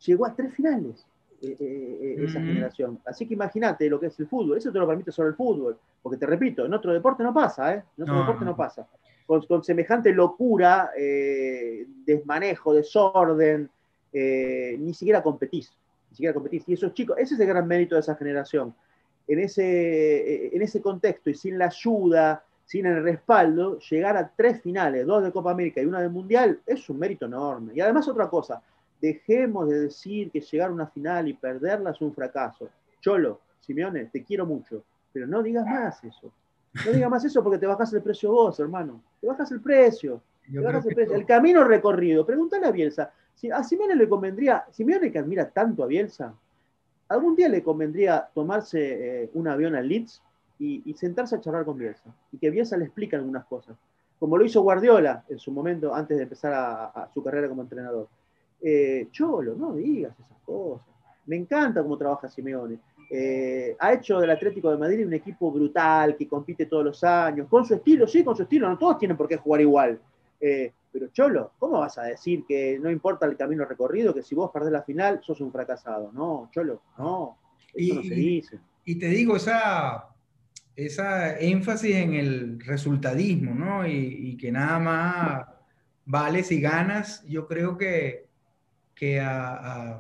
llegó 0.06 0.26
a 0.26 0.36
tres 0.36 0.54
finales 0.54 1.06
eh, 1.42 2.18
esa 2.20 2.40
generación. 2.40 3.00
Así 3.06 3.28
que 3.28 3.34
imagínate 3.34 3.90
lo 3.90 4.00
que 4.00 4.08
es 4.08 4.20
el 4.20 4.28
fútbol. 4.28 4.58
Eso 4.58 4.72
te 4.72 4.80
lo 4.80 4.88
permite 4.88 5.12
solo 5.12 5.30
el 5.30 5.36
fútbol. 5.36 5.78
Porque 6.02 6.18
te 6.18 6.26
repito, 6.26 6.66
en 6.66 6.74
otro 6.74 6.94
deporte 6.94 7.24
no 7.24 7.34
pasa, 7.34 7.74
¿eh? 7.74 7.84
En 7.98 8.04
otro 8.04 8.20
deporte 8.20 8.46
no, 8.46 8.56
pasa. 8.56 8.88
Con, 9.26 9.64
semejante 9.64 10.12
locura, 10.12 10.92
desmanejo, 12.06 12.74
desorden, 12.74 13.70
ni 14.14 14.94
siquiera 14.94 15.24
competís. 15.24 15.72
Ni 16.12 16.16
siquiera 16.16 16.34
competís. 16.34 16.64
Y 16.68 16.74
esos 16.74 16.94
chicos, 16.94 17.18
ese 17.18 17.34
es 17.34 17.40
el 17.40 17.48
gran 17.48 17.68
mérito 17.68 17.96
de 17.96 18.02
esa 18.02 18.16
generación 18.16 18.74
en 19.28 19.40
ese, 19.40 20.56
en 20.56 20.62
ese 20.62 20.82
contexto 20.82 21.30
y 21.30 21.34
sin 21.34 21.58
la 21.58 21.66
ayuda, 21.66 22.44
sin 22.66 22.86
el 22.86 23.04
respaldo, 23.04 23.80
llegar 23.80 24.18
a 24.18 24.32
tres 24.36 24.62
finales, 24.62 25.06
dos 25.06 25.24
de 25.24 25.32
Copa 25.32 25.52
América 25.52 25.82
y 25.82 25.86
una 25.86 26.02
del 26.02 26.10
Mundial, 26.10 26.60
es 26.66 26.90
un 26.90 27.00
mérito 27.00 27.26
enorme. 27.26 27.74
Y 27.76 27.82
además 27.82 28.08
otra 28.08 28.30
cosa, 28.30 28.62
dejemos 29.02 29.70
de 29.70 29.82
decir 29.82 30.32
que 30.32 30.42
llegar 30.42 30.70
a 30.70 30.74
una 30.74 30.88
final 30.88 31.28
y 31.28 31.34
perderla 31.34 31.92
es 31.92 32.02
un 32.02 32.14
fracaso. 32.14 32.70
Cholo, 33.02 33.42
Simeone, 33.60 34.06
te 34.06 34.24
quiero 34.24 34.46
mucho, 34.46 34.84
pero 35.12 35.28
no 35.28 35.44
digas 35.44 35.66
más 35.66 36.04
eso. 36.04 36.32
No 36.84 36.92
digas 36.92 37.10
más 37.10 37.24
eso 37.24 37.42
porque 37.42 37.58
te 37.58 37.66
bajas 37.66 37.94
el 37.94 38.02
precio 38.02 38.32
vos, 38.32 38.60
hermano. 38.60 39.02
Te 39.22 39.28
bajas 39.28 39.52
el 39.52 39.62
precio. 39.62 40.22
el, 40.52 41.26
camino 41.26 41.64
recorrido. 41.64 42.26
Pregúntale 42.26 42.66
a 42.66 42.72
Bielsa. 42.72 43.12
Si 43.34 43.50
a 43.50 43.64
Simeone 43.64 43.96
le 43.96 44.10
convendría, 44.10 44.66
Simeone 44.72 45.12
que 45.12 45.20
admira 45.20 45.50
tanto 45.50 45.84
a 45.84 45.88
Bielsa, 45.88 46.34
algún 47.08 47.36
día 47.36 47.50
le 47.50 47.64
convendría 47.64 48.28
tomarse 48.34 49.24
eh, 49.24 49.30
un 49.34 49.48
avión 49.48 49.76
al 49.76 49.88
Leeds 49.88 50.22
y, 50.60 50.94
sentarse 50.94 51.36
a 51.36 51.42
charlar 51.42 51.66
con 51.66 51.78
Bielsa 51.78 52.14
y 52.32 52.38
que 52.38 52.50
Bielsa 52.50 52.78
le 52.78 52.86
explique 52.86 53.16
algunas 53.16 53.46
cosas, 53.46 53.76
como 54.18 54.38
lo 54.38 54.46
hizo 54.46 54.62
Guardiola 54.62 55.26
en 55.28 55.38
su 55.38 55.52
momento 55.52 55.94
antes 55.94 56.18
de 56.18 56.24
empezar 56.24 56.54
a, 56.54 57.10
su 57.14 57.22
carrera 57.22 57.50
como 57.50 57.62
entrenador. 57.62 58.08
Eh, 58.62 59.10
Cholo, 59.12 59.56
no 59.56 59.74
digas 59.74 60.14
esas 60.18 60.42
cosas. 60.46 60.88
Me 61.26 61.36
encanta 61.36 61.84
cómo 61.84 61.98
trabaja 61.98 62.30
Simeone. 62.30 62.80
Eh, 63.10 63.76
ha 63.80 63.94
hecho 63.94 64.20
del 64.20 64.32
Atlético 64.32 64.72
de 64.72 64.78
Madrid 64.78 65.06
un 65.06 65.14
equipo 65.14 65.52
brutal 65.52 66.16
que 66.16 66.28
compite 66.28 66.66
todos 66.66 66.84
los 66.84 67.04
años, 67.04 67.48
con 67.48 67.66
su 67.66 67.76
estilo, 67.76 68.08
sí, 68.08 68.24
con 68.24 68.36
su 68.36 68.44
estilo, 68.44 68.70
no 68.70 68.78
todos 68.78 68.98
tienen 68.98 69.18
por 69.18 69.28
qué 69.28 69.38
jugar 69.38 69.62
igual. 69.62 70.00
Pero 70.96 71.10
Cholo, 71.10 71.52
¿cómo 71.60 71.80
vas 71.80 71.98
a 71.98 72.04
decir 72.04 72.46
que 72.48 72.80
no 72.80 72.90
importa 72.90 73.26
el 73.26 73.36
camino 73.36 73.66
recorrido, 73.66 74.14
que 74.14 74.24
si 74.24 74.34
vos 74.34 74.50
perdés 74.50 74.72
la 74.72 74.82
final 74.82 75.20
sos 75.22 75.42
un 75.42 75.52
fracasado? 75.52 76.10
No, 76.14 76.50
Cholo, 76.54 76.84
no, 76.98 77.38
eso 77.74 77.78
y, 77.78 77.92
no 77.92 78.02
se 78.02 78.16
dice. 78.16 78.60
Y 78.86 78.96
te 78.96 79.08
digo, 79.10 79.36
esa, 79.36 80.08
esa 80.74 81.38
énfasis 81.38 81.98
en 81.98 82.14
el 82.14 82.60
resultadismo, 82.62 83.54
¿no? 83.54 83.86
Y, 83.86 84.38
que 84.38 84.54
nada 84.54 84.80
más 84.80 85.48
vale 86.06 86.46
si 86.46 86.62
ganas, 86.62 87.26
yo 87.26 87.46
creo 87.46 87.78
que, 87.78 88.25
que 88.96 89.22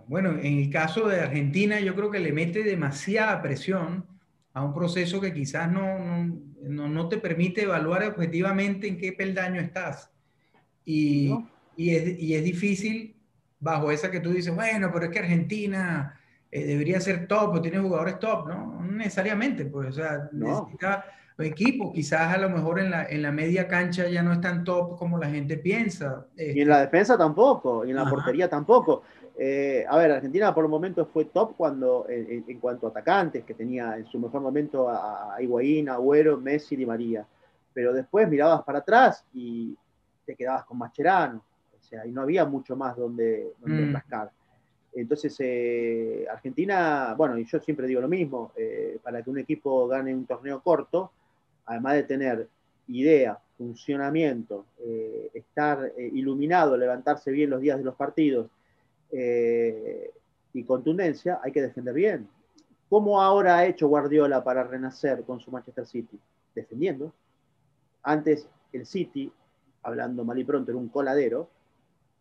bueno, 0.07 0.31
en 0.31 0.59
el 0.59 0.69
caso 0.69 1.07
de 1.07 1.19
Argentina, 1.19 1.79
yo 1.81 1.95
creo 1.95 2.09
que 2.09 2.19
le 2.19 2.31
mete 2.31 2.63
demasiada 2.63 3.41
presión 3.41 4.05
a 4.53 4.63
un 4.63 4.73
proceso 4.73 5.19
que 5.19 5.33
quizás 5.33 5.69
no, 5.69 5.99
no, 6.61 6.87
no 6.87 7.09
te 7.09 7.17
permite 7.17 7.63
evaluar 7.63 8.05
objetivamente 8.05 8.87
en 8.87 8.97
qué 8.97 9.11
peldaño 9.11 9.59
estás. 9.59 10.09
Y, 10.85 11.35
y, 11.75 11.89
es, 11.89 12.19
y, 12.19 12.35
es, 12.35 12.43
difícil 12.43 13.15
bajo 13.59 13.91
esa 13.91 14.09
que 14.09 14.21
tú 14.21 14.31
dices, 14.31 14.55
bueno, 14.55 14.89
pero 14.93 15.05
es 15.05 15.11
que 15.11 15.19
Argentina 15.19 16.17
eh, 16.49 16.63
debería 16.65 17.01
ser 17.01 17.27
top 17.27 17.55
o 17.55 17.61
tiene 17.61 17.79
jugadores 17.79 18.17
top, 18.17 18.47
¿no? 18.47 18.81
No 18.81 18.91
necesariamente, 18.93 19.65
pues, 19.65 19.89
o 19.89 19.91
sea, 19.91 20.29
necesita 20.31 21.05
equipo, 21.43 21.91
quizás 21.91 22.33
a 22.33 22.37
lo 22.37 22.49
mejor 22.49 22.79
en 22.79 22.91
la, 22.91 23.05
en 23.05 23.21
la 23.21 23.31
media 23.31 23.67
cancha 23.67 24.07
ya 24.07 24.23
no 24.23 24.31
es 24.31 24.41
tan 24.41 24.63
top 24.63 24.97
como 24.97 25.17
la 25.17 25.29
gente 25.29 25.57
piensa. 25.57 26.27
Y 26.37 26.61
en 26.61 26.69
la 26.69 26.81
defensa 26.81 27.17
tampoco, 27.17 27.85
y 27.85 27.89
en 27.89 27.97
la 27.97 28.09
portería 28.09 28.49
tampoco. 28.49 29.03
Eh, 29.37 29.85
a 29.87 29.97
ver, 29.97 30.11
Argentina 30.11 30.55
por 30.55 30.63
el 30.63 30.69
momento 30.69 31.05
fue 31.05 31.25
top 31.25 31.55
cuando, 31.57 32.05
en, 32.07 32.59
cuanto 32.59 32.87
a 32.87 32.89
atacantes, 32.89 33.43
que 33.43 33.53
tenía 33.53 33.97
en 33.97 34.05
su 34.05 34.17
mejor 34.19 34.41
momento 34.41 34.89
a, 34.89 35.35
a 35.35 35.41
Higuaín, 35.41 35.89
Agüero, 35.89 36.37
Messi 36.37 36.75
y 36.75 36.85
María. 36.85 37.25
Pero 37.73 37.91
después 37.91 38.29
mirabas 38.29 38.63
para 38.63 38.79
atrás 38.79 39.25
y 39.33 39.75
te 40.25 40.35
quedabas 40.35 40.65
con 40.65 40.77
Mascherano, 40.77 41.43
o 41.77 41.83
sea, 41.83 42.05
y 42.05 42.11
no 42.11 42.21
había 42.21 42.45
mucho 42.45 42.75
más 42.75 42.95
donde, 42.95 43.53
donde 43.59 43.85
mm. 43.85 43.93
rascar. 43.93 44.31
Entonces, 44.93 45.35
eh, 45.39 46.25
Argentina, 46.31 47.13
bueno, 47.17 47.37
y 47.37 47.45
yo 47.45 47.59
siempre 47.59 47.85
digo 47.85 47.99
lo 47.99 48.07
mismo, 48.07 48.53
eh, 48.55 48.97
para 49.03 49.21
que 49.21 49.29
un 49.29 49.37
equipo 49.37 49.87
gane 49.87 50.15
un 50.15 50.25
torneo 50.25 50.61
corto, 50.61 51.11
además 51.65 51.95
de 51.95 52.03
tener 52.03 52.49
idea, 52.87 53.39
funcionamiento, 53.57 54.65
eh, 54.79 55.31
estar 55.33 55.91
iluminado, 55.97 56.77
levantarse 56.77 57.31
bien 57.31 57.49
los 57.49 57.61
días 57.61 57.77
de 57.77 57.83
los 57.83 57.95
partidos 57.95 58.49
y 59.11 60.63
contundencia, 60.65 61.39
hay 61.41 61.53
que 61.53 61.61
defender 61.61 61.93
bien. 61.93 62.27
¿Cómo 62.89 63.21
ahora 63.21 63.57
ha 63.57 63.65
hecho 63.65 63.87
Guardiola 63.87 64.43
para 64.43 64.63
renacer 64.63 65.23
con 65.23 65.39
su 65.39 65.51
Manchester 65.51 65.85
City? 65.85 66.19
Defendiendo. 66.53 67.13
Antes 68.03 68.49
el 68.73 68.85
City 68.85 69.31
hablando 69.85 70.25
mal 70.25 70.37
y 70.37 70.43
pronto, 70.43 70.71
era 70.71 70.79
un 70.79 70.89
coladero, 70.89 71.47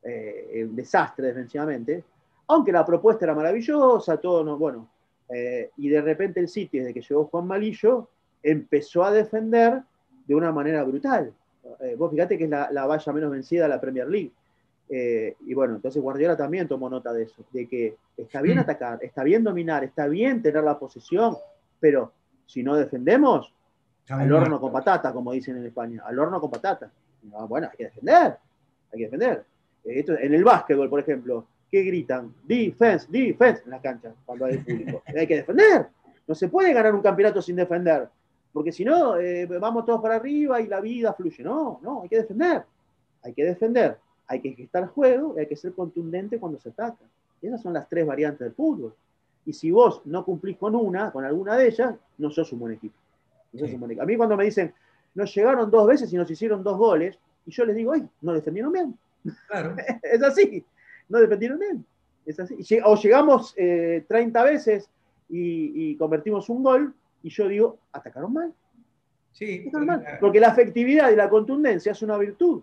eh, 0.03 0.67
un 0.69 0.77
desastre 0.77 1.29
defensivamente, 1.29 2.05
aunque 2.47 2.71
la 2.71 2.85
propuesta 2.85 3.25
era 3.25 3.35
maravillosa, 3.35 4.19
todo, 4.19 4.45
no, 4.45 4.59
bueno, 4.59 4.89
eh, 5.31 5.71
y 5.79 5.89
de 5.89 6.03
repente 6.03 6.41
el 6.41 6.49
City, 6.49 6.79
desde 6.79 6.93
que 6.93 7.01
llegó 7.01 7.25
Juan 7.25 7.47
Malillo, 7.47 8.11
empezó 8.45 9.03
a 9.03 9.11
defender 9.11 9.83
de 10.27 10.35
una 10.35 10.53
manera 10.53 10.85
brutal. 10.85 11.33
Eh, 11.81 11.97
vos 11.99 12.13
fíjate 12.13 12.39
que 12.39 12.45
es 12.45 12.51
la, 12.51 12.87
valla 12.87 13.13
menos 13.13 13.33
vencida 13.33 13.65
de 13.65 13.69
la 13.71 13.81
Premier 13.81 14.09
League. 14.09 14.31
y 14.89 15.55
bueno, 15.55 15.75
entonces 15.75 16.01
Guardiola 16.01 16.37
también 16.37 16.69
tomó 16.69 16.89
nota 16.89 17.13
de 17.13 17.25
eso, 17.25 17.43
de 17.51 17.67
que 17.67 17.97
está 18.17 18.41
bien 18.41 18.61
atacar, 18.61 18.99
está 19.03 19.25
bien 19.25 19.43
dominar, 19.43 19.83
está 19.83 20.07
bien 20.07 20.41
tener 20.43 20.63
la 20.63 20.79
posesión, 20.79 21.37
pero 21.81 22.13
si 22.47 22.63
no 22.63 22.77
defendemos, 22.77 23.53
al 24.09 24.31
horno 24.31 24.61
con 24.61 24.71
patata, 24.71 25.13
como 25.13 25.33
dicen 25.33 25.57
en 25.57 25.67
España, 25.67 26.03
al 26.07 26.19
horno 26.19 26.41
con 26.41 26.51
patata 26.51 26.93
bueno, 27.49 27.69
hay 27.71 27.77
que 27.77 27.85
defender, 27.85 28.37
hay 28.93 28.99
que 28.99 29.05
defender. 29.05 29.45
Eh, 29.85 30.05
en 30.07 30.35
el 30.35 30.45
básquetbol, 30.45 30.89
por 30.89 31.01
ejemplo, 31.01 31.47
¿qué 31.71 31.83
gritan? 31.83 32.33
Defense, 32.45 33.07
defense 33.11 33.63
en 33.65 33.71
la 33.71 33.81
cancha 33.81 34.13
cuando 34.25 34.47
hay 34.47 34.59
público. 34.59 35.03
hay 35.17 35.27
que 35.27 35.37
defender. 35.37 35.89
No 36.27 36.35
se 36.35 36.49
puede 36.49 36.73
ganar 36.73 36.95
un 36.95 37.03
campeonato 37.03 37.43
sin 37.43 37.57
defender, 37.57 38.09
porque 38.55 38.73
si 38.73 38.85
no, 38.85 39.19
eh, 39.19 39.47
vamos 39.47 39.85
todos 39.85 40.01
para 40.01 40.15
arriba 40.15 40.61
y 40.61 40.69
la 40.69 40.81
vida 40.81 41.13
fluye. 41.13 41.43
No, 41.43 41.81
no, 41.83 42.03
hay 42.03 42.09
que 42.09 42.19
defender. 42.19 42.63
Hay 43.23 43.35
que 43.35 43.45
defender. 43.45 43.99
Hay 44.29 44.41
que 44.41 44.55
estar 44.63 44.87
juego 44.87 45.35
y 45.37 45.41
hay 45.41 45.47
que 45.47 45.57
ser 45.57 45.73
contundente 45.73 46.39
cuando 46.39 46.59
se 46.59 46.71
ataca. 46.71 47.05
Esas 47.43 47.61
son 47.61 47.75
las 47.75 47.89
tres 47.89 48.07
variantes 48.07 48.41
del 48.41 48.55
fútbol. 48.55 48.95
Y 49.45 49.53
si 49.53 49.71
vos 49.71 50.01
no 50.07 50.25
cumplís 50.25 50.57
con 50.57 50.75
una, 50.75 51.11
con 51.11 51.25
alguna 51.25 51.57
de 51.57 51.67
ellas, 51.67 51.97
no 52.17 52.31
sos 52.31 52.51
un 52.53 52.61
buen 52.61 52.73
equipo. 52.73 52.95
No 53.53 53.61
sos 53.61 53.73
un 53.73 53.81
buen 53.81 53.91
equipo. 53.91 54.05
A 54.05 54.07
mí 54.07 54.17
cuando 54.17 54.37
me 54.37 54.45
dicen, 54.45 54.73
nos 55.15 55.35
llegaron 55.35 55.71
dos 55.71 55.87
veces 55.87 56.13
y 56.13 56.17
nos 56.17 56.31
hicieron 56.31 56.63
dos 56.63 56.79
goles, 56.79 57.19
y 57.47 57.51
yo 57.51 57.65
les 57.65 57.77
digo, 57.77 57.93
ay, 57.93 58.09
no 58.21 58.33
defendieron 58.33 58.73
bien. 58.73 58.99
Claro. 59.49 59.77
es 60.03 60.23
así, 60.23 60.65
no 61.09 61.19
defendieron 61.19 61.59
bien. 61.59 61.85
Es 62.25 62.41
así. 62.41 62.57
O 62.85 62.97
llegamos 62.97 63.55
30 63.55 64.09
eh, 64.17 64.45
veces 64.45 64.89
y, 65.29 65.97
convertimos 65.97 66.49
un 66.49 66.63
gol, 66.63 66.95
y 67.25 67.31
yo 67.31 67.49
digo, 67.49 67.79
atacaron 67.91 68.33
mal. 68.33 68.55
Sí. 69.33 69.69
Porque 70.21 70.39
la 70.39 70.49
efectividad 70.49 71.11
y 71.11 71.17
la 71.17 71.29
contundencia 71.29 71.91
es 71.91 72.03
una 72.03 72.19
virtud, 72.19 72.63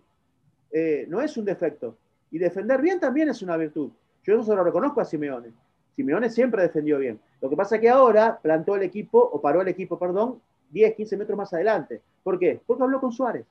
eh, 0.72 1.06
no 1.10 1.20
es 1.20 1.36
un 1.36 1.44
defecto. 1.44 1.98
Y 2.30 2.38
defender 2.38 2.80
bien 2.80 3.00
también 3.00 3.28
es 3.28 3.42
una 3.42 3.58
virtud. 3.58 3.92
Yo 4.24 4.36
eso 4.36 4.44
se 4.44 4.56
lo 4.56 4.64
reconozco 4.64 5.02
a 5.02 5.06
Simeone. 5.06 5.52
Simeone 5.96 6.30
siempre 6.30 6.62
defendió 6.62 7.00
bien. 7.00 7.20
Lo 7.42 7.50
que 7.50 7.58
pasa 7.58 7.76
es 7.76 7.82
que 7.82 7.90
ahora 7.90 8.40
plantó 8.42 8.76
el 8.76 8.84
equipo, 8.84 9.20
o 9.20 9.42
paró 9.42 9.62
el 9.62 9.68
equipo, 9.68 9.98
perdón, 9.98 10.40
10, 10.70 10.96
15 10.96 11.18
metros 11.18 11.38
más 11.38 11.52
adelante. 11.54 12.02
¿Por 12.24 12.38
qué? 12.38 12.62
Porque 12.66 12.84
habló 12.84 13.02
con 13.02 13.12
Suárez. 13.12 13.46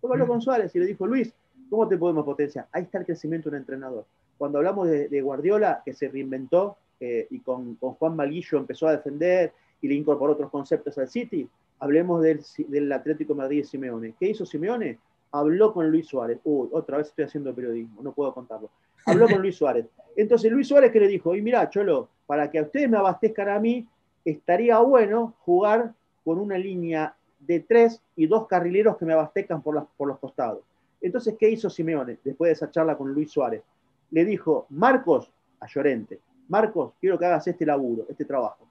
Porque 0.00 0.12
habló 0.12 0.28
con 0.28 0.42
Suárez 0.42 0.76
y 0.76 0.78
le 0.78 0.86
dijo, 0.86 1.06
Luis, 1.06 1.34
¿cómo 1.70 1.88
te 1.88 1.96
podemos 1.96 2.26
potenciar? 2.26 2.68
Ahí 2.72 2.82
está 2.82 2.98
el 2.98 3.06
crecimiento 3.06 3.48
de 3.48 3.56
un 3.56 3.62
entrenador. 3.62 4.04
Cuando 4.36 4.58
hablamos 4.58 4.86
de, 4.88 5.22
Guardiola, 5.22 5.82
que 5.82 5.94
se 5.94 6.08
reinventó 6.08 6.76
eh, 7.00 7.26
y 7.30 7.40
con, 7.40 7.76
Juan 7.76 8.14
Malguillo 8.14 8.58
empezó 8.58 8.86
a 8.86 8.92
defender 8.92 9.54
y 9.82 9.88
le 9.88 9.94
incorporó 9.94 10.32
otros 10.32 10.50
conceptos 10.50 10.96
al 10.96 11.08
City, 11.08 11.46
hablemos 11.80 12.22
del, 12.22 12.92
Atlético 12.92 13.34
Madrid 13.34 13.58
de 13.58 13.64
Simeone. 13.64 14.14
¿Qué 14.18 14.30
hizo 14.30 14.46
Simeone? 14.46 14.98
Habló 15.32 15.72
con 15.72 15.90
Luis 15.90 16.06
Suárez. 16.06 16.38
Uy, 16.44 16.68
otra 16.72 16.98
vez 16.98 17.08
estoy 17.08 17.24
haciendo 17.24 17.54
periodismo, 17.54 18.00
no 18.02 18.12
puedo 18.12 18.32
contarlo. 18.32 18.70
Habló 19.04 19.28
con 19.28 19.42
Luis 19.42 19.56
Suárez. 19.56 19.86
Entonces 20.16 20.50
Luis 20.52 20.68
Suárez 20.68 20.92
que 20.92 21.00
le 21.00 21.08
dijo, 21.08 21.34
y 21.34 21.42
mira, 21.42 21.68
Cholo, 21.68 22.08
para 22.26 22.50
que 22.50 22.60
a 22.60 22.62
ustedes 22.62 22.88
me 22.88 22.96
abastezcan 22.96 23.48
a 23.48 23.58
mí, 23.58 23.86
estaría 24.24 24.78
bueno 24.78 25.34
jugar 25.40 25.92
con 26.24 26.38
una 26.38 26.56
línea 26.56 27.16
de 27.40 27.60
tres 27.60 28.00
y 28.14 28.26
dos 28.26 28.46
carrileros 28.46 28.96
que 28.96 29.04
me 29.04 29.14
abastezcan 29.14 29.62
por, 29.62 29.88
por 29.96 30.06
los 30.06 30.18
costados. 30.18 30.60
Entonces, 31.00 31.34
¿qué 31.36 31.50
hizo 31.50 31.68
Simeone 31.68 32.18
después 32.22 32.48
de 32.48 32.52
esa 32.52 32.70
charla 32.70 32.96
con 32.96 33.12
Luis 33.12 33.32
Suárez? 33.32 33.62
Le 34.12 34.24
dijo, 34.24 34.66
Marcos, 34.70 35.32
a 35.58 35.66
Llorente, 35.66 36.20
Marcos, 36.48 36.92
quiero 37.00 37.18
que 37.18 37.26
hagas 37.26 37.46
este 37.48 37.66
laburo, 37.66 38.04
este 38.08 38.24
trabajo, 38.24 38.68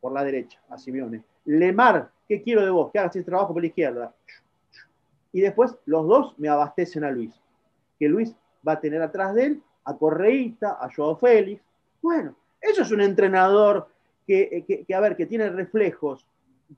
por 0.00 0.12
la 0.12 0.24
derecha, 0.24 0.60
a 0.68 0.78
Simeone. 0.78 1.22
Lemar, 1.44 2.10
¿qué 2.28 2.42
quiero 2.42 2.64
de 2.64 2.70
vos? 2.70 2.90
Que 2.92 2.98
hagas 2.98 3.16
este 3.16 3.28
trabajo 3.28 3.52
por 3.52 3.62
la 3.62 3.68
izquierda. 3.68 4.14
Y 5.32 5.40
después 5.40 5.76
los 5.86 6.06
dos 6.06 6.38
me 6.38 6.48
abastecen 6.48 7.04
a 7.04 7.10
Luis, 7.10 7.34
que 7.98 8.08
Luis 8.08 8.34
va 8.66 8.72
a 8.72 8.80
tener 8.80 9.02
atrás 9.02 9.34
de 9.34 9.44
él 9.44 9.62
a 9.84 9.96
Correísta, 9.96 10.78
a 10.80 10.88
Joao 10.94 11.16
Félix. 11.16 11.62
Bueno, 12.02 12.34
eso 12.60 12.82
es 12.82 12.90
un 12.90 13.00
entrenador 13.00 13.88
que, 14.26 14.84
que, 14.86 14.94
a 14.94 15.00
ver, 15.00 15.16
que 15.16 15.26
tiene 15.26 15.48
reflejos, 15.48 16.26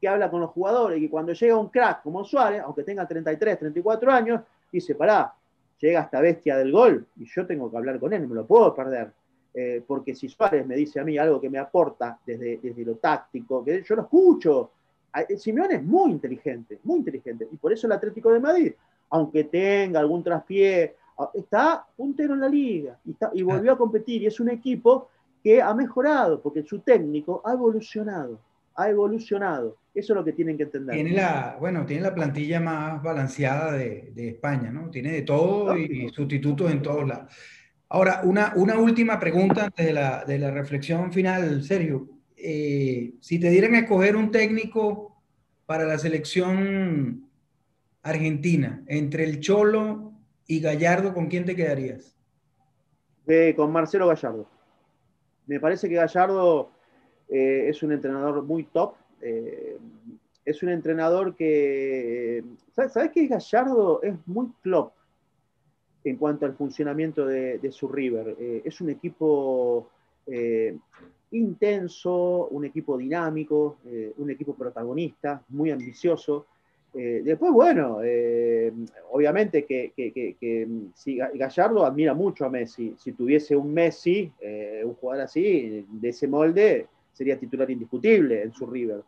que 0.00 0.08
habla 0.08 0.30
con 0.30 0.40
los 0.40 0.50
jugadores, 0.50 0.98
y 0.98 1.02
que 1.02 1.10
cuando 1.10 1.32
llega 1.32 1.56
un 1.56 1.68
crack 1.68 2.02
como 2.02 2.24
Suárez, 2.24 2.62
aunque 2.64 2.84
tenga 2.84 3.06
33, 3.06 3.58
34 3.58 4.12
años, 4.12 4.40
dice, 4.70 4.94
pará, 4.94 5.34
llega 5.80 6.02
esta 6.02 6.20
bestia 6.20 6.56
del 6.56 6.70
gol 6.70 7.06
y 7.16 7.24
yo 7.24 7.46
tengo 7.46 7.70
que 7.70 7.76
hablar 7.76 7.98
con 7.98 8.12
él, 8.12 8.26
me 8.28 8.34
lo 8.34 8.46
puedo 8.46 8.74
perder. 8.74 9.12
Eh, 9.52 9.82
porque 9.86 10.14
si 10.14 10.28
Suárez 10.28 10.66
me 10.66 10.76
dice 10.76 11.00
a 11.00 11.04
mí 11.04 11.18
algo 11.18 11.40
que 11.40 11.50
me 11.50 11.58
aporta 11.58 12.18
desde, 12.24 12.58
desde 12.58 12.84
lo 12.84 12.96
táctico, 12.96 13.64
que 13.64 13.82
yo 13.82 13.96
lo 13.96 14.02
escucho. 14.02 14.70
Simeone 15.36 15.74
es 15.74 15.82
muy 15.82 16.12
inteligente, 16.12 16.78
muy 16.84 16.98
inteligente. 16.98 17.48
Y 17.50 17.56
por 17.56 17.72
eso 17.72 17.86
el 17.86 17.92
Atlético 17.92 18.32
de 18.32 18.38
Madrid, 18.38 18.72
aunque 19.10 19.44
tenga 19.44 19.98
algún 19.98 20.22
traspié, 20.22 20.94
está 21.34 21.84
puntero 21.96 22.34
en 22.34 22.40
la 22.40 22.48
liga 22.48 22.98
y, 23.04 23.16
y 23.34 23.42
volvió 23.42 23.72
a 23.72 23.78
competir. 23.78 24.22
Y 24.22 24.26
es 24.26 24.38
un 24.38 24.50
equipo 24.50 25.08
que 25.42 25.60
ha 25.62 25.74
mejorado, 25.74 26.40
porque 26.40 26.62
su 26.62 26.80
técnico 26.80 27.42
ha 27.44 27.52
evolucionado, 27.52 28.40
ha 28.76 28.88
evolucionado. 28.88 29.76
Eso 29.94 30.12
es 30.12 30.16
lo 30.16 30.24
que 30.24 30.32
tienen 30.32 30.56
que 30.56 30.64
entender. 30.64 30.94
Tiene 30.94 31.12
la, 31.12 31.56
bueno, 31.58 31.84
tiene 31.84 32.02
la 32.02 32.14
plantilla 32.14 32.60
más 32.60 33.02
balanceada 33.02 33.72
de, 33.72 34.12
de 34.14 34.28
España, 34.28 34.70
¿no? 34.70 34.90
Tiene 34.90 35.12
de 35.12 35.22
todo 35.22 35.76
y, 35.76 36.08
sustitutos 36.10 36.70
en 36.70 36.82
todos 36.82 37.08
lados. 37.08 37.32
Ahora, 37.92 38.20
una, 38.22 38.52
una 38.54 38.78
última 38.78 39.18
pregunta 39.18 39.64
antes 39.64 39.84
de 39.84 39.92
la, 39.92 40.24
de 40.24 40.38
la 40.38 40.52
reflexión 40.52 41.12
final, 41.12 41.64
Sergio. 41.64 42.08
Eh, 42.36 43.14
si 43.20 43.40
te 43.40 43.50
dieran 43.50 43.74
a 43.74 43.80
escoger 43.80 44.14
un 44.14 44.30
técnico 44.30 45.20
para 45.66 45.84
la 45.84 45.98
selección 45.98 47.28
argentina, 48.02 48.84
entre 48.86 49.24
el 49.24 49.40
Cholo 49.40 50.12
y 50.46 50.60
Gallardo, 50.60 51.12
¿con 51.12 51.26
quién 51.26 51.44
te 51.44 51.56
quedarías? 51.56 52.16
con 53.54 53.70
Marcelo 53.70 54.08
Gallardo. 54.08 54.48
Me 55.46 55.60
parece 55.60 55.88
que 55.88 55.94
Gallardo 55.94 56.72
eh, 57.28 57.66
es 57.68 57.80
un 57.82 57.92
entrenador 57.92 58.42
muy 58.42 58.64
top. 58.64 58.94
Eh, 59.20 59.78
es 60.44 60.62
un 60.64 60.70
entrenador 60.70 61.36
que. 61.36 62.42
¿Sabes 62.72 63.10
qué? 63.12 63.28
Gallardo 63.28 64.02
es 64.02 64.14
muy 64.26 64.48
club 64.62 64.90
en 66.04 66.16
cuanto 66.16 66.46
al 66.46 66.54
funcionamiento 66.54 67.26
de, 67.26 67.72
su 67.72 67.88
River. 67.88 68.36
Eh, 68.38 68.62
es 68.64 68.80
un 68.80 68.90
equipo 68.90 69.88
intenso, 71.32 72.46
un 72.50 72.64
equipo 72.64 72.96
dinámico, 72.96 73.78
un 74.18 74.30
equipo 74.30 74.54
protagonista, 74.54 75.42
muy 75.48 75.72
ambicioso. 75.72 76.46
después, 76.92 77.50
bueno, 77.52 77.98
obviamente 79.10 79.64
que, 79.64 79.92
que, 79.96 80.68
si 80.94 81.16
Gallardo 81.16 81.84
admira 81.84 82.14
mucho 82.14 82.44
a 82.44 82.50
Messi. 82.50 82.94
Si 82.96 83.12
tuviese 83.12 83.56
un 83.56 83.74
Messi, 83.74 84.30
un 84.84 84.94
jugador 84.94 85.24
así, 85.24 85.84
de 85.90 86.08
ese 86.10 86.28
molde, 86.28 86.86
sería 87.12 87.38
titular 87.38 87.70
indiscutible 87.70 88.42
en 88.42 88.52
su 88.52 88.66
River. 88.66 89.02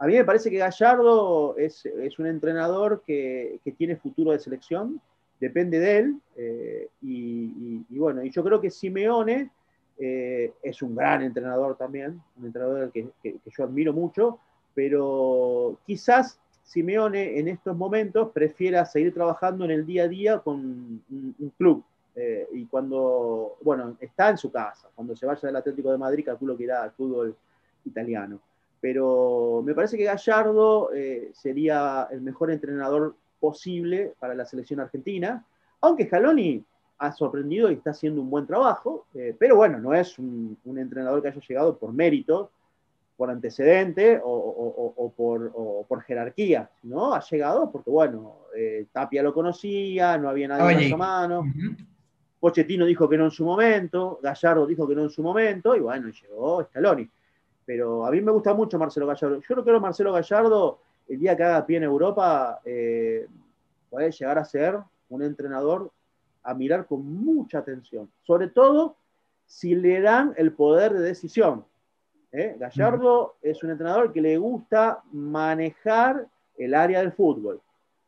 A 0.00 0.06
mí 0.06 0.14
me 0.14 0.24
parece 0.24 0.50
que 0.50 0.56
Gallardo 0.56 1.56
es, 1.58 1.84
un 2.18 2.26
entrenador 2.26 3.02
que, 3.06 3.60
tiene 3.76 3.96
futuro 3.96 4.30
de 4.30 4.38
selección, 4.38 4.98
depende 5.40 5.78
de 5.78 5.98
él, 5.98 6.16
eh, 6.36 6.88
y, 7.02 7.98
bueno, 7.98 8.22
y 8.22 8.30
yo 8.30 8.44
creo 8.44 8.60
que 8.60 8.70
Simeone 8.70 9.50
eh, 9.98 10.52
es 10.62 10.82
un 10.82 10.94
gran 10.94 11.22
entrenador 11.22 11.76
también, 11.76 12.20
un 12.38 12.46
entrenador 12.46 12.92
que, 12.92 13.08
yo 13.24 13.64
admiro 13.64 13.92
mucho, 13.94 14.38
pero 14.74 15.78
quizás 15.86 16.38
Simeone 16.62 17.38
en 17.38 17.48
estos 17.48 17.74
momentos 17.74 18.30
prefiera 18.32 18.84
seguir 18.84 19.14
trabajando 19.14 19.64
en 19.64 19.70
el 19.72 19.86
día 19.86 20.04
a 20.04 20.08
día 20.08 20.38
con 20.38 21.02
un, 21.10 21.52
club. 21.56 21.82
Eh, 22.14 22.46
y 22.52 22.66
cuando, 22.66 23.56
bueno, 23.62 23.96
está 24.00 24.28
en 24.28 24.36
su 24.36 24.52
casa, 24.52 24.88
cuando 24.94 25.16
se 25.16 25.26
vaya 25.26 25.40
del 25.40 25.56
Atlético 25.56 25.90
de 25.90 25.98
Madrid, 25.98 26.24
calculo 26.24 26.56
que 26.56 26.64
irá 26.64 26.82
al 26.82 26.92
fútbol 26.92 27.34
italiano. 27.84 28.40
Pero 28.80 29.62
me 29.64 29.74
parece 29.74 29.96
que 29.96 30.04
Gallardo 30.04 30.90
sería 31.32 32.08
el 32.10 32.22
mejor 32.22 32.50
entrenador 32.50 33.14
posible 33.40 34.12
para 34.18 34.34
la 34.34 34.44
selección 34.44 34.80
argentina, 34.80 35.44
aunque 35.80 36.06
Scaloni 36.06 36.62
ha 36.98 37.12
sorprendido 37.12 37.70
y 37.70 37.74
está 37.74 37.90
haciendo 37.90 38.20
un 38.20 38.30
buen 38.30 38.46
trabajo, 38.46 39.06
eh, 39.14 39.34
pero 39.38 39.56
bueno, 39.56 39.78
no 39.78 39.94
es 39.94 40.18
un, 40.18 40.58
entrenador 40.64 41.22
que 41.22 41.28
haya 41.28 41.40
llegado 41.40 41.78
por 41.78 41.92
mérito, 41.92 42.50
por 43.16 43.30
antecedente 43.30 44.20
o, 44.22 45.12
por, 45.16 46.02
jerarquía, 46.02 46.70
¿no? 46.84 47.14
Ha 47.14 47.20
llegado 47.20 47.70
porque, 47.70 47.90
bueno, 47.90 48.36
eh, 48.56 48.86
Tapia 48.92 49.22
lo 49.22 49.34
conocía, 49.34 50.16
no 50.18 50.28
había 50.28 50.48
nadie 50.48 50.84
en 50.84 50.90
su 50.90 50.96
mano. 50.96 51.44
Pochettino 52.38 52.86
dijo 52.86 53.08
que 53.08 53.18
no 53.18 53.24
en 53.24 53.30
su 53.30 53.44
momento, 53.44 54.18
Gallardo 54.22 54.66
dijo 54.66 54.88
que 54.88 54.94
no 54.94 55.02
en 55.02 55.10
su 55.10 55.22
momento, 55.22 55.76
y 55.76 55.80
bueno, 55.80 56.08
llegó 56.08 56.64
Scaloni 56.64 57.10
pero 57.70 58.04
a 58.04 58.10
mí 58.10 58.20
me 58.20 58.32
gusta 58.32 58.52
mucho 58.52 58.80
Marcelo 58.80 59.06
Gallardo. 59.06 59.40
Yo 59.48 59.54
no 59.54 59.62
creo 59.62 59.76
que 59.76 59.80
Marcelo 59.80 60.12
Gallardo, 60.12 60.80
el 61.10 61.18
día 61.18 61.36
que 61.36 61.42
haga 61.42 61.66
pie 61.66 61.78
en 61.78 61.82
Europa, 61.82 62.60
eh, 62.64 63.26
puede 63.90 64.12
llegar 64.12 64.38
a 64.38 64.44
ser 64.44 64.78
un 65.08 65.22
entrenador 65.22 65.90
a 66.44 66.54
mirar 66.54 66.86
con 66.86 67.04
mucha 67.04 67.58
atención, 67.58 68.08
sobre 68.22 68.48
todo 68.48 68.96
si 69.44 69.74
le 69.74 70.00
dan 70.00 70.32
el 70.36 70.52
poder 70.52 70.92
de 70.92 71.00
decisión. 71.00 71.64
¿eh? 72.30 72.54
Gallardo 72.58 73.34
es 73.42 73.60
un 73.64 73.70
entrenador 73.70 74.12
que 74.12 74.20
le 74.20 74.38
gusta 74.38 75.02
manejar 75.10 76.28
el 76.56 76.74
área 76.74 77.00
del 77.00 77.10
fútbol, 77.10 77.60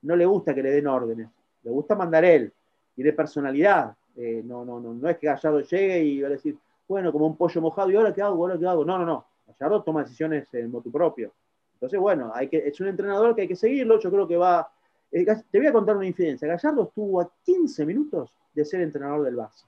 no 0.02 0.14
le 0.14 0.24
gusta 0.24 0.54
que 0.54 0.62
le 0.62 0.70
den 0.70 0.86
órdenes, 0.86 1.28
le 1.64 1.70
gusta 1.72 1.96
mandar 1.96 2.24
él, 2.24 2.52
tiene 2.94 3.12
personalidad. 3.12 3.96
Eh, 4.14 4.42
no, 4.44 4.64
no, 4.64 4.78
no, 4.78 4.94
no 4.94 5.08
es 5.08 5.16
que 5.18 5.26
Gallardo 5.26 5.60
llegue 5.60 6.04
y 6.04 6.20
va 6.20 6.28
a 6.28 6.32
decir, 6.32 6.56
bueno, 6.86 7.10
como 7.10 7.26
un 7.26 7.36
pollo 7.36 7.60
mojado, 7.60 7.90
¿y 7.90 7.96
ahora 7.96 8.14
qué 8.14 8.22
hago? 8.22 8.44
¿Ahora 8.44 8.58
qué 8.58 8.66
hago? 8.66 8.84
No, 8.84 8.96
no, 8.98 9.06
no. 9.06 9.26
Gallardo 9.58 9.82
toma 9.82 10.02
decisiones 10.02 10.46
en 10.54 10.70
motu 10.70 10.92
propio. 10.92 11.32
Entonces, 11.82 11.98
bueno, 11.98 12.30
hay 12.32 12.46
que, 12.46 12.58
es 12.58 12.80
un 12.80 12.86
entrenador 12.86 13.34
que 13.34 13.42
hay 13.42 13.48
que 13.48 13.56
seguirlo. 13.56 13.98
Yo 13.98 14.08
creo 14.08 14.28
que 14.28 14.36
va. 14.36 14.70
Eh, 15.10 15.26
te 15.50 15.58
voy 15.58 15.66
a 15.66 15.72
contar 15.72 15.96
una 15.96 16.06
infidencia. 16.06 16.46
Gallardo 16.46 16.84
estuvo 16.84 17.20
a 17.20 17.28
15 17.42 17.84
minutos 17.84 18.30
de 18.54 18.64
ser 18.64 18.82
entrenador 18.82 19.24
del 19.24 19.34
Barça. 19.34 19.64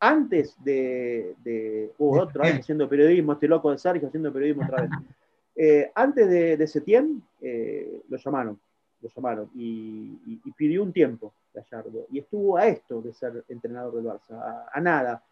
Antes 0.00 0.56
de. 0.64 1.36
de 1.44 1.92
uh, 1.98 2.20
otra 2.20 2.44
vez 2.44 2.60
haciendo 2.60 2.88
periodismo, 2.88 3.34
este 3.34 3.48
loco 3.48 3.70
de 3.70 3.76
Sergio 3.76 4.08
haciendo 4.08 4.32
periodismo 4.32 4.64
otra 4.64 4.82
vez. 4.82 4.90
Eh, 5.54 5.92
antes 5.94 6.30
de, 6.30 6.56
de 6.56 6.66
Septiembre, 6.66 7.22
eh, 7.42 8.00
lo 8.08 8.16
llamaron. 8.16 8.58
Lo 9.02 9.10
llamaron 9.10 9.50
y, 9.54 10.40
pidió 10.56 10.82
un 10.82 10.94
tiempo 10.94 11.34
Gallardo. 11.52 12.06
Y 12.10 12.20
estuvo 12.20 12.56
a 12.56 12.66
esto 12.68 13.02
de 13.02 13.12
ser 13.12 13.44
entrenador 13.50 13.96
del 13.96 14.06
Barça. 14.06 14.64
A, 14.72 14.80
nada. 14.80 15.22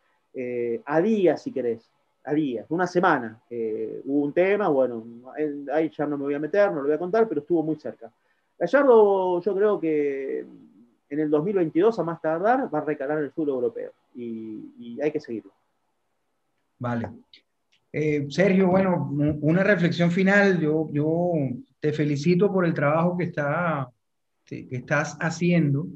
a 0.84 1.00
días, 1.00 1.42
si 1.42 1.50
querés 1.50 1.90
a 2.24 2.34
días, 2.34 2.66
una 2.70 2.86
semana. 2.86 3.40
Eh, 3.48 4.02
hubo 4.04 4.24
un 4.24 4.32
tema, 4.32 4.68
bueno, 4.68 5.04
ahí 5.72 5.90
ya 5.90 6.06
no 6.06 6.18
me 6.18 6.24
voy 6.24 6.34
a 6.34 6.38
meter, 6.38 6.70
no 6.70 6.80
lo 6.80 6.86
voy 6.86 6.94
a 6.94 6.98
contar, 6.98 7.28
pero 7.28 7.40
estuvo 7.40 7.62
muy 7.62 7.76
cerca. 7.76 8.12
Gallardo, 8.58 9.40
yo 9.40 9.54
creo 9.54 9.80
que 9.80 10.44
en 11.08 11.18
el 11.18 11.30
2022, 11.30 11.98
a 11.98 12.04
más 12.04 12.20
tardar, 12.20 12.72
va 12.72 12.78
a 12.78 12.84
recalar 12.84 13.18
el 13.18 13.32
fútbol 13.32 13.54
europeo 13.54 13.92
y, 14.14 14.98
hay 15.02 15.10
que 15.10 15.20
seguirlo. 15.20 15.52
Vale. 16.78 17.08
Eh, 17.92 18.26
Sergio, 18.28 18.68
bueno, 18.68 19.10
una 19.40 19.64
reflexión 19.64 20.10
final. 20.10 20.60
Yo, 20.60 20.88
yo 20.92 21.32
te 21.80 21.92
felicito 21.92 22.52
por 22.52 22.64
el 22.64 22.74
trabajo 22.74 23.16
que, 23.16 23.24
está, 23.24 23.90
que 24.44 24.68
estás 24.70 25.16
haciendo. 25.20 25.86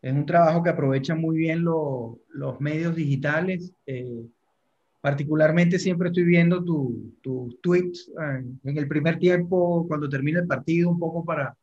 Es 0.00 0.12
un 0.12 0.24
trabajo 0.24 0.62
que 0.62 0.70
aprovecha 0.70 1.14
muy 1.14 1.36
bien 1.36 1.64
los 1.64 2.60
medios 2.60 2.94
digitales. 2.94 3.72
Eh, 3.84 4.24
Particularmente 5.00 5.78
siempre 5.78 6.08
estoy 6.08 6.24
viendo 6.24 6.64
tus 6.64 7.60
tweets 7.60 8.08
eh, 8.08 8.44
en 8.64 8.78
el 8.78 8.88
primer 8.88 9.18
tiempo, 9.18 9.86
cuando 9.86 10.08
termina 10.08 10.40
el 10.40 10.46
partido, 10.46 10.90
un 10.90 10.98
poco 10.98 11.24
para, 11.24 11.56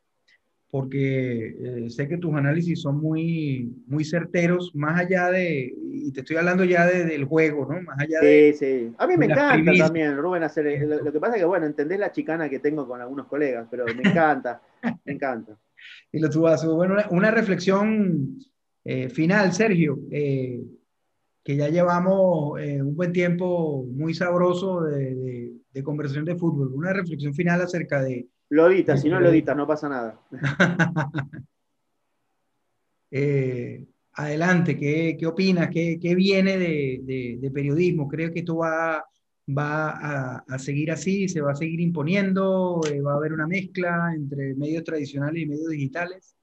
porque 0.75 1.55
eh, 1.57 1.89
sé 1.89 2.07
que 2.07 2.17
tus 2.17 2.33
análisis 2.33 2.81
son 2.81 2.99
muy, 2.99 3.73
muy 3.87 4.03
certeros, 4.03 4.75
más 4.75 4.99
allá 4.99 5.31
de, 5.31 5.73
y 5.73 6.11
te 6.11 6.21
estoy 6.21 6.37
hablando 6.37 6.65
ya 6.65 6.85
del 6.85 7.23
juego, 7.25 7.65
¿no? 7.71 7.81
Más 7.81 7.97
allá 7.99 8.19
de... 8.21 8.53
Sí, 8.53 8.65
sí. 8.65 8.93
A 8.97 9.07
mí 9.07 9.15
me 9.15 9.25
encanta 9.25 9.71
también, 9.77 10.17
Rubén, 10.17 10.43
hacer... 10.43 10.85
Lo, 10.85 11.13
que 11.13 11.19
pasa 11.21 11.35
es 11.35 11.41
que, 11.41 11.45
bueno, 11.45 11.65
entendés 11.65 11.99
la 11.99 12.11
chicana 12.11 12.49
que 12.49 12.59
tengo 12.59 12.87
con 12.87 12.99
algunos 12.99 13.27
colegas, 13.27 13.67
pero 13.71 13.85
me 13.85 14.09
encanta, 14.09 14.61
me 15.05 15.13
encanta. 15.13 15.57
Y 16.11 16.19
lo 16.19 16.29
tuvo, 16.29 16.49
bueno, 16.75 16.95
una, 17.11 17.29
reflexión 17.29 18.39
eh, 18.83 19.07
final, 19.09 19.53
Sergio, 19.53 19.99
eh, 20.09 20.63
que 21.45 21.55
ya 21.55 21.69
llevamos 21.69 22.59
un 22.59 22.95
buen 22.95 23.13
tiempo 23.13 23.85
muy 23.85 24.13
sabroso 24.13 24.81
de, 24.81 25.53
de 25.71 25.83
conversación 25.83 26.25
de 26.25 26.35
fútbol, 26.35 26.73
una 26.73 26.91
reflexión 26.91 27.33
final 27.33 27.61
acerca 27.61 28.01
de 28.01 28.27
lo 28.49 28.69
editas, 28.69 29.01
si 29.01 29.09
no 29.09 29.19
lo 29.19 29.29
editas, 29.29 29.57
no 29.57 29.67
pasa 29.67 29.89
nada. 29.89 30.19
Eh, 33.17 33.85
adelante, 34.13 34.75
¿qué, 34.75 35.15
qué 35.17 35.25
opinas? 35.25 35.69
¿Qué, 35.69 35.97
qué 36.01 36.15
viene 36.15 36.57
de, 36.57 37.37
de, 37.39 37.51
periodismo? 37.51 38.09
¿Creo 38.09 38.33
que 38.33 38.39
esto 38.39 38.57
va, 38.57 39.05
va 39.47 39.89
a, 39.91 40.37
a, 40.39 40.59
seguir 40.59 40.91
así? 40.91 41.29
¿Se 41.29 41.39
va 41.39 41.53
a 41.53 41.55
seguir 41.55 41.79
imponiendo? 41.79 42.81
Eh, 42.91 42.99
¿Va 42.99 43.13
a 43.13 43.15
haber 43.15 43.31
una 43.31 43.47
mezcla 43.47 44.11
entre 44.13 44.53
medios 44.55 44.83
tradicionales 44.83 45.43
y 45.43 45.45
medios 45.45 45.69
digitales? 45.69 46.35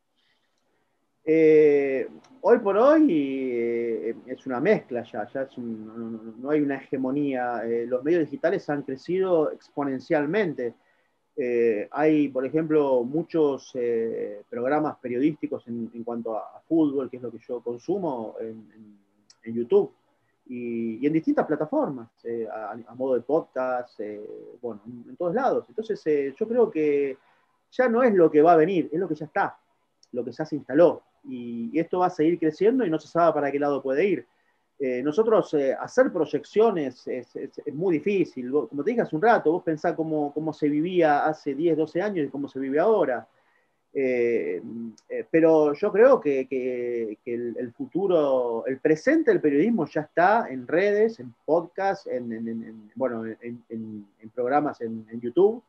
Eh, 1.25 2.07
hoy 2.43 2.59
por 2.59 2.77
hoy 2.77 4.15
es 4.27 4.47
una 4.47 4.61
mezcla 4.61 5.03
ya, 5.03 5.29
ya 5.33 5.43
es 5.43 5.59
no, 5.59 6.21
no, 6.39 6.51
hay 6.51 6.61
una 6.61 6.77
hegemonía. 6.77 7.63
los 7.87 8.05
medios 8.05 8.25
digitales 8.25 8.69
han 8.69 8.83
crecido 8.83 9.51
exponencialmente. 9.51 10.75
Eh, 11.35 11.89
hay, 11.91 12.29
por 12.29 12.45
ejemplo, 12.45 13.05
muchos 13.05 13.73
eh, 13.75 14.43
programas 14.51 14.99
periodísticos 14.99 15.67
en, 15.67 16.05
cuanto 16.05 16.37
a, 16.37 16.61
fútbol, 16.69 17.09
que 17.09 17.17
es 17.17 17.23
lo 17.23 17.31
que 17.31 17.39
yo 17.39 17.61
consumo 17.61 18.37
en, 18.41 18.93
YouTube 19.45 19.93
y, 20.47 21.05
en 21.05 21.13
distintas 21.13 21.47
plataformas, 21.47 22.11
eh, 22.25 22.47
a, 22.51 22.95
modo 22.95 23.15
de 23.15 23.23
podcast, 23.23 23.99
bueno, 24.61 24.83
en, 24.87 25.17
todos 25.17 25.35
lados. 25.35 25.65
Entonces, 25.69 26.35
yo 26.37 26.47
creo 26.47 26.71
que 26.71 27.17
ya 27.71 27.89
no 27.89 28.03
es 28.03 28.13
lo 28.15 28.31
que 28.31 28.43
va 28.43 28.53
a 28.53 28.57
venir, 28.57 28.91
es 28.93 29.01
lo 29.01 29.09
que 29.09 29.15
ya 29.15 29.27
está, 29.27 29.59
lo 30.13 30.25
que 30.25 30.33
ya 30.33 30.45
se 30.45 30.57
instaló. 30.57 31.03
Y 31.25 31.79
esto 31.79 32.01
va 32.01 32.07
a 32.07 32.11
seguir 32.11 32.39
creciendo 32.39 32.85
y 32.85 32.91
no 32.91 32.99
se 32.99 33.09
sabe 33.09 33.33
para 33.33 33.53
qué 33.53 33.59
lado 33.59 33.83
puede 33.83 34.07
ir. 34.07 34.27
Eh, 34.85 35.01
nosotros 35.01 35.55
eh, 35.55 35.73
hacer 35.79 36.13
proyecciones 36.13 37.07
es, 37.07 37.37
muy 37.73 37.99
difícil. 37.99 38.51
como 38.51 38.83
te 38.83 38.91
dije 38.91 39.03
hace 39.03 39.15
un 39.15 39.23
rato, 39.23 39.53
vos 39.53 39.63
pensás 39.63 39.95
cómo, 39.95 40.35
cómo 40.35 40.53
se 40.53 40.69
vivía 40.69 41.25
hace 41.25 41.55
10, 41.55 41.77
12 41.77 42.03
años 42.03 42.27
y 42.27 42.31
cómo 42.31 42.49
se 42.49 42.59
vive 42.59 42.81
ahora. 42.81 43.29
Eh, 43.95 44.61
pero 45.31 45.73
yo 45.75 45.93
creo 45.93 46.19
que, 46.19 46.49
que, 46.49 47.17
el, 47.27 47.73
futuro, 47.75 48.65
el 48.67 48.81
presente 48.81 49.31
del 49.31 49.41
periodismo 49.41 49.87
ya 49.87 50.01
está 50.01 50.49
en 50.51 50.67
redes, 50.67 51.21
en 51.21 51.33
podcasts, 51.45 52.09
en, 52.09 52.33
en, 52.33 52.91
bueno, 52.97 53.25
en, 53.25 54.07
programas 54.35 54.81
en, 54.81 55.07
YouTube, 55.21 55.63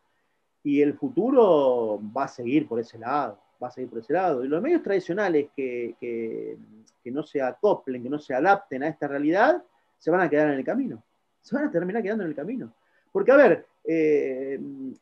y 0.64 0.82
el 0.82 0.96
futuro 0.96 2.02
va 2.18 2.24
a 2.24 2.30
seguir 2.30 2.68
por 2.68 2.80
ese 2.80 2.98
lado, 2.98 3.38
va 3.64 3.70
a 3.70 3.72
seguir 3.72 3.90
por 3.90 4.00
ese 4.00 4.14
lado. 4.14 4.44
Y 4.44 4.48
los 4.48 4.62
medios 4.62 4.84
tradicionales 4.84 5.50
que, 5.56 5.96
que 6.00 6.58
que 7.04 7.12
no 7.12 7.24
se 7.24 7.42
acoplen, 7.42 8.02
que 8.02 8.10
no 8.10 8.18
se 8.18 8.34
adapten 8.34 8.84
a 8.84 8.88
esta 8.88 9.08
realidad, 9.08 9.62
se 10.00 10.10
van 10.10 10.22
a 10.22 10.30
quedar 10.30 10.50
en 10.50 10.60
el 10.60 10.64
camino. 10.64 11.04
Se 11.42 11.56
van 11.56 11.66
a 11.68 11.72
terminar 11.72 12.02
quedando 12.02 12.24
en 12.24 12.30
el 12.30 12.36
camino. 12.36 12.74
Porque, 13.12 13.32
a 13.32 13.36
ver, 13.36 13.66
eh, 13.84 14.60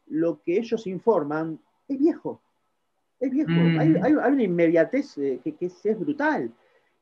lo 0.08 0.42
que 0.42 0.58
ellos 0.58 0.88
informan 0.88 1.60
es 1.88 2.00
viejo. 2.00 2.42
Es 3.20 3.30
viejo. 3.30 3.52
Mm. 3.52 4.04
Hay, 4.04 4.14
una 4.14 4.44
inmediatez 4.44 5.18
eh, 5.20 5.40
que, 5.44 5.56
es, 5.60 6.00
brutal. 6.00 6.52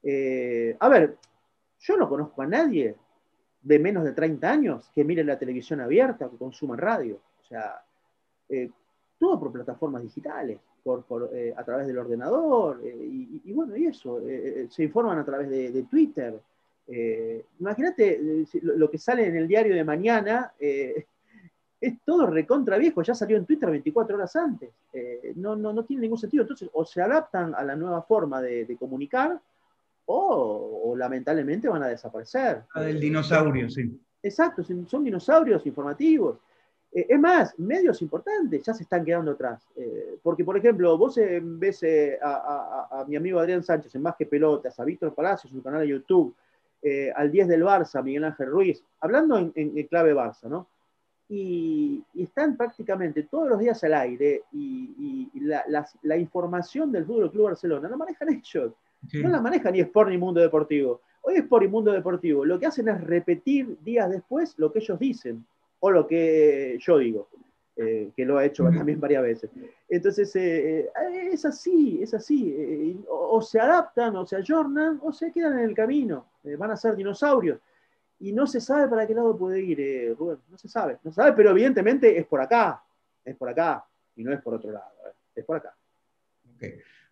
Eh, 0.04 0.76
a 0.78 0.90
ver, 0.90 1.18
yo 1.80 1.96
no 1.96 2.10
conozco 2.10 2.42
a 2.42 2.48
nadie 2.48 2.96
de 3.62 3.80
menos 3.80 4.04
de 4.04 4.12
30 4.12 4.52
años 4.52 4.92
que 4.94 5.06
mire 5.06 5.24
la 5.24 5.40
televisión 5.40 5.80
abierta, 5.80 6.30
que 6.30 6.38
consuma 6.38 6.76
radio. 6.76 7.22
O 7.40 7.44
sea, 7.46 7.82
todo 9.18 9.40
por 9.40 9.52
plataformas 9.52 10.04
digitales. 10.04 10.60
Eh, 11.34 11.54
a 11.56 11.64
través 11.64 11.88
del 11.88 11.98
ordenador, 11.98 12.82
eh, 12.84 12.96
y, 13.44 13.52
bueno, 13.52 13.76
y 13.76 13.88
eso, 13.88 14.22
eh, 14.26 14.68
se 14.70 14.84
informan 14.84 15.20
a 15.20 15.26
través 15.26 15.50
de, 15.50 15.84
Twitter. 15.84 16.40
Imagínate 17.60 18.46
lo, 18.62 18.90
que 18.90 18.98
sale 18.98 19.28
en 19.28 19.36
el 19.36 19.48
diario 19.48 19.76
de 19.76 19.84
mañana, 19.84 20.54
es 20.60 21.96
todo 22.04 22.28
recontra 22.28 22.78
viejo, 22.78 23.04
ya 23.04 23.14
salió 23.14 23.38
en 23.38 23.46
Twitter 23.46 23.70
24 23.70 24.16
horas 24.16 24.36
antes. 24.36 24.70
no, 25.36 25.56
no, 25.56 25.74
no 25.74 25.84
tiene 25.84 26.02
ningún 26.04 26.18
sentido. 26.18 26.44
Entonces, 26.44 26.70
o 26.74 26.86
se 26.86 27.02
adaptan 27.02 27.54
a 27.54 27.64
la 27.64 27.76
nueva 27.76 28.02
forma 28.02 28.42
de, 28.42 28.76
comunicar, 28.80 29.40
o, 30.06 30.96
lamentablemente 30.98 31.68
van 31.68 31.84
a 31.84 31.88
desaparecer. 31.88 32.64
La 32.74 32.82
del 32.82 33.00
dinosaurio, 33.00 33.70
sí. 33.70 34.00
Exacto, 34.24 34.64
son 34.64 35.04
dinosaurios 35.04 35.66
informativos. 35.66 36.40
Eh, 36.92 37.06
es 37.10 37.20
más, 37.20 37.58
medios 37.60 38.02
importantes 38.02 38.64
ya 38.64 38.74
se 38.74 38.84
están 38.84 39.06
quedando 39.06 39.32
atrás. 39.32 39.68
Eh, 39.76 40.18
porque, 40.22 40.44
por 40.44 40.58
ejemplo, 40.58 40.98
vos 40.98 41.18
eh, 41.18 41.40
ves 41.42 41.82
a, 42.22 43.06
mi 43.08 43.16
amigo 43.16 43.40
Adrián 43.40 43.64
Sánchez 43.64 43.94
en 43.96 44.02
Más 44.02 44.16
que 44.16 44.26
Pelotas, 44.26 44.80
a 44.80 44.84
Víctor 44.84 45.14
Palacios, 45.14 45.54
su 45.54 45.62
canal 45.62 45.82
de 45.82 45.90
YouTube, 45.90 46.36
al 47.16 47.30
10 47.30 47.48
del 47.50 47.64
Barça, 47.64 48.02
Miguel 48.02 48.24
Ángel 48.24 48.48
Ruiz, 48.48 48.84
hablando 49.02 49.38
en, 49.38 49.88
clave 49.88 50.16
Barça, 50.16 50.48
¿no? 50.48 50.68
Y, 51.28 52.04
están 52.16 52.58
prácticamente 52.58 53.24
todos 53.24 53.50
los 53.50 53.60
días 53.60 53.84
al 53.84 53.94
aire 53.94 54.44
y, 54.54 55.30
la, 55.42 56.18
información 56.18 56.92
del 56.92 57.06
Fútbol 57.06 57.32
Club 57.32 57.46
Barcelona 57.46 57.90
la 57.90 57.98
manejan 57.98 58.30
ellos. 58.30 58.74
No 59.14 59.30
la 59.30 59.42
maneja 59.42 59.72
ni 59.72 59.80
Sport 59.82 60.10
ni 60.10 60.18
Mundo 60.18 60.42
Deportivo. 60.42 61.02
Hoy 61.22 61.36
Sport 61.36 61.66
y 61.66 61.68
Mundo 61.68 61.92
Deportivo 61.92 62.46
lo 62.46 62.60
que 62.60 62.66
hacen 62.66 62.88
es 62.88 63.02
repetir 63.02 63.78
días 63.82 64.10
después 64.10 64.56
lo 64.58 64.72
que 64.72 64.80
ellos 64.80 65.00
dicen 65.00 65.46
o 65.80 65.92
lo 65.92 66.08
que 66.08 66.78
yo 66.80 66.98
digo, 66.98 67.30
eh, 67.82 68.12
que 68.14 68.26
lo 68.26 68.38
ha 68.38 68.46
hecho 68.46 68.66
también 68.66 69.00
varias 69.00 69.24
veces. 69.24 69.50
Entonces, 69.88 70.36
eh, 70.36 70.80
eh, 70.80 71.30
es 71.32 71.46
así, 71.46 72.00
es 72.04 72.14
así. 72.14 73.02
O, 73.08 73.42
se 73.42 73.58
adaptan, 73.58 74.16
o 74.18 74.26
se 74.26 74.36
ayornan, 74.36 75.00
o 75.02 75.14
se 75.14 75.32
quedan 75.32 75.60
en 75.60 75.66
el 75.66 75.74
camino. 75.74 76.26
van 76.58 76.72
a 76.72 76.76
ser 76.76 76.96
dinosaurios. 76.96 77.60
Y 78.20 78.34
no 78.34 78.46
se 78.48 78.60
sabe 78.60 78.90
para 78.90 79.08
qué 79.08 79.14
lado 79.14 79.38
puede 79.38 79.62
ir, 79.62 80.14
Rubén. 80.18 80.40
No 80.50 80.58
se 80.58 80.68
sabe. 80.68 80.98
No 81.04 81.12
se 81.12 81.16
sabe, 81.16 81.32
pero 81.32 81.52
evidentemente 81.52 82.18
es 82.18 82.26
por 82.26 82.42
acá. 82.42 82.84
Es 83.24 83.38
por 83.38 83.48
acá. 83.48 83.86
Y 84.18 84.26
no 84.26 84.34
es 84.34 84.42
por 84.42 84.56
otro 84.56 84.74
lado. 84.74 84.92
Es 85.34 85.46
por 85.46 85.56
acá. 85.56 85.74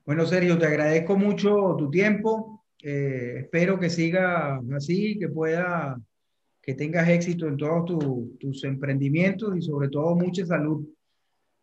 Bueno, 0.05 0.25
Sergio, 0.25 0.57
te 0.57 0.65
agradezco 0.65 1.15
mucho 1.15 1.75
tu 1.77 1.89
tiempo. 1.89 2.65
espero 2.77 3.79
que 3.79 3.89
siga 3.89 4.59
así, 4.75 5.17
que 5.17 5.29
pueda 5.29 5.97
que 6.67 6.75
tengas 6.75 7.07
éxito 7.07 7.47
en 7.47 7.55
todos 7.55 7.85
tus 8.37 8.63
emprendimientos 8.65 9.55
y 9.55 9.61
sobre 9.61 9.87
todo 9.87 10.17
mucha 10.17 10.45
salud. 10.45 10.85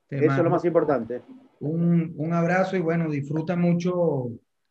Eso 0.09 0.33
es 0.33 0.39
lo 0.39 0.49
más 0.49 0.65
importante. 0.65 1.21
Un, 1.61 2.15
un, 2.17 2.33
abrazo 2.33 2.75
y 2.75 2.81
bueno, 2.81 3.11
disfruta 3.11 3.55
mucho 3.55 4.31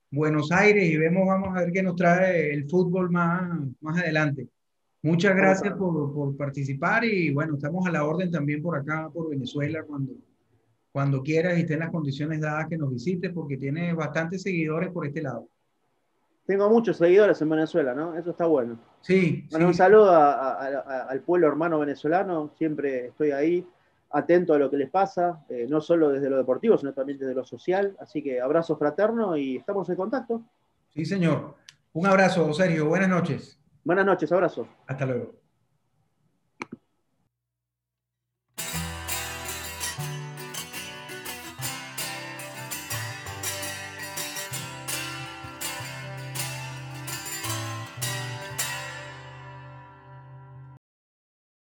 Buenos 0.10 0.52
Aires 0.52 0.90
y 0.90 0.98
vemos, 0.98 1.28
vamos 1.28 1.56
a 1.56 1.60
ver 1.60 1.72
qué 1.72 1.84
nos 1.84 1.96
trae 1.96 2.52
el 2.52 2.68
fútbol 2.68 3.12
más, 3.12 3.60
más 3.80 4.00
adelante. 4.00 4.48
Muchas 5.04 5.36
gracias 5.36 5.76
por, 5.76 6.12
por, 6.12 6.36
participar 6.36 7.06
y 7.06 7.32
bueno, 7.32 7.54
estamos 7.54 7.86
a 7.86 7.92
la 7.92 8.04
orden 8.04 8.32
también 8.32 8.60
por 8.60 8.76
acá, 8.76 9.12
por 9.14 9.30
Venezuela, 9.30 9.84
cuando, 9.84 10.14
cuando 10.92 11.22
quieras 11.22 11.60
y 11.60 11.62
estén 11.62 11.78
las 11.78 11.92
condiciones 11.92 12.42
dadas 12.42 12.68
que 12.68 12.78
nos 12.78 12.92
visites, 12.92 13.32
porque 13.32 13.58
tiene 13.58 13.94
bastantes 13.94 14.42
seguidores 14.42 14.90
por 14.90 15.06
este 15.06 15.22
lado. 15.22 15.48
Tengo 16.46 16.70
muchos 16.70 16.98
seguidores 16.98 17.42
en 17.42 17.50
Venezuela, 17.50 17.94
¿no? 17.94 18.18
Eso 18.18 18.32
está 18.32 18.46
bueno. 18.46 18.78
Sí. 19.02 19.48
Bueno, 19.50 19.68
un 19.68 19.74
saludo 19.74 20.12
al 20.14 21.22
pueblo 21.22 21.48
hermano 21.48 21.80
venezolano, 21.80 22.52
siempre 22.58 23.08
estoy 23.08 23.32
ahí, 23.32 23.68
atento 24.12 24.54
a 24.54 24.60
lo 24.60 24.70
que 24.70 24.78
les 24.78 24.90
pasa, 24.90 25.44
eh, 25.50 25.66
no 25.70 25.82
solo 25.82 26.10
desde 26.10 26.30
lo 26.30 26.38
deportivo, 26.38 26.78
sino 26.78 26.94
también 26.94 27.18
desde 27.18 27.34
lo 27.34 27.46
social. 27.46 27.96
Así 28.00 28.22
que 28.22 28.42
abrazo 28.42 28.78
fraterno 28.78 29.38
y 29.38 29.58
estamos 29.58 29.90
en 29.90 29.96
contacto. 29.96 30.42
Sí, 30.90 31.06
señor. 31.06 31.56
Un 31.94 32.08
abrazo, 32.08 32.54
Sergio. 32.54 32.88
Buenas 32.88 33.10
noches. 33.10 33.60
Buenas 33.84 34.06
noches, 34.06 34.32
abrazo. 34.32 34.68
Hasta 34.88 35.06
luego. 35.06 35.43